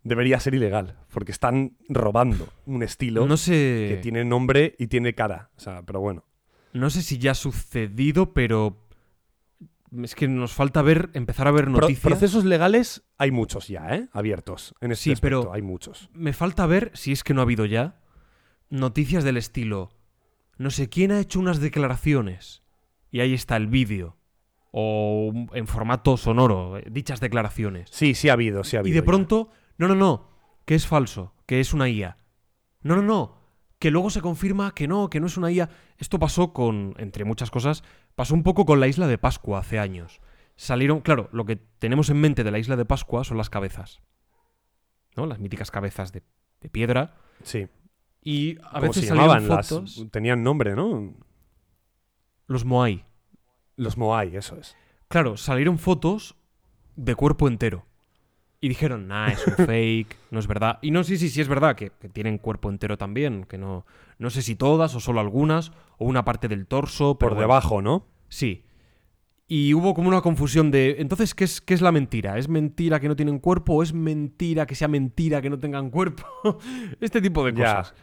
Debería 0.02 0.38
ser 0.40 0.54
ilegal. 0.54 0.96
Porque 1.12 1.32
están 1.32 1.76
robando 1.88 2.48
un 2.66 2.82
estilo 2.82 3.26
No 3.26 3.36
sé... 3.36 3.86
que 3.90 3.98
tiene 4.02 4.24
nombre 4.24 4.74
y 4.78 4.86
tiene 4.86 5.14
cara. 5.14 5.50
O 5.56 5.60
sea, 5.60 5.82
pero 5.82 6.00
bueno. 6.00 6.24
No 6.78 6.90
sé 6.90 7.02
si 7.02 7.18
ya 7.18 7.32
ha 7.32 7.34
sucedido, 7.34 8.32
pero 8.32 8.86
es 10.02 10.14
que 10.14 10.28
nos 10.28 10.52
falta 10.52 10.82
ver, 10.82 11.10
empezar 11.14 11.48
a 11.48 11.50
ver 11.50 11.64
Pro- 11.64 11.72
noticias. 11.80 12.02
procesos 12.04 12.44
legales 12.44 13.02
hay 13.16 13.30
muchos 13.30 13.68
ya, 13.68 13.94
¿eh? 13.94 14.08
Abiertos. 14.12 14.74
En 14.80 14.92
este 14.92 15.04
Sí, 15.04 15.12
aspecto, 15.12 15.40
pero- 15.42 15.52
hay 15.52 15.62
muchos. 15.62 16.10
Me 16.12 16.32
falta 16.32 16.66
ver, 16.66 16.90
si 16.94 17.12
es 17.12 17.24
que 17.24 17.34
no 17.34 17.40
ha 17.40 17.44
habido 17.44 17.64
ya, 17.64 18.00
noticias 18.70 19.24
del 19.24 19.36
estilo. 19.38 19.90
No 20.58 20.70
sé 20.70 20.88
quién 20.88 21.10
ha 21.12 21.20
hecho 21.20 21.40
unas 21.40 21.60
declaraciones. 21.60 22.62
Y 23.10 23.20
ahí 23.20 23.32
está 23.32 23.56
el 23.56 23.66
vídeo. 23.68 24.16
O 24.70 25.32
en 25.54 25.66
formato 25.66 26.16
sonoro, 26.18 26.78
dichas 26.90 27.20
declaraciones. 27.20 27.88
Sí, 27.90 28.14
sí 28.14 28.28
ha 28.28 28.34
habido, 28.34 28.64
sí 28.64 28.76
ha 28.76 28.80
Y 28.80 28.82
habido. 28.82 28.94
de 28.96 29.00
ya. 29.00 29.06
pronto, 29.06 29.50
no, 29.78 29.88
no, 29.88 29.94
no, 29.94 30.28
que 30.66 30.74
es 30.74 30.86
falso, 30.86 31.32
que 31.46 31.60
es 31.60 31.72
una 31.72 31.88
IA. 31.88 32.18
No, 32.82 32.94
no, 32.96 33.02
no, 33.02 33.37
que 33.78 33.90
luego 33.90 34.10
se 34.10 34.20
confirma 34.20 34.74
que 34.74 34.88
no, 34.88 35.08
que 35.10 35.20
no 35.20 35.26
es 35.26 35.36
una 35.36 35.50
IA. 35.50 35.70
Esto 35.98 36.18
pasó 36.18 36.52
con, 36.52 36.94
entre 36.98 37.24
muchas 37.24 37.50
cosas, 37.50 37.84
pasó 38.14 38.34
un 38.34 38.42
poco 38.42 38.64
con 38.64 38.80
la 38.80 38.88
isla 38.88 39.06
de 39.06 39.18
Pascua 39.18 39.60
hace 39.60 39.78
años. 39.78 40.20
Salieron, 40.56 41.00
claro, 41.00 41.28
lo 41.32 41.44
que 41.44 41.56
tenemos 41.56 42.10
en 42.10 42.20
mente 42.20 42.42
de 42.42 42.50
la 42.50 42.58
isla 42.58 42.76
de 42.76 42.84
Pascua 42.84 43.22
son 43.24 43.36
las 43.36 43.50
cabezas. 43.50 44.00
¿No? 45.16 45.26
Las 45.26 45.38
míticas 45.38 45.70
cabezas 45.70 46.12
de, 46.12 46.22
de 46.60 46.68
piedra. 46.68 47.14
Sí. 47.42 47.68
Y 48.22 48.58
a 48.58 48.70
¿Cómo 48.70 48.80
veces 48.82 49.02
se 49.02 49.08
salieron 49.08 49.28
llamaban? 49.42 49.48
Las- 49.48 49.68
fotos. 49.68 50.06
tenían 50.10 50.42
nombre, 50.42 50.74
¿no? 50.74 51.14
Los 52.46 52.64
Moai. 52.64 53.04
Los 53.76 53.96
Moai, 53.96 54.34
eso 54.36 54.56
es. 54.56 54.76
Claro, 55.08 55.36
salieron 55.36 55.78
fotos 55.78 56.34
de 56.96 57.14
cuerpo 57.14 57.46
entero. 57.46 57.86
Y 58.60 58.68
dijeron, 58.68 59.06
nah, 59.06 59.28
es 59.28 59.46
un 59.46 59.54
fake, 59.66 60.16
no 60.30 60.40
es 60.40 60.46
verdad. 60.46 60.78
Y 60.82 60.90
no 60.90 61.04
sé 61.04 61.16
si, 61.16 61.28
si 61.28 61.40
es 61.40 61.48
verdad 61.48 61.76
que, 61.76 61.90
que 61.90 62.08
tienen 62.08 62.38
cuerpo 62.38 62.70
entero 62.70 62.98
también, 62.98 63.44
que 63.44 63.56
no, 63.58 63.86
no 64.18 64.30
sé 64.30 64.42
si 64.42 64.56
todas 64.56 64.94
o 64.94 65.00
solo 65.00 65.20
algunas, 65.20 65.70
o 65.98 66.06
una 66.06 66.24
parte 66.24 66.48
del 66.48 66.66
torso. 66.66 67.18
Por 67.18 67.30
bueno, 67.30 67.40
debajo, 67.42 67.82
¿no? 67.82 68.06
Sí. 68.28 68.64
Y 69.46 69.72
hubo 69.74 69.94
como 69.94 70.08
una 70.08 70.20
confusión 70.20 70.70
de, 70.70 70.96
entonces, 70.98 71.34
¿qué 71.34 71.44
es, 71.44 71.60
¿qué 71.60 71.72
es 71.72 71.80
la 71.80 71.92
mentira? 71.92 72.36
¿Es 72.36 72.48
mentira 72.48 73.00
que 73.00 73.08
no 73.08 73.16
tienen 73.16 73.38
cuerpo 73.38 73.74
o 73.76 73.82
es 73.82 73.94
mentira 73.94 74.66
que 74.66 74.74
sea 74.74 74.88
mentira 74.88 75.40
que 75.40 75.48
no 75.50 75.58
tengan 75.58 75.88
cuerpo? 75.90 76.24
este 77.00 77.22
tipo 77.22 77.44
de 77.44 77.52
Ya. 77.54 77.76
cosas. 77.76 77.94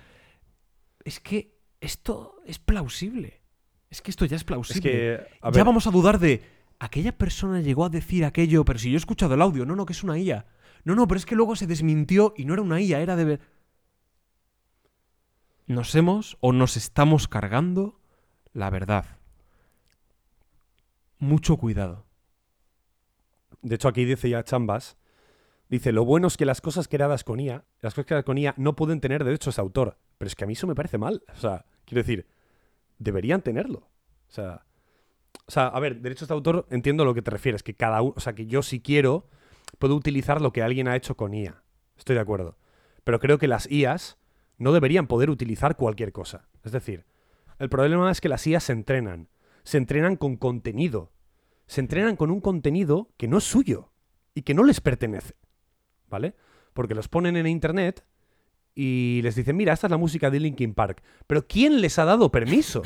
Es 1.04 1.20
que 1.20 1.54
esto 1.82 2.38
es 2.46 2.58
plausible. 2.60 3.42
Es 3.92 4.02
que 4.02 4.10
esto 4.10 4.26
ya 4.26 4.38
es 4.38 4.42
Es 4.42 4.46
plausible. 4.46 4.82
que, 4.82 5.20
ya 5.44 5.50
ver, 5.52 5.64
vamos 5.66 5.86
a 5.86 5.92
dudar 5.92 6.18
de, 6.18 6.42
aquella 6.80 7.18
persona 7.18 7.62
llegó 7.62 7.86
a 7.86 7.90
decir 7.90 8.26
aquello, 8.26 8.66
pero 8.66 8.80
si 8.80 8.90
yo 8.92 8.96
he 8.96 8.98
escuchado 8.98 9.36
el 9.36 9.42
audio, 9.42 9.66
no, 9.66 9.76
no, 9.76 9.86
que 9.86 9.94
es 9.94 10.04
una 10.04 10.18
IA. 10.18 10.46
No, 10.84 10.96
no, 10.96 11.08
pero 11.08 11.18
es 11.18 11.26
que 11.26 11.36
luego 11.36 11.56
se 11.56 11.68
desmintió 11.68 12.34
y 12.38 12.46
no 12.46 12.54
era 12.54 12.62
una 12.62 12.82
IA, 12.82 13.02
era 13.02 13.16
de... 13.16 13.26
ver- 13.26 13.40
Nos 15.68 15.94
hemos 15.94 16.38
o 16.42 16.54
nos 16.54 16.76
estamos 16.76 17.28
cargando 17.28 18.00
la 18.54 18.72
verdad. 18.72 19.06
Mucho 21.20 21.58
cuidado. 21.58 22.06
de 23.62 23.76
hecho 23.76 23.88
aquí 23.88 24.06
dice 24.06 24.30
ya 24.30 24.44
Chambas, 24.44 24.98
dice, 25.70 25.92
lo 25.92 26.06
bueno 26.06 26.28
es 26.28 26.38
que 26.38 26.46
las 26.46 26.62
cosas 26.62 26.88
creadas 26.88 27.24
con 27.24 27.40
IA, 27.42 27.66
las 27.82 27.94
cosas 27.96 28.08
creadas 28.08 28.26
con 28.26 28.38
IA 28.38 28.56
no 28.58 28.76
pueden 28.76 29.02
tener 29.02 29.24
derechos 29.24 29.56
de 29.58 29.64
autor. 29.64 29.98
Pero 30.18 30.28
es 30.28 30.36
que 30.36 30.44
a 30.46 30.48
mí 30.48 30.54
eso 30.54 30.68
me 30.68 30.76
parece 30.76 30.98
mal. 30.98 31.24
O 31.34 31.38
sea, 31.40 31.66
quiero 31.86 32.04
decir, 32.04 32.28
deberían 33.00 33.42
tenerlo. 33.42 33.80
O 34.30 34.32
sea, 34.32 34.66
o 35.48 35.52
sea, 35.52 35.68
a 35.68 35.80
ver, 35.80 36.02
derechos 36.02 36.28
de 36.28 36.34
autor 36.34 36.66
entiendo 36.70 37.04
a 37.04 37.06
lo 37.06 37.14
que 37.14 37.22
te 37.22 37.32
refieres, 37.32 37.64
que 37.64 37.76
cada 37.76 38.02
uno, 38.02 38.14
o 38.16 38.20
sea, 38.20 38.34
que 38.34 38.48
yo 38.48 38.62
si 38.62 38.80
quiero 38.80 39.28
puedo 39.78 39.96
utilizar 39.96 40.42
lo 40.42 40.52
que 40.54 40.64
alguien 40.64 40.88
ha 40.88 40.96
hecho 40.96 41.16
con 41.16 41.34
IA. 41.34 41.64
Estoy 41.98 42.16
de 42.16 42.22
acuerdo. 42.22 42.58
Pero 43.04 43.20
creo 43.20 43.38
que 43.38 43.48
las 43.48 43.70
IAs 43.70 44.18
no 44.58 44.72
deberían 44.72 45.08
poder 45.08 45.30
utilizar 45.30 45.76
cualquier 45.76 46.12
cosa. 46.12 46.48
Es 46.64 46.72
decir, 46.72 47.06
el 47.60 47.70
problema 47.70 48.12
es 48.12 48.22
que 48.22 48.30
las 48.30 48.46
IAs 48.48 48.64
se 48.64 48.74
entrenan. 48.74 49.30
Se 49.64 49.78
entrenan 49.78 50.16
con 50.16 50.38
contenido. 50.38 51.12
Se 51.68 51.82
entrenan 51.82 52.16
con 52.16 52.32
un 52.32 52.42
contenido 52.42 53.10
que 53.18 53.28
no 53.28 53.38
es 53.38 53.44
suyo 53.44 53.92
y 54.34 54.44
que 54.44 54.54
no 54.54 54.64
les 54.64 54.82
pertenece. 54.82 55.36
¿Vale? 56.08 56.36
Porque 56.74 56.96
los 56.96 57.08
ponen 57.08 57.36
en 57.38 57.48
internet 57.48 58.06
y 58.76 59.22
les 59.24 59.36
dicen, 59.36 59.56
mira, 59.56 59.74
esta 59.74 59.88
es 59.88 59.92
la 59.92 59.98
música 59.98 60.30
de 60.30 60.40
Linkin 60.40 60.74
Park. 60.74 61.02
Pero 61.28 61.48
¿quién 61.48 61.82
les 61.82 61.98
ha 61.98 62.06
dado 62.06 62.32
permiso 62.32 62.84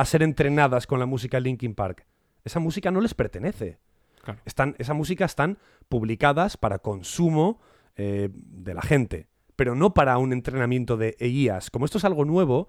a 0.00 0.04
ser 0.04 0.22
entrenadas 0.22 0.86
con 0.86 0.98
la 0.98 1.06
música 1.06 1.36
de 1.38 1.42
Linkin 1.42 1.74
Park? 1.74 2.06
Esa 2.44 2.60
música 2.60 2.90
no 2.90 3.00
les 3.00 3.14
pertenece. 3.14 3.78
Claro. 4.22 4.40
Están, 4.44 4.74
esa 4.78 4.94
música 4.94 5.24
están 5.24 5.58
publicadas 5.88 6.56
para 6.56 6.78
consumo 6.80 7.60
eh, 7.96 8.28
de 8.32 8.74
la 8.74 8.82
gente, 8.82 9.26
pero 9.56 9.74
no 9.74 9.94
para 9.94 10.18
un 10.18 10.32
entrenamiento 10.32 10.96
de 10.96 11.16
EIAs. 11.18 11.70
Como 11.70 11.84
esto 11.84 11.98
es 11.98 12.04
algo 12.04 12.24
nuevo, 12.24 12.68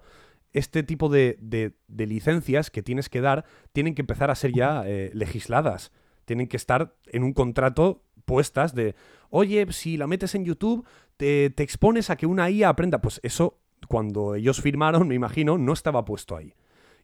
este 0.52 0.82
tipo 0.82 1.08
de, 1.08 1.36
de- 1.40 1.74
de 1.86 2.06
licencias 2.06 2.70
que 2.70 2.82
tienes 2.82 3.08
que 3.08 3.20
dar 3.20 3.44
tienen 3.72 3.94
que 3.94 4.02
empezar 4.02 4.30
a 4.30 4.34
ser 4.34 4.52
ya 4.52 4.82
eh, 4.86 5.10
legisladas. 5.14 5.92
Tienen 6.24 6.48
que 6.48 6.56
estar 6.56 6.94
en 7.06 7.22
un 7.22 7.32
contrato 7.32 8.02
puestas 8.24 8.74
de, 8.74 8.94
oye, 9.30 9.66
si 9.70 9.96
la 9.96 10.06
metes 10.06 10.34
en 10.34 10.44
YouTube, 10.44 10.84
te, 11.16 11.50
te 11.50 11.62
expones 11.62 12.10
a 12.10 12.16
que 12.16 12.26
una 12.26 12.48
IA 12.50 12.68
aprenda. 12.68 13.00
Pues 13.00 13.20
eso, 13.22 13.58
cuando 13.88 14.34
ellos 14.34 14.60
firmaron, 14.60 15.08
me 15.08 15.14
imagino, 15.14 15.58
no 15.58 15.72
estaba 15.72 16.04
puesto 16.04 16.36
ahí. 16.36 16.54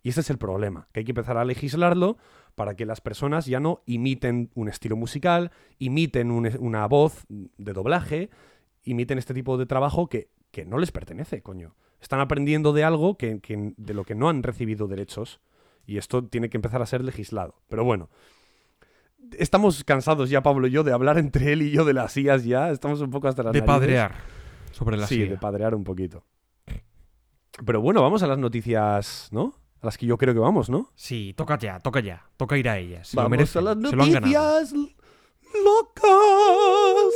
Y 0.06 0.10
ese 0.10 0.20
es 0.20 0.30
el 0.30 0.38
problema, 0.38 0.86
que 0.92 1.00
hay 1.00 1.04
que 1.04 1.10
empezar 1.10 1.36
a 1.36 1.44
legislarlo 1.44 2.16
para 2.54 2.76
que 2.76 2.86
las 2.86 3.00
personas 3.00 3.46
ya 3.46 3.58
no 3.58 3.82
imiten 3.86 4.50
un 4.54 4.68
estilo 4.68 4.94
musical, 4.94 5.50
imiten 5.80 6.30
un- 6.30 6.48
una 6.60 6.86
voz 6.86 7.24
de 7.28 7.72
doblaje, 7.72 8.30
imiten 8.84 9.18
este 9.18 9.34
tipo 9.34 9.58
de 9.58 9.66
trabajo 9.66 10.06
que, 10.08 10.30
que 10.52 10.64
no 10.64 10.78
les 10.78 10.92
pertenece, 10.92 11.42
coño. 11.42 11.74
Están 12.00 12.20
aprendiendo 12.20 12.72
de 12.72 12.84
algo 12.84 13.16
que, 13.18 13.40
que- 13.40 13.72
de 13.76 13.94
lo 13.94 14.04
que 14.04 14.14
no 14.14 14.28
han 14.28 14.44
recibido 14.44 14.86
derechos 14.86 15.40
y 15.86 15.96
esto 15.98 16.22
tiene 16.24 16.50
que 16.50 16.56
empezar 16.58 16.82
a 16.82 16.86
ser 16.86 17.02
legislado. 17.02 17.56
Pero 17.68 17.82
bueno, 17.82 18.08
estamos 19.38 19.82
cansados 19.82 20.30
ya, 20.30 20.40
Pablo 20.40 20.68
y 20.68 20.70
yo, 20.70 20.84
de 20.84 20.92
hablar 20.92 21.18
entre 21.18 21.52
él 21.52 21.62
y 21.62 21.72
yo 21.72 21.84
de 21.84 21.94
las 21.94 22.16
IAS 22.16 22.44
ya. 22.44 22.70
Estamos 22.70 23.00
un 23.00 23.10
poco 23.10 23.26
hasta 23.26 23.42
las 23.42 23.52
De 23.52 23.58
narices. 23.60 23.76
padrear 23.76 24.14
sobre 24.70 24.96
la 24.98 25.08
Sí, 25.08 25.16
silla. 25.16 25.30
de 25.30 25.36
padrear 25.38 25.74
un 25.74 25.82
poquito. 25.82 26.24
Pero 27.64 27.80
bueno, 27.80 28.02
vamos 28.02 28.22
a 28.22 28.28
las 28.28 28.38
noticias, 28.38 29.28
¿no? 29.32 29.52
A 29.86 29.94
las 29.94 29.98
que 29.98 30.06
yo 30.06 30.18
creo 30.18 30.34
que 30.34 30.40
vamos, 30.40 30.68
¿no? 30.68 30.90
Sí, 30.96 31.32
toca 31.36 31.56
ya, 31.56 31.78
toca 31.78 32.00
ya. 32.00 32.26
Toca 32.36 32.58
ir 32.58 32.68
a 32.68 32.76
ellas. 32.76 33.06
Se 33.06 33.16
lo 33.16 33.22
vamos 33.22 33.30
merecen, 33.30 33.60
a 33.60 33.64
las 33.66 33.76
noticias 33.76 34.72
locas. 35.64 37.14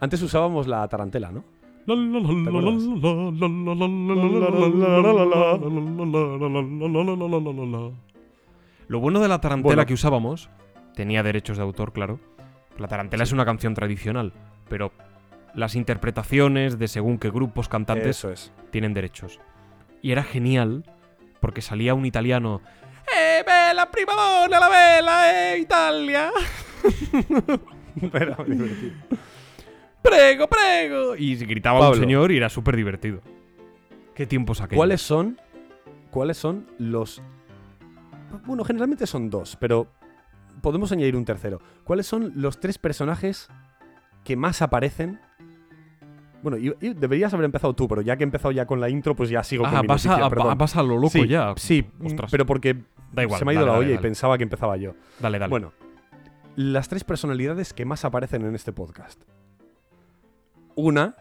Antes 0.00 0.22
usábamos 0.22 0.66
la 0.66 0.86
tarantela, 0.88 1.30
¿no? 1.30 1.44
Lo 8.88 9.00
bueno 9.00 9.20
de 9.20 9.28
la 9.28 9.40
tarantela 9.40 9.74
Bueno. 9.74 9.86
que 9.86 9.94
usábamos, 9.94 10.48
tenía 10.94 11.22
derechos 11.22 11.56
de 11.56 11.62
autor, 11.62 11.92
claro. 11.92 12.18
La 12.78 12.88
tarantela 12.88 13.24
es 13.24 13.32
una 13.32 13.44
canción 13.44 13.74
tradicional, 13.74 14.32
pero 14.68 14.92
las 15.54 15.74
interpretaciones 15.74 16.78
de 16.78 16.88
según 16.88 17.18
qué 17.18 17.30
grupos 17.30 17.68
cantantes 17.68 18.18
Eso 18.18 18.30
es. 18.30 18.52
tienen 18.70 18.94
derechos. 18.94 19.40
Y 20.02 20.12
era 20.12 20.22
genial 20.22 20.84
porque 21.40 21.60
salía 21.60 21.94
un 21.94 22.06
italiano. 22.06 22.60
¡Eh, 23.16 23.42
bella 23.46 23.90
primadonna, 23.90 24.60
la 24.60 24.68
vela, 24.68 25.54
eh, 25.54 25.58
Italia! 25.60 26.30
Era 28.12 28.36
muy 28.36 28.56
divertido. 28.56 28.92
¡Prego, 30.02 30.46
prego! 30.48 31.16
Y 31.16 31.36
gritaba 31.36 31.78
un 31.80 31.86
Pablo. 31.86 32.00
señor 32.00 32.32
y 32.32 32.36
era 32.36 32.48
súper 32.48 32.76
divertido. 32.76 33.20
¿Qué 34.14 34.26
tiempos 34.26 34.60
aquellos? 34.60 34.78
¿Cuáles 34.78 35.00
son? 35.02 35.38
¿Cuáles 36.10 36.36
son 36.36 36.66
los? 36.78 37.22
Bueno, 38.46 38.64
generalmente 38.64 39.06
son 39.06 39.30
dos, 39.30 39.56
pero 39.60 39.88
podemos 40.60 40.90
añadir 40.92 41.16
un 41.16 41.24
tercero. 41.24 41.60
¿Cuáles 41.84 42.06
son 42.06 42.32
los 42.36 42.60
tres 42.60 42.78
personajes 42.78 43.48
que 44.24 44.36
más 44.36 44.60
aparecen? 44.62 45.20
Bueno, 46.42 46.56
y, 46.56 46.74
y 46.80 46.94
deberías 46.94 47.32
haber 47.34 47.44
empezado 47.46 47.74
tú, 47.74 47.88
pero 47.88 48.00
ya 48.00 48.16
que 48.16 48.22
he 48.22 48.26
empezado 48.26 48.52
ya 48.52 48.64
con 48.66 48.80
la 48.80 48.88
intro, 48.88 49.16
pues 49.16 49.28
ya 49.28 49.42
sigo 49.42 49.66
Ah, 49.66 49.70
con 49.70 49.80
mi 49.82 49.86
vas, 49.88 50.04
noticia, 50.06 50.24
a, 50.26 50.30
perdón. 50.30 50.58
vas 50.58 50.76
a 50.76 50.82
lo 50.82 50.94
loco 50.96 51.10
sí, 51.10 51.26
ya. 51.26 51.52
Sí, 51.56 51.84
Ostras. 52.04 52.30
pero 52.30 52.46
porque 52.46 52.76
Da 53.12 53.22
igual. 53.24 53.38
se 53.38 53.44
me 53.44 53.50
ha 53.50 53.54
ido 53.54 53.62
dale, 53.62 53.66
la 53.66 53.72
dale, 53.72 53.84
olla 53.86 53.92
y 53.92 53.96
dale. 53.96 54.02
pensaba 54.08 54.36
que 54.38 54.44
empezaba 54.44 54.76
yo. 54.76 54.94
Dale, 55.18 55.38
dale. 55.38 55.50
Bueno, 55.50 55.72
las 56.54 56.88
tres 56.88 57.02
personalidades 57.04 57.72
que 57.72 57.84
más 57.84 58.04
aparecen 58.04 58.44
en 58.44 58.54
este 58.54 58.72
podcast. 58.72 59.20
Una 60.78 61.16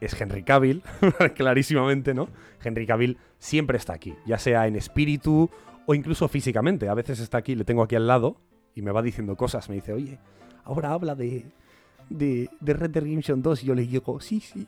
es 0.00 0.18
Henry 0.18 0.42
Cavill, 0.42 0.82
clarísimamente, 1.36 2.14
¿no? 2.14 2.30
Henry 2.64 2.86
Cavill 2.86 3.18
siempre 3.38 3.76
está 3.76 3.92
aquí, 3.92 4.14
ya 4.24 4.38
sea 4.38 4.66
en 4.66 4.74
espíritu 4.74 5.50
o 5.84 5.94
incluso 5.94 6.28
físicamente. 6.28 6.88
A 6.88 6.94
veces 6.94 7.20
está 7.20 7.36
aquí, 7.36 7.54
le 7.54 7.66
tengo 7.66 7.82
aquí 7.82 7.94
al 7.94 8.06
lado 8.06 8.40
y 8.74 8.80
me 8.80 8.92
va 8.92 9.02
diciendo 9.02 9.36
cosas. 9.36 9.68
Me 9.68 9.74
dice, 9.74 9.92
oye, 9.92 10.18
ahora 10.64 10.92
habla 10.92 11.14
de, 11.14 11.44
de, 12.08 12.48
de 12.58 12.72
Red 12.72 12.88
Dead 12.88 13.02
Redemption 13.02 13.42
2. 13.42 13.64
Y 13.64 13.66
yo 13.66 13.74
le 13.74 13.82
digo, 13.82 14.18
sí, 14.18 14.40
sí, 14.40 14.66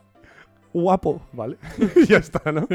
guapo, 0.75 1.23
¿vale? 1.33 1.57
ya 2.07 2.19
está, 2.19 2.53
¿no? 2.53 2.69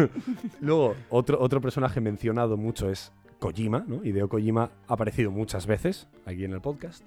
Luego, 0.60 0.94
otro, 1.08 1.40
otro 1.40 1.62
personaje 1.62 2.02
mencionado 2.02 2.58
mucho 2.58 2.90
es 2.90 3.12
Kojima, 3.38 3.82
¿no? 3.88 4.04
Hideo 4.04 4.28
Kojima 4.28 4.72
ha 4.86 4.92
aparecido 4.92 5.30
muchas 5.30 5.66
veces 5.66 6.06
aquí 6.26 6.44
en 6.44 6.52
el 6.52 6.60
podcast. 6.60 7.02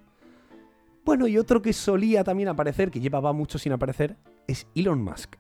Bueno, 1.03 1.27
y 1.27 1.37
otro 1.37 1.61
que 1.61 1.73
solía 1.73 2.23
también 2.23 2.49
aparecer, 2.49 2.91
que 2.91 2.99
llevaba 2.99 3.33
mucho 3.33 3.57
sin 3.57 3.73
aparecer, 3.73 4.17
es 4.47 4.67
Elon 4.75 5.03
Musk. 5.03 5.35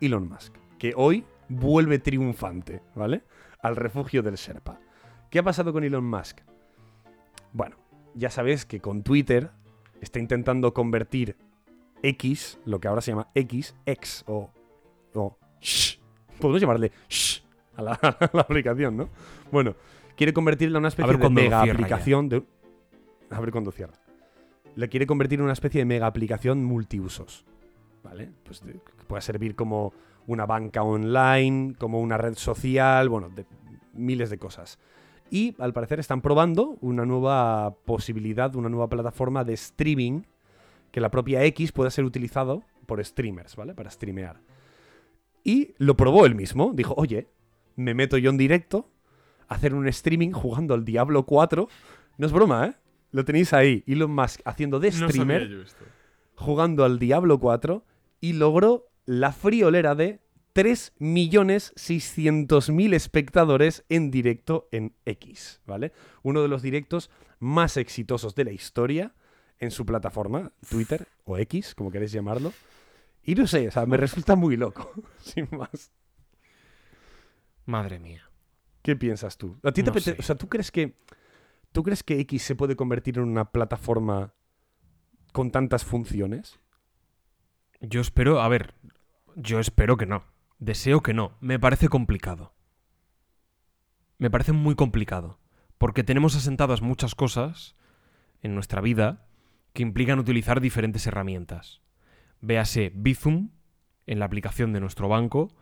Elon 0.00 0.28
Musk, 0.28 0.54
que 0.78 0.94
hoy 0.96 1.24
vuelve 1.48 1.98
triunfante, 1.98 2.82
¿vale? 2.94 3.22
Al 3.62 3.76
refugio 3.76 4.22
del 4.22 4.36
Sherpa. 4.36 4.80
¿Qué 5.28 5.38
ha 5.38 5.42
pasado 5.42 5.72
con 5.72 5.84
Elon 5.84 6.04
Musk? 6.04 6.40
Bueno, 7.52 7.76
ya 8.14 8.30
sabes 8.30 8.64
que 8.64 8.80
con 8.80 9.02
Twitter 9.02 9.50
está 10.00 10.18
intentando 10.18 10.72
convertir 10.72 11.36
X, 12.02 12.58
lo 12.64 12.80
que 12.80 12.88
ahora 12.88 13.02
se 13.02 13.10
llama 13.10 13.28
X, 13.34 13.74
X 13.84 14.24
o, 14.26 14.50
o 15.14 15.38
shh. 15.60 15.98
Podemos 16.40 16.60
llamarle 16.60 16.90
shh 17.08 17.42
a 17.76 17.82
la, 17.82 17.92
a 18.00 18.30
la 18.32 18.40
aplicación, 18.40 18.96
¿no? 18.96 19.10
Bueno, 19.52 19.74
quiere 20.16 20.32
convertirla 20.32 20.78
en 20.78 20.82
una 20.82 20.88
especie 20.88 21.16
de 21.16 21.30
mega 21.30 21.64
ya. 21.66 21.72
aplicación 21.72 22.28
de... 22.28 22.42
A 23.30 23.40
ver 23.40 23.50
cuándo 23.52 23.72
cierra. 23.72 23.94
Le 24.76 24.88
quiere 24.88 25.06
convertir 25.06 25.38
en 25.38 25.44
una 25.44 25.52
especie 25.52 25.80
de 25.80 25.84
mega 25.84 26.06
aplicación 26.06 26.64
multiusos. 26.64 27.44
¿Vale? 28.02 28.30
Pues 28.44 28.60
que 28.60 29.04
pueda 29.06 29.20
servir 29.20 29.54
como 29.54 29.92
una 30.26 30.46
banca 30.46 30.82
online, 30.82 31.74
como 31.78 32.00
una 32.00 32.16
red 32.16 32.34
social, 32.34 33.08
bueno, 33.08 33.28
de 33.28 33.46
miles 33.92 34.30
de 34.30 34.38
cosas. 34.38 34.78
Y 35.30 35.54
al 35.58 35.72
parecer 35.72 36.00
están 36.00 36.22
probando 36.22 36.76
una 36.80 37.04
nueva 37.04 37.74
posibilidad, 37.84 38.54
una 38.56 38.68
nueva 38.68 38.88
plataforma 38.88 39.44
de 39.44 39.52
streaming 39.54 40.22
que 40.90 41.00
la 41.00 41.10
propia 41.10 41.44
X 41.44 41.72
pueda 41.72 41.90
ser 41.90 42.04
utilizado 42.04 42.64
por 42.86 43.04
streamers, 43.04 43.54
¿vale? 43.54 43.74
Para 43.74 43.90
streamear. 43.90 44.40
Y 45.44 45.74
lo 45.78 45.96
probó 45.96 46.26
él 46.26 46.34
mismo. 46.34 46.72
Dijo, 46.74 46.94
oye, 46.96 47.28
me 47.76 47.94
meto 47.94 48.18
yo 48.18 48.30
en 48.30 48.36
directo 48.36 48.88
a 49.48 49.54
hacer 49.54 49.74
un 49.74 49.86
streaming 49.88 50.32
jugando 50.32 50.74
al 50.74 50.84
Diablo 50.84 51.24
4. 51.24 51.68
No 52.18 52.26
es 52.26 52.32
broma, 52.32 52.66
¿eh? 52.66 52.74
Lo 53.12 53.24
tenéis 53.24 53.52
ahí. 53.52 53.82
Elon 53.86 54.12
Musk 54.14 54.40
haciendo 54.44 54.78
de 54.80 54.92
streamer 54.92 55.66
jugando 56.34 56.84
al 56.84 56.98
Diablo 56.98 57.38
4 57.38 57.84
y 58.20 58.32
logró 58.34 58.88
la 59.04 59.32
friolera 59.32 59.94
de 59.94 60.20
3.600.000 60.54 62.94
espectadores 62.94 63.84
en 63.88 64.10
directo 64.10 64.68
en 64.72 64.94
X, 65.04 65.60
¿vale? 65.66 65.92
Uno 66.22 66.42
de 66.42 66.48
los 66.48 66.62
directos 66.62 67.10
más 67.38 67.76
exitosos 67.76 68.34
de 68.34 68.44
la 68.44 68.52
historia 68.52 69.14
en 69.58 69.70
su 69.70 69.84
plataforma, 69.86 70.52
Twitter 70.68 71.06
o 71.24 71.38
X, 71.38 71.74
como 71.74 71.90
queréis 71.90 72.12
llamarlo. 72.12 72.52
Y 73.22 73.34
no 73.34 73.46
sé, 73.46 73.68
o 73.68 73.70
sea, 73.70 73.86
me 73.86 73.96
resulta 73.96 74.34
muy 74.36 74.56
loco, 74.56 74.90
sin 75.18 75.48
más. 75.52 75.90
Madre 77.66 77.98
mía. 77.98 78.28
¿Qué 78.82 78.96
piensas 78.96 79.36
tú? 79.36 79.58
¿A 79.62 79.72
ti 79.72 79.82
te 79.82 79.90
No 79.90 79.96
apete- 79.96 80.14
sé. 80.14 80.16
O 80.18 80.22
sea, 80.22 80.34
¿tú 80.36 80.48
crees 80.48 80.70
que 80.70 80.96
tú 81.72 81.82
crees 81.82 82.02
que 82.02 82.20
X 82.20 82.42
se 82.42 82.54
puede 82.54 82.76
convertir 82.76 83.18
en 83.18 83.24
una 83.24 83.52
plataforma 83.52 84.34
con 85.32 85.50
tantas 85.50 85.84
funciones? 85.84 86.58
Yo 87.80 88.00
espero, 88.00 88.40
a 88.40 88.48
ver, 88.48 88.74
yo 89.36 89.60
espero 89.60 89.96
que 89.96 90.06
no. 90.06 90.24
Deseo 90.58 91.02
que 91.02 91.14
no. 91.14 91.36
Me 91.40 91.58
parece 91.58 91.88
complicado. 91.88 92.52
Me 94.18 94.30
parece 94.30 94.52
muy 94.52 94.74
complicado. 94.74 95.38
Porque 95.78 96.04
tenemos 96.04 96.36
asentadas 96.36 96.82
muchas 96.82 97.14
cosas 97.14 97.74
en 98.42 98.54
nuestra 98.54 98.82
vida 98.82 99.26
que 99.72 99.82
implican 99.82 100.18
utilizar 100.18 100.60
diferentes 100.60 101.06
herramientas. 101.06 101.80
Véase 102.40 102.92
Bizum 102.94 103.50
en 104.06 104.18
la 104.18 104.26
aplicación 104.26 104.72
de 104.72 104.80
nuestro 104.80 105.08
banco, 105.08 105.54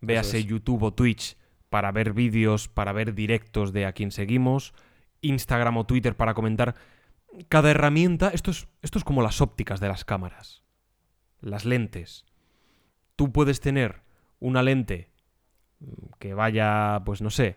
véase 0.00 0.38
es. 0.38 0.46
YouTube 0.46 0.82
o 0.84 0.94
Twitch 0.94 1.36
para 1.68 1.90
ver 1.92 2.12
vídeos, 2.12 2.68
para 2.68 2.92
ver 2.92 3.14
directos 3.14 3.72
de 3.72 3.86
a 3.86 3.92
quien 3.92 4.12
seguimos, 4.12 4.72
Instagram 5.28 5.76
o 5.76 5.86
Twitter 5.86 6.16
para 6.16 6.34
comentar. 6.34 6.74
Cada 7.48 7.70
herramienta, 7.70 8.30
esto 8.30 8.50
es, 8.50 8.68
esto 8.82 8.98
es 8.98 9.04
como 9.04 9.22
las 9.22 9.40
ópticas 9.40 9.80
de 9.80 9.88
las 9.88 10.04
cámaras 10.04 10.66
las 11.40 11.64
lentes. 11.64 12.24
Tú 13.14 13.32
puedes 13.32 13.60
tener 13.60 14.02
una 14.40 14.62
lente 14.62 15.10
mm, 15.80 15.84
que 16.18 16.34
vaya, 16.34 17.02
pues 17.04 17.22
no 17.22 17.30
sé, 17.30 17.56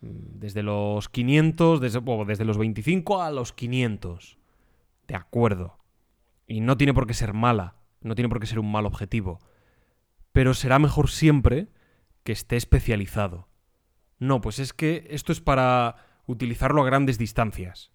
mm, 0.00 0.38
desde 0.38 0.62
los 0.62 1.08
500, 1.08 1.80
desde, 1.80 2.00
desde 2.26 2.44
los 2.44 2.58
25 2.58 3.22
a 3.22 3.30
los 3.30 3.52
500. 3.52 4.38
De 5.08 5.16
acuerdo. 5.16 5.78
Y 6.46 6.60
no 6.60 6.76
tiene 6.76 6.94
por 6.94 7.06
qué 7.06 7.14
ser 7.14 7.34
mala, 7.34 7.76
no 8.00 8.14
tiene 8.14 8.28
por 8.28 8.40
qué 8.40 8.46
ser 8.46 8.58
un 8.58 8.70
mal 8.70 8.86
objetivo. 8.86 9.38
Pero 10.32 10.54
será 10.54 10.78
mejor 10.78 11.10
siempre 11.10 11.68
que 12.24 12.32
esté 12.32 12.56
especializado. 12.56 13.48
No, 14.18 14.40
pues 14.40 14.58
es 14.58 14.72
que 14.72 15.06
esto 15.10 15.32
es 15.32 15.40
para 15.40 15.96
utilizarlo 16.26 16.82
a 16.82 16.86
grandes 16.86 17.18
distancias. 17.18 17.92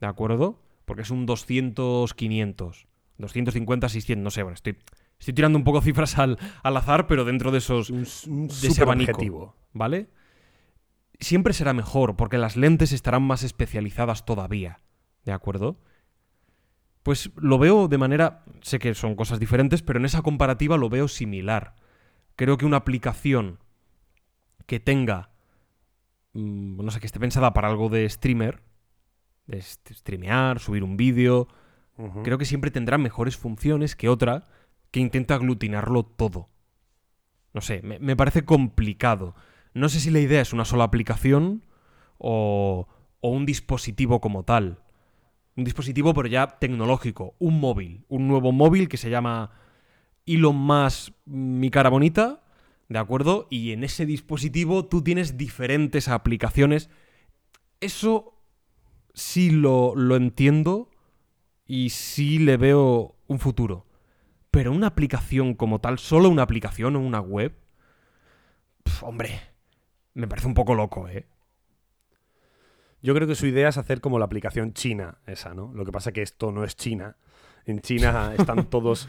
¿De 0.00 0.06
acuerdo? 0.06 0.62
Porque 0.84 1.02
es 1.02 1.10
un 1.10 1.26
200-500. 1.26 2.86
250, 3.18 3.88
600, 3.88 4.22
no 4.22 4.30
sé, 4.30 4.42
bueno, 4.42 4.54
estoy, 4.54 4.78
estoy 5.18 5.34
tirando 5.34 5.58
un 5.58 5.64
poco 5.64 5.80
cifras 5.80 6.18
al, 6.18 6.38
al 6.62 6.76
azar, 6.76 7.06
pero 7.06 7.24
dentro 7.24 7.50
de 7.50 7.58
esos, 7.58 7.90
Un, 7.90 8.46
de 8.46 8.68
ese 8.68 8.82
abanico, 8.82 9.10
objetivo. 9.10 9.56
¿vale? 9.72 10.08
Siempre 11.18 11.52
será 11.52 11.72
mejor, 11.72 12.16
porque 12.16 12.38
las 12.38 12.56
lentes 12.56 12.92
estarán 12.92 13.24
más 13.24 13.42
especializadas 13.42 14.24
todavía, 14.24 14.80
¿de 15.24 15.32
acuerdo? 15.32 15.80
Pues 17.02 17.30
lo 17.36 17.58
veo 17.58 17.88
de 17.88 17.98
manera, 17.98 18.44
sé 18.60 18.78
que 18.78 18.94
son 18.94 19.16
cosas 19.16 19.40
diferentes, 19.40 19.82
pero 19.82 19.98
en 19.98 20.04
esa 20.04 20.22
comparativa 20.22 20.76
lo 20.76 20.88
veo 20.88 21.08
similar. 21.08 21.74
Creo 22.36 22.56
que 22.56 22.66
una 22.66 22.76
aplicación 22.76 23.58
que 24.66 24.78
tenga, 24.78 25.30
mm, 26.32 26.82
no 26.84 26.90
sé, 26.90 27.00
que 27.00 27.06
esté 27.06 27.20
pensada 27.20 27.52
para 27.52 27.68
algo 27.68 27.88
de 27.88 28.08
streamer, 28.08 28.62
de 29.46 29.62
streamear, 29.62 30.60
subir 30.60 30.84
un 30.84 30.96
vídeo, 30.96 31.48
creo 32.22 32.38
que 32.38 32.44
siempre 32.44 32.70
tendrá 32.70 32.96
mejores 32.98 33.36
funciones 33.36 33.96
que 33.96 34.08
otra 34.08 34.48
que 34.90 35.00
intenta 35.00 35.34
aglutinarlo 35.34 36.04
todo. 36.04 36.48
No 37.52 37.60
sé, 37.60 37.82
me, 37.82 37.98
me 37.98 38.16
parece 38.16 38.44
complicado. 38.44 39.34
No 39.74 39.88
sé 39.88 40.00
si 40.00 40.10
la 40.10 40.20
idea 40.20 40.40
es 40.40 40.52
una 40.52 40.64
sola 40.64 40.84
aplicación 40.84 41.64
o, 42.18 42.86
o 43.20 43.30
un 43.30 43.46
dispositivo 43.46 44.20
como 44.20 44.44
tal. 44.44 44.82
Un 45.56 45.64
dispositivo 45.64 46.14
pero 46.14 46.28
ya 46.28 46.58
tecnológico, 46.58 47.34
un 47.38 47.58
móvil, 47.58 48.04
un 48.08 48.28
nuevo 48.28 48.52
móvil 48.52 48.88
que 48.88 48.96
se 48.96 49.10
llama 49.10 49.50
Elon 50.26 50.56
Musk 50.56 51.12
Mi 51.24 51.70
Cara 51.70 51.90
Bonita, 51.90 52.44
¿de 52.88 52.98
acuerdo? 52.98 53.46
Y 53.50 53.72
en 53.72 53.84
ese 53.84 54.06
dispositivo 54.06 54.86
tú 54.86 55.02
tienes 55.02 55.36
diferentes 55.36 56.08
aplicaciones. 56.08 56.90
Eso 57.80 58.34
sí 59.14 59.50
lo, 59.50 59.94
lo 59.94 60.16
entiendo 60.16 60.90
y 61.66 61.90
sí 61.90 62.38
le 62.38 62.56
veo 62.56 63.16
un 63.26 63.38
futuro. 63.38 63.86
Pero 64.50 64.72
una 64.72 64.88
aplicación 64.88 65.54
como 65.54 65.80
tal, 65.80 65.98
solo 65.98 66.28
una 66.30 66.42
aplicación 66.42 66.96
o 66.96 67.00
una 67.00 67.20
web, 67.20 67.54
pf, 68.82 69.04
hombre, 69.04 69.40
me 70.14 70.26
parece 70.26 70.48
un 70.48 70.54
poco 70.54 70.74
loco, 70.74 71.08
¿eh? 71.08 71.26
Yo 73.00 73.14
creo 73.14 73.28
que 73.28 73.36
su 73.36 73.46
idea 73.46 73.68
es 73.68 73.78
hacer 73.78 74.00
como 74.00 74.18
la 74.18 74.24
aplicación 74.24 74.72
china, 74.72 75.18
esa, 75.26 75.54
¿no? 75.54 75.72
Lo 75.72 75.84
que 75.84 75.92
pasa 75.92 76.12
que 76.12 76.22
esto 76.22 76.50
no 76.50 76.64
es 76.64 76.74
China. 76.74 77.16
En 77.64 77.80
China 77.80 78.34
están 78.38 78.68
todos, 78.68 79.08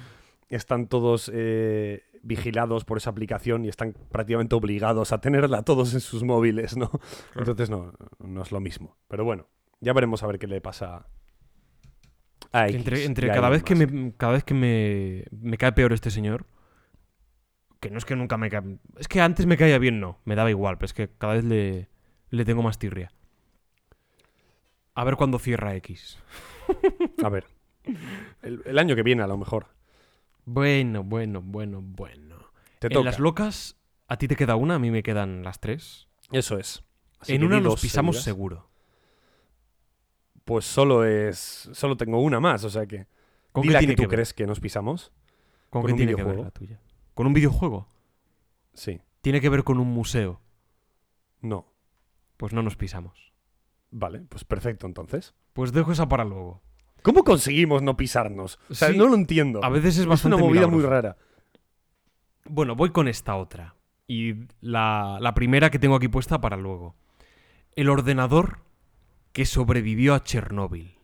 están 0.49 0.87
todos 0.87 1.31
eh, 1.33 2.03
vigilados 2.23 2.85
por 2.85 2.97
esa 2.97 3.11
aplicación 3.11 3.65
y 3.65 3.69
están 3.69 3.93
prácticamente 4.11 4.55
obligados 4.55 5.11
a 5.11 5.21
tenerla 5.21 5.61
todos 5.63 5.93
en 5.93 5.99
sus 5.99 6.23
móviles, 6.23 6.75
¿no? 6.75 6.91
Entonces 7.35 7.69
no, 7.69 7.93
no 8.19 8.41
es 8.41 8.51
lo 8.51 8.59
mismo. 8.59 8.97
Pero 9.07 9.23
bueno, 9.23 9.47
ya 9.79 9.93
veremos 9.93 10.23
a 10.23 10.27
ver 10.27 10.39
qué 10.39 10.47
le 10.47 10.61
pasa 10.61 11.07
a 12.51 12.67
X 12.67 13.05
entre 13.05 13.27
cada, 13.27 13.39
Elon 13.39 13.51
vez 13.51 13.63
que 13.63 13.75
me, 13.75 14.13
cada 14.15 14.33
vez 14.33 14.43
que 14.43 14.53
me, 14.53 15.25
me 15.31 15.57
cae 15.57 15.71
peor 15.71 15.93
este 15.93 16.09
señor, 16.09 16.47
que 17.79 17.91
no 17.91 17.97
es 17.97 18.05
que 18.05 18.15
nunca 18.15 18.37
me 18.37 18.49
cae... 18.49 18.79
Es 18.97 19.07
que 19.07 19.21
antes 19.21 19.45
me 19.45 19.57
caía 19.57 19.77
bien, 19.77 19.99
no, 19.99 20.19
me 20.25 20.35
daba 20.35 20.49
igual, 20.49 20.77
pero 20.77 20.85
es 20.85 20.93
que 20.93 21.09
cada 21.09 21.33
vez 21.33 21.43
le, 21.45 21.89
le 22.29 22.45
tengo 22.45 22.63
más 22.63 22.79
tirria. 22.79 23.11
A 24.95 25.03
ver 25.03 25.15
cuándo 25.15 25.39
cierra 25.39 25.75
X. 25.75 26.17
A 27.23 27.29
ver. 27.29 27.45
El, 28.41 28.61
el 28.65 28.79
año 28.79 28.95
que 28.95 29.03
viene, 29.03 29.23
a 29.23 29.27
lo 29.27 29.37
mejor. 29.37 29.67
Bueno, 30.51 31.03
bueno, 31.03 31.41
bueno, 31.43 31.79
bueno. 31.83 32.37
Te 32.79 32.87
en 32.87 32.93
toca. 32.93 33.03
las 33.03 33.19
locas, 33.19 33.77
a 34.07 34.17
ti 34.17 34.27
te 34.27 34.35
queda 34.35 34.55
una, 34.55 34.75
a 34.75 34.79
mí 34.79 34.89
me 34.89 35.03
quedan 35.03 35.43
las 35.43 35.59
tres. 35.59 36.07
Eso 36.31 36.57
es. 36.57 36.83
Así 37.19 37.35
en 37.35 37.43
una 37.43 37.59
nos 37.59 37.75
pisamos 37.79 38.17
seguidas. 38.17 38.23
seguro. 38.23 38.69
Pues 40.45 40.65
solo 40.65 41.05
es. 41.05 41.69
Solo 41.73 41.97
tengo 41.97 42.19
una 42.21 42.39
más, 42.39 42.63
o 42.63 42.69
sea 42.71 42.87
que. 42.87 43.05
¿Con 43.51 43.67
qué 43.67 43.73
la 43.73 43.79
tiene 43.79 43.95
que 43.95 43.95
tú 43.95 44.07
ver? 44.07 44.09
crees 44.09 44.33
que 44.33 44.47
nos 44.47 44.59
pisamos. 44.59 45.11
¿Con, 45.69 45.83
con 45.83 45.87
qué 45.87 45.93
un 45.93 45.97
tiene 45.97 46.15
que 46.15 46.23
ver 46.23 46.37
videojuego. 46.37 46.43
la 46.43 46.51
tuya? 46.51 46.81
¿Con 47.13 47.27
un 47.27 47.33
videojuego? 47.33 47.87
Sí. 48.73 49.01
Tiene 49.21 49.41
que 49.41 49.49
ver 49.49 49.63
con 49.63 49.79
un 49.79 49.87
museo. 49.89 50.41
No. 51.41 51.71
Pues 52.37 52.53
no 52.53 52.63
nos 52.63 52.75
pisamos. 52.75 53.33
Vale, 53.91 54.21
pues 54.21 54.45
perfecto 54.45 54.87
entonces. 54.87 55.35
Pues 55.53 55.73
dejo 55.73 55.91
esa 55.91 56.07
para 56.09 56.25
luego. 56.25 56.63
¿Cómo 57.01 57.23
conseguimos 57.23 57.81
no 57.81 57.95
pisarnos? 57.97 58.59
O 58.69 58.73
sea, 58.73 58.89
Sí, 58.89 58.97
no 58.97 59.07
lo 59.07 59.15
entiendo. 59.15 59.63
A 59.63 59.69
veces 59.69 59.95
es 59.95 59.99
es 60.01 60.05
bastante 60.05 60.35
una 60.35 60.45
movida 60.45 60.67
muy 60.67 60.83
rara. 60.83 61.17
Bueno, 62.45 62.75
voy 62.75 62.89
con 62.91 63.07
esta 63.07 63.35
otra. 63.35 63.75
Y 64.07 64.33
la, 64.61 65.17
la 65.21 65.33
primera 65.33 65.69
que 65.69 65.79
tengo 65.79 65.95
aquí 65.95 66.07
puesta 66.07 66.41
para 66.41 66.57
luego. 66.57 66.95
El 67.75 67.89
ordenador 67.89 68.59
que 69.31 69.45
sobrevivió 69.45 70.15
a 70.15 70.23
Chernóbil. 70.23 70.95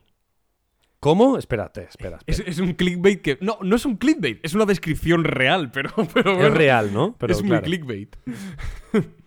¿Cómo? 0.99 1.37
Espérate, 1.37 1.83
espera. 1.83 2.17
Es, 2.25 2.39
espera. 2.39 2.49
es 2.51 2.59
un 2.59 2.73
clickbait 2.73 3.21
que... 3.21 3.37
No, 3.39 3.59
no 3.61 3.75
es 3.75 3.85
un 3.85 3.97
clickbait, 3.97 4.39
es 4.43 4.55
una 4.55 4.65
descripción 4.65 5.23
real, 5.23 5.69
pero, 5.71 5.91
pero 6.13 6.47
Es, 6.47 6.51
real, 6.51 6.91
¿no? 6.91 7.15
Pero 7.19 7.31
es 7.33 7.41
muy 7.41 7.49
claro. 7.51 7.65
clickbait. 7.65 8.15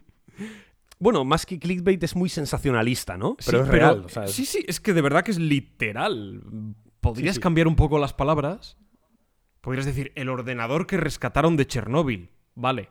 Bueno, 1.00 1.24
más 1.24 1.46
que 1.46 1.58
clickbait 1.58 2.02
es 2.02 2.16
muy 2.16 2.28
sensacionalista, 2.28 3.16
¿no? 3.16 3.36
Sí, 3.38 3.46
Pero 3.50 3.62
es 3.62 3.68
real. 3.68 4.04
o 4.06 4.08
sea, 4.08 4.24
es- 4.24 4.32
Sí, 4.32 4.44
sí, 4.44 4.64
es 4.66 4.80
que 4.80 4.92
de 4.94 5.00
verdad 5.02 5.22
que 5.22 5.30
es 5.30 5.38
literal. 5.38 6.42
¿Podrías 7.00 7.34
Sí, 7.34 7.38
sí. 7.38 7.42
cambiar 7.42 7.68
un 7.68 7.76
poco 7.76 7.98
las 7.98 8.12
palabras? 8.12 8.76
Podrías 9.60 9.86
decir, 9.86 10.12
el 10.16 10.28
ordenador 10.28 10.86
que 10.86 10.96
rescataron 10.96 11.56
de 11.56 11.66
Chernóbil. 11.66 12.30
Vale. 12.54 12.88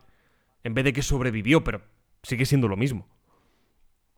En 0.64 0.74
vez 0.74 0.84
de 0.84 0.92
que 0.92 1.02
sobrevivió, 1.02 1.62
pero 1.64 1.82
sigue 2.22 2.46
siendo 2.46 2.68
lo 2.68 2.76
mismo. 2.76 3.06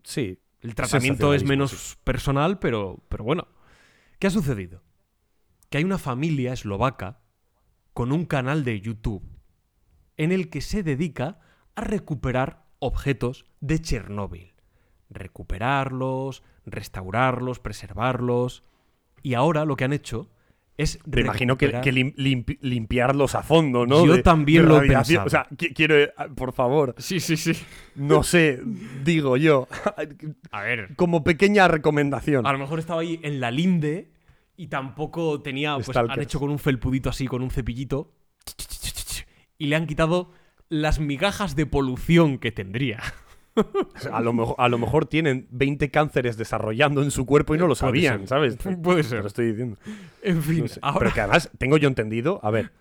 Sí. 0.04 0.38
El 0.60 0.74
tratamiento 0.74 1.32
es 1.34 1.42
menos 1.44 1.98
personal, 2.04 2.58
pero, 2.58 3.02
pero 3.08 3.24
bueno. 3.24 3.48
¿Qué 4.18 4.26
ha 4.26 4.30
sucedido? 4.30 4.82
Que 5.70 5.78
hay 5.78 5.84
una 5.84 5.98
familia 5.98 6.52
eslovaca 6.52 7.20
con 7.94 8.12
un 8.12 8.26
canal 8.26 8.62
de 8.64 8.80
YouTube 8.80 9.22
en 10.16 10.32
el 10.32 10.50
que 10.50 10.60
se 10.60 10.82
dedica 10.82 11.40
a 11.74 11.80
recuperar 11.80 12.64
objetos 12.80 13.44
de 13.60 13.80
Chernóbil. 13.80 14.52
Recuperarlos, 15.10 16.42
restaurarlos, 16.66 17.58
preservarlos. 17.60 18.62
Y 19.22 19.34
ahora 19.34 19.64
lo 19.64 19.76
que 19.76 19.84
han 19.84 19.92
hecho 19.92 20.28
es. 20.76 20.98
Me 21.06 21.20
imagino 21.22 21.56
que, 21.58 21.70
lim- 21.92 22.58
limpiarlos 22.60 23.34
a 23.34 23.42
fondo, 23.42 23.86
¿no? 23.86 24.04
Yo 24.06 24.14
De- 24.16 24.22
también 24.22 24.62
de 24.62 24.68
lo 24.68 24.82
he 24.82 24.88
pensado. 24.88 25.26
O 25.26 25.30
sea, 25.30 25.46
qui- 25.50 25.74
quiero, 25.74 25.96
eh, 25.96 26.12
por 26.34 26.52
favor, 26.52 26.94
Sí, 26.98 27.20
sí, 27.20 27.36
sí. 27.36 27.52
no 27.96 28.22
sé, 28.22 28.60
digo 29.04 29.36
yo, 29.36 29.68
A 30.50 30.62
ver, 30.62 30.94
como 30.96 31.22
pequeña 31.22 31.68
recomendación. 31.68 32.46
A 32.46 32.52
lo 32.52 32.58
mejor 32.58 32.78
estaba 32.78 33.02
ahí 33.02 33.20
en 33.22 33.40
la 33.40 33.50
linde 33.50 34.10
y 34.56 34.68
tampoco 34.68 35.40
tenía. 35.42 35.76
Pues 35.78 35.94
han 35.96 36.20
hecho 36.20 36.38
con 36.40 36.50
un 36.50 36.58
felpudito 36.58 37.10
así, 37.10 37.26
con 37.26 37.42
un 37.42 37.50
cepillito. 37.50 38.12
Y 39.58 39.66
le 39.66 39.76
han 39.76 39.86
quitado 39.86 40.32
las 40.70 40.98
migajas 41.00 41.54
de 41.56 41.66
polución 41.66 42.38
que 42.38 42.50
tendría. 42.52 43.00
A 44.12 44.20
lo, 44.20 44.32
mejor, 44.32 44.54
a 44.58 44.68
lo 44.68 44.78
mejor 44.78 45.06
tienen 45.06 45.46
20 45.50 45.90
cánceres 45.90 46.36
desarrollando 46.38 47.02
en 47.02 47.10
su 47.10 47.26
cuerpo 47.26 47.54
y 47.54 47.58
no 47.58 47.66
lo 47.66 47.74
sabían. 47.74 48.26
¿sabes? 48.28 48.56
Puede 48.82 49.02
Te 49.02 49.08
ser. 49.08 49.20
lo 49.22 49.26
estoy 49.26 49.46
diciendo. 49.50 49.76
En 50.22 50.40
fin, 50.42 50.60
No 50.60 50.68
sé. 50.68 50.78
ahora. 50.82 50.98
Pero 51.00 51.12
que 51.14 51.20
además 51.20 51.50
tengo 51.58 51.76
yo 51.76 51.88
entendido, 51.88 52.40
a 52.44 52.50
ver, 52.50 52.72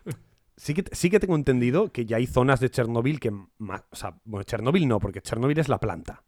sí 0.56 0.74
que, 0.76 0.86
sí 0.94 1.10
que 1.10 1.20
tengo 1.20 1.36
entendido 1.36 1.91
que 1.91 2.06
ya 2.06 2.18
hay 2.18 2.28
zonas 2.28 2.60
de 2.60 2.70
Chernóbil 2.70 3.20
que 3.20 3.32
más, 3.57 3.84
o 3.90 3.95
sea, 3.95 4.14
bueno, 4.24 4.44
Chernóbil 4.44 4.88
no, 4.88 4.99
porque 4.99 5.22
Chernóbil 5.22 5.57
es 5.57 5.68
la 5.70 5.80
planta. 5.80 6.24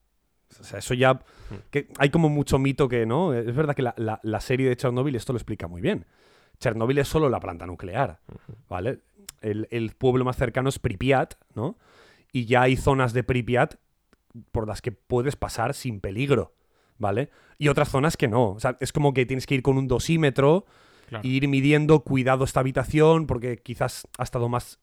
O 0.60 0.64
sea, 0.64 0.80
eso 0.80 0.96
ya, 0.96 1.22
que 1.70 1.88
hay 2.00 2.10
como 2.10 2.28
mucho 2.28 2.58
mito 2.60 2.90
que, 2.90 3.06
¿no? 3.06 3.34
Es 3.34 3.56
verdad 3.56 3.76
que 3.76 3.84
la, 3.84 3.94
la- 3.96 4.20
la 4.24 4.42
serie 4.42 4.68
de 4.68 4.76
Chernóbil 4.76 5.16
esto 5.16 5.32
lo 5.34 5.38
explica 5.38 5.68
muy 5.68 5.82
bien. 5.82 6.08
Chernóbil 6.60 6.98
es 6.98 7.08
solo 7.08 7.30
la 7.30 7.40
planta 7.40 7.66
nuclear, 7.66 8.20
¿vale? 8.68 9.00
El, 9.42 9.68
el 9.72 9.92
pueblo 9.92 10.26
más 10.26 10.38
cercano 10.38 10.70
es 10.70 10.80
Pripyat, 10.80 11.36
¿no? 11.56 11.78
Y 12.32 12.46
ya 12.46 12.62
hay 12.64 12.78
zonas 12.78 13.14
de 13.14 13.24
Pripyat 13.24 13.76
por 14.52 14.68
las 14.68 14.82
que 14.82 14.92
puedes 14.92 15.36
pasar 15.36 15.74
sin 15.74 16.00
peligro, 16.00 16.54
¿vale? 16.98 17.30
Y 17.58 17.68
otras 17.68 17.90
zonas 17.90 18.18
que 18.18 18.28
no. 18.28 18.52
O 18.52 18.60
sea, 18.60 18.78
es 18.80 18.94
como 18.94 19.14
que 19.14 19.26
tienes 19.26 19.46
que 19.46 19.56
ir 19.56 19.62
con 19.62 19.78
un 19.78 19.88
dosímetro, 19.88 20.66
Claro. 21.10 21.28
ir 21.28 21.46
midiendo, 21.50 22.00
cuidado 22.06 22.46
esta 22.46 22.62
habitación, 22.62 23.28
porque 23.28 23.58
quizás 23.58 24.08
ha 24.18 24.24
estado 24.24 24.48
más, 24.48 24.80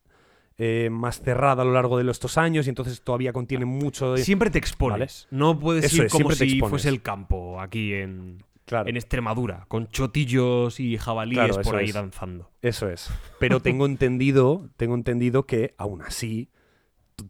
eh, 0.59 0.91
más 0.93 1.23
cerrada 1.23 1.63
a 1.63 1.65
lo 1.65 1.73
largo 1.73 1.97
de 1.97 2.11
estos 2.11 2.37
años 2.37 2.67
y 2.67 2.69
entonces 2.69 3.01
todavía 3.01 3.33
contiene 3.33 3.65
mucho 3.65 4.13
de... 4.13 4.23
Siempre 4.23 4.51
te 4.51 4.59
expones. 4.59 5.27
No 5.31 5.59
puedes 5.59 5.87
Eso 5.87 5.97
ir 5.97 6.03
es, 6.05 6.13
como 6.13 6.31
si 6.33 6.61
fuese 6.61 6.91
el 6.91 7.01
campo 7.01 7.59
aquí 7.61 7.95
en, 7.95 8.43
Claro, 8.69 8.89
en 8.89 8.97
Extremadura, 8.97 9.65
con 9.69 9.89
chotillos 9.89 10.79
y 10.79 10.97
jabalíes 10.99 11.39
Claro, 11.55 11.63
por 11.63 11.77
ahí 11.77 11.87
es. 11.89 11.95
danzando. 11.95 12.51
eso 12.63 12.89
es. 12.89 13.11
Pero 13.41 13.61
tengo 13.61 13.87
entendido, 13.87 14.69
tengo 14.77 14.95
entendido 14.95 15.47
que 15.47 15.75
aún 15.79 16.03
así 16.03 16.51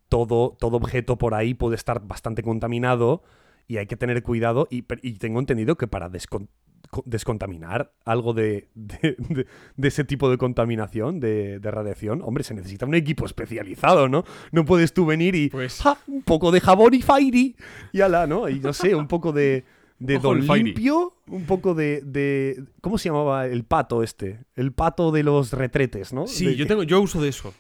todo, 0.09 0.57
todo 0.59 0.77
objeto 0.77 1.17
por 1.17 1.35
ahí 1.35 1.55
puede 1.55 1.77
estar 1.77 2.07
bastante 2.07 2.43
contaminado 2.43 3.23
y 3.67 3.77
hay 3.77 3.87
que 3.87 3.97
tener 3.97 4.23
cuidado 4.23 4.67
y, 4.71 4.83
tengo 4.83 5.39
entendido 5.41 5.77
que 5.77 5.87
para 5.87 6.11
descon- 6.11 6.49
co- 6.91 7.03
descontaminar 7.07 7.93
algo 8.05 8.35
de, 8.35 8.69
de- 8.75 9.15
de- 9.19 9.47
de 9.77 9.89
ese 9.89 10.05
tipo 10.05 10.29
de 10.31 10.39
contaminación, 10.39 11.21
de, 11.21 11.59
de 11.61 11.71
radiación, 11.71 12.21
hombre, 12.23 12.45
se 12.45 12.55
necesita 12.55 12.85
un 12.87 12.95
equipo 12.95 13.25
especializado, 13.27 14.09
¿no? 14.09 14.25
No 14.53 14.65
puedes 14.65 14.93
tú 14.93 15.07
venir 15.07 15.35
y 15.35 15.49
Pues- 15.51 15.81
¡ja! 15.83 15.99
un 16.09 16.23
poco 16.23 16.51
de 16.51 16.61
jabón 16.61 16.95
y 16.95 17.03
fairy 17.03 17.57
y 17.93 18.01
ala, 18.01 18.27
¿no? 18.27 18.49
Y 18.49 18.59
no 18.61 18.73
sé, 18.73 18.95
un 18.95 19.07
poco 19.09 19.33
de, 19.33 19.65
de 19.99 20.17
Ojo, 20.17 20.29
don 20.35 20.47
limpio, 20.47 21.15
un 21.27 21.45
poco 21.45 21.75
de, 21.75 22.03
de- 22.05 22.63
¿Cómo 22.81 22.99
se 22.99 23.09
llamaba 23.09 23.47
el 23.47 23.65
pato 23.65 24.03
este? 24.03 24.45
El 24.55 24.73
pato 24.73 25.11
de 25.11 25.23
los 25.23 25.53
retretes, 25.53 26.13
¿no? 26.13 26.27
Sí, 26.27 26.47
De 26.47 26.57
yo, 26.57 26.67
tengo, 26.67 26.83
yo 26.85 27.01
uso 27.01 27.21
de 27.21 27.29
eso. 27.31 27.53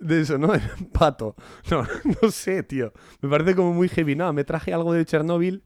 de 0.00 0.20
eso, 0.20 0.38
¿no? 0.38 0.54
El 0.54 0.62
pato. 0.92 1.34
No, 1.70 1.86
no 2.22 2.30
sé, 2.30 2.62
tío. 2.62 2.92
Me 3.20 3.28
parece 3.28 3.54
como 3.56 3.72
muy 3.72 3.88
heavy. 3.88 4.14
Nada, 4.16 4.32
me 4.32 4.44
traje 4.44 4.72
algo 4.72 4.92
de 4.92 5.04
Chernóbil, 5.04 5.62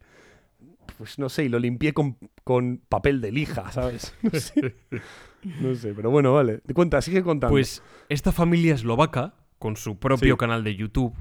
pues 0.99 1.19
no 1.19 1.29
sé, 1.29 1.45
y 1.45 1.49
lo 1.49 1.59
limpié 1.59 1.93
con, 1.93 2.17
con 2.45 2.81
papel 2.89 3.21
de 3.21 3.33
lija, 3.33 3.71
¿sabes? 3.73 4.15
No 4.23 4.41
sé. 4.41 4.75
No 5.61 5.75
sé, 5.75 5.93
pero 5.95 6.11
bueno, 6.11 6.33
vale. 6.33 6.61
Cuenta, 6.75 7.01
sigue 7.03 7.23
contando. 7.23 7.53
Pues 7.53 7.83
esta 8.09 8.33
familia 8.33 8.75
eslovaca, 8.75 9.35
con 9.59 9.77
su 9.77 9.99
propio 9.99 10.35
Sí. 10.35 10.39
canal 10.39 10.65
de 10.65 10.75
YouTube, 10.77 11.15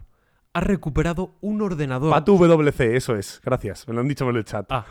ha 0.56 0.62
recuperado 0.62 1.36
un 1.42 1.62
ordenador. 1.62 2.12
Patu 2.12 2.38
WC, 2.38 2.96
eso 2.96 3.18
es. 3.18 3.42
Gracias. 3.44 3.86
Me 3.90 3.94
lo 3.94 4.00
han 4.00 4.08
dicho 4.08 4.24
por 4.24 4.38
el 4.38 4.46
chat. 4.46 4.66
Ah. 4.70 4.86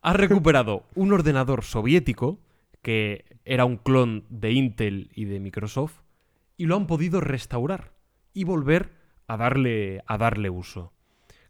ha 0.00 0.12
recuperado 0.14 0.86
un 0.94 1.12
ordenador 1.12 1.64
soviético 1.64 2.40
que 2.80 3.26
era 3.44 3.66
un 3.66 3.76
clon 3.76 4.24
de 4.30 4.52
Intel 4.52 5.10
y 5.14 5.26
de 5.26 5.38
Microsoft 5.38 6.00
y 6.56 6.64
lo 6.64 6.76
han 6.76 6.86
podido 6.86 7.20
restaurar 7.20 7.92
y 8.32 8.44
volver 8.44 8.94
a 9.26 9.36
darle, 9.36 10.02
a 10.06 10.16
darle 10.16 10.48
uso. 10.48 10.94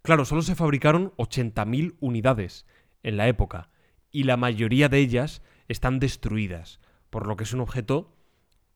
Claro, 0.03 0.25
solo 0.25 0.43
se 0.43 0.57
fabricaron 0.57 1.13
80.000 1.17 1.95
unidades 2.01 2.67
en 3.05 3.17
la 3.17 3.29
época 3.29 3.71
y 4.11 4.25
la 4.25 4.37
mayoría 4.37 4.89
de 4.89 4.99
ellas 4.99 5.41
están 5.69 6.01
destruidas, 6.01 6.81
por 7.11 7.29
lo 7.29 7.37
que 7.37 7.45
es 7.45 7.53
un 7.53 7.61
objeto 7.61 8.13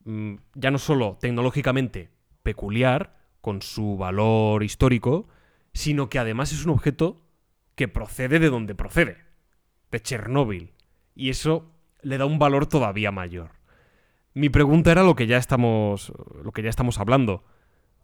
mm, 0.05 0.35
ya 0.53 0.71
no 0.71 0.77
solo 0.77 1.17
tecnológicamente 1.19 2.09
peculiar, 2.41 3.24
con 3.45 3.61
su 3.61 3.95
valor 3.95 4.63
histórico, 4.63 5.27
sino 5.71 6.09
que 6.09 6.17
además 6.17 6.51
es 6.51 6.65
un 6.65 6.71
objeto 6.71 7.21
que 7.75 7.87
procede 7.87 8.39
de 8.39 8.49
donde 8.49 8.73
procede, 8.73 9.17
de 9.91 10.01
Chernóbil. 10.01 10.73
Y 11.13 11.29
eso 11.29 11.71
le 12.01 12.17
da 12.17 12.25
un 12.25 12.39
valor 12.39 12.65
todavía 12.65 13.11
mayor. 13.11 13.51
Mi 14.33 14.49
pregunta 14.49 14.91
era 14.91 15.03
lo 15.03 15.15
que 15.15 15.27
ya 15.27 15.37
estamos, 15.37 16.11
lo 16.43 16.53
que 16.53 16.63
ya 16.63 16.71
estamos 16.71 16.99
hablando. 16.99 17.43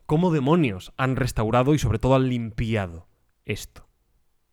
¿Cómo 0.06 0.30
demonios 0.30 0.94
han 0.96 1.16
restaurado 1.16 1.74
y 1.74 1.80
sobre 1.80 1.98
todo 1.98 2.14
han 2.14 2.30
limpiado 2.30 3.08
esto? 3.44 3.88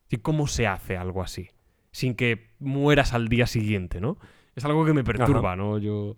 ¿Y 0.08 0.16
cómo 0.16 0.46
se 0.46 0.66
hace 0.66 0.96
algo 0.96 1.20
así? 1.22 1.50
Sin 1.90 2.14
que 2.14 2.54
mueras 2.60 3.12
al 3.12 3.28
día 3.28 3.46
siguiente, 3.46 4.00
¿no? 4.00 4.16
Es 4.56 4.64
algo 4.64 4.86
que 4.86 4.94
me 4.94 5.04
perturba, 5.04 5.54
¿no? 5.54 5.76
Yo 5.76 6.16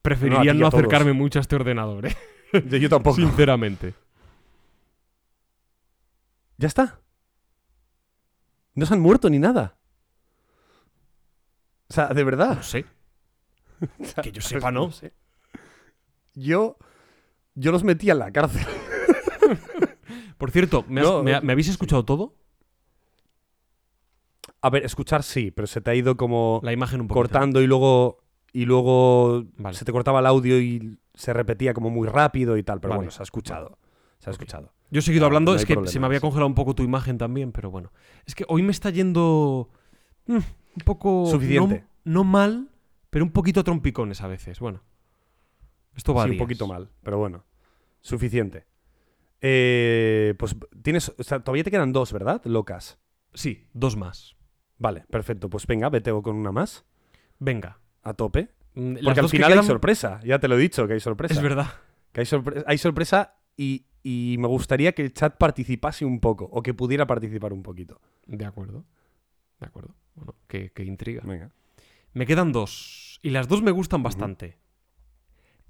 preferiría 0.00 0.54
no, 0.54 0.70
todos. 0.70 0.74
acercarme 0.74 1.12
mucho 1.12 1.40
a 1.40 1.42
este 1.42 1.56
ordenador, 1.56 2.06
¿eh? 2.06 2.16
Yo, 2.52 2.76
yo 2.76 2.88
tampoco. 2.88 3.16
sinceramente. 3.16 3.94
Ya 6.58 6.68
está. 6.68 7.00
No 8.74 8.86
se 8.86 8.94
han 8.94 9.00
muerto 9.00 9.28
ni 9.30 9.38
nada. 9.38 9.76
O 11.90 11.92
sea, 11.94 12.08
de 12.08 12.24
verdad. 12.24 12.56
No 12.56 12.62
sé. 12.62 12.84
O 14.00 14.04
sea, 14.04 14.22
Que 14.22 14.30
yo 14.30 14.40
sepa, 14.40 14.70
no. 14.70 14.92
sé. 14.92 15.12
Yo. 16.34 16.76
Yo 17.54 17.72
los 17.72 17.82
metí 17.82 18.10
en 18.10 18.18
la 18.20 18.30
cárcel. 18.30 18.64
Por 20.38 20.50
cierto, 20.52 20.84
¿me, 20.88 21.00
has- 21.00 21.06
No, 21.08 21.22
me 21.24 21.34
ha- 21.34 21.40
¿me 21.40 21.52
habéis 21.52 21.68
escuchado 21.68 22.04
todo? 22.04 22.34
A 24.60 24.70
ver, 24.70 24.84
escuchar 24.84 25.22
sí, 25.24 25.50
pero 25.50 25.66
se 25.66 25.80
te 25.80 25.90
ha 25.90 25.94
ido 25.96 26.16
como 26.16 26.60
La 26.62 26.72
imagen 26.72 27.00
un 27.00 27.08
poco. 27.08 27.20
cortando 27.20 27.60
y 27.60 27.66
luego. 27.66 28.22
Y 28.52 28.66
luego 28.66 29.44
Vale. 29.56 29.76
se 29.76 29.84
te 29.84 29.92
cortaba 29.92 30.20
el 30.20 30.26
audio 30.26 30.60
y 30.60 30.98
se 31.14 31.32
repetía 31.32 31.74
como 31.74 31.90
muy 31.90 32.06
rápido 32.06 32.56
y 32.56 32.62
tal. 32.62 32.80
Pero 32.80 32.90
Vale. 32.90 32.98
bueno, 32.98 33.10
se 33.10 33.20
ha 33.22 33.24
escuchado. 33.24 33.78
Se 34.18 34.30
ha 34.30 34.32
escuchado. 34.32 34.72
Yo 34.92 34.98
he 34.98 35.02
seguido 35.02 35.22
No, 35.22 35.26
hablando, 35.26 35.52
no 35.52 35.56
es 35.56 35.64
que 35.64 35.74
se 35.86 35.98
me 35.98 36.06
había 36.06 36.20
congelado 36.20 36.46
un 36.46 36.54
poco 36.54 36.74
tu 36.74 36.82
imagen 36.82 37.16
también, 37.18 37.50
pero 37.50 37.70
bueno. 37.70 37.92
Es 38.26 38.34
que 38.34 38.44
hoy 38.46 38.62
me 38.62 38.70
está 38.70 38.90
yendo 38.90 39.70
mm, 40.26 40.34
un 40.34 40.82
poco... 40.84 41.26
Suficiente. 41.26 41.84
No, 42.04 42.12
no 42.20 42.24
mal, 42.24 42.68
pero 43.08 43.24
un 43.24 43.32
poquito 43.32 43.60
a 43.60 43.64
trompicones 43.64 44.20
a 44.20 44.26
veces. 44.28 44.60
Bueno. 44.60 44.82
Esto 45.96 46.12
va 46.14 46.24
a 46.24 46.26
Sí, 46.26 46.32
un 46.32 46.38
poquito 46.38 46.66
mal, 46.66 46.90
pero 47.02 47.16
bueno. 47.18 47.44
Suficiente. 48.02 48.66
Eh, 49.40 50.34
pues 50.38 50.54
tienes. 50.82 51.12
O 51.18 51.22
sea, 51.22 51.40
todavía 51.40 51.64
te 51.64 51.70
quedan 51.70 51.92
dos, 51.92 52.12
¿verdad? 52.12 52.40
Locas. 52.44 52.98
Sí, 53.34 53.66
dos 53.72 53.96
más. 53.96 54.36
Vale, 54.78 55.04
perfecto. 55.10 55.48
Pues 55.50 55.66
venga, 55.66 55.88
vete 55.88 56.12
con 56.22 56.36
una 56.36 56.52
más. 56.52 56.84
Venga. 57.38 57.80
A 58.02 58.14
tope. 58.14 58.50
Mm, 58.74 58.94
las 58.94 59.04
Porque 59.04 59.20
al 59.20 59.26
que 59.26 59.36
final 59.36 59.58
hay 59.58 59.64
sorpresa. 59.64 60.20
Ya 60.24 60.38
te 60.38 60.48
lo 60.48 60.56
he 60.56 60.60
dicho, 60.60 60.86
que 60.86 60.94
hay 60.94 61.00
sorpresa. 61.00 61.34
Es 61.34 61.42
verdad. 61.42 61.66
Que 62.12 62.20
hay, 62.20 62.26
sorpre- 62.26 62.64
hay 62.66 62.78
sorpresa 62.78 63.36
y, 63.56 63.86
y 64.02 64.36
me 64.38 64.48
gustaría 64.48 64.92
que 64.92 65.02
el 65.02 65.12
chat 65.12 65.36
participase 65.36 66.04
un 66.04 66.20
poco. 66.20 66.48
O 66.52 66.62
que 66.62 66.74
pudiera 66.74 67.06
participar 67.06 67.52
un 67.52 67.62
poquito. 67.62 68.00
De 68.26 68.44
acuerdo. 68.44 68.84
De 69.60 69.66
acuerdo. 69.66 69.94
Bueno, 70.14 70.34
qué, 70.48 70.72
qué 70.72 70.84
intriga. 70.84 71.22
Venga. 71.24 71.52
Me 72.12 72.26
quedan 72.26 72.52
dos. 72.52 73.20
Y 73.22 73.30
las 73.30 73.48
dos 73.48 73.62
me 73.62 73.70
gustan 73.70 74.02
bastante. 74.02 74.58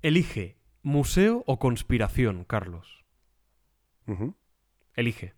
Elige 0.00 0.56
museo 0.82 1.44
o 1.46 1.58
conspiración, 1.58 2.44
Carlos. 2.44 3.04
Elige. 4.94 5.34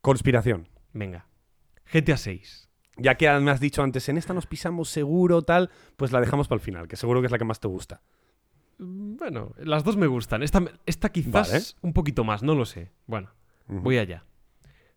Conspiración. 0.00 0.68
Venga. 0.92 1.26
GTA 1.92 2.16
6. 2.16 2.68
Ya 2.98 3.16
que 3.16 3.30
me 3.40 3.50
has 3.50 3.60
dicho 3.60 3.82
antes, 3.82 4.08
en 4.08 4.18
esta 4.18 4.34
nos 4.34 4.46
pisamos 4.46 4.90
seguro, 4.90 5.42
tal, 5.42 5.70
pues 5.96 6.12
la 6.12 6.20
dejamos 6.20 6.48
para 6.48 6.58
el 6.58 6.64
final, 6.64 6.88
que 6.88 6.96
seguro 6.96 7.20
que 7.20 7.26
es 7.26 7.32
la 7.32 7.38
que 7.38 7.44
más 7.44 7.60
te 7.60 7.68
gusta. 7.68 8.02
Mm, 8.82 9.16
Bueno, 9.16 9.54
las 9.58 9.84
dos 9.84 9.96
me 9.96 10.06
gustan. 10.06 10.42
Esta, 10.42 10.62
esta 10.86 11.10
quizás 11.10 11.32
Vale. 11.50 11.64
un 11.82 11.92
poquito 11.92 12.24
más, 12.24 12.42
no 12.42 12.54
lo 12.54 12.64
sé. 12.66 12.90
Bueno, 13.06 13.30
voy 13.68 13.98
allá. 13.98 14.24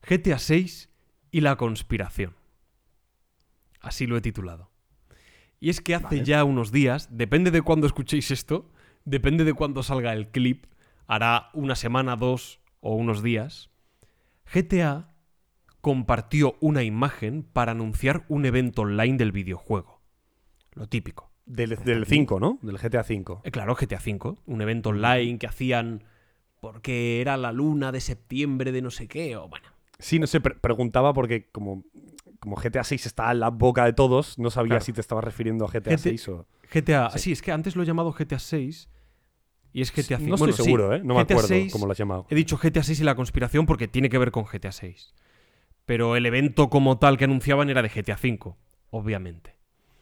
GTA 0.08 0.40
6 0.40 0.90
y 1.32 1.42
la 1.42 1.56
conspiración. 1.56 2.36
Así 3.82 4.08
lo 4.08 4.18
he 4.18 4.22
titulado. 4.22 4.70
Y 5.60 5.70
es 5.70 5.82
que 5.82 5.96
hace 5.96 6.06
Vale. 6.18 6.24
ya 6.24 6.44
unos 6.44 6.72
días, 6.72 7.10
depende 7.12 7.52
de 7.52 7.62
cuándo 7.62 7.88
escuchéis 7.88 8.32
esto, 8.32 8.70
depende 9.06 9.44
de 9.44 9.54
cuándo 9.54 9.84
salga 9.84 10.14
el 10.14 10.30
clip, 10.30 10.66
hará 11.08 11.50
una 11.54 11.76
semana, 11.76 12.16
dos 12.16 12.60
o 12.82 12.96
unos 12.96 13.24
días, 13.24 13.70
GTA 14.54 15.12
compartió 15.82 16.56
una 16.62 16.84
imagen 16.84 17.44
para 17.44 17.72
anunciar 17.72 18.26
un 18.28 18.46
evento 18.46 18.82
online 18.84 19.18
del 19.18 19.32
videojuego. 19.32 20.02
Lo 20.74 20.88
típico. 20.88 21.32
Del, 21.46 21.76
del 21.84 22.06
5, 22.06 22.40
¿no? 22.40 22.58
Del 22.62 22.78
GTA 22.78 23.04
5. 23.04 23.42
Eh, 23.44 23.52
Claro, 23.52 23.76
GTA 23.76 24.00
V, 24.04 24.36
un 24.48 24.62
evento 24.62 24.90
online 24.90 25.38
que 25.38 25.48
hacían 25.48 26.04
porque 26.60 27.22
era 27.22 27.38
la 27.38 27.52
luna 27.52 27.92
de 27.92 28.02
septiembre 28.02 28.72
de 28.72 28.82
no 28.82 28.90
sé 28.92 29.08
qué, 29.08 29.36
o 29.38 29.48
bueno. 29.48 29.68
Sí, 30.00 30.18
no 30.20 30.26
sé, 30.28 30.42
pre- 30.42 30.56
preguntaba 30.56 31.14
porque 31.14 31.48
como, 31.52 31.84
como 32.40 32.56
GTA 32.56 32.84
6 32.84 33.06
está 33.06 33.32
en 33.32 33.40
la 33.40 33.50
boca 33.50 33.86
de 33.86 33.94
todos, 33.94 34.40
no 34.40 34.50
sabía 34.50 34.70
Claro. 34.72 34.86
si 34.86 34.94
te 34.94 35.02
estabas 35.02 35.24
refiriendo 35.24 35.66
a 35.66 35.68
GTA 35.68 35.92
GT 35.92 35.98
6 36.00 36.28
o... 36.30 36.48
GTA, 36.74 37.12
Sí. 37.12 37.20
sí. 37.20 37.32
es 37.32 37.42
que 37.44 37.52
antes 37.52 37.76
lo 37.76 37.84
he 37.84 37.86
llamado 37.86 38.12
GTA 38.12 38.40
6 38.40 38.90
y 39.72 39.82
es 39.82 39.92
GTA 39.92 40.18
5. 40.18 40.30
No 40.30 40.36
estoy 40.36 40.54
seguro, 40.66 40.96
¿eh? 40.96 41.00
No 41.04 41.14
me 41.14 41.22
GTA 41.24 41.34
acuerdo 41.36 41.48
6 41.50 41.72
cómo 41.72 41.86
lo 41.86 41.92
has 41.92 41.98
llamado. 42.00 42.26
He 42.30 42.36
dicho 42.36 42.58
GTA 42.58 42.82
6 42.82 43.00
y 43.02 43.04
la 43.04 43.16
conspiración 43.16 43.68
porque 43.68 43.88
tiene 43.88 44.10
que 44.10 44.18
ver 44.18 44.32
con 44.32 44.46
GTA 44.46 44.72
6. 44.72 45.14
Pero 45.86 46.16
el 46.16 46.26
evento 46.26 46.70
como 46.72 46.98
tal 46.98 47.18
que 47.18 47.26
anunciaban 47.26 47.70
era 47.70 47.84
de 47.84 47.90
GTA 47.90 48.18
5, 48.18 48.58
obviamente. 48.90 49.56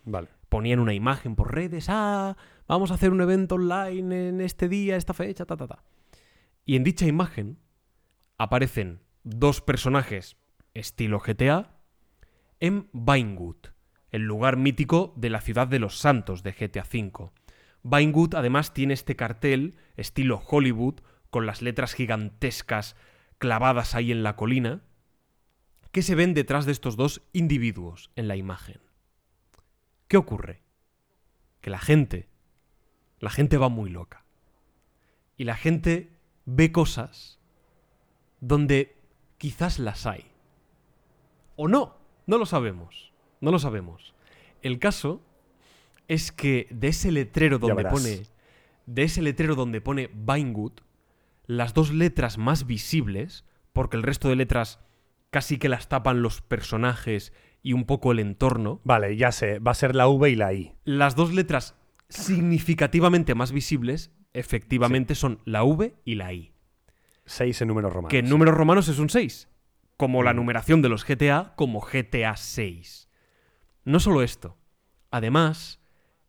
Vale. 0.06 0.30
Ponían 0.54 0.78
una 0.78 0.94
imagen 0.94 1.36
por 1.36 1.52
redes, 1.52 1.88
ah, 1.90 2.38
vamos 2.68 2.92
a 2.92 2.94
hacer 2.94 3.10
un 3.10 3.22
evento 3.22 3.56
online 3.56 4.30
en 4.30 4.40
este 4.40 4.70
día, 4.70 4.98
esta 4.98 5.16
fecha, 5.16 5.46
ta, 5.48 5.58
ta, 5.58 5.66
ta. 5.66 5.84
Y 6.64 6.76
en 6.76 6.84
dicha 6.84 7.08
imagen 7.08 7.58
aparecen 8.38 9.02
dos 9.24 9.62
personajes 9.62 10.38
estilo 10.76 11.20
GTA 11.20 11.80
en 12.60 12.88
Vinewood, 12.94 13.56
el 14.12 14.22
lugar 14.22 14.58
mítico 14.58 15.16
de 15.18 15.32
la 15.32 15.42
ciudad 15.42 15.68
de 15.68 15.80
los 15.80 15.98
santos 15.98 16.44
de 16.44 16.52
GTA 16.52 16.84
V. 16.84 17.32
Vinewood 17.82 18.36
además 18.36 18.76
tiene 18.76 18.94
este 18.94 19.16
cartel 19.16 19.76
estilo 19.98 20.40
Hollywood 20.48 21.00
con 21.32 21.48
las 21.48 21.64
letras 21.64 21.96
gigantescas 21.96 22.96
clavadas 23.40 23.96
ahí 23.96 24.12
en 24.12 24.22
la 24.22 24.36
colina 24.36 24.84
que 25.92 26.04
se 26.04 26.14
ven 26.14 26.36
detrás 26.36 26.68
de 26.68 26.74
estos 26.74 26.96
dos 26.96 27.24
individuos 27.34 28.12
en 28.16 28.28
la 28.28 28.36
imagen. 28.36 28.93
¿Qué 30.08 30.18
ocurre? 30.18 30.62
Que 31.62 31.70
la 31.70 31.80
gente, 31.80 32.28
la 33.20 33.30
gente 33.30 33.58
va 33.58 33.70
muy 33.70 33.90
loca. 33.90 34.26
Y 35.38 35.46
la 35.46 35.56
gente 35.56 36.12
ve 36.46 36.72
cosas 36.72 37.40
donde 38.40 38.98
quizás 39.38 39.80
las 39.80 40.06
hay. 40.06 40.26
O 41.56 41.68
no, 41.68 41.98
no 42.28 42.38
lo 42.38 42.46
sabemos. 42.46 43.14
No 43.42 43.52
lo 43.52 43.60
sabemos. 43.60 44.14
El 44.62 44.80
caso 44.80 45.22
es 46.08 46.32
que 46.32 46.68
de 46.70 46.90
ese 46.90 47.12
letrero 47.12 47.60
donde 47.60 47.86
pone. 47.86 48.24
De 48.86 49.04
ese 49.04 49.22
letrero 49.22 49.56
donde 49.56 49.82
pone 49.82 50.10
Vinewood, 50.14 50.74
las 51.46 51.74
dos 51.74 51.94
letras 51.94 52.38
más 52.38 52.68
visibles, 52.68 53.46
porque 53.72 53.98
el 53.98 54.04
resto 54.04 54.30
de 54.30 54.36
letras 54.36 54.80
casi 55.30 55.58
que 55.58 55.70
las 55.70 55.90
tapan 55.90 56.22
los 56.22 56.42
personajes 56.42 57.34
y 57.64 57.74
un 57.74 57.86
poco 57.86 58.12
el 58.12 58.20
entorno, 58.20 58.82
Vale, 58.84 59.16
ya 59.18 59.32
sé. 59.32 59.58
Va 59.60 59.72
a 59.72 59.76
ser 59.76 59.96
la 59.96 60.08
V 60.08 60.30
y 60.30 60.36
la 60.36 60.54
I. 60.54 60.76
las 60.84 61.16
dos 61.16 61.34
letras 61.34 61.76
significativamente 62.10 63.34
más 63.36 63.52
visibles, 63.52 64.12
efectivamente, 64.34 65.16
son 65.16 65.40
la 65.46 65.64
V 65.64 65.96
y 66.06 66.16
la 66.16 66.34
I. 66.34 66.54
6 67.26 67.62
en 67.62 67.68
números 67.70 67.92
romanos. 67.94 68.12
Que 68.12 68.20
en 68.20 68.30
números 68.30 68.54
romanos 68.56 68.88
es 68.90 69.00
un 69.00 69.10
6. 69.10 69.48
Como 69.98 70.24
la 70.24 70.34
Mm. 70.34 70.36
numeración 70.36 70.82
de 70.82 70.90
los 70.90 71.06
GTA, 71.06 71.54
como 71.56 71.80
GTA 71.80 72.36
6. 72.36 73.10
No 73.86 74.00
solo 74.00 74.22
esto. 74.24 74.58
Además, 75.10 75.80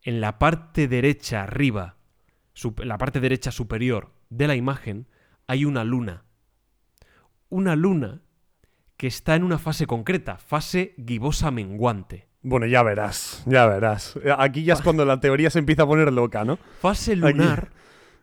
en 0.02 0.20
la 0.20 0.38
parte 0.38 0.86
derecha 0.86 1.42
arriba, 1.42 1.96
en 2.62 2.88
la 2.88 2.98
parte 2.98 3.18
derecha 3.20 3.50
superior 3.50 4.12
de 4.30 4.46
la 4.46 4.54
imagen, 4.54 5.08
hay 5.48 5.64
una 5.64 5.82
luna. 5.82 6.24
Una 7.48 7.74
luna 7.76 8.22
que 8.96 9.06
está 9.06 9.34
en 9.34 9.44
una 9.44 9.58
fase 9.58 9.86
concreta, 9.86 10.38
fase 10.38 10.94
gibosa 11.06 11.50
menguante. 11.50 12.28
Bueno, 12.42 12.66
ya 12.66 12.82
verás, 12.82 13.42
ya 13.46 13.66
verás. 13.66 14.18
Aquí 14.38 14.64
ya 14.64 14.74
es 14.74 14.82
cuando 14.82 15.04
la 15.04 15.18
teoría 15.18 15.50
se 15.50 15.58
empieza 15.58 15.84
a 15.84 15.86
poner 15.86 16.12
loca, 16.12 16.44
¿no? 16.44 16.58
Fase 16.80 17.16
lunar 17.16 17.70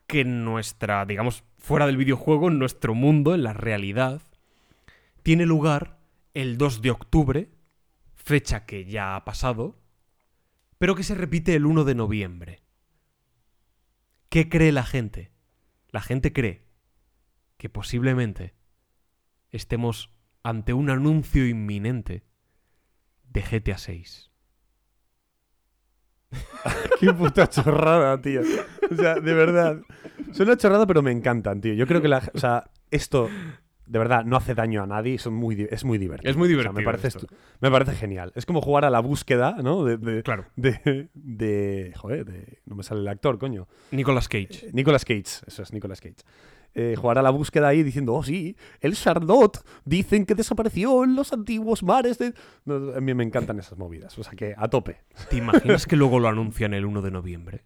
que 0.05 0.21
en 0.21 0.45
nuestra, 0.45 1.05
digamos, 1.05 1.43
fuera 1.57 1.87
del 1.87 1.97
videojuego, 1.97 2.49
en 2.49 2.59
nuestro 2.59 2.93
mundo, 2.93 3.33
en 3.33 3.43
la 3.43 3.53
realidad, 3.53 4.21
tiene 5.23 5.45
lugar 5.45 5.97
el 6.33 6.57
2 6.57 6.81
de 6.81 6.91
octubre, 6.91 7.49
fecha 8.15 8.65
que 8.65 8.85
ya 8.85 9.15
ha 9.15 9.25
pasado, 9.25 9.79
pero 10.77 10.95
que 10.95 11.03
se 11.03 11.15
repite 11.15 11.55
el 11.55 11.65
1 11.65 11.83
de 11.83 11.95
noviembre. 11.95 12.61
¿Qué 14.29 14.49
cree 14.49 14.71
la 14.71 14.83
gente? 14.83 15.31
La 15.89 16.01
gente 16.01 16.31
cree 16.31 16.67
que 17.57 17.69
posiblemente 17.69 18.53
estemos 19.49 20.09
ante 20.43 20.73
un 20.73 20.89
anuncio 20.89 21.47
inminente 21.47 22.23
de 23.29 23.41
GTA 23.41 23.77
6. 23.77 24.29
Qué 26.99 27.13
puta 27.13 27.47
chorrada, 27.47 28.21
tío. 28.21 28.41
O 28.89 28.95
sea, 28.95 29.15
de 29.15 29.33
verdad. 29.33 29.81
Suena 30.31 30.55
chorrada, 30.57 30.87
pero 30.87 31.01
me 31.01 31.11
encantan, 31.11 31.59
tío. 31.61 31.73
Yo 31.73 31.85
creo 31.87 32.01
que 32.01 32.07
la, 32.07 32.21
o 32.33 32.37
sea, 32.39 32.69
esto 32.89 33.29
de 33.85 33.99
verdad 33.99 34.23
no 34.23 34.37
hace 34.37 34.55
daño 34.55 34.81
a 34.81 34.87
nadie 34.87 35.17
son 35.17 35.33
muy, 35.33 35.67
es 35.69 35.83
muy 35.83 35.97
divertido. 35.97 36.31
Es 36.31 36.37
muy 36.37 36.45
O 36.45 36.47
sea, 36.47 36.57
divertido 36.57 36.73
me, 36.79 36.85
parece 36.85 37.07
esto. 37.09 37.27
me 37.59 37.69
parece 37.69 37.91
genial. 37.95 38.31
Es 38.35 38.45
como 38.45 38.61
jugar 38.61 38.85
a 38.85 38.89
la 38.89 39.01
búsqueda, 39.01 39.57
¿no? 39.61 39.83
De, 39.83 39.97
de, 39.97 40.23
Claro. 40.23 40.45
de, 40.55 41.09
de- 41.13 41.93
joder, 41.97 42.23
de- 42.25 42.61
no 42.65 42.75
me 42.75 42.83
sale 42.83 43.01
el 43.01 43.07
actor, 43.09 43.37
coño. 43.37 43.67
Nicolas 43.91 44.29
Cage. 44.29 44.69
Nicolas 44.71 45.03
Cage, 45.03 45.43
eso 45.45 45.63
es 45.63 45.73
Nicolas 45.73 45.99
Cage. 45.99 46.15
Eh, 46.73 46.95
jugar 46.97 47.17
a 47.17 47.21
la 47.21 47.31
búsqueda 47.31 47.67
ahí 47.67 47.83
diciendo, 47.83 48.13
oh 48.13 48.23
sí, 48.23 48.55
el 48.79 48.95
Chardot 48.95 49.65
dicen 49.83 50.25
que 50.25 50.35
desapareció 50.35 51.03
en 51.03 51.15
los 51.15 51.33
antiguos 51.33 51.83
mares 51.83 52.17
de... 52.17 52.33
No, 52.63 52.93
a 52.95 53.01
mí 53.01 53.13
me 53.13 53.23
encantan 53.25 53.59
esas 53.59 53.77
movidas, 53.77 54.17
o 54.17 54.23
sea 54.23 54.33
que 54.33 54.55
a 54.57 54.69
tope. 54.69 55.01
¿Te 55.29 55.35
imaginas 55.37 55.85
que 55.85 55.97
luego 55.97 56.19
lo 56.19 56.29
anuncian 56.29 56.73
el 56.73 56.85
1 56.85 57.01
de 57.01 57.11
noviembre? 57.11 57.65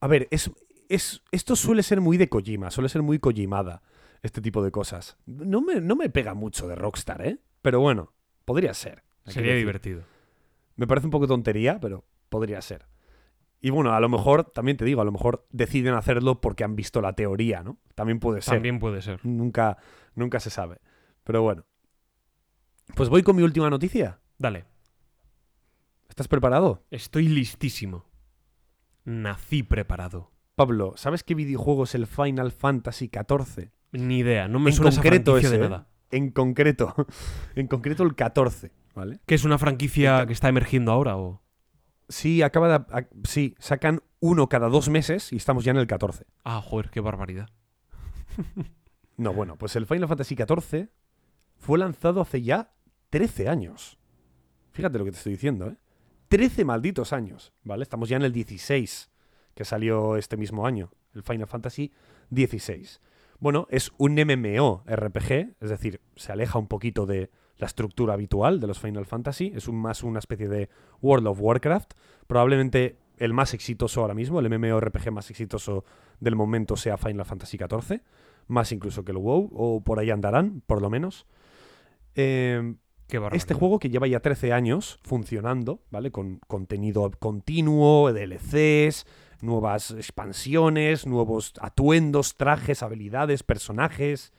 A 0.00 0.06
ver, 0.06 0.28
es, 0.30 0.50
es, 0.90 1.22
esto 1.32 1.56
suele 1.56 1.82
ser 1.82 2.02
muy 2.02 2.18
de 2.18 2.28
Kojima, 2.28 2.70
suele 2.70 2.90
ser 2.90 3.00
muy 3.00 3.18
Kojimada, 3.18 3.82
este 4.22 4.42
tipo 4.42 4.62
de 4.62 4.70
cosas. 4.70 5.16
No 5.24 5.62
me, 5.62 5.80
no 5.80 5.96
me 5.96 6.10
pega 6.10 6.34
mucho 6.34 6.68
de 6.68 6.74
Rockstar, 6.74 7.26
¿eh? 7.26 7.38
Pero 7.62 7.80
bueno, 7.80 8.12
podría 8.44 8.74
ser. 8.74 9.02
Sería 9.24 9.54
divertido. 9.54 10.02
Me 10.76 10.86
parece 10.86 11.06
un 11.06 11.10
poco 11.10 11.26
tontería, 11.26 11.80
pero 11.80 12.04
podría 12.28 12.60
ser. 12.60 12.86
Y 13.66 13.70
bueno, 13.70 13.92
a 13.94 13.98
lo 13.98 14.08
mejor, 14.08 14.44
también 14.44 14.76
te 14.76 14.84
digo, 14.84 15.00
a 15.00 15.04
lo 15.04 15.10
mejor 15.10 15.44
deciden 15.50 15.94
hacerlo 15.94 16.40
porque 16.40 16.62
han 16.62 16.76
visto 16.76 17.00
la 17.00 17.14
teoría, 17.14 17.64
¿no? 17.64 17.78
También 17.96 18.20
puede 18.20 18.40
ser. 18.40 18.54
También 18.54 18.78
puede 18.78 19.02
ser. 19.02 19.18
Nunca, 19.26 19.76
nunca 20.14 20.38
se 20.38 20.50
sabe. 20.50 20.78
Pero 21.24 21.42
bueno. 21.42 21.64
Pues 22.94 23.08
voy 23.08 23.24
con 23.24 23.34
mi 23.34 23.42
última 23.42 23.68
noticia. 23.68 24.20
Dale. 24.38 24.66
¿Estás 26.08 26.28
preparado? 26.28 26.84
Estoy 26.92 27.26
listísimo. 27.26 28.04
Nací 29.02 29.64
preparado. 29.64 30.30
Pablo, 30.54 30.92
¿sabes 30.94 31.24
qué 31.24 31.34
videojuego 31.34 31.82
es 31.82 31.96
el 31.96 32.06
Final 32.06 32.52
Fantasy 32.52 33.10
XIV? 33.12 33.72
Ni 33.90 34.18
idea, 34.18 34.46
no 34.46 34.60
me 34.60 34.70
en 34.70 34.76
suena 34.76 34.90
esa 34.90 35.02
concreto 35.02 35.32
franquicia 35.32 35.48
ese, 35.48 35.58
de 35.58 35.66
¿eh? 35.66 35.68
nada. 35.68 35.88
En 36.12 36.30
concreto. 36.30 36.94
en 37.56 37.66
concreto 37.66 38.04
el 38.04 38.14
14, 38.14 38.70
¿vale? 38.94 39.18
¿Que 39.26 39.34
es 39.34 39.42
una 39.42 39.58
franquicia 39.58 40.24
que 40.24 40.34
está 40.34 40.48
emergiendo 40.48 40.92
ahora 40.92 41.16
o...? 41.16 41.42
Sí, 42.08 42.42
acaba 42.42 42.68
de... 42.68 42.74
a- 42.74 43.08
sí, 43.24 43.54
sacan 43.58 44.00
uno 44.20 44.48
cada 44.48 44.68
dos 44.68 44.88
meses 44.88 45.32
y 45.32 45.36
estamos 45.36 45.64
ya 45.64 45.72
en 45.72 45.78
el 45.78 45.86
14. 45.86 46.24
Ah, 46.44 46.60
joder, 46.64 46.90
qué 46.90 47.00
barbaridad. 47.00 47.48
No, 49.18 49.32
bueno, 49.32 49.56
pues 49.56 49.74
el 49.76 49.86
Final 49.86 50.08
Fantasy 50.08 50.34
XIV 50.36 50.90
fue 51.56 51.78
lanzado 51.78 52.20
hace 52.20 52.42
ya 52.42 52.74
13 53.08 53.48
años. 53.48 53.98
Fíjate 54.72 54.98
lo 54.98 55.06
que 55.06 55.10
te 55.10 55.16
estoy 55.16 55.32
diciendo, 55.32 55.68
¿eh? 55.68 55.76
13 56.28 56.66
malditos 56.66 57.14
años, 57.14 57.54
¿vale? 57.62 57.82
Estamos 57.82 58.10
ya 58.10 58.16
en 58.18 58.24
el 58.24 58.32
16, 58.32 59.10
que 59.54 59.64
salió 59.64 60.18
este 60.18 60.36
mismo 60.36 60.66
año, 60.66 60.90
el 61.14 61.22
Final 61.22 61.46
Fantasy 61.46 61.94
XVI. 62.30 62.86
Bueno, 63.38 63.66
es 63.70 63.90
un 63.96 64.16
MMO 64.16 64.84
RPG, 64.86 65.56
es 65.60 65.70
decir, 65.70 66.02
se 66.14 66.32
aleja 66.32 66.58
un 66.58 66.68
poquito 66.68 67.06
de 67.06 67.30
la 67.58 67.66
estructura 67.66 68.14
habitual 68.14 68.60
de 68.60 68.66
los 68.66 68.78
Final 68.78 69.06
Fantasy, 69.06 69.52
es 69.54 69.68
un, 69.68 69.76
más 69.76 70.02
una 70.02 70.18
especie 70.18 70.48
de 70.48 70.68
World 71.00 71.26
of 71.28 71.40
Warcraft, 71.40 71.94
probablemente 72.26 72.98
el 73.18 73.32
más 73.32 73.54
exitoso 73.54 74.02
ahora 74.02 74.14
mismo, 74.14 74.40
el 74.40 74.50
MMORPG 74.50 75.10
más 75.10 75.30
exitoso 75.30 75.84
del 76.20 76.36
momento 76.36 76.76
sea 76.76 76.96
Final 76.98 77.24
Fantasy 77.24 77.56
XIV, 77.56 78.02
más 78.48 78.72
incluso 78.72 79.04
que 79.04 79.12
el 79.12 79.18
WoW, 79.18 79.50
o 79.54 79.80
por 79.82 79.98
ahí 79.98 80.10
andarán, 80.10 80.62
por 80.66 80.82
lo 80.82 80.90
menos. 80.90 81.26
Eh, 82.14 82.74
Qué 83.08 83.22
este 83.32 83.54
juego 83.54 83.78
que 83.78 83.88
lleva 83.88 84.08
ya 84.08 84.18
13 84.18 84.52
años 84.52 84.98
funcionando, 85.04 85.80
¿vale? 85.90 86.10
Con 86.10 86.40
contenido 86.48 87.08
continuo, 87.20 88.12
DLCs, 88.12 89.06
nuevas 89.42 89.92
expansiones, 89.92 91.06
nuevos 91.06 91.52
atuendos, 91.60 92.36
trajes, 92.36 92.82
habilidades, 92.82 93.44
personajes, 93.44 94.32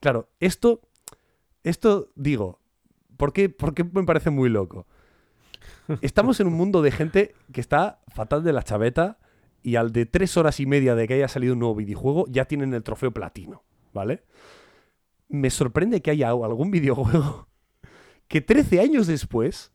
Claro, 0.00 0.30
esto, 0.40 0.80
esto 1.62 2.10
digo, 2.16 2.60
¿por 3.16 3.32
qué, 3.32 3.48
por 3.48 3.74
qué 3.74 3.84
me 3.84 4.04
parece 4.04 4.30
muy 4.30 4.48
loco? 4.48 4.86
Estamos 6.00 6.40
en 6.40 6.48
un 6.48 6.54
mundo 6.54 6.82
de 6.82 6.90
gente 6.90 7.34
que 7.52 7.60
está 7.60 8.00
fatal 8.08 8.42
de 8.42 8.52
la 8.52 8.62
chaveta 8.62 9.19
y 9.62 9.76
al 9.76 9.92
de 9.92 10.06
tres 10.06 10.36
horas 10.36 10.60
y 10.60 10.66
media 10.66 10.94
de 10.94 11.06
que 11.06 11.14
haya 11.14 11.28
salido 11.28 11.52
un 11.54 11.58
nuevo 11.60 11.74
videojuego 11.74 12.26
ya 12.28 12.44
tienen 12.46 12.72
el 12.74 12.82
trofeo 12.82 13.10
platino, 13.12 13.62
¿vale? 13.92 14.22
Me 15.28 15.50
sorprende 15.50 16.02
que 16.02 16.10
haya 16.10 16.30
algún 16.30 16.70
videojuego 16.72 17.48
que 18.28 18.40
13 18.40 18.80
años 18.80 19.06
después 19.06 19.72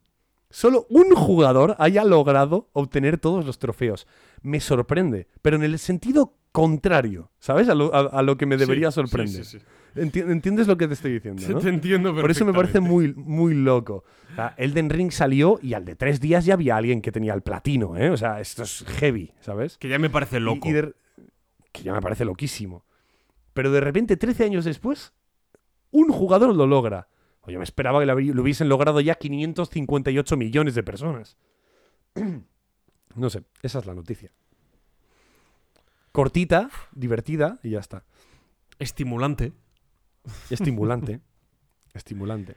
solo 0.50 0.86
un 0.90 1.14
jugador 1.16 1.76
haya 1.80 2.04
logrado 2.04 2.70
obtener 2.74 3.18
todos 3.18 3.46
los 3.46 3.60
trofeos. 3.60 4.08
Me 4.42 4.60
sorprende, 4.60 5.28
pero 5.42 5.58
en 5.58 5.64
el 5.64 5.78
sentido 5.80 6.38
contrario, 6.52 7.32
¿sabes? 7.40 7.68
A 7.68 7.76
lo, 7.76 7.94
a- 7.94 8.00
a 8.20 8.22
lo 8.22 8.38
que 8.38 8.46
me 8.46 8.56
debería 8.58 8.90
Sí, 8.92 8.94
sí, 8.94 8.96
sorprender. 8.96 9.46
sí, 9.46 9.60
sí. 9.60 9.66
Enti- 9.96 10.30
¿Entiendes 10.30 10.68
lo 10.68 10.78
que 10.78 10.88
te 10.88 10.94
estoy 10.94 11.14
diciendo? 11.14 11.42
¿no? 11.48 11.60
Te 11.60 11.70
entiendo 11.70 12.14
Por 12.14 12.30
eso 12.30 12.46
me 12.46 12.54
parece 12.54 12.80
muy, 12.82 13.14
muy 13.14 13.54
loco. 13.54 14.04
O 14.32 14.36
sea, 14.36 14.54
Elden 14.58 14.90
Ring 14.90 15.12
salió 15.12 15.58
y 15.62 15.74
al 15.74 15.86
de 15.86 15.96
tres 15.96 16.20
días 16.20 16.46
ya 16.46 16.54
había 16.56 16.76
alguien 16.76 17.02
que 17.02 17.12
tenía 17.12 17.34
el 17.34 17.42
platino, 17.42 17.96
¿eh? 17.98 18.10
O 18.10 18.18
sea, 18.18 18.40
esto 18.42 18.64
es 18.64 18.84
heavy, 19.00 19.32
¿sabes? 19.40 19.78
Que 19.78 19.88
ya 19.88 19.98
me 19.98 20.10
parece 20.10 20.40
loco. 20.40 20.68
y 20.68 20.74
de- 20.74 20.94
que 21.72 21.84
ya 21.84 21.94
me 21.94 22.02
parece 22.02 22.26
loquísimo. 22.26 22.86
Pero 23.54 23.72
de 23.72 23.80
repente, 23.80 24.18
13 24.18 24.44
años 24.46 24.66
después, 24.66 25.14
un 25.92 26.10
jugador 26.10 26.54
lo 26.56 26.68
logra. 26.68 27.08
O 27.42 27.52
yo 27.52 27.58
me 27.60 27.64
esperaba 27.64 28.00
que 28.00 28.06
lo 28.06 28.42
hubiesen 28.42 28.68
logrado 28.70 29.00
ya 29.02 29.16
558 29.16 30.36
millones 30.36 30.76
de 30.76 30.84
personas. 30.84 31.38
no 33.16 33.30
sé, 33.30 33.44
esa 33.62 33.80
es 33.80 33.86
la 33.86 33.94
noticia. 33.94 34.32
Cortita, 36.12 36.70
divertida 36.94 37.60
y 37.64 37.72
ya 37.72 37.80
está. 37.80 38.04
Estimulante. 38.80 39.54
Estimulante. 40.50 41.22
estimulante. 41.94 42.56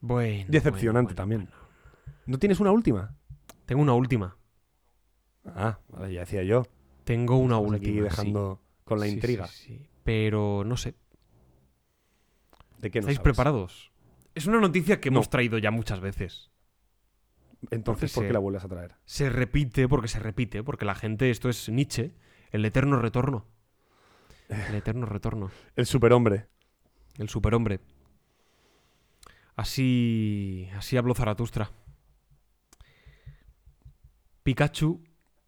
Bueno. 0.00 0.44
Decepcionante 0.48 1.14
bueno, 1.14 1.14
bueno, 1.14 1.16
también. 1.16 1.40
bueno. 1.50 1.68
¿No 2.26 2.38
tienes 2.38 2.60
una 2.60 2.70
última? 2.72 3.16
Tengo 3.66 3.82
una 3.82 3.94
última. 3.94 4.36
Ah, 5.44 5.78
vale, 5.88 6.12
ya 6.14 6.20
decía 6.20 6.42
yo. 6.42 6.64
Tengo 7.04 7.36
una 7.38 7.56
Estamos 7.56 7.72
última. 7.72 7.76
aquí 7.90 7.94
sí. 7.94 8.00
dejando 8.00 8.62
con 8.84 9.00
la 9.00 9.06
Sí, 9.06 9.12
intriga. 9.12 9.46
sí. 9.46 9.86
Pero 10.04 10.62
no 10.64 10.76
sé. 10.76 10.94
¿De 12.78 12.90
qué 12.90 12.98
no 13.00 13.04
¿Estáis 13.04 13.16
sabes? 13.16 13.24
preparados? 13.24 13.92
Es 14.34 14.46
una 14.46 14.60
noticia 14.60 15.00
que 15.00 15.10
No. 15.10 15.16
hemos 15.16 15.30
traído 15.30 15.58
ya 15.58 15.70
muchas 15.70 16.00
veces. 16.00 16.50
Entonces, 17.70 18.12
¿por 18.14 18.22
qué 18.24 18.28
se- 18.28 18.32
la 18.32 18.38
vuelves 18.38 18.64
a 18.64 18.68
traer? 18.68 18.94
Se 19.04 19.30
repite 19.30 19.88
porque 19.88 20.06
se 20.08 20.20
repite, 20.20 20.62
porque 20.62 20.84
la 20.84 20.94
gente, 20.94 21.30
esto 21.30 21.48
es 21.48 21.68
Nietzsche, 21.68 22.14
el 22.52 22.64
eterno 22.64 22.98
retorno. 23.00 23.46
El 24.48 24.74
eterno 24.74 25.06
retorno. 25.06 25.50
El 25.76 25.86
superhombre. 25.86 26.48
El 27.18 27.28
superhombre. 27.28 27.80
Así. 29.56 30.68
Así 30.76 30.96
habló 30.96 31.14
Zaratustra. 31.14 31.70
Pikachu 34.42 35.02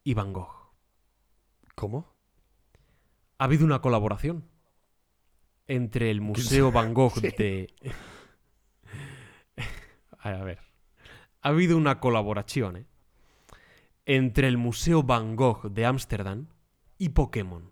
y 0.05 0.15
Van 0.15 0.33
Gogh. 0.33 0.73
¿Cómo? 1.75 2.15
Ha 3.39 3.45
habido 3.45 3.65
una 3.65 3.81
colaboración 3.81 4.45
entre 5.67 6.11
el 6.11 6.21
Museo 6.21 6.71
Van 6.73 6.93
Gogh 6.93 7.15
Sí. 7.21 7.31
de. 7.39 7.73
A 10.19 10.31
ver. 10.45 10.59
Ha 11.41 11.49
habido 11.49 11.79
una 11.79 12.01
colaboración 12.01 12.77
¿eh? 12.77 12.87
entre 14.05 14.49
el 14.49 14.59
Museo 14.59 15.03
Van 15.03 15.37
Gogh 15.37 15.71
de 15.71 15.87
Ámsterdam 15.87 16.49
y 16.99 17.11
Pokémon. 17.11 17.70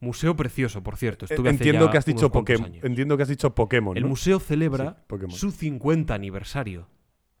Museo 0.00 0.34
precioso, 0.34 0.82
por 0.82 0.96
cierto. 0.96 1.26
Estuve 1.26 1.50
hace 1.50 1.58
Entiendo 1.58 1.86
ya 1.86 1.92
que 1.92 1.98
has 1.98 2.06
dicho 2.06 2.32
Pokémon. 2.32 2.72
Entiendo 2.82 3.16
que 3.16 3.22
has 3.22 3.28
dicho 3.28 3.54
Pokémon. 3.54 3.96
El 3.96 4.04
¿no? 4.04 4.08
museo 4.08 4.40
celebra 4.40 5.04
Sí, 5.08 5.36
su 5.36 5.50
50 5.50 6.14
aniversario. 6.14 6.88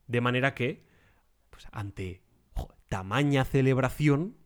De 0.06 0.20
manera 0.20 0.54
que, 0.54 0.84
pues, 1.48 1.66
ante 1.72 2.22
jo, 2.52 2.68
tamaña 2.90 3.44
celebración, 3.44 4.36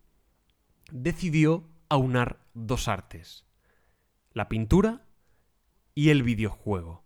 decidió 0.93 1.69
aunar 1.89 2.47
dos 2.55 2.87
artes. 2.87 3.47
La 4.33 4.49
pintura 4.49 5.07
y 5.95 6.11
el 6.11 6.23
videojuego. 6.23 7.05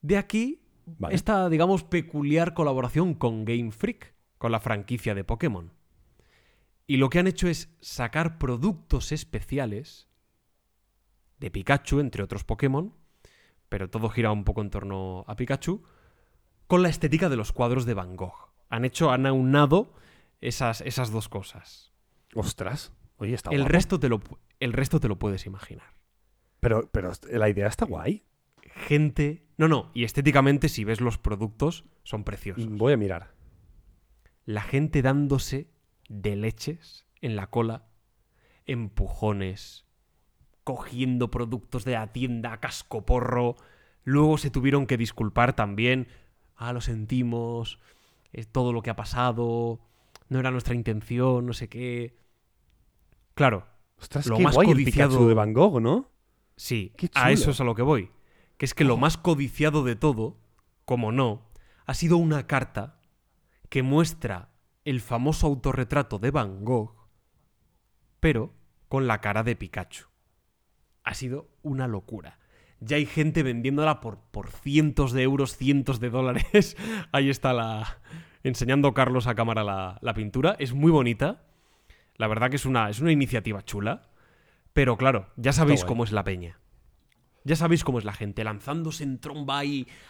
De 0.00 0.16
aquí 0.16 0.62
Vale. 0.86 1.14
esta, 1.14 1.48
digamos, 1.50 1.84
peculiar 1.84 2.54
colaboración 2.54 3.14
con 3.14 3.44
Game 3.44 3.70
Freak, 3.70 4.14
con 4.38 4.50
la 4.50 4.60
franquicia 4.60 5.14
de 5.14 5.24
Pokémon. 5.24 5.72
Y 6.86 6.96
lo 6.96 7.10
que 7.10 7.18
han 7.18 7.26
hecho 7.26 7.48
es 7.48 7.74
sacar 7.80 8.38
productos 8.38 9.12
especiales 9.12 10.08
de 11.38 11.50
Pikachu, 11.50 12.00
entre 12.00 12.22
otros 12.22 12.44
Pokémon, 12.44 12.94
pero 13.68 13.88
todo 13.88 14.08
gira 14.10 14.30
un 14.32 14.44
poco 14.44 14.60
en 14.62 14.70
torno 14.70 15.24
a 15.26 15.36
Pikachu, 15.36 15.82
con 16.66 16.82
la 16.82 16.88
estética 16.88 17.28
de 17.28 17.36
los 17.36 17.52
cuadros 17.52 17.84
de 17.86 17.94
Van 17.94 18.16
Gogh. 18.16 18.52
Han 18.68 18.84
hecho, 18.84 19.10
han 19.10 19.26
aunado 19.26 19.94
esas, 20.40 20.80
esas 20.82 21.10
dos 21.10 21.28
cosas. 21.28 21.92
Ostras. 22.34 22.92
Oye, 23.16 23.34
está 23.34 23.50
El 23.50 23.58
guapo. 23.60 23.72
resto, 23.72 24.00
te 24.00 24.08
lo, 24.08 24.20
el 24.60 24.72
resto 24.72 25.00
te 25.00 25.08
lo 25.08 25.18
puedes 25.18 25.46
imaginar. 25.46 25.94
Pero, 26.60 26.88
pero 26.92 27.12
la 27.30 27.48
idea 27.48 27.68
está 27.68 27.84
guay. 27.86 28.24
Gente... 28.74 29.46
No, 29.58 29.68
no, 29.68 29.90
y 29.94 30.04
estéticamente 30.04 30.68
si 30.68 30.84
ves 30.84 31.00
los 31.00 31.18
productos 31.18 31.84
son 32.04 32.24
preciosos. 32.24 32.66
Voy 32.68 32.92
a 32.94 32.96
mirar. 32.96 33.34
la 34.44 34.62
gente 34.62 35.02
dándose 35.02 35.70
de 36.12 36.36
leches 36.36 37.06
en 37.20 37.36
la 37.36 37.48
cola, 37.48 37.86
empujones, 38.66 39.86
cogiendo 40.64 41.30
productos 41.30 41.84
de 41.84 41.92
la 41.92 42.12
tienda 42.12 42.52
a 42.52 42.60
cascoporro. 42.60 43.56
Luego 44.04 44.38
se 44.38 44.50
tuvieron 44.50 44.86
que 44.86 44.96
disculpar 44.96 45.54
también. 45.54 46.08
Ah, 46.56 46.72
lo 46.72 46.80
sentimos, 46.80 47.78
es 48.32 48.48
todo 48.48 48.72
lo 48.72 48.82
que 48.82 48.90
ha 48.90 48.96
pasado, 48.96 49.80
no 50.28 50.38
era 50.38 50.50
nuestra 50.50 50.74
intención, 50.74 51.46
no 51.46 51.52
sé 51.52 51.68
qué. 51.68 52.16
Claro, 53.34 53.66
Ostras, 53.98 54.26
Lo 54.26 54.36
qué 54.36 54.42
más 54.42 54.54
guay 54.56 54.66
codiciado- 54.66 55.28
de 55.28 55.34
Van 55.34 55.52
Gogh, 55.52 55.80
¿no? 55.80 56.10
Sí, 56.56 56.92
a 57.14 57.30
eso 57.30 57.52
es 57.52 57.60
a 57.60 57.64
lo 57.64 57.76
que 57.76 57.82
voy. 57.82 58.10
Que 58.56 58.64
es 58.66 58.74
que 58.74 58.82
lo 58.82 58.96
más 58.96 59.16
codiciado 59.16 59.84
de 59.84 59.94
todo, 59.94 60.38
como 60.84 61.12
no, 61.12 61.48
ha 61.86 61.94
sido 61.94 62.16
una 62.16 62.48
carta 62.48 63.00
que 63.68 63.84
muestra 63.84 64.51
el 64.84 65.00
famoso 65.00 65.46
autorretrato 65.46 66.18
de 66.18 66.30
Van 66.30 66.64
Gogh, 66.64 66.94
pero 68.20 68.54
con 68.88 69.06
la 69.06 69.20
cara 69.20 69.42
de 69.42 69.56
Pikachu. 69.56 70.06
Ha 71.04 71.14
sido 71.14 71.48
una 71.62 71.88
locura. 71.88 72.38
Ya 72.80 72.96
hay 72.96 73.06
gente 73.06 73.42
vendiéndola 73.42 74.00
por, 74.00 74.18
por 74.18 74.50
cientos 74.50 75.12
de 75.12 75.22
euros, 75.22 75.56
cientos 75.56 76.00
de 76.00 76.10
dólares. 76.10 76.76
Ahí 77.12 77.30
está 77.30 77.52
la. 77.52 78.00
enseñando 78.42 78.92
Carlos 78.94 79.26
a 79.26 79.34
cámara 79.34 79.64
la, 79.64 79.98
la 80.02 80.14
pintura. 80.14 80.56
Es 80.58 80.72
muy 80.72 80.90
bonita. 80.90 81.44
La 82.16 82.26
verdad 82.26 82.50
que 82.50 82.56
es 82.56 82.66
una, 82.66 82.90
es 82.90 83.00
una 83.00 83.12
iniciativa 83.12 83.64
chula. 83.64 84.10
Pero 84.72 84.96
claro, 84.96 85.28
ya 85.36 85.52
sabéis 85.52 85.84
cómo 85.84 86.04
es 86.04 86.12
la 86.12 86.24
peña. 86.24 86.58
Ya 87.44 87.56
sabéis 87.56 87.84
cómo 87.84 87.98
es 87.98 88.04
la 88.04 88.12
gente, 88.12 88.44
lanzándose 88.44 89.04
en 89.04 89.18
tromba 89.18 89.62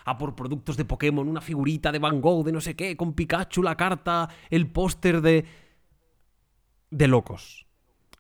a 0.05 0.19
por 0.19 0.35
productos 0.35 0.77
de 0.77 0.85
Pokémon, 0.85 1.29
una 1.29 1.41
figurita 1.41 1.91
de 1.93 1.99
Van 1.99 2.21
Gogh, 2.21 2.45
de 2.45 2.53
no 2.53 2.61
sé 2.61 2.77
qué, 2.77 2.97
con 2.97 3.15
Pikachu, 3.15 3.63
la 3.63 3.77
carta, 3.77 4.29
el 4.51 4.71
póster 4.71 5.21
de... 5.21 5.45
De 6.91 7.09
locos. 7.09 7.67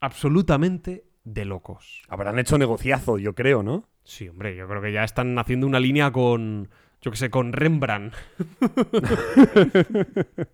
Absolutamente 0.00 1.04
de 1.24 1.44
locos. 1.44 2.02
Habrán 2.08 2.38
hecho 2.38 2.58
negociazo, 2.58 3.18
yo 3.18 3.34
creo, 3.34 3.62
¿no? 3.62 3.88
Sí, 4.04 4.28
hombre, 4.28 4.56
yo 4.56 4.66
creo 4.66 4.82
que 4.82 4.92
ya 4.92 5.04
están 5.04 5.38
haciendo 5.38 5.66
una 5.66 5.78
línea 5.78 6.10
con, 6.10 6.70
yo 7.00 7.10
qué 7.10 7.16
sé, 7.16 7.30
con 7.30 7.52
Rembrandt. 7.52 8.14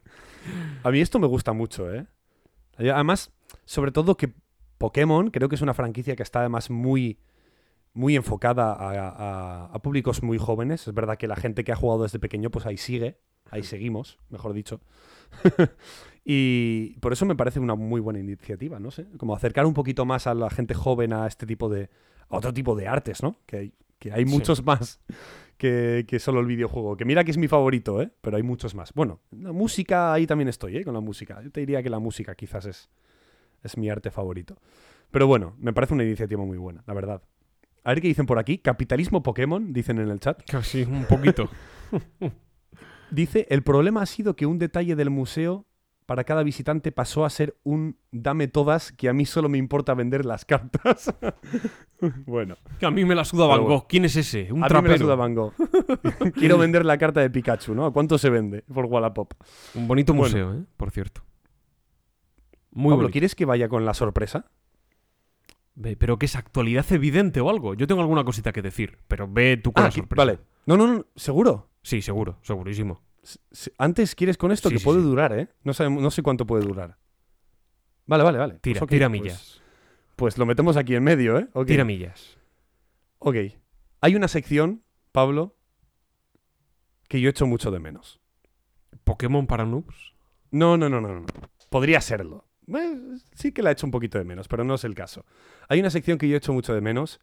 A 0.82 0.90
mí 0.90 1.00
esto 1.00 1.18
me 1.18 1.26
gusta 1.26 1.52
mucho, 1.52 1.92
¿eh? 1.92 2.06
Además, 2.78 3.32
sobre 3.64 3.92
todo 3.92 4.16
que 4.16 4.32
Pokémon 4.78 5.30
creo 5.30 5.48
que 5.48 5.56
es 5.56 5.62
una 5.62 5.74
franquicia 5.74 6.16
que 6.16 6.22
está 6.22 6.40
además 6.40 6.70
muy, 6.70 7.18
muy 7.98 8.16
enfocada 8.16 8.72
a, 8.72 9.08
a- 9.08 9.64
a 9.66 9.78
públicos 9.82 10.22
muy 10.22 10.38
jóvenes. 10.38 10.86
Es 10.88 10.94
verdad 10.94 11.16
que 11.18 11.26
la 11.26 11.36
gente 11.36 11.64
que 11.64 11.72
ha 11.72 11.76
jugado 11.76 12.04
desde 12.04 12.18
pequeño, 12.18 12.50
pues 12.50 12.64
ahí 12.66 12.76
sigue, 12.76 13.18
ahí 13.50 13.62
seguimos, 13.62 14.18
mejor 14.30 14.52
dicho. 14.52 14.80
y 16.24 16.94
por 17.00 17.12
eso 17.12 17.26
me 17.26 17.34
parece 17.36 17.60
una 17.60 17.74
muy 17.74 18.00
buena 18.00 18.18
iniciativa, 18.20 18.78
no 18.78 18.90
sé, 18.90 19.06
como 19.16 19.34
acercar 19.34 19.66
un 19.66 19.74
poquito 19.74 20.04
más 20.04 20.26
a 20.26 20.34
la 20.34 20.50
gente 20.50 20.74
joven 20.74 21.12
a 21.12 21.26
este 21.26 21.46
tipo 21.46 21.68
de, 21.68 21.90
a 22.28 22.36
otro 22.36 22.52
tipo 22.52 22.74
de 22.76 22.86
artes, 22.88 23.22
¿no? 23.22 23.36
Que 23.46 23.56
hay, 23.56 23.72
que 23.98 24.12
hay 24.12 24.24
Sí. 24.24 24.30
muchos 24.30 24.64
más 24.64 25.00
que, 25.56 26.04
que 26.06 26.18
solo 26.18 26.40
el 26.40 26.46
videojuego. 26.46 26.96
Que 26.96 27.04
mira 27.04 27.24
que 27.24 27.30
es 27.30 27.38
mi 27.38 27.48
favorito, 27.48 28.00
¿eh? 28.02 28.12
Pero 28.20 28.36
hay 28.36 28.42
muchos 28.42 28.74
más. 28.74 28.92
Bueno, 28.94 29.20
la 29.32 29.52
música, 29.52 30.12
ahí 30.12 30.26
también 30.26 30.48
estoy, 30.48 30.76
¿eh? 30.76 30.84
Con 30.84 30.94
la 30.94 31.00
música. 31.00 31.42
Yo 31.42 31.50
te 31.50 31.60
diría 31.60 31.82
que 31.82 31.90
la 31.90 31.98
música 31.98 32.34
quizás 32.34 32.66
es, 32.66 32.88
es 33.62 33.76
mi 33.76 33.90
arte 33.90 34.10
favorito. 34.10 34.56
Pero 35.10 35.26
bueno, 35.26 35.56
me 35.58 35.72
parece 35.72 35.94
una 35.94 36.04
iniciativa 36.04 36.44
muy 36.44 36.58
buena, 36.58 36.84
la 36.86 36.94
verdad. 36.94 37.22
A 37.84 37.90
ver 37.90 38.00
qué 38.02 38.08
dicen 38.08 38.26
por 38.26 38.38
aquí. 38.38 38.58
Capitalismo 38.58 39.22
Pokémon, 39.22 39.72
dicen 39.72 39.98
en 39.98 40.08
el 40.10 40.20
chat. 40.20 40.42
Casi 40.50 40.82
un 40.82 41.04
poquito. 41.04 41.48
Dice, 43.10 43.46
el 43.48 43.62
problema 43.62 44.02
ha 44.02 44.06
sido 44.06 44.36
que 44.36 44.44
un 44.44 44.58
detalle 44.58 44.94
del 44.94 45.08
museo 45.08 45.64
para 46.04 46.24
cada 46.24 46.42
visitante 46.42 46.92
pasó 46.92 47.24
a 47.24 47.30
ser 47.30 47.56
un 47.64 47.98
dame 48.12 48.48
todas 48.48 48.92
que 48.92 49.08
a 49.08 49.12
mí 49.14 49.24
solo 49.26 49.48
me 49.48 49.56
importa 49.58 49.94
vender 49.94 50.24
las 50.26 50.44
cartas. 50.44 51.14
bueno, 52.26 52.56
que 52.78 52.86
a 52.86 52.90
mí 52.90 53.04
me 53.06 53.14
la 53.14 53.24
suda 53.24 53.46
Van. 53.46 53.64
Gogh. 53.64 53.86
¿Quién 53.88 54.04
es 54.04 54.16
ese? 54.16 54.52
Un 54.52 54.62
a 54.64 54.68
mí 54.68 54.74
me 54.74 54.74
la 54.74 54.80
trapero. 54.80 54.98
suda 54.98 55.14
Van 55.14 55.34
Gogh. 55.34 55.52
Quiero 56.34 56.58
vender 56.58 56.84
la 56.84 56.98
carta 56.98 57.20
de 57.20 57.30
Pikachu, 57.30 57.74
¿no? 57.74 57.86
¿A 57.86 57.92
cuánto 57.92 58.18
se 58.18 58.28
vende 58.30 58.62
por 58.72 58.84
Wallapop? 58.86 59.32
Un 59.74 59.88
bonito 59.88 60.12
Bueno. 60.12 60.28
museo, 60.28 60.54
¿eh? 60.54 60.64
Por 60.76 60.90
cierto. 60.90 61.22
Muy 62.70 62.90
Pablo, 62.92 62.96
bonito. 63.04 63.12
¿quieres 63.12 63.34
que 63.34 63.44
vaya 63.46 63.68
con 63.68 63.84
la 63.86 63.94
sorpresa? 63.94 64.50
Ve, 65.80 65.96
Pero 65.96 66.18
que 66.18 66.26
es 66.26 66.34
actualidad 66.34 66.84
evidente 66.90 67.40
o 67.40 67.48
algo. 67.50 67.74
Yo 67.74 67.86
tengo 67.86 68.00
alguna 68.00 68.24
cosita 68.24 68.52
que 68.52 68.62
decir, 68.62 68.98
pero 69.06 69.28
ve 69.30 69.56
tú 69.56 69.72
con 69.72 69.84
Ah, 69.84 69.86
la 69.86 69.92
sorpresa. 69.92 70.16
vale. 70.24 70.38
No, 70.66 70.76
no, 70.76 70.86
no, 70.88 71.06
seguro. 71.14 71.70
Sí, 71.82 72.02
seguro, 72.02 72.38
segurísimo. 72.42 73.00
S- 73.22 73.72
Antes 73.78 74.16
quieres 74.16 74.36
con 74.36 74.50
esto 74.50 74.68
Sí, 74.70 74.74
que 74.74 74.78
sí, 74.80 74.84
puede 74.84 75.00
sí. 75.00 75.04
durar, 75.06 75.38
¿eh? 75.38 75.48
No, 75.62 75.72
sabemos- 75.72 76.02
no 76.02 76.10
sé 76.10 76.22
cuánto 76.22 76.46
puede 76.46 76.64
durar. 76.64 76.98
Vale, 78.06 78.24
vale, 78.24 78.38
vale. 78.38 78.58
Tira, 78.60 78.80
Pues 78.80 78.90
tira 78.90 79.08
pues- 79.08 79.20
millas. 79.20 79.62
Pues, 80.16 80.36
lo 80.36 80.46
metemos 80.46 80.76
aquí 80.76 80.96
en 80.96 81.04
medio, 81.04 81.38
¿eh? 81.38 81.48
Tira 81.64 81.84
millas. 81.84 82.36
Ok. 83.20 83.36
Hay 84.00 84.16
una 84.16 84.26
sección, 84.26 84.82
Pablo, 85.12 85.54
que 87.06 87.20
yo 87.20 87.30
echo 87.30 87.46
mucho 87.46 87.70
de 87.70 87.78
menos. 87.78 88.20
Pokémon 89.04 89.46
para 89.46 89.64
noobs. 89.64 90.14
No, 90.50 90.76
no, 90.76 90.88
no, 90.88 91.00
no, 91.00 91.20
no. 91.20 91.26
Podría 91.70 92.00
serlo. 92.00 92.47
Eh, 92.76 93.18
sí 93.34 93.52
que 93.52 93.62
la 93.62 93.70
echo 93.70 93.86
un 93.86 93.90
poquito 93.90 94.18
de 94.18 94.24
menos, 94.24 94.48
pero 94.48 94.64
no 94.64 94.74
es 94.74 94.84
el 94.84 94.94
caso. 94.94 95.24
Hay 95.68 95.80
una 95.80 95.90
sección 95.90 96.18
que 96.18 96.28
yo 96.28 96.36
echo 96.36 96.52
mucho 96.52 96.74
de 96.74 96.80
menos 96.80 97.20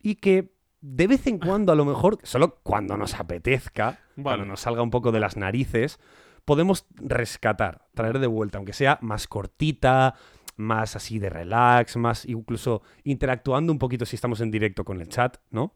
y 0.00 0.16
que 0.16 0.52
de 0.80 1.06
vez 1.08 1.26
en 1.26 1.38
cuando, 1.38 1.72
a 1.72 1.74
lo 1.74 1.84
mejor, 1.84 2.18
solo 2.22 2.60
cuando 2.62 2.96
nos 2.96 3.14
apetezca, 3.14 3.98
cuando 4.22 4.44
nos 4.44 4.60
salga 4.60 4.82
un 4.82 4.90
poco 4.90 5.10
de 5.10 5.18
las 5.20 5.36
narices, 5.36 5.98
podemos 6.44 6.86
rescatar, 6.94 7.86
traer 7.94 8.20
de 8.20 8.28
vuelta, 8.28 8.58
aunque 8.58 8.72
sea 8.72 8.98
más 9.02 9.26
cortita, 9.26 10.14
más 10.56 10.94
así 10.96 11.18
de 11.18 11.30
relax, 11.30 11.96
más 11.96 12.24
incluso 12.26 12.82
interactuando 13.04 13.72
un 13.72 13.78
poquito 13.78 14.06
si 14.06 14.14
estamos 14.16 14.40
en 14.40 14.50
directo 14.50 14.84
con 14.84 15.00
el 15.00 15.08
chat, 15.08 15.38
¿no? 15.50 15.74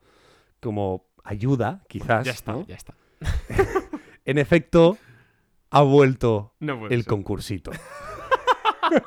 Como 0.60 1.06
ayuda, 1.24 1.82
quizás. 1.88 2.24
Ya 2.24 2.32
está, 2.32 2.52
¿no? 2.52 2.66
ya 2.66 2.76
está. 2.76 2.94
En 4.24 4.38
efecto, 4.38 4.98
ha 5.70 5.82
vuelto 5.82 6.54
No 6.60 6.86
el 6.86 7.00
ser. 7.00 7.06
concursito. 7.06 7.72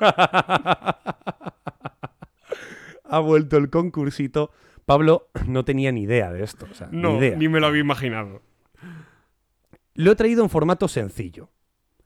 ha 3.04 3.18
vuelto 3.20 3.56
el 3.56 3.70
concursito. 3.70 4.50
Pablo 4.84 5.28
no 5.46 5.64
tenía 5.64 5.90
ni 5.92 6.02
idea 6.02 6.32
de 6.32 6.42
esto. 6.44 6.66
o 6.70 6.74
sea, 6.74 6.88
No, 6.92 7.12
ni 7.12 7.18
idea. 7.18 7.36
ni 7.36 7.48
me 7.48 7.60
lo 7.60 7.66
había 7.66 7.80
imaginado. 7.80 8.42
Lo 9.94 10.12
he 10.12 10.16
traído 10.16 10.42
en 10.42 10.50
formato 10.50 10.88
sencillo. 10.88 11.50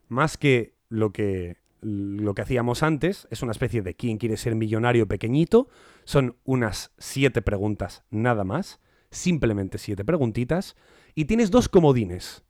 Más 0.08 0.36
que 0.36 0.74
lo 0.88 1.12
que, 1.12 1.56
lo 1.80 2.34
que 2.34 2.42
hacíamos 2.42 2.82
antes, 2.82 3.26
es 3.30 3.42
una 3.42 3.52
especie 3.52 3.82
de 3.82 3.94
quién 3.94 4.18
quiere 4.18 4.36
ser 4.36 4.54
millonario 4.54 5.06
pequeñito. 5.08 5.68
Son 6.04 6.36
unas 6.44 6.92
siete 6.98 7.42
preguntas 7.42 8.04
nada 8.10 8.44
más. 8.44 8.80
Simplemente 9.10 9.78
siete 9.78 10.04
preguntitas. 10.04 10.76
Y 11.14 11.24
tienes 11.26 11.50
dos 11.50 11.68
comodines. 11.68 12.44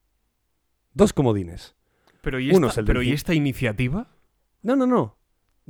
Dos 0.92 1.12
comodines. 1.12 1.74
Pero 2.22 2.38
¿y 2.38 2.50
Uno 2.52 2.68
es 2.68 2.76
el 2.76 2.84
pero 2.84 3.02
¿y 3.02 3.12
esta 3.12 3.32
iniciativa? 3.32 4.08
No, 4.62 4.76
no, 4.76 4.86
no. 4.86 5.16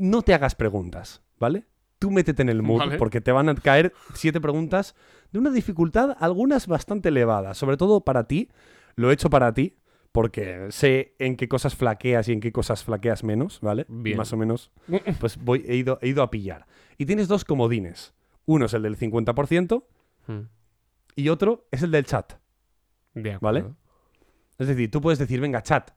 No 0.01 0.23
te 0.23 0.35
hagas 0.35 0.55
preguntas, 0.55 1.23
¿vale? 1.39 1.65
Tú 1.99 2.11
métete 2.11 2.43
en 2.43 2.49
el 2.49 2.63
mood 2.63 2.79
Vale. 2.79 2.97
porque 2.97 3.21
te 3.21 3.31
van 3.31 3.49
a 3.49 3.55
caer 3.55 3.93
siete 4.15 4.41
preguntas 4.41 4.95
de 5.33 5.39
una 5.39 5.51
dificultad, 5.51 6.17
algunas 6.19 6.67
bastante 6.67 7.11
elevada. 7.11 7.55
Sobre 7.55 7.77
todo 7.77 8.01
para 8.01 8.25
ti. 8.25 8.49
Lo 8.97 9.11
he 9.11 9.15
hecho 9.15 9.31
para 9.31 9.53
ti 9.53 9.77
porque 10.13 10.67
sé 10.71 11.15
en 11.19 11.37
qué 11.37 11.49
cosas 11.49 11.77
flaqueas 11.77 12.29
y 12.29 12.33
en 12.33 12.41
qué 12.41 12.53
cosas 12.53 12.83
flaqueas 12.83 13.23
menos, 13.23 13.61
¿vale? 13.61 13.87
Bien. 13.89 14.17
Más 14.17 14.33
o 14.33 14.37
menos. 14.37 14.73
Pues 15.21 15.37
voy, 15.37 15.65
he, 15.69 15.77
ido, 15.77 15.99
he 16.03 16.09
ido 16.09 16.23
a 16.23 16.31
pillar. 16.31 16.67
Y 16.99 17.07
tienes 17.07 17.29
dos 17.29 17.45
comodines. 17.45 18.15
Uno 18.47 18.67
es 18.67 18.75
el 18.75 18.83
del 18.83 18.99
50% 18.99 19.85
Hmm, 20.27 20.49
y 21.17 21.29
otro 21.29 21.67
es 21.71 21.83
el 21.83 21.91
del 21.91 22.05
chat. 22.05 22.35
De 23.15 23.39
¿Vale? 23.39 23.65
Es 24.59 24.69
decir, 24.69 24.91
tú 24.91 25.01
puedes 25.01 25.19
decir, 25.19 25.41
venga, 25.41 25.63
chat, 25.63 25.91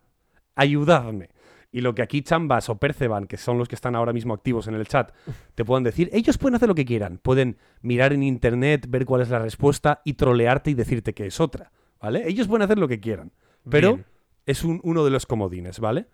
ayudadme. 0.56 1.30
Y 1.74 1.82
lo 1.82 1.94
que 1.95 2.02
aquí 2.04 2.22
Chambas 2.22 2.70
o 2.70 2.78
Perceban, 2.78 3.26
que 3.28 3.36
son 3.36 3.58
los 3.58 3.68
que 3.68 3.76
están 3.76 3.95
ahora 3.95 4.14
mismo 4.14 4.34
activos 4.34 4.68
en 4.68 4.76
el 4.76 4.88
chat, 4.88 5.12
te 5.56 5.66
puedan 5.66 5.84
decir, 5.84 6.10
ellos 6.14 6.38
pueden 6.38 6.56
hacer 6.56 6.70
lo 6.70 6.76
que 6.76 6.86
quieran. 6.86 7.18
Pueden 7.18 7.58
mirar 7.82 8.14
en 8.14 8.24
internet, 8.24 8.86
ver 8.88 9.06
cuál 9.06 9.22
es 9.22 9.30
la 9.30 9.40
respuesta 9.40 10.02
y 10.06 10.14
trolearte 10.14 10.70
y 10.72 10.76
decirte 10.76 11.14
que 11.14 11.26
es 11.26 11.40
otra. 11.41 11.72
¿Vale? 12.00 12.28
Ellos 12.28 12.48
pueden 12.48 12.62
hacer 12.62 12.78
lo 12.78 12.88
que 12.88 13.00
quieran. 13.00 13.32
Pero 13.70 13.94
Bien. 13.95 14.06
es 14.45 14.64
un- 14.64 14.80
uno 14.84 15.04
de 15.04 15.10
los 15.12 15.26
comodines, 15.26 15.80
¿vale? 15.80 16.06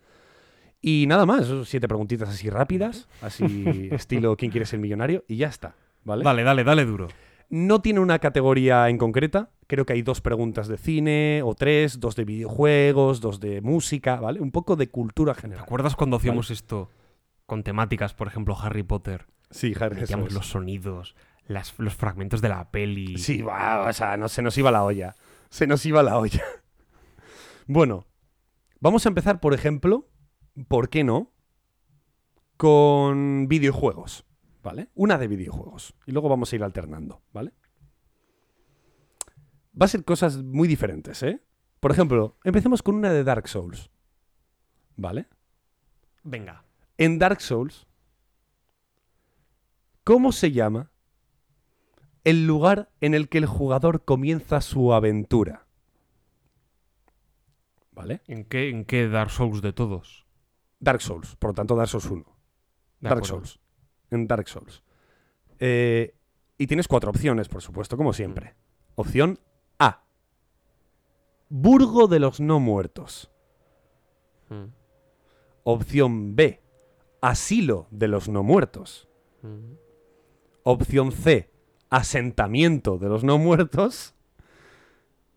Y 0.80 1.04
nada 1.06 1.26
más, 1.26 1.46
siete 1.66 1.86
preguntitas 1.88 2.28
así 2.30 2.48
rápidas, 2.48 3.06
así 3.20 3.44
estilo 3.92 4.36
¿Quién 4.36 4.50
quiere 4.50 4.64
ser 4.64 4.78
millonario? 4.80 5.24
Y 5.28 5.36
ya 5.36 5.48
está, 5.48 5.74
¿vale? 6.04 6.24
Dale, 6.24 6.42
dale, 6.42 6.64
dale 6.64 6.84
duro. 6.86 7.08
No 7.50 7.82
tiene 7.82 8.00
una 8.00 8.18
categoría 8.20 8.88
en 8.88 8.96
concreta. 8.96 9.50
Creo 9.66 9.84
que 9.84 9.92
hay 9.92 10.02
dos 10.02 10.20
preguntas 10.20 10.68
de 10.68 10.78
cine, 10.78 11.42
o 11.44 11.54
tres, 11.54 11.98
dos 12.00 12.14
de 12.16 12.24
videojuegos, 12.24 13.20
dos 13.20 13.40
de 13.40 13.60
música, 13.60 14.16
¿vale? 14.20 14.40
Un 14.40 14.52
poco 14.52 14.76
de 14.76 14.88
cultura 14.88 15.34
¿Te 15.34 15.42
general. 15.42 15.64
acuerdas 15.64 15.96
cuando 15.96 16.16
hacíamos 16.16 16.50
esto 16.50 16.90
con 17.46 17.62
temáticas, 17.64 18.14
por 18.14 18.28
ejemplo, 18.28 18.56
Harry 18.60 18.84
Potter? 18.84 19.26
Sí, 19.50 19.74
Harry, 19.80 19.96
Metíamos 20.00 20.28
es. 20.28 20.34
los 20.34 20.46
sonidos, 20.48 21.16
las- 21.46 21.74
los 21.78 21.94
fragmentos 21.94 22.40
de 22.40 22.48
la 22.50 22.70
peli. 22.70 23.18
Sí, 23.18 23.42
va, 23.42 23.88
o 23.88 23.92
sea, 23.92 24.16
no, 24.16 24.28
se 24.28 24.42
nos 24.42 24.56
iba 24.56 24.70
la 24.70 24.84
olla. 24.84 25.16
Se 25.48 25.66
nos 25.66 25.84
iba 25.86 26.02
la 26.02 26.18
olla. 26.18 26.42
Bueno, 27.66 28.04
vamos 28.80 29.06
a 29.06 29.08
empezar, 29.10 29.38
por 29.40 29.54
ejemplo, 29.54 30.08
¿por 30.66 30.88
qué 30.88 31.04
no? 31.04 31.30
Con 32.56 33.46
videojuegos, 33.48 34.24
¿vale? 34.62 34.88
Una 34.94 35.18
de 35.18 35.28
videojuegos. 35.28 35.94
Y 36.06 36.12
luego 36.12 36.28
vamos 36.28 36.52
a 36.52 36.56
ir 36.56 36.64
alternando, 36.64 37.22
¿vale? 37.32 37.52
Va 39.80 39.86
a 39.86 39.88
ser 39.88 40.04
cosas 40.04 40.42
muy 40.42 40.68
diferentes, 40.68 41.22
¿eh? 41.22 41.42
Por 41.80 41.90
ejemplo, 41.90 42.36
empecemos 42.44 42.82
con 42.82 42.96
una 42.96 43.12
de 43.12 43.24
Dark 43.24 43.48
Souls, 43.48 43.90
¿vale? 44.96 45.28
Venga. 46.22 46.64
En 46.98 47.18
Dark 47.18 47.40
Souls, 47.40 47.86
¿cómo 50.04 50.32
se 50.32 50.52
llama 50.52 50.90
el 52.24 52.46
lugar 52.46 52.90
en 53.00 53.14
el 53.14 53.28
que 53.28 53.38
el 53.38 53.46
jugador 53.46 54.04
comienza 54.04 54.60
su 54.60 54.92
aventura? 54.92 55.66
¿Vale? 57.92 58.20
¿En 58.26 58.44
qué, 58.44 58.68
¿En 58.68 58.84
qué 58.84 59.08
Dark 59.08 59.30
Souls 59.30 59.62
de 59.62 59.72
todos? 59.72 60.26
Dark 60.80 61.00
Souls, 61.00 61.36
por 61.36 61.50
lo 61.50 61.54
tanto 61.54 61.76
Dark 61.76 61.88
Souls 61.88 62.06
1. 62.06 62.24
De 63.00 63.08
Dark. 63.08 63.24
Souls. 63.24 63.59
En 64.10 64.26
Dark 64.26 64.48
Souls. 64.48 64.82
Eh, 65.58 66.14
y 66.58 66.66
tienes 66.66 66.88
cuatro 66.88 67.10
opciones, 67.10 67.48
por 67.48 67.62
supuesto, 67.62 67.96
como 67.96 68.12
siempre. 68.12 68.54
Opción 68.94 69.38
A. 69.78 70.04
Burgo 71.48 72.06
de 72.06 72.18
los 72.20 72.40
no 72.40 72.60
muertos. 72.60 73.30
Mm, 74.48 74.64
Opción 75.64 76.36
B. 76.36 76.60
Asilo 77.20 77.86
de 77.90 78.08
los 78.08 78.28
no 78.28 78.42
muertos. 78.42 79.08
mm. 79.42 79.74
Opción 80.62 81.12
C, 81.12 81.50
asentamiento 81.88 82.98
de 82.98 83.08
los 83.08 83.24
no 83.24 83.38
muertos. 83.38 84.14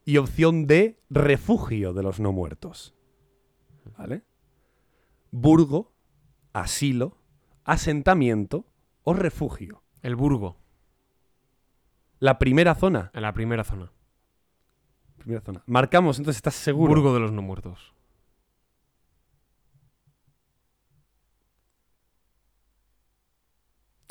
Y 0.05 0.17
opción 0.17 0.67
D, 0.67 0.99
refugio 1.09 1.93
de 1.93 2.03
los 2.03 2.19
no 2.19 2.33
muertos. 2.33 2.93
¿Vale? 3.97 4.23
Burgo, 5.31 5.93
asilo, 6.51 7.17
asentamiento 7.65 8.65
o 9.03 9.13
refugio. 9.13 9.83
El 10.01 10.15
Burgo, 10.15 10.57
La 12.19 12.37
primera 12.39 12.75
zona. 12.75 13.11
en 13.13 13.21
la 13.21 13.33
primera 13.33 13.63
zona. 13.63 13.91
Primera 15.17 15.41
zona. 15.41 15.63
Marcamos, 15.67 16.17
entonces, 16.17 16.37
¿estás 16.37 16.55
seguro? 16.55 16.89
Burgo 16.89 17.13
de 17.13 17.19
los 17.21 17.31
no 17.31 17.41
muertos. 17.41 17.93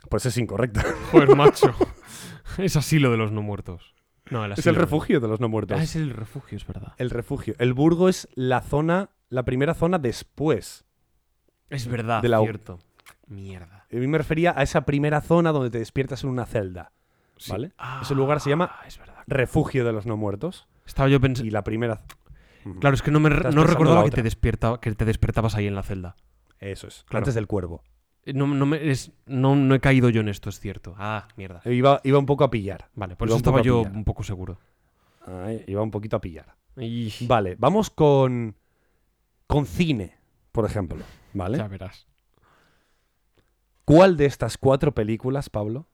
Pues 0.08 0.26
es 0.26 0.36
incorrecto. 0.36 0.80
Joder, 1.12 1.36
macho. 1.36 1.74
es 2.58 2.76
asilo 2.76 3.10
de 3.10 3.16
los 3.16 3.32
no 3.32 3.42
muertos. 3.42 3.94
No, 4.30 4.44
el 4.44 4.52
es 4.52 4.66
el 4.66 4.76
refugio 4.76 5.20
de 5.20 5.28
los 5.28 5.40
no 5.40 5.48
muertos. 5.48 5.78
Ah, 5.78 5.82
es 5.82 5.96
el 5.96 6.10
refugio, 6.10 6.56
es 6.56 6.66
verdad. 6.66 6.94
El 6.96 7.10
refugio. 7.10 7.54
El 7.58 7.74
Burgo 7.74 8.08
es 8.08 8.28
la 8.34 8.60
zona, 8.62 9.10
la 9.28 9.44
primera 9.44 9.74
zona 9.74 9.98
después. 9.98 10.84
Es 11.68 11.86
verdad, 11.86 12.22
De 12.22 12.28
la- 12.28 12.40
cierto. 12.40 12.78
Mierda. 13.26 13.86
A 13.92 13.96
mí 13.96 14.06
me 14.06 14.18
refería 14.18 14.54
a 14.56 14.62
esa 14.62 14.82
primera 14.84 15.20
zona 15.20 15.52
donde 15.52 15.70
te 15.70 15.78
despiertas 15.78 16.24
en 16.24 16.30
una 16.30 16.44
celda. 16.46 16.92
Sí. 17.36 17.50
¿Vale? 17.50 17.72
Ah, 17.78 18.00
Ese 18.02 18.14
lugar 18.14 18.40
se 18.40 18.50
llama- 18.50 18.70
Es 18.86 18.98
verdad. 18.98 19.22
Refugio 19.26 19.84
de 19.84 19.92
los 19.92 20.06
no 20.06 20.16
muertos. 20.16 20.68
Estaba 20.86 21.08
yo 21.08 21.20
pensando. 21.20 21.46
Y 21.46 21.50
la 21.50 21.62
primera. 21.64 22.02
Claro, 22.80 22.94
es 22.94 23.02
que 23.02 23.10
no, 23.10 23.18
me, 23.18 23.30
no 23.30 23.64
recordaba 23.64 24.00
la 24.00 24.04
que 24.04 24.10
te, 24.12 24.22
despierta, 24.22 24.78
que 24.80 24.92
te 24.94 25.04
despertabas 25.04 25.56
ahí 25.56 25.66
en 25.66 25.74
la 25.74 25.82
celda. 25.82 26.14
Eso 26.60 26.86
es. 26.86 27.04
Claro. 27.08 27.22
Antes 27.22 27.34
del 27.34 27.46
cuervo. 27.48 27.82
Eh, 28.24 28.32
No, 28.34 28.46
no, 28.46 28.66
me- 28.66 28.90
es- 28.90 29.10
no, 29.26 29.56
no 29.56 29.74
he 29.74 29.80
caído 29.80 30.10
yo 30.10 30.20
en 30.20 30.28
esto, 30.28 30.48
es 30.48 30.60
cierto. 30.60 30.94
Ah, 30.98 31.26
mierda. 31.36 31.60
Iba, 31.64 32.00
iba 32.04 32.18
un 32.18 32.26
poco 32.26 32.44
a 32.44 32.50
pillar. 32.50 32.88
Vale, 32.94 33.16
por 33.16 33.26
iba 33.28 33.34
eso 33.36 33.38
estaba 33.38 33.62
yo 33.62 33.82
pillar. 33.82 33.96
un 33.96 34.04
poco 34.04 34.22
seguro. 34.22 34.58
Ay, 35.26 35.64
iba 35.66 35.82
un 35.82 35.90
poquito 35.90 36.16
a 36.16 36.20
pillar. 36.20 36.54
Y... 36.76 37.12
Vale, 37.26 37.56
vamos 37.58 37.90
con. 37.90 38.54
Con 39.48 39.66
cine, 39.66 40.16
por 40.52 40.64
ejemplo. 40.64 41.02
¿Vale? 41.34 41.58
Ya 41.58 41.66
verás. 41.68 42.06
¿Cuál 43.84 44.16
de 44.16 44.26
estas 44.26 44.56
cuatro 44.58 44.92
películas, 44.94 45.50
Pablo, 45.50 45.88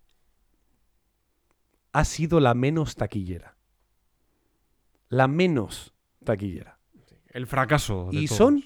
ha 1.93 2.05
sido 2.05 2.41
la 2.41 2.55
menos 2.55 2.97
taquillera? 2.97 3.57
La 5.09 5.27
menos 5.27 5.95
taquillera. 6.25 6.79
El 7.29 7.47
fracaso. 7.47 8.09
de 8.13 8.19
Y 8.21 8.27
todos. 8.27 8.37
son- 8.39 8.65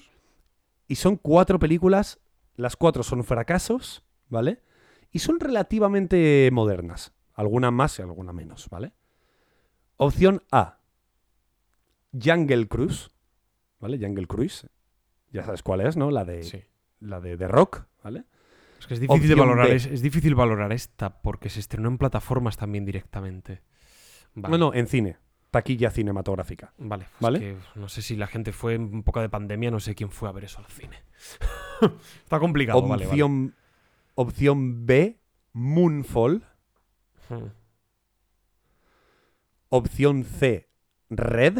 Y 0.87 0.95
son 0.95 1.15
cuatro 1.15 1.57
películas, 1.59 2.19
las 2.55 2.75
cuatro 2.75 3.03
son 3.03 3.23
fracasos, 3.23 4.03
¿vale? 4.27 4.61
Y 5.11 5.19
son 5.19 5.39
relativamente 5.39 6.49
modernas. 6.51 7.13
Alguna 7.33 7.71
más 7.71 7.97
y 7.97 8.01
alguna 8.01 8.33
menos, 8.33 8.69
¿vale? 8.69 8.93
Opción 9.97 10.43
A. 10.51 10.79
Jungle 12.11 12.67
Cruise, 12.67 13.09
¿vale? 13.79 13.97
Jungle 13.97 14.27
Cruise. 14.27 14.67
Ya 15.31 15.43
sabes 15.45 15.63
cuál 15.63 15.81
es, 15.81 15.95
¿no? 15.97 16.11
La 16.11 16.25
de, 16.25 16.43
Sí. 16.43 16.63
la 16.99 17.19
de 17.21 17.37
The 17.37 17.47
Rock, 17.47 17.85
¿vale? 18.03 18.25
Es 18.83 18.87
que 18.87 18.93
es 18.95 18.99
difícil, 18.99 19.37
valorar, 19.37 19.69
es, 19.69 19.85
es 19.85 20.01
difícil 20.01 20.35
valorar 20.35 20.73
esta 20.73 21.21
porque 21.21 21.49
se 21.49 21.61
estrenó 21.61 21.87
en 21.87 21.97
plataformas 21.97 22.57
también 22.57 22.83
directamente. 22.83 23.61
Vale. 24.35 24.51
No, 24.51 24.57
no, 24.57 24.73
en 24.73 24.87
cine. 24.87 25.15
Taquilla 25.51 25.89
cinematográfica. 25.89 26.73
Vale, 26.77 27.05
pues 27.05 27.21
¿Vale? 27.21 27.39
que 27.39 27.57
no 27.75 27.87
sé 27.87 28.01
si 28.01 28.17
la 28.17 28.27
gente 28.27 28.51
fue 28.51 28.73
en 28.73 28.99
época 28.99 29.21
de 29.21 29.29
pandemia, 29.29 29.71
no 29.71 29.79
sé 29.79 29.95
quién 29.95 30.11
fue 30.11 30.27
a 30.27 30.33
ver 30.33 30.43
eso 30.43 30.59
al 30.59 30.65
cine. 30.65 31.01
Está 32.23 32.39
complicado, 32.39 32.81
vale, 32.81 33.05
vale. 33.05 33.05
opción, 33.05 33.55
opción 34.15 34.85
B, 34.85 35.17
Moonfall. 35.53 36.43
Hmm. 37.29 37.51
Opción 39.69 40.25
C, 40.25 40.69
Red. 41.09 41.59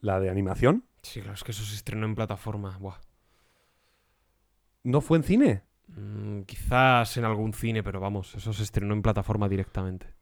La 0.00 0.18
de 0.18 0.30
animación. 0.30 0.86
Sí, 1.02 1.20
claro, 1.20 1.34
es 1.34 1.44
que 1.44 1.50
eso 1.50 1.62
se 1.62 1.74
estrenó 1.74 2.06
en 2.06 2.14
plataforma. 2.14 2.78
Buah. 2.78 3.00
¿No 4.82 5.02
fue 5.02 5.18
en 5.18 5.24
cine? 5.24 5.73
Mm, 5.88 6.42
quizás 6.42 7.16
en 7.16 7.24
algún 7.24 7.52
cine, 7.52 7.82
pero 7.82 8.00
vamos, 8.00 8.34
eso 8.34 8.52
se 8.52 8.62
estrenó 8.62 8.94
en 8.94 9.02
plataforma 9.02 9.48
directamente. 9.48 10.14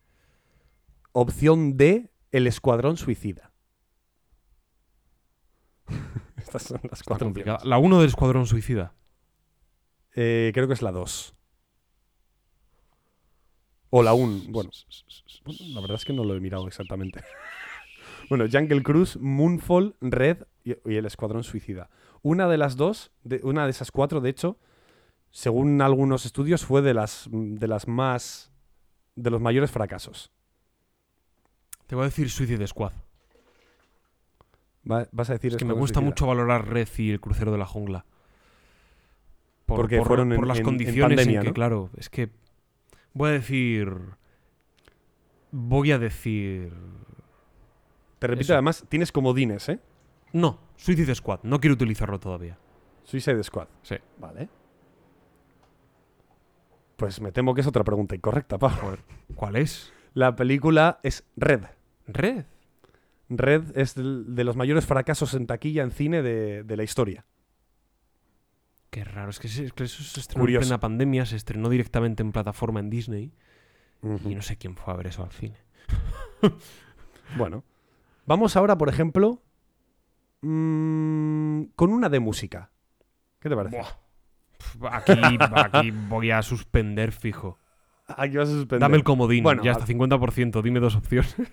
Opción 1.12 1.76
D, 1.76 2.10
El 2.30 2.46
Escuadrón 2.46 2.96
Suicida. 2.96 3.52
Estas 6.36 6.62
son 6.62 6.80
las 6.90 7.02
cuatro 7.02 7.28
opciones. 7.28 7.64
La 7.64 7.78
1 7.78 7.98
del 7.98 8.08
Escuadrón 8.08 8.46
Suicida. 8.46 8.94
Eh, 10.14 10.50
creo 10.54 10.66
que 10.66 10.74
es 10.74 10.82
la 10.82 10.92
2. 10.92 11.34
O 13.90 14.02
la 14.02 14.14
1. 14.14 14.44
Bueno, 14.48 14.70
la 15.74 15.80
verdad 15.80 15.96
es 15.96 16.04
que 16.04 16.12
no 16.12 16.24
lo 16.24 16.34
he 16.34 16.40
mirado 16.40 16.66
exactamente. 16.66 17.22
bueno, 18.28 18.46
Jungle 18.50 18.82
Cruise, 18.82 19.16
Moonfall, 19.18 19.94
Red 20.00 20.44
y, 20.64 20.72
y 20.90 20.96
El 20.96 21.06
Escuadrón 21.06 21.44
Suicida. 21.44 21.90
Una 22.22 22.48
de 22.48 22.56
las 22.56 22.76
dos, 22.76 23.12
de, 23.22 23.40
una 23.42 23.64
de 23.64 23.70
esas 23.70 23.90
cuatro, 23.90 24.20
de 24.20 24.30
hecho, 24.30 24.58
según 25.32 25.80
algunos 25.82 26.24
estudios, 26.26 26.64
fue 26.64 26.80
de 26.82 26.94
las, 26.94 27.26
de 27.32 27.66
las 27.66 27.88
más. 27.88 28.52
de 29.16 29.30
los 29.30 29.40
mayores 29.40 29.70
fracasos. 29.70 30.30
Te 31.86 31.94
voy 31.96 32.02
a 32.02 32.06
decir 32.06 32.30
Suicide 32.30 32.66
Squad. 32.66 32.92
Va- 34.90 35.06
vas 35.12 35.30
a 35.30 35.34
decir 35.34 35.52
Es 35.52 35.56
que 35.58 35.64
me 35.64 35.72
gusta 35.74 35.94
Suicida. 36.00 36.08
mucho 36.10 36.26
valorar 36.26 36.66
Red 36.68 36.88
y 36.98 37.10
el 37.10 37.20
crucero 37.20 37.52
de 37.52 37.58
la 37.58 37.66
jungla. 37.66 38.04
Por, 39.66 39.76
Porque 39.76 39.98
por- 39.98 40.06
fueron 40.06 40.32
en- 40.32 40.38
por 40.38 40.46
las 40.46 40.58
en- 40.58 40.64
condiciones 40.64 41.02
en, 41.12 41.16
pandemia, 41.16 41.40
que, 41.42 41.48
¿no? 41.48 41.54
claro, 41.54 41.90
es 41.96 42.08
que 42.08 42.30
voy 43.12 43.30
a 43.30 43.32
decir. 43.32 43.94
Voy 45.50 45.92
a 45.92 45.98
decir. 45.98 46.72
Te 48.18 48.26
repito, 48.26 48.44
Eso. 48.46 48.52
además, 48.54 48.84
tienes 48.88 49.12
comodines, 49.12 49.68
¿eh? 49.68 49.78
No, 50.32 50.58
Suicide 50.76 51.14
Squad. 51.14 51.40
No 51.42 51.60
quiero 51.60 51.74
utilizarlo 51.74 52.18
todavía. 52.18 52.56
Suicide 53.04 53.42
Squad. 53.44 53.68
Sí. 53.82 53.96
Vale. 54.18 54.48
Pues 57.02 57.20
me 57.20 57.32
temo 57.32 57.52
que 57.52 57.62
es 57.62 57.66
otra 57.66 57.82
pregunta 57.82 58.14
incorrecta, 58.14 58.58
Pablo. 58.58 58.96
¿Cuál 59.34 59.56
es? 59.56 59.92
La 60.14 60.36
película 60.36 61.00
es 61.02 61.24
Red. 61.34 61.64
Red. 62.06 62.44
Red 63.28 63.76
es 63.76 63.96
de 63.96 64.44
los 64.44 64.54
mayores 64.54 64.86
fracasos 64.86 65.34
en 65.34 65.48
taquilla 65.48 65.82
en 65.82 65.90
cine 65.90 66.22
de, 66.22 66.62
de 66.62 66.76
la 66.76 66.84
historia. 66.84 67.26
Qué 68.90 69.02
raro. 69.02 69.30
Es 69.30 69.40
que, 69.40 69.48
se- 69.48 69.64
es 69.64 69.72
que 69.72 69.82
eso 69.82 70.00
se 70.04 70.20
estrenó 70.20 70.42
Curioso. 70.44 70.62
en 70.62 70.68
plena 70.68 70.78
pandemia, 70.78 71.26
se 71.26 71.34
estrenó 71.34 71.70
directamente 71.70 72.22
en 72.22 72.30
plataforma 72.30 72.78
en 72.78 72.88
Disney. 72.88 73.32
Y 74.24 74.36
no 74.36 74.42
sé 74.42 74.56
quién 74.56 74.76
fue 74.76 74.94
a 74.94 74.96
ver 74.96 75.08
eso 75.08 75.24
al 75.24 75.32
cine. 75.32 75.56
Bueno. 77.36 77.64
Vamos 78.26 78.54
ahora, 78.56 78.78
por 78.78 78.88
ejemplo, 78.88 79.42
mm, 80.42 81.62
con 81.74 81.92
una 81.92 82.08
de 82.08 82.20
música. 82.20 82.70
¿Qué 83.40 83.48
te 83.48 83.56
parece? 83.56 83.78
Pf, 83.78 83.90
Aquí, 84.90 85.12
aquí 85.54 85.90
voy 85.90 86.30
a 86.30 86.42
suspender 86.42 87.12
fijo. 87.12 87.58
Aquí 88.06 88.36
vas 88.36 88.48
a 88.48 88.52
suspender. 88.52 88.80
Dame 88.80 88.96
el 88.96 89.04
comodín. 89.04 89.42
Bueno, 89.42 89.62
ya 89.62 89.72
hasta 89.72 89.86
50%. 89.86 90.62
Dime 90.62 90.80
dos 90.80 90.96
opciones. 90.96 91.34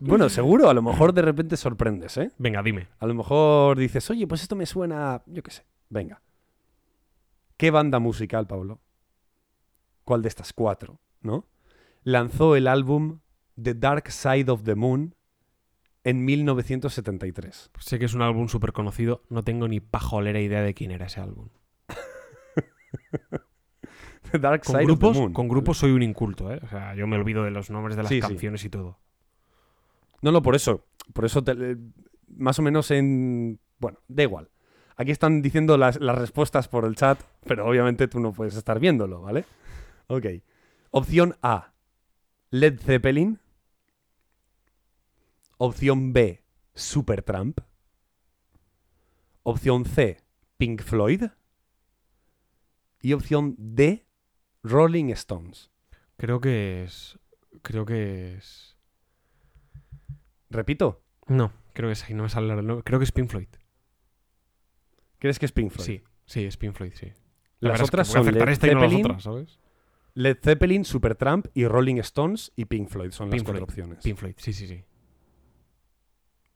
Bueno, 0.00 0.28
seguro, 0.28 0.68
a 0.68 0.74
lo 0.74 0.82
mejor 0.82 1.14
de 1.14 1.22
repente 1.22 1.56
sorprendes, 1.56 2.16
¿eh? 2.18 2.30
Venga, 2.38 2.62
dime. 2.62 2.88
A 2.98 3.06
lo 3.06 3.14
mejor 3.14 3.78
dices, 3.78 4.10
oye, 4.10 4.26
pues 4.26 4.42
esto 4.42 4.56
me 4.56 4.66
suena, 4.66 5.22
yo 5.26 5.42
qué 5.42 5.50
sé. 5.50 5.64
Venga. 5.88 6.20
¿Qué 7.56 7.70
banda 7.70 7.98
musical, 7.98 8.46
Pablo? 8.46 8.80
¿Cuál 10.04 10.22
de 10.22 10.28
estas 10.28 10.52
cuatro, 10.52 11.00
no? 11.22 11.46
Lanzó 12.02 12.56
el 12.56 12.68
álbum 12.68 13.20
The 13.60 13.74
Dark 13.74 14.10
Side 14.10 14.50
of 14.50 14.64
the 14.64 14.74
Moon 14.74 15.14
en 16.04 16.24
1973. 16.24 17.70
Sé 17.78 17.98
que 17.98 18.04
es 18.04 18.14
un 18.14 18.22
álbum 18.22 18.48
súper 18.48 18.72
conocido. 18.72 19.22
No 19.30 19.42
tengo 19.42 19.66
ni 19.66 19.80
pajolera 19.80 20.40
idea 20.40 20.62
de 20.62 20.74
quién 20.74 20.90
era 20.90 21.06
ese 21.06 21.20
álbum. 21.20 21.48
The 24.32 24.38
Dark 24.40 24.64
Con 24.64 24.82
grupos, 24.84 25.10
of 25.10 25.14
the 25.14 25.20
Moon. 25.20 25.32
con 25.32 25.48
grupos 25.48 25.78
soy 25.78 25.92
un 25.92 26.02
inculto, 26.02 26.52
¿eh? 26.52 26.60
O 26.62 26.68
sea, 26.68 26.94
yo 26.96 27.06
me 27.06 27.16
olvido 27.16 27.44
de 27.44 27.50
los 27.52 27.70
nombres 27.70 27.96
de 27.96 28.02
las 28.02 28.08
Sí, 28.10 28.16
sí. 28.16 28.20
canciones 28.20 28.64
y 28.64 28.70
todo. 28.70 28.98
No, 30.22 30.32
no, 30.32 30.42
por 30.42 30.54
eso. 30.56 30.84
Por 31.12 31.24
eso, 31.24 31.44
te- 31.44 31.52
eh, 31.52 31.76
más 32.36 32.58
o 32.58 32.62
menos 32.62 32.90
en... 32.90 33.60
Bueno, 33.78 33.98
da 34.08 34.24
igual. 34.24 34.50
Aquí 34.96 35.10
están 35.12 35.42
diciendo 35.42 35.76
las, 35.76 36.00
las 36.00 36.18
respuestas 36.18 36.66
por 36.68 36.84
el 36.86 36.96
chat, 36.96 37.20
pero 37.44 37.66
obviamente 37.68 38.08
tú 38.08 38.18
no 38.18 38.32
puedes 38.32 38.56
estar 38.56 38.80
viéndolo, 38.80 39.20
¿vale? 39.22 39.44
Ok. 40.08 40.26
Opción 40.90 41.36
A, 41.42 41.72
Led 42.50 42.80
Zeppelin. 42.80 43.38
Opción 45.58 46.12
B, 46.12 46.42
Supertramp. 46.74 47.60
Opción 49.42 49.84
C, 49.84 50.18
Pink 50.56 50.82
Floyd. 50.82 51.24
Y 53.06 53.12
opción 53.12 53.54
D, 53.56 54.04
Rolling 54.64 55.10
Stones. 55.10 55.70
Creo 56.16 56.40
que 56.40 56.82
es. 56.82 57.20
Creo 57.62 57.86
que 57.86 58.34
es. 58.34 58.76
Repito, 60.50 61.04
No, 61.28 61.52
creo 61.72 61.88
que 61.88 61.92
es. 61.92 62.10
No 62.10 62.24
me 62.24 62.28
sale 62.28 62.48
nombre. 62.48 62.82
Creo 62.82 62.98
que 62.98 63.04
es 63.04 63.12
Pink 63.12 63.30
Floyd. 63.30 63.46
¿crees 65.20 65.38
que 65.38 65.46
es 65.46 65.52
Pink 65.52 65.70
Floyd? 65.70 65.86
Sí, 65.86 66.02
sí, 66.24 66.46
es 66.46 66.56
Pink 66.56 66.74
Floyd, 66.74 66.94
sí. 66.94 67.06
La 67.60 67.68
Las 67.68 67.78
verdad 67.78 67.84
es 67.84 67.90
que 67.90 67.94
otras 67.94 68.08
son 68.08 68.24
Led 68.26 68.48
esta 68.48 68.66
y 68.66 68.74
no 68.74 68.80
las 68.80 68.90
Zeppelin, 68.90 69.06
otras, 69.06 69.22
¿sabes? 69.22 69.60
Led 70.14 70.38
Zeppelin, 70.42 70.84
Supertramp 70.84 71.46
y 71.54 71.68
Rolling 71.68 71.98
Stones 71.98 72.50
y 72.56 72.64
Pink 72.64 72.88
Floyd 72.88 73.12
son 73.12 73.30
las 73.30 73.40
cuatro 73.44 73.62
opciones. 73.62 74.02
Pink 74.02 74.16
Floyd, 74.16 74.34
sí, 74.36 74.52
sí, 74.52 74.66
sí. 74.66 74.82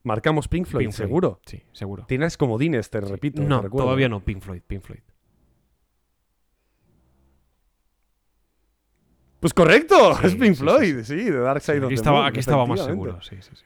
Marcamos 0.02 0.48
Pink 0.48 0.66
Floyd, 0.66 0.86
Pink 0.86 0.94
Floyd. 0.94 1.06
seguro. 1.06 1.40
Sí, 1.46 1.62
seguro. 1.70 2.06
Tienes 2.06 2.36
comodines, 2.36 2.90
te 2.90 3.00
repito. 3.00 3.40
no, 3.40 3.62
te 3.62 3.70
todavía 3.70 4.08
no, 4.08 4.24
Pink 4.24 4.40
Floyd, 4.42 4.62
Pink 4.66 4.82
Floyd. 4.82 5.02
Pues 9.40 9.54
correcto, 9.54 10.14
Sí, 10.20 10.26
es 10.26 10.34
Pink 10.36 10.54
sí, 10.54 10.60
Floyd, 10.62 11.02
sí, 11.02 11.16
de 11.16 11.38
Dark 11.38 11.62
Side 11.62 11.78
of 11.78 11.84
Aquí 11.84 11.88
the 11.88 11.94
estaba, 11.94 12.16
Moon, 12.18 12.28
aquí 12.28 12.40
estaba 12.40 12.66
más 12.66 12.84
seguro, 12.84 13.20
sí, 13.22 13.36
sí, 13.40 13.50
sí. 13.54 13.64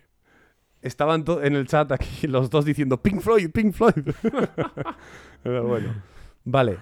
Estaban 0.81 1.25
en 1.43 1.55
el 1.57 1.67
chat 1.67 1.91
aquí 1.93 2.27
los 2.27 2.51
dos 2.51 2.65
diciendo 2.65 3.01
Pink 3.03 3.21
Floyd, 3.21 3.51
Pink 3.51 3.73
Floyd. 3.73 3.95
Pero 5.43 5.67
bueno. 5.67 5.95
Vale. 6.45 6.79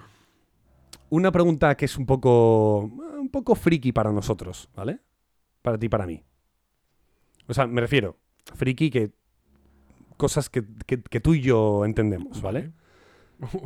Una 1.09 1.31
pregunta 1.31 1.75
que 1.75 1.85
es 1.85 1.97
un 1.97 2.05
poco. 2.05 2.79
un 2.81 3.29
poco 3.29 3.55
friki 3.55 3.91
para 3.93 4.11
nosotros, 4.11 4.69
¿vale? 4.75 4.99
Para 5.61 5.77
ti 5.77 5.85
y 5.85 5.89
para 5.89 6.05
mí. 6.05 6.21
O 7.47 7.53
sea, 7.53 7.65
me 7.67 7.79
refiero. 7.81 8.17
Friki 8.55 8.89
que. 8.89 9.11
Cosas 10.17 10.49
que, 10.49 10.63
que- 10.85 11.01
que 11.01 11.19
tú 11.19 11.33
y 11.33 11.41
yo 11.41 11.85
entendemos, 11.85 12.41
¿vale? 12.41 12.71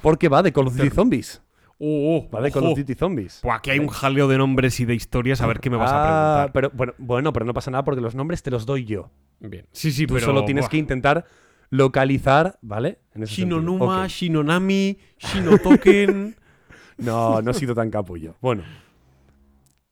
Porque 0.02 0.30
va 0.30 0.42
de 0.44 0.54
Call 0.54 0.68
of 0.68 0.76
Duty 0.78 0.90
Zombies. 0.92 1.42
Oh, 1.80 2.26
oh, 2.28 2.30
Va 2.36 2.42
de 2.42 2.52
Call 2.52 2.64
of 2.64 2.70
ojo. 2.72 2.80
Duty 2.80 2.96
Zombies. 2.96 3.40
Buah, 3.44 3.58
aquí 3.58 3.70
hay 3.70 3.80
un 3.80 3.88
jaleo 3.88 4.28
de 4.28 4.38
nombres 4.38 4.80
y 4.80 4.86
de 4.86 4.96
historias. 4.96 5.42
A 5.42 5.48
ver 5.48 5.60
qué 5.60 5.70
me 5.70 5.78
vas 5.78 5.92
Ah, 5.92 6.44
a 6.44 6.52
preguntar. 6.52 6.52
Pero, 6.54 6.72
bueno, 6.74 6.94
bueno, 6.98 7.34
pero 7.34 7.46
no 7.46 7.54
pasa 7.54 7.70
nada 7.70 7.84
porque 7.84 8.02
los 8.02 8.16
nombres 8.16 8.42
te 8.42 8.50
los 8.50 8.66
doy 8.66 8.86
yo. 8.86 9.12
Bien. 9.40 9.68
Sí, 9.72 9.92
sí, 9.92 10.08
Tú 10.08 10.16
pero. 10.16 10.26
solo 10.26 10.44
tienes 10.46 10.68
que 10.70 10.78
intentar 10.78 11.26
localizar, 11.70 12.58
¿vale? 12.62 13.00
En 13.14 13.24
ese 13.24 13.36
sentido. 13.36 13.60
Shinonuma. 13.60 14.08
Shinonami, 14.08 14.98
Shinotoken. 15.20 16.36
No, 17.00 17.44
no 17.44 17.52
he 17.52 17.54
sido 17.54 17.76
tan 17.76 17.92
capullo. 17.92 18.34
Bueno, 18.42 18.64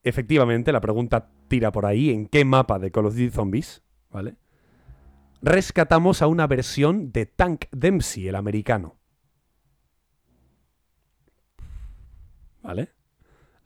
efectivamente, 0.04 0.72
la 0.72 0.82
pregunta 0.82 1.30
tira 1.48 1.72
por 1.72 1.86
ahí. 1.86 2.10
¿En 2.10 2.26
qué 2.26 2.44
mapa 2.46 2.80
de 2.80 2.90
Call 2.90 3.06
of 3.06 3.14
Duty 3.14 3.30
Zombies? 3.30 3.84
¿Vale? 4.10 4.38
Rescatamos 5.42 6.22
a 6.24 6.28
una 6.28 6.48
versión 6.48 7.12
de 7.12 7.28
Tank 7.28 7.66
Dempsey, 7.72 8.28
el 8.28 8.36
americano. 8.36 8.96
¿Vale? 12.66 12.90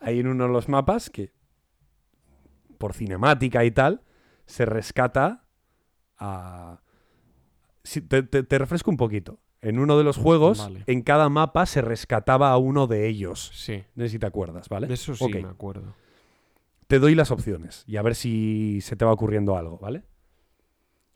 Hay 0.02 0.20
en 0.20 0.28
uno 0.28 0.46
de 0.46 0.50
los 0.54 0.68
mapas 0.70 1.10
que, 1.10 1.32
por 2.78 2.94
cinemática 2.94 3.64
y 3.64 3.72
tal, 3.72 4.02
se 4.46 4.66
rescata 4.66 5.46
a... 6.18 6.82
Sí, 7.84 8.02
te, 8.02 8.24
te- 8.24 8.44
te 8.44 8.58
refresco 8.58 8.92
un 8.92 8.98
poquito. 8.98 9.40
En 9.62 9.80
uno 9.80 9.98
de 9.98 10.04
los 10.04 10.18
juegos, 10.18 10.60
Vale. 10.60 10.84
en 10.88 11.02
cada 11.02 11.28
mapa 11.30 11.66
se 11.66 11.82
rescataba 11.82 12.52
a 12.52 12.58
uno 12.58 12.88
de 12.88 13.08
ellos. 13.08 13.52
Sí. 13.54 13.84
No 13.96 14.04
sé 14.06 14.10
si 14.10 14.20
te 14.20 14.26
acuerdas, 14.26 14.70
¿vale? 14.70 14.88
De 14.88 14.94
eso 14.94 15.16
sí 15.16 15.28
me 15.34 15.48
acuerdo. 15.50 15.96
Te 16.88 17.00
doy 17.00 17.14
las 17.16 17.32
opciones 17.32 17.84
y 17.88 17.98
a 17.98 18.02
ver 18.02 18.16
si 18.16 18.80
se 18.82 18.96
te 18.96 19.06
va 19.06 19.12
ocurriendo 19.12 19.56
algo, 19.58 19.78
¿vale? 19.78 20.04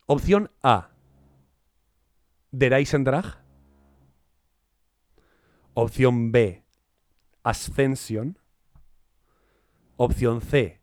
Opción 0.06 0.52
A. 0.62 0.90
Der 2.52 2.74
Eisendrach. 2.74 3.38
Opción 5.74 6.32
B. 6.32 6.63
Ascension. 7.44 8.38
Opción 9.98 10.42
C. 10.42 10.82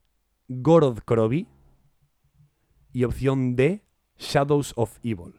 Gorod 0.49 0.99
Krovi. 1.01 1.47
Y 2.93 3.05
opción 3.05 3.57
D. 3.57 3.85
Shadows 4.19 4.73
of 4.77 4.99
Evil. 5.03 5.35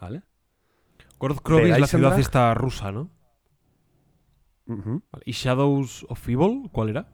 ¿Vale? 0.00 0.22
Gordkrovi 1.18 1.64
¿De 1.64 1.70
es 1.72 1.80
la 1.80 1.86
ciudad 1.86 2.18
esta 2.18 2.54
rusa, 2.54 2.92
¿no? 2.92 3.10
Vale. 4.66 5.02
¿Y 5.24 5.32
Shadows 5.32 6.06
of 6.08 6.28
Evil? 6.28 6.68
¿Cuál 6.72 6.90
era? 6.90 7.08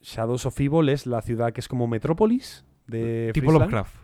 Shadows 0.00 0.46
of 0.46 0.58
Evil 0.60 0.88
es 0.88 1.06
la 1.06 1.20
ciudad 1.22 1.52
que 1.52 1.60
es 1.60 1.68
como 1.68 1.86
Metrópolis 1.88 2.64
de 2.86 3.30
tipo 3.34 3.46
Friesland. 3.46 3.60
Lovecraft. 3.72 3.96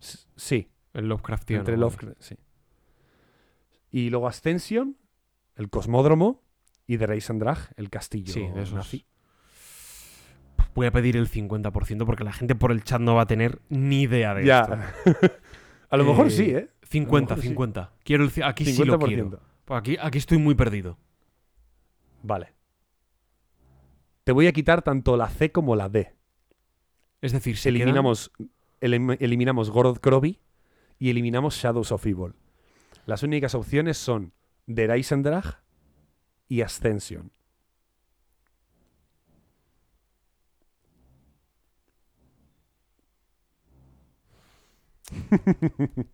S- 0.00 0.26
Sí, 0.34 0.70
El 0.94 1.08
Lovecraftiano. 1.08 1.60
Entre. 1.60 1.76
Lovecraft, 1.76 2.20
sí. 2.20 2.36
Y 3.90 4.08
luego 4.10 4.26
Ascension, 4.28 4.96
el 5.56 5.68
cosmódromo, 5.68 6.42
y 6.92 6.98
The 6.98 7.06
Reisendrach, 7.06 7.70
el 7.76 7.88
castillo 7.88 8.32
Sí, 8.32 8.40
de 8.40 8.62
esos. 8.62 8.74
nazi. 8.74 9.06
Voy 10.74 10.86
a 10.86 10.90
pedir 10.90 11.16
el 11.16 11.28
50% 11.28 12.04
porque 12.04 12.24
la 12.24 12.32
gente 12.32 12.54
por 12.56 12.72
el 12.72 12.82
chat 12.82 13.00
no 13.00 13.14
va 13.14 13.22
a 13.22 13.26
tener 13.26 13.60
ni 13.68 14.02
idea 14.02 14.34
de 14.34 14.40
esto. 14.42 14.76
Ya. 14.76 14.92
A 15.88 15.96
lo 15.96 16.04
mejor 16.04 16.26
Eh, 16.26 16.30
sí, 16.30 16.50
¿eh? 16.50 16.70
50, 16.82 17.34
A 17.34 17.36
lo 17.36 17.42
mejor 17.42 17.42
sí. 17.42 17.48
50. 17.48 17.92
Quiero 18.02 18.24
el, 18.24 18.32
aquí 18.44 18.64
sí 18.64 18.84
lo 18.84 18.98
50%. 18.98 19.06
quiero. 19.06 19.40
Pues 19.64 19.78
Aquí, 19.78 19.96
aquí 20.00 20.18
estoy 20.18 20.38
muy 20.38 20.54
perdido. 20.56 20.98
Vale. 22.24 22.54
Te 24.24 24.32
voy 24.32 24.46
a 24.48 24.52
quitar 24.52 24.82
tanto 24.82 25.16
la 25.16 25.28
C 25.28 25.52
como 25.52 25.76
la 25.76 25.88
D. 25.88 26.12
Es 27.20 27.32
decir, 27.32 27.56
se 27.56 27.68
eliminamos, 27.68 28.32
elim- 28.80 29.16
eliminamos 29.20 29.70
Gorod 29.70 29.98
Krovi 29.98 30.40
y 30.98 31.10
eliminamos 31.10 31.54
Shadows 31.54 31.92
of 31.92 32.04
Evil. 32.06 32.34
Las 33.06 33.22
únicas 33.22 33.54
opciones 33.54 33.96
son 33.96 34.32
The 34.72 34.86
Reisendrach 34.86 35.60
y 36.50 36.60
Ascension. 36.60 37.32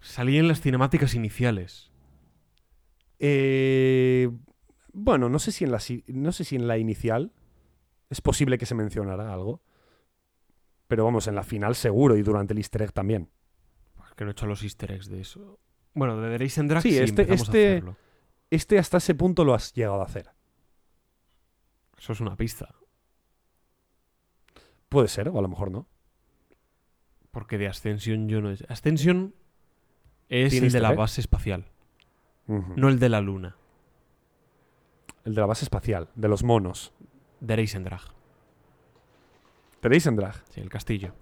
salí 0.00 0.38
en 0.38 0.48
las 0.48 0.60
cinemáticas 0.60 1.14
iniciales. 1.14 1.90
Eh, 3.18 4.30
bueno, 4.92 5.28
no 5.28 5.38
sé 5.38 5.52
si 5.52 5.64
en 5.64 5.72
la 5.72 5.80
no 6.08 6.32
sé 6.32 6.44
si 6.44 6.56
en 6.56 6.68
la 6.68 6.78
inicial 6.78 7.32
es 8.10 8.20
posible 8.20 8.58
que 8.58 8.66
se 8.66 8.74
mencionara 8.74 9.32
algo. 9.32 9.62
Pero 10.86 11.04
vamos, 11.04 11.26
en 11.26 11.34
la 11.34 11.42
final 11.42 11.74
seguro 11.74 12.16
y 12.16 12.22
durante 12.22 12.54
el 12.54 12.58
easter 12.58 12.82
egg 12.82 12.92
también. 12.92 13.28
Es 14.08 14.14
que 14.14 14.24
no 14.24 14.30
he 14.30 14.32
hecho 14.32 14.46
los 14.46 14.62
easter 14.62 14.90
eggs 14.92 15.08
de 15.08 15.20
eso. 15.20 15.58
Bueno, 15.92 16.18
de 16.18 16.30
Drag 16.30 16.82
Sí, 16.82 16.90
sí, 16.92 16.98
este- 16.98 17.22
empezamos 17.22 17.40
a 17.40 17.44
este- 17.44 17.68
hacerlo. 17.72 17.96
Este 18.50 18.78
hasta 18.78 18.98
ese 18.98 19.14
punto 19.14 19.44
lo 19.44 19.54
has 19.54 19.72
llegado 19.74 20.00
a 20.00 20.04
hacer. 20.04 20.30
Eso 21.98 22.12
es 22.12 22.20
una 22.20 22.36
pista. 22.36 22.74
Puede 24.88 25.08
ser, 25.08 25.28
o 25.28 25.38
a 25.38 25.42
lo 25.42 25.48
mejor 25.48 25.70
no. 25.70 25.86
Porque 27.30 27.58
de 27.58 27.68
Ascension 27.68 28.28
yo 28.28 28.40
no 28.40 28.50
es. 28.50 28.64
Ascension 28.68 29.34
es 30.28 30.50
¿Tiene 30.50 30.66
el 30.66 30.72
de 30.72 30.78
easter 30.78 30.82
la 30.82 30.92
base 30.92 31.20
espacial, 31.20 31.66
no 32.46 32.88
el 32.88 32.98
de 32.98 33.08
la 33.08 33.20
luna. 33.20 33.56
El 35.24 35.34
de 35.34 35.40
la 35.40 35.46
base 35.46 35.64
espacial, 35.64 36.08
de 36.14 36.28
los 36.28 36.42
monos. 36.42 36.92
De 37.40 37.54
Racing 37.54 37.84
Drag. 37.84 38.00
De 39.82 39.88
Reisendrach. 39.88 40.36
Sí, 40.50 40.60
el 40.60 40.70
castillo. 40.70 41.14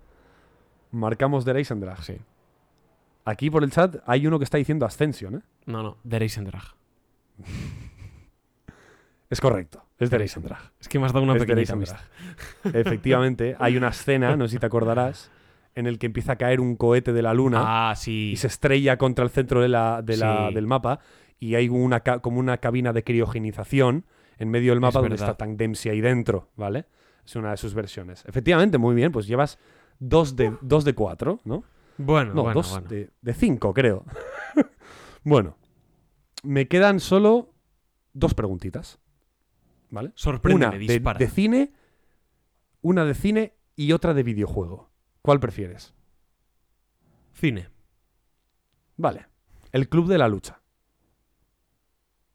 Marcamos 0.92 1.44
de 1.44 1.52
Reisendrach. 1.52 2.00
Sí. 2.00 2.16
Aquí 3.24 3.50
por 3.50 3.64
el 3.64 3.70
chat 3.70 3.96
hay 4.06 4.26
uno 4.26 4.38
que 4.38 4.44
está 4.44 4.58
diciendo 4.58 4.86
Ascension, 4.86 5.36
¿eh? 5.36 5.42
No, 5.66 5.82
no, 5.82 5.98
de 6.04 6.18
Racing 6.18 6.44
Drag. 6.44 6.75
Es 9.30 9.40
correcto. 9.40 9.82
Es 9.98 10.10
de 10.10 10.18
Reisendrach. 10.18 10.72
Es 10.80 10.88
que 10.88 10.98
me 10.98 11.06
has 11.06 11.12
dado 11.12 11.24
una 11.24 11.34
Es 11.36 11.44
pista. 11.44 11.98
Efectivamente, 12.72 13.56
hay 13.58 13.76
una 13.76 13.88
escena, 13.88 14.36
no 14.36 14.46
sé 14.46 14.52
si 14.52 14.58
te 14.60 14.66
acordarás, 14.66 15.30
en 15.74 15.86
el 15.86 15.98
que 15.98 16.06
empieza 16.06 16.32
a 16.32 16.36
caer 16.36 16.60
un 16.60 16.76
cohete 16.76 17.12
de 17.12 17.22
la 17.22 17.34
luna 17.34 17.90
Ah, 17.90 17.94
sí. 17.96 18.30
y 18.32 18.36
se 18.36 18.46
estrella 18.46 18.98
contra 18.98 19.24
el 19.24 19.30
centro 19.30 19.60
de 19.62 19.68
la, 19.68 20.02
de 20.02 20.16
la- 20.16 20.48
Sí. 20.48 20.54
del 20.54 20.66
mapa 20.66 21.00
y 21.40 21.54
hay 21.54 21.68
una 21.68 22.00
como 22.00 22.38
una 22.38 22.58
cabina 22.58 22.92
de 22.92 23.02
criogenización 23.04 24.04
en 24.38 24.50
medio 24.50 24.72
del 24.72 24.80
mapa 24.80 25.00
donde 25.00 25.14
verdad. 25.14 25.30
está 25.30 25.36
Tank 25.44 25.56
Dempsey 25.58 25.90
ahí 25.90 26.00
dentro, 26.00 26.50
¿vale? 26.56 26.84
Es 27.24 27.34
una 27.36 27.50
de 27.50 27.56
sus 27.56 27.74
versiones. 27.74 28.24
Efectivamente, 28.26 28.78
muy 28.78 28.94
bien, 28.94 29.10
pues 29.12 29.26
llevas 29.26 29.58
dos 29.98 30.36
de, 30.36 30.52
dos 30.60 30.84
de 30.84 30.94
cuatro, 30.94 31.40
¿no? 31.44 31.64
Bueno, 31.98 32.32
No, 32.34 32.42
bueno, 32.42 32.54
dos 32.60 32.70
bueno. 32.70 32.88
De, 32.88 33.10
de 33.22 33.34
cinco, 33.34 33.72
creo. 33.74 34.04
bueno, 35.24 35.56
me 36.46 36.68
quedan 36.68 37.00
solo 37.00 37.52
dos 38.12 38.34
preguntitas, 38.34 38.98
¿vale? 39.90 40.12
Sorpréndeme, 40.14 40.98
una 40.98 41.14
de 41.14 41.28
cine, 41.28 41.72
una 42.80 43.04
de 43.04 43.14
cine 43.14 43.54
y 43.74 43.92
otra 43.92 44.14
de 44.14 44.22
videojuego. 44.22 44.90
¿Cuál 45.22 45.40
prefieres? 45.40 45.94
Cine. 47.32 47.68
Vale. 48.96 49.26
El 49.72 49.88
Club 49.88 50.06
de 50.06 50.18
la 50.18 50.28
Lucha, 50.28 50.62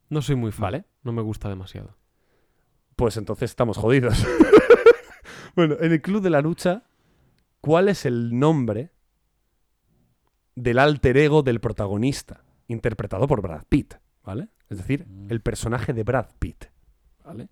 No 0.10 0.22
soy 0.22 0.36
muy 0.36 0.52
fan. 0.52 0.64
¿vale? 0.64 0.86
No 1.04 1.12
me 1.14 1.22
gusta 1.22 1.50
demasiado. 1.50 1.98
Pues 2.96 3.18
entonces 3.18 3.50
estamos 3.50 3.78
jodidos. 3.78 4.24
bueno, 5.56 5.78
en 5.80 5.94
el 5.94 6.02
Club 6.02 6.22
de 6.22 6.30
la 6.30 6.42
Lucha, 6.42 6.84
¿cuál 7.62 7.88
es 7.90 8.06
el 8.06 8.38
nombre 8.38 8.92
del 10.56 10.78
alter 10.78 11.18
ego 11.18 11.42
del 11.42 11.62
protagonista? 11.62 12.44
Interpretado 12.72 13.28
por 13.28 13.42
Brad 13.42 13.64
Pitt, 13.68 13.96
¿vale? 14.24 14.50
Es 14.70 14.78
decir, 14.78 15.06
el 15.30 15.42
personaje 15.42 15.94
de 15.94 16.04
Brad 16.04 16.28
Pitt, 16.40 16.66
¿vale? 17.26 17.50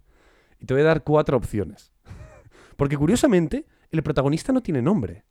Y 0.60 0.66
te 0.66 0.74
voy 0.74 0.82
a 0.82 0.86
dar 0.86 1.04
cuatro 1.04 1.38
opciones. 1.38 1.92
Porque 2.78 2.98
curiosamente, 2.98 3.66
el 3.92 4.04
protagonista 4.04 4.54
no 4.54 4.62
tiene 4.62 4.82
nombre. 4.82 5.26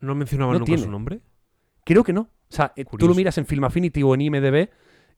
¿No 0.00 0.14
mencionaba 0.14 0.52
No 0.52 0.60
nunca 0.60 0.66
tiene. 0.66 0.82
su 0.82 0.90
nombre? 0.90 1.20
Creo 1.84 2.04
que 2.04 2.12
no. 2.12 2.22
O 2.22 2.52
sea, 2.52 2.72
eh, 2.76 2.84
tú 2.84 3.06
lo 3.06 3.14
miras 3.14 3.36
en 3.38 3.46
Film 3.46 3.64
Affinity 3.64 4.02
o 4.02 4.14
en 4.14 4.22
IMDb 4.22 4.70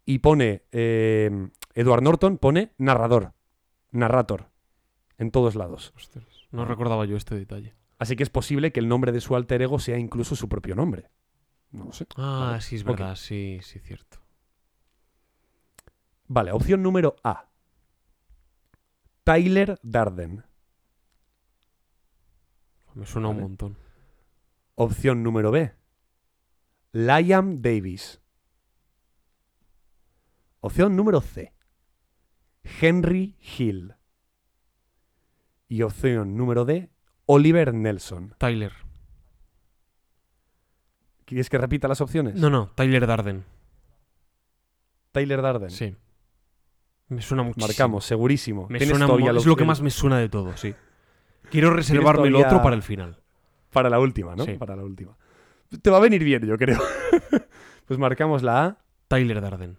y 0.05 0.19
pone 0.19 0.65
eh, 0.73 1.49
Edward 1.75 2.03
Norton, 2.03 2.39
pone 2.39 2.73
narrador, 2.79 3.33
narrator, 3.91 4.51
en 5.19 5.31
todos 5.31 5.55
lados. 5.55 5.93
Ostras, 5.97 6.25
no 6.51 6.65
recordaba 6.65 7.05
yo 7.05 7.17
este 7.17 7.35
detalle. 7.35 7.75
Así 7.99 8.17
que 8.17 8.25
es 8.25 8.31
posible 8.31 8.73
que 8.73 8.81
el 8.81 8.89
nombre 8.89 9.13
de 9.13 9.21
su 9.21 9.37
alter 9.37 9.63
ego 9.63 9.79
sea 9.79 9.97
incluso 9.99 10.35
su 10.35 10.49
propio 10.49 10.75
nombre. 10.75 11.11
No 11.73 11.85
lo 11.87 11.93
sé. 11.93 12.07
Ah, 12.17 12.47
Vale. 12.51 12.61
sí, 12.61 12.77
es 12.77 12.85
verdad. 12.85 13.17
Sí, 13.17 13.59
sí, 13.63 13.79
cierto. 13.81 14.19
Vale, 16.29 16.53
opción 16.53 16.83
número 16.83 17.17
A. 17.25 17.49
Tyler 19.25 19.79
Darden. 19.83 20.45
Me 22.95 23.07
suena 23.07 23.29
un 23.29 23.41
montón. 23.41 23.77
Opción 24.75 25.23
número 25.23 25.51
B. 25.51 25.73
Liam 26.93 27.63
Davis. 27.63 28.21
Opción 30.61 30.95
número 30.95 31.21
C. 31.21 31.55
Henry 32.81 33.37
Hill. 33.41 33.95
Y 35.69 35.83
opción 35.83 36.37
número 36.37 36.65
D. 36.65 36.91
Oliver 37.27 37.73
Nelson. 37.73 38.35
Tyler. 38.39 38.73
¿Quieres 41.33 41.49
que 41.49 41.57
repita 41.57 41.89
las 41.89 42.03
opciones? 42.03 42.35
No, 42.35 42.51
no, 42.51 42.67
Tyler 42.75 43.07
Darden. 43.07 43.43
Tyler 45.13 45.41
Darden. 45.41 45.71
Sí. 45.71 45.97
Me 47.09 47.23
suena 47.23 47.43
muchísimo. 47.43 47.69
Marcamos, 47.69 48.05
segurísimo. 48.05 48.67
Me 48.69 48.79
suena 48.79 49.07
todavía 49.07 49.31
es 49.31 49.47
lo 49.47 49.57
que 49.57 49.65
más 49.65 49.81
me 49.81 49.89
suena 49.89 50.19
de 50.19 50.29
todo, 50.29 50.55
sí. 50.59 50.75
Quiero 51.51 51.71
reservarme 51.71 52.29
el 52.29 52.37
otro 52.37 52.61
para 52.61 52.77
el 52.77 52.83
final. 52.83 53.19
Para 53.71 53.89
la 53.89 53.99
última, 53.99 54.37
¿no? 54.37 54.45
Sí. 54.45 54.59
Para 54.59 54.77
la 54.77 54.85
última. 54.85 55.17
Te 55.81 55.89
va 55.89 55.97
a 55.97 56.01
venir 56.01 56.23
bien, 56.23 56.45
yo 56.45 56.59
creo. 56.59 56.79
pues 57.87 57.99
marcamos 57.99 58.43
la 58.43 58.65
A 58.67 58.79
Tyler 59.09 59.41
Darden. 59.41 59.79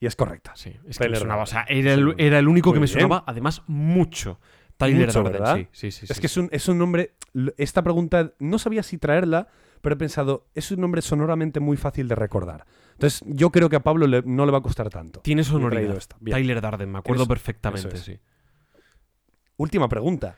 y 0.00 0.06
es 0.06 0.16
correcta. 0.16 0.56
Sí, 0.56 0.70
es 0.88 0.98
que 0.98 1.04
Tyler 1.04 1.18
me 1.18 1.20
sonaba. 1.20 1.42
O 1.44 1.46
sea, 1.46 1.64
era 1.68 1.94
el, 1.94 2.16
era 2.18 2.40
el 2.40 2.48
único 2.48 2.72
que 2.72 2.80
me 2.80 2.86
bien. 2.86 2.94
sonaba, 3.00 3.22
además, 3.28 3.62
mucho. 3.68 4.40
Tyler 4.78 5.06
Mucho, 5.08 5.22
Darden, 5.22 5.32
¿verdad? 5.42 5.56
sí, 5.56 5.68
sí, 5.72 5.90
sí. 5.90 6.06
Es 6.08 6.16
sí. 6.16 6.20
que 6.20 6.26
es 6.28 6.36
un, 6.38 6.48
es 6.52 6.66
un 6.68 6.78
nombre. 6.78 7.14
Esta 7.58 7.82
pregunta 7.82 8.32
no 8.38 8.58
sabía 8.58 8.82
si 8.82 8.96
traerla, 8.96 9.48
pero 9.82 9.94
he 9.94 9.98
pensado, 9.98 10.46
es 10.54 10.70
un 10.70 10.80
nombre 10.80 11.02
sonoramente 11.02 11.60
muy 11.60 11.76
fácil 11.76 12.08
de 12.08 12.14
recordar. 12.14 12.64
Entonces, 12.92 13.22
yo 13.26 13.50
creo 13.50 13.68
que 13.68 13.76
a 13.76 13.82
Pablo 13.82 14.06
le- 14.06 14.22
no 14.22 14.46
le 14.46 14.52
va 14.52 14.58
a 14.58 14.62
costar 14.62 14.88
tanto. 14.88 15.20
Tiene 15.20 15.44
sonoridad. 15.44 15.96
esta. 15.96 16.16
Tyler 16.24 16.60
Darden, 16.60 16.90
me 16.90 16.98
acuerdo 16.98 17.24
Eso- 17.24 17.28
perfectamente, 17.28 17.88
eso 17.88 17.96
es. 17.96 18.02
sí. 18.02 18.18
Última 19.56 19.88
pregunta. 19.88 20.36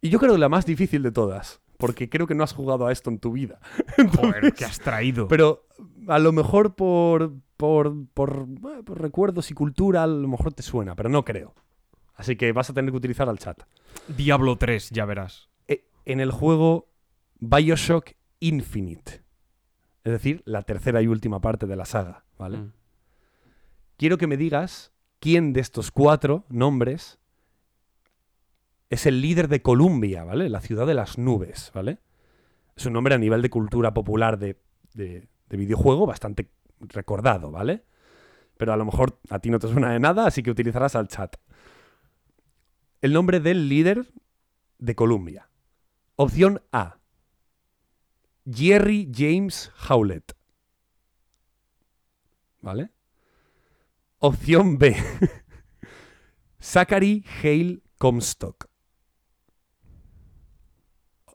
Y 0.00 0.10
yo 0.10 0.18
creo 0.18 0.32
que 0.34 0.38
la 0.38 0.48
más 0.48 0.66
difícil 0.66 1.02
de 1.02 1.10
todas, 1.10 1.60
porque 1.78 2.08
creo 2.08 2.26
que 2.26 2.34
no 2.34 2.44
has 2.44 2.52
jugado 2.52 2.86
a 2.86 2.92
esto 2.92 3.10
en 3.10 3.18
tu 3.18 3.32
vida. 3.32 3.58
Joder, 4.16 4.52
¿qué 4.52 4.64
has 4.64 4.78
traído? 4.78 5.26
Pero 5.28 5.66
a 6.08 6.18
lo 6.18 6.32
mejor 6.32 6.74
por, 6.74 7.32
por, 7.56 7.94
por, 8.12 8.44
bueno, 8.46 8.84
por 8.84 9.00
recuerdos 9.00 9.50
y 9.50 9.54
cultura, 9.54 10.02
a 10.02 10.06
lo 10.06 10.28
mejor 10.28 10.52
te 10.52 10.62
suena, 10.62 10.94
pero 10.94 11.08
no 11.08 11.24
creo. 11.24 11.54
Así 12.16 12.36
que 12.36 12.50
vas 12.52 12.68
a 12.70 12.74
tener 12.74 12.90
que 12.90 12.96
utilizar 12.96 13.28
al 13.28 13.38
chat. 13.38 13.62
Diablo 14.08 14.56
3, 14.56 14.90
ya 14.90 15.04
verás. 15.04 15.48
E- 15.68 15.84
En 16.04 16.20
el 16.20 16.30
juego 16.32 16.88
Bioshock 17.38 18.12
Infinite. 18.40 19.22
Es 20.04 20.12
decir, 20.12 20.42
la 20.46 20.62
tercera 20.62 21.02
y 21.02 21.06
última 21.08 21.40
parte 21.40 21.66
de 21.66 21.76
la 21.76 21.84
saga, 21.84 22.24
¿vale? 22.38 22.58
Mm. 22.58 22.72
Quiero 23.96 24.18
que 24.18 24.26
me 24.26 24.36
digas 24.36 24.92
quién 25.20 25.52
de 25.52 25.60
estos 25.60 25.90
cuatro 25.90 26.44
nombres 26.48 27.18
es 28.90 29.06
el 29.06 29.20
líder 29.20 29.48
de 29.48 29.62
Columbia, 29.62 30.24
¿vale? 30.24 30.48
La 30.48 30.60
ciudad 30.60 30.86
de 30.86 30.94
las 30.94 31.18
nubes, 31.18 31.70
¿vale? 31.74 31.98
Es 32.76 32.86
un 32.86 32.92
nombre 32.92 33.14
a 33.14 33.18
nivel 33.18 33.42
de 33.42 33.50
cultura 33.50 33.92
popular 33.94 34.38
de, 34.38 34.60
de- 34.94 35.28
de 35.48 35.56
videojuego 35.56 36.06
bastante 36.06 36.50
recordado, 36.80 37.50
¿vale? 37.50 37.84
Pero 38.56 38.72
a 38.72 38.76
lo 38.76 38.84
mejor 38.84 39.18
a 39.30 39.38
ti 39.38 39.50
no 39.50 39.58
te 39.58 39.68
suena 39.68 39.90
de 39.92 39.98
nada, 40.00 40.26
así 40.26 40.42
que 40.42 40.50
utilizarás 40.50 40.94
al 40.94 41.08
chat. 41.08 41.36
El 43.06 43.12
nombre 43.12 43.38
del 43.38 43.68
líder 43.68 44.12
de 44.78 44.96
Columbia. 44.96 45.48
Opción 46.16 46.60
A. 46.72 46.98
Jerry 48.52 49.08
James 49.14 49.70
Howlett. 49.88 50.36
¿Vale? 52.62 52.90
Opción 54.18 54.78
B. 54.78 54.96
Zachary 56.60 57.24
Hale 57.44 57.80
Comstock. 57.96 58.68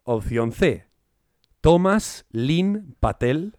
Opción 0.03 0.51
C. 0.51 0.89
Thomas 1.61 2.25
Lynn 2.31 2.97
Patel. 2.99 3.57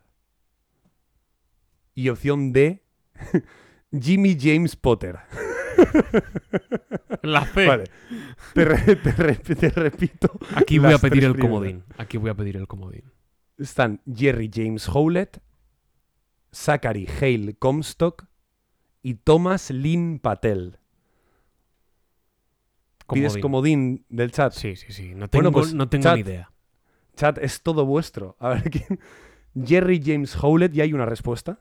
Y 1.95 2.11
opción 2.11 2.53
D. 2.53 2.85
Jimmy 3.98 4.36
James 4.40 4.77
Potter. 4.77 5.19
La. 7.23 7.48
Vale. 7.55 7.85
Te, 8.55 8.64
re- 8.64 8.97
te 8.97 9.12
re- 9.12 9.35
te 9.36 9.69
repito. 9.70 10.31
Aquí 10.55 10.78
voy 10.78 10.93
a 10.93 10.98
pedir 10.98 11.24
el 11.24 11.39
comodín. 11.39 11.85
Aquí 11.98 12.16
voy 12.19 12.31
a 12.31 12.35
pedir 12.35 12.56
el 12.56 12.66
comodín. 12.66 13.05
Están 13.59 14.01
Jerry 14.12 14.51
James 14.52 14.89
Howlett, 14.89 15.40
Zachary 16.55 17.06
Hale 17.20 17.55
Comstock 17.55 18.24
y 19.02 19.14
Thomas 19.14 19.70
Lynn 19.70 20.19
Patel. 20.19 20.78
¿Pides 23.12 23.32
Comodín. 23.39 23.43
comodín 23.43 24.06
del 24.09 24.32
chat? 24.32 24.52
Sí, 24.55 24.74
sí, 24.77 24.93
sí. 24.93 25.14
No 25.14 25.28
tengo, 25.28 25.51
Bueno, 25.51 25.52
pues, 25.52 25.74
no 25.74 25.89
tengo 25.89 26.02
chat. 26.05 26.14
ni 26.14 26.20
idea. 26.23 26.51
Chat, 27.14 27.39
es 27.39 27.62
todo 27.62 27.85
vuestro. 27.85 28.36
A 28.39 28.51
ver, 28.51 28.62
¿quién? 28.70 28.98
Jerry 29.66 30.01
James 30.02 30.35
Howlett, 30.43 30.73
ya 30.73 30.85
hay 30.85 30.94
una 30.94 31.05
respuesta. 31.05 31.60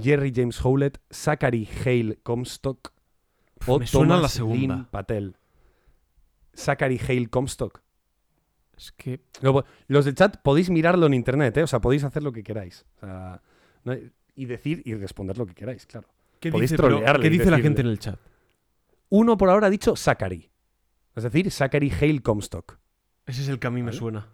Jerry 0.00 0.32
James 0.34 0.58
Howlett, 0.64 0.98
Zachary 1.12 1.68
Hale 1.84 2.18
Comstock 2.22 2.92
o 3.66 3.78
Me 3.78 3.86
suena 3.86 4.08
Thomas 4.16 4.22
la 4.22 4.28
segunda. 4.28 4.74
Lynn 4.76 4.84
Patel. 4.86 5.36
Zachary 6.56 6.98
Hale 7.06 7.26
Comstock. 7.28 7.82
Es 8.76 8.92
que. 8.92 9.20
Los 9.88 10.04
del 10.04 10.14
chat 10.14 10.38
podéis 10.42 10.70
mirarlo 10.70 11.06
en 11.06 11.14
internet, 11.14 11.56
¿eh? 11.58 11.62
O 11.62 11.66
sea, 11.66 11.80
podéis 11.80 12.04
hacer 12.04 12.22
lo 12.22 12.32
que 12.32 12.42
queráis. 12.42 12.84
O 12.96 13.00
sea, 13.00 13.42
no- 13.84 13.96
y 14.34 14.46
decir 14.46 14.82
y 14.84 14.94
responder 14.94 15.36
lo 15.36 15.46
que 15.46 15.54
queráis, 15.54 15.86
claro. 15.86 16.08
¿Qué 16.40 16.50
Podéis 16.50 16.70
dice, 16.70 16.82
pero- 16.82 16.96
trolearle 16.96 17.22
¿qué 17.28 17.34
y 17.34 17.38
dice 17.38 17.50
la 17.50 17.58
gente 17.58 17.82
en 17.82 17.86
el 17.88 17.98
chat? 17.98 18.18
Uno 19.10 19.36
por 19.36 19.50
ahora 19.50 19.66
ha 19.66 19.70
dicho 19.70 19.94
Zachary. 19.94 20.50
Es 21.14 21.22
decir, 21.24 21.50
Zachary 21.50 21.90
Hale 21.90 22.20
Comstock. 22.22 22.78
Ese 23.26 23.42
es 23.42 23.48
el 23.48 23.58
que 23.58 23.66
a 23.66 23.70
mí 23.70 23.82
me 23.82 23.92
suena. 23.92 24.26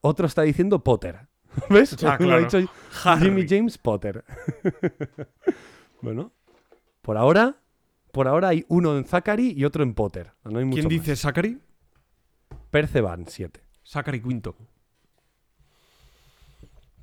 Otro 0.00 0.26
está 0.26 0.42
diciendo 0.42 0.82
Potter. 0.82 1.28
¿Ves? 1.70 1.92
Ah, 2.02 2.16
Uno 2.20 2.34
ha 2.34 2.38
claro. 2.38 2.44
dicho 2.60 2.72
Jimmy 3.20 3.46
James 3.48 3.78
Potter. 3.78 4.24
bueno, 6.02 6.32
por 7.02 7.16
ahora, 7.16 7.56
por 8.12 8.28
ahora 8.28 8.48
hay 8.48 8.64
uno 8.68 8.96
en 8.96 9.04
Zachary 9.04 9.52
y 9.56 9.64
otro 9.64 9.82
en 9.82 9.94
Potter. 9.94 10.32
No 10.44 10.58
hay 10.58 10.64
mucho 10.64 10.88
¿Quién 10.88 10.88
dice 11.00 11.12
más. 11.12 11.20
Zachary? 11.20 11.58
Perceban 12.70 13.26
7. 13.28 13.60
Zachary 13.84 14.20
Quinto. 14.22 14.56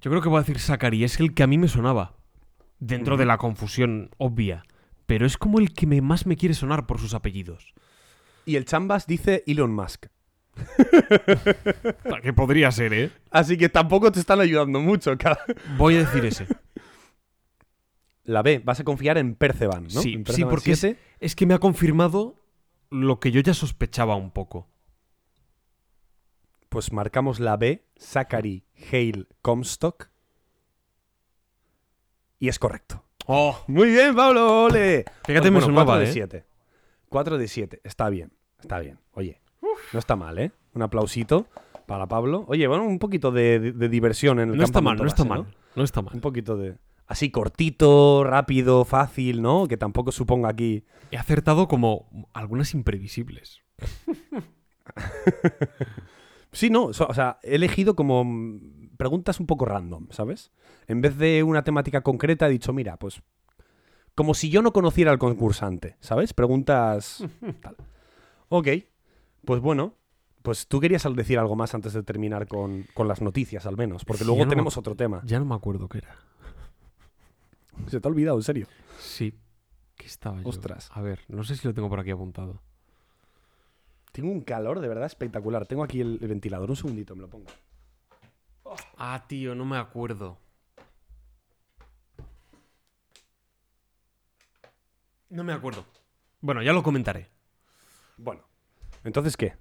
Yo 0.01 0.09
creo 0.09 0.21
que 0.21 0.29
voy 0.29 0.37
a 0.37 0.41
decir 0.41 0.59
Zachary. 0.59 1.03
Es 1.03 1.19
el 1.19 1.33
que 1.33 1.43
a 1.43 1.47
mí 1.47 1.57
me 1.57 1.67
sonaba. 1.67 2.15
Dentro 2.79 3.17
de 3.17 3.25
la 3.25 3.37
confusión 3.37 4.09
obvia. 4.17 4.63
Pero 5.05 5.25
es 5.25 5.37
como 5.37 5.59
el 5.59 5.73
que 5.73 5.85
me- 5.85 6.01
más 6.01 6.25
me 6.25 6.35
quiere 6.37 6.55
sonar 6.55 6.87
por 6.87 6.99
sus 6.99 7.13
apellidos. 7.13 7.73
Y 8.45 8.55
el 8.55 8.65
Chambas 8.65 9.05
dice 9.05 9.43
Elon 9.45 9.73
Musk. 9.73 10.07
Que 12.21 12.33
podría 12.33 12.71
ser, 12.71 12.93
¿eh? 12.93 13.11
Así 13.29 13.57
que 13.57 13.69
tampoco 13.69 14.11
te 14.11 14.19
están 14.19 14.39
ayudando 14.39 14.79
mucho. 14.79 15.13
Voy 15.77 15.95
a 15.95 15.99
decir 15.99 16.25
ese. 16.25 16.47
La 18.23 18.41
B, 18.43 18.61
vas 18.63 18.79
a 18.79 18.83
confiar 18.83 19.17
en 19.17 19.35
Perceban, 19.35 19.83
¿no? 19.83 19.89
Sí, 20.01 20.13
En 20.13 20.19
sí, 20.19 20.23
Perceban 20.25 20.49
porque 20.49 20.71
es, 20.73 20.79
7. 20.79 20.99
es 21.19 21.35
que 21.35 21.45
me 21.45 21.53
ha 21.53 21.59
confirmado 21.59 22.35
lo 22.89 23.19
que 23.19 23.31
yo 23.31 23.41
ya 23.41 23.53
sospechaba 23.53 24.15
un 24.15 24.31
poco. 24.31 24.67
Pues 26.69 26.93
marcamos 26.93 27.39
la 27.39 27.57
B, 27.57 27.85
Zachary 27.99 28.63
Hale 28.91 29.25
Comstock. 29.41 30.09
Y 32.39 32.47
es 32.47 32.59
correcto. 32.59 33.03
¡Oh! 33.25 33.63
Muy 33.67 33.89
bien, 33.89 34.15
Pablo, 34.15 34.63
ole. 34.65 35.05
Fíjate, 35.25 35.51
me 35.51 35.61
sonaba, 35.61 35.85
4 35.85 35.99
de 35.99 36.09
¿eh? 36.09 36.13
7. 36.13 36.45
4 37.09 37.37
de 37.37 37.47
7. 37.47 37.81
Está 37.83 38.09
bien, 38.09 38.31
está 38.59 38.79
bien. 38.79 38.99
Oye, 39.11 39.41
no 39.93 39.99
está 39.99 40.15
mal, 40.15 40.37
¿eh? 40.39 40.51
Un 40.73 40.81
aplausito 40.83 41.47
para 41.85 42.07
Pablo. 42.07 42.45
Oye, 42.47 42.67
bueno, 42.67 42.85
un 42.85 42.99
poquito 42.99 43.31
de, 43.31 43.59
de- 43.59 43.71
de 43.73 43.89
diversión 43.89 44.39
en 44.39 44.51
el 44.51 44.57
No 44.57 44.63
está 44.63 44.81
mal, 44.81 44.97
no 44.97 45.05
está 45.05 45.23
base, 45.23 45.29
mal. 45.43 45.55
No 45.75 45.83
está 45.83 46.01
mal. 46.01 46.13
Un 46.15 46.21
poquito 46.21 46.55
de... 46.57 46.77
Así 47.07 47.29
cortito, 47.29 48.23
rápido, 48.23 48.85
fácil, 48.85 49.41
¿no? 49.41 49.67
Que 49.67 49.75
tampoco 49.77 50.11
suponga 50.13 50.49
aquí... 50.49 50.85
He 51.11 51.17
acertado 51.17 51.67
como 51.67 52.27
algunas 52.33 52.73
imprevisibles. 52.73 53.61
Sí, 56.53 56.69
no, 56.69 56.91
so- 56.91 57.07
o 57.07 57.13
sea, 57.13 57.39
he 57.43 57.55
elegido 57.55 57.95
como 57.95 58.25
preguntas 58.97 59.39
un 59.39 59.47
poco 59.47 59.63
random, 59.65 60.07
¿sabes? 60.11 60.51
En 60.87 60.99
vez 61.01 61.17
de 61.17 61.43
una 61.43 61.63
temática 61.63 62.01
concreta, 62.01 62.47
he 62.47 62.51
dicho, 62.51 62.73
mira, 62.73 62.97
pues 62.97 63.21
como 64.15 64.33
si 64.33 64.49
yo 64.49 64.61
no 64.61 64.73
conociera 64.73 65.11
al 65.11 65.17
concursante, 65.19 65.95
¿sabes? 66.01 66.33
Preguntas 66.33 67.23
tal. 67.61 67.77
Ok, 68.49 68.67
pues 69.45 69.61
bueno, 69.61 69.95
pues 70.41 70.67
tú 70.67 70.79
querías 70.79 71.03
decir 71.15 71.39
algo 71.39 71.55
más 71.55 71.73
antes 71.75 71.93
de 71.93 72.03
terminar 72.03 72.47
con, 72.47 72.85
con 72.93 73.07
las 73.07 73.21
noticias, 73.21 73.65
al 73.65 73.77
menos, 73.77 74.05
porque 74.05 74.23
Sí, 74.23 74.25
luego 74.25 74.43
no 74.43 74.49
tenemos 74.49 74.77
otro 74.77 74.95
tema. 74.95 75.21
Ya 75.25 75.39
no 75.39 75.45
me 75.45 75.55
acuerdo 75.55 75.87
qué 75.87 75.99
era. 75.99 76.15
Se 77.87 77.99
te 77.99 78.07
ha 78.07 78.11
olvidado, 78.11 78.37
en 78.37 78.43
serio. 78.43 78.67
Sí. 78.99 79.37
¿Qué 79.95 80.05
estaba 80.07 80.41
yo? 80.41 80.47
Ostras. 80.49 80.89
A 80.93 81.01
ver, 81.01 81.19
no 81.27 81.43
sé 81.43 81.55
si 81.55 81.67
lo 81.67 81.73
tengo 81.73 81.89
por 81.89 81.99
aquí 81.99 82.11
apuntado. 82.11 82.61
Tengo 84.11 84.29
un 84.31 84.41
calor 84.41 84.79
de 84.81 84.87
verdad 84.87 85.05
espectacular. 85.05 85.65
Tengo 85.67 85.83
aquí 85.83 86.01
el, 86.01 86.17
el 86.21 86.27
ventilador, 86.27 86.69
un 86.69 86.75
segundito, 86.75 87.15
me 87.15 87.21
lo 87.21 87.29
pongo. 87.29 87.47
Ah, 88.97 89.23
tío, 89.27 89.53
no 89.55 89.65
me 89.65 89.77
acuerdo. 89.77 90.37
No 95.29 95.43
me 95.43 95.53
acuerdo. 95.53 95.85
Bueno, 96.41 96.61
ya 96.61 96.73
lo 96.73 96.83
comentaré. 96.83 97.29
Bueno, 98.17 98.41
entonces, 99.03 99.37
¿qué? 99.37 99.53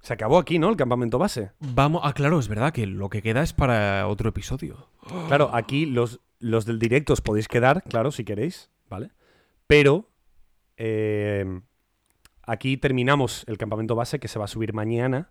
Se 0.00 0.12
acabó 0.12 0.38
aquí, 0.38 0.58
¿no? 0.58 0.68
El 0.68 0.76
campamento 0.76 1.18
base. 1.18 1.52
Vamos, 1.58 2.02
ah, 2.04 2.12
claro, 2.12 2.38
es 2.38 2.48
verdad 2.48 2.72
que 2.72 2.86
lo 2.86 3.08
que 3.10 3.22
queda 3.22 3.42
es 3.42 3.52
para 3.52 4.06
otro 4.06 4.28
episodio. 4.28 4.88
Claro, 5.28 5.50
aquí 5.52 5.86
los, 5.86 6.20
los 6.38 6.64
del 6.64 6.78
directo 6.78 7.12
os 7.12 7.20
podéis 7.20 7.48
quedar, 7.48 7.82
claro, 7.82 8.10
si 8.10 8.24
queréis, 8.24 8.70
¿vale? 8.88 9.10
Pero 9.66 10.08
eh, 10.76 11.60
aquí 12.42 12.76
terminamos 12.76 13.44
el 13.48 13.58
campamento 13.58 13.94
base 13.94 14.18
que 14.18 14.28
se 14.28 14.38
va 14.38 14.44
a 14.44 14.48
subir 14.48 14.72
mañana, 14.72 15.30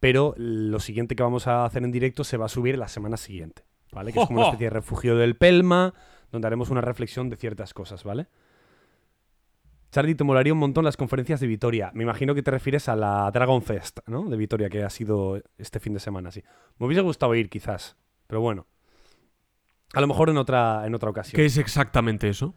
pero 0.00 0.34
lo 0.36 0.80
siguiente 0.80 1.14
que 1.14 1.22
vamos 1.22 1.46
a 1.46 1.64
hacer 1.64 1.84
en 1.84 1.92
directo 1.92 2.24
se 2.24 2.36
va 2.36 2.46
a 2.46 2.48
subir 2.48 2.76
la 2.76 2.88
semana 2.88 3.16
siguiente, 3.16 3.62
¿vale? 3.92 4.12
Que 4.12 4.20
es 4.20 4.26
como 4.26 4.40
una 4.40 4.48
especie 4.48 4.66
de 4.66 4.70
refugio 4.70 5.16
del 5.16 5.36
Pelma, 5.36 5.94
donde 6.32 6.46
haremos 6.46 6.70
una 6.70 6.80
reflexión 6.80 7.30
de 7.30 7.36
ciertas 7.36 7.72
cosas, 7.74 8.02
¿vale? 8.02 8.26
Charlie, 9.92 10.14
te 10.14 10.24
molaría 10.24 10.54
un 10.54 10.58
montón 10.58 10.86
las 10.86 10.96
conferencias 10.96 11.38
de 11.40 11.46
Vitoria. 11.46 11.90
Me 11.94 12.02
imagino 12.02 12.34
que 12.34 12.42
te 12.42 12.50
refieres 12.50 12.88
a 12.88 12.96
la 12.96 13.30
Dragon 13.30 13.62
Fest, 13.62 13.98
¿no? 14.06 14.22
De 14.24 14.38
Vitoria, 14.38 14.70
que 14.70 14.82
ha 14.82 14.88
sido 14.88 15.42
este 15.58 15.80
fin 15.80 15.92
de 15.92 16.00
semana, 16.00 16.30
sí. 16.30 16.42
Me 16.78 16.86
hubiese 16.86 17.02
gustado 17.02 17.34
ir, 17.34 17.50
quizás, 17.50 17.94
pero 18.26 18.40
bueno. 18.40 18.66
A 19.92 20.00
lo 20.00 20.06
mejor 20.06 20.30
en 20.30 20.38
otra, 20.38 20.86
en 20.86 20.94
otra 20.94 21.10
ocasión. 21.10 21.36
¿Qué 21.36 21.44
es 21.44 21.58
exactamente 21.58 22.30
eso? 22.30 22.54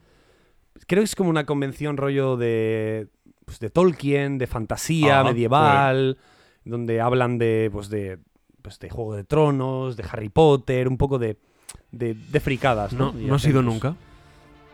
Creo 0.88 1.02
que 1.02 1.06
es 1.06 1.16
como 1.16 1.30
una 1.30 1.46
convención 1.46 1.98
rollo 1.98 2.38
de, 2.38 3.10
pues, 3.44 3.60
de 3.60 3.70
Tolkien, 3.70 4.38
de 4.38 4.48
fantasía 4.48 5.20
Ah, 5.20 5.24
medieval, 5.26 6.18
donde 6.64 7.02
hablan 7.02 7.38
de, 7.38 7.70
pues, 7.70 7.90
de, 7.90 8.18
pues, 8.62 8.80
de 8.80 8.90
Juego 8.90 9.14
de 9.14 9.26
Tronos, 9.26 9.98
de 9.98 10.06
Harry 10.10 10.30
Potter, 10.30 10.88
un 10.88 10.98
poco 10.98 11.20
de, 11.20 11.38
de, 11.92 12.14
de 12.14 12.40
fricadas, 12.40 12.94
¿no? 12.94 13.12
No, 13.12 13.28
no 13.28 13.36
has 13.36 13.46
ido 13.46 13.62
pues, 13.62 13.66
nunca. 13.66 13.98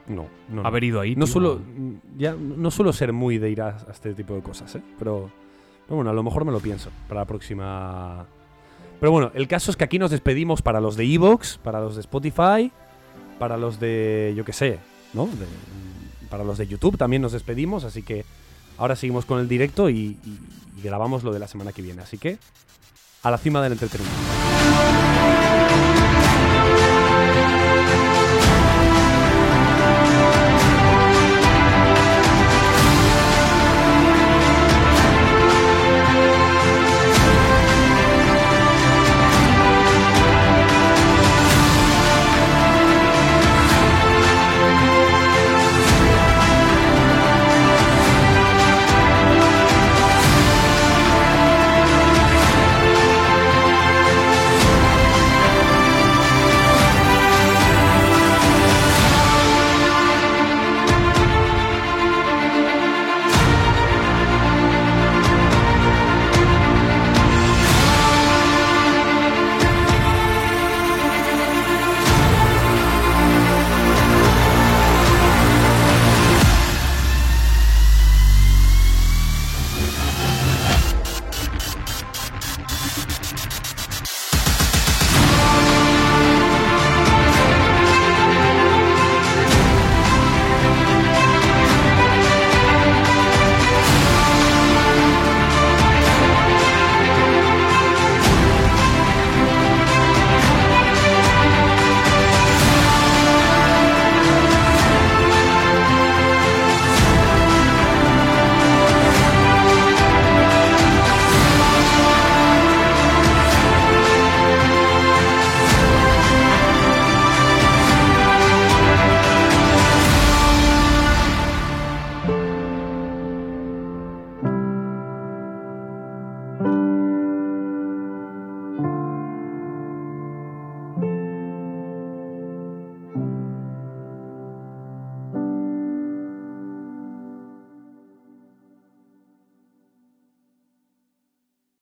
No, 0.07 0.28
no. 0.49 0.61
no. 0.61 0.65
Haber 0.68 0.84
ido 0.84 0.99
ahí. 0.99 1.15
No 1.15 1.26
tío. 1.26 1.34
suelo, 1.34 1.61
ya, 2.18 2.34
no 2.36 2.72
suelo 2.72 2.91
ser 2.94 3.14
muy 3.14 3.38
de 3.38 3.49
ir 3.49 3.61
a, 3.61 3.69
a 3.88 3.91
este 3.91 4.14
tipo 4.14 4.34
de 4.34 4.41
cosas, 4.41 4.73
¿eh? 4.76 4.82
Pero, 4.99 5.30
pero 5.86 5.95
bueno, 5.98 6.10
a 6.10 6.14
lo 6.14 6.23
mejor 6.23 6.44
me 6.45 6.52
lo 6.52 6.60
pienso 6.60 6.90
para 7.07 7.22
la 7.22 7.26
próxima. 7.26 8.26
Pero 8.99 9.11
bueno, 9.11 9.32
el 9.34 9.48
caso 9.48 9.72
es 9.72 9.78
que 9.78 9.84
aquí 9.84 9.98
nos 9.99 10.11
despedimos 10.11 10.61
para 10.61 10.80
los 10.82 10.95
de 10.95 11.06
Evox, 11.06 11.57
para 11.57 11.80
los 11.80 11.95
de 11.95 12.02
Spotify, 12.02 12.72
para 13.40 13.57
los 13.57 13.80
de, 13.80 14.34
yo 14.36 14.45
qué 14.45 14.53
sé, 14.53 14.80
¿no? 15.14 15.26
De- 15.28 16.28
para 16.30 16.44
los 16.44 16.57
de 16.57 16.68
YouTube 16.68 16.98
también 16.98 17.22
nos 17.22 17.32
despedimos, 17.34 17.84
así 17.84 18.03
que 18.03 18.23
ahora 18.78 18.95
seguimos 18.95 19.26
con 19.26 19.40
el 19.40 19.48
directo 19.49 19.90
y, 19.90 20.18
y- 20.23 20.40
y 20.78 20.82
grabamos 20.84 21.23
lo 21.23 21.34
de 21.34 21.40
la 21.40 21.48
semana 21.48 21.72
que 21.73 21.82
viene. 21.82 22.02
Así 22.03 22.18
que, 22.18 22.38
a 23.23 23.32
la 23.32 23.38
cima 23.38 23.61
del 23.61 23.73
entretenimiento. 23.73 25.10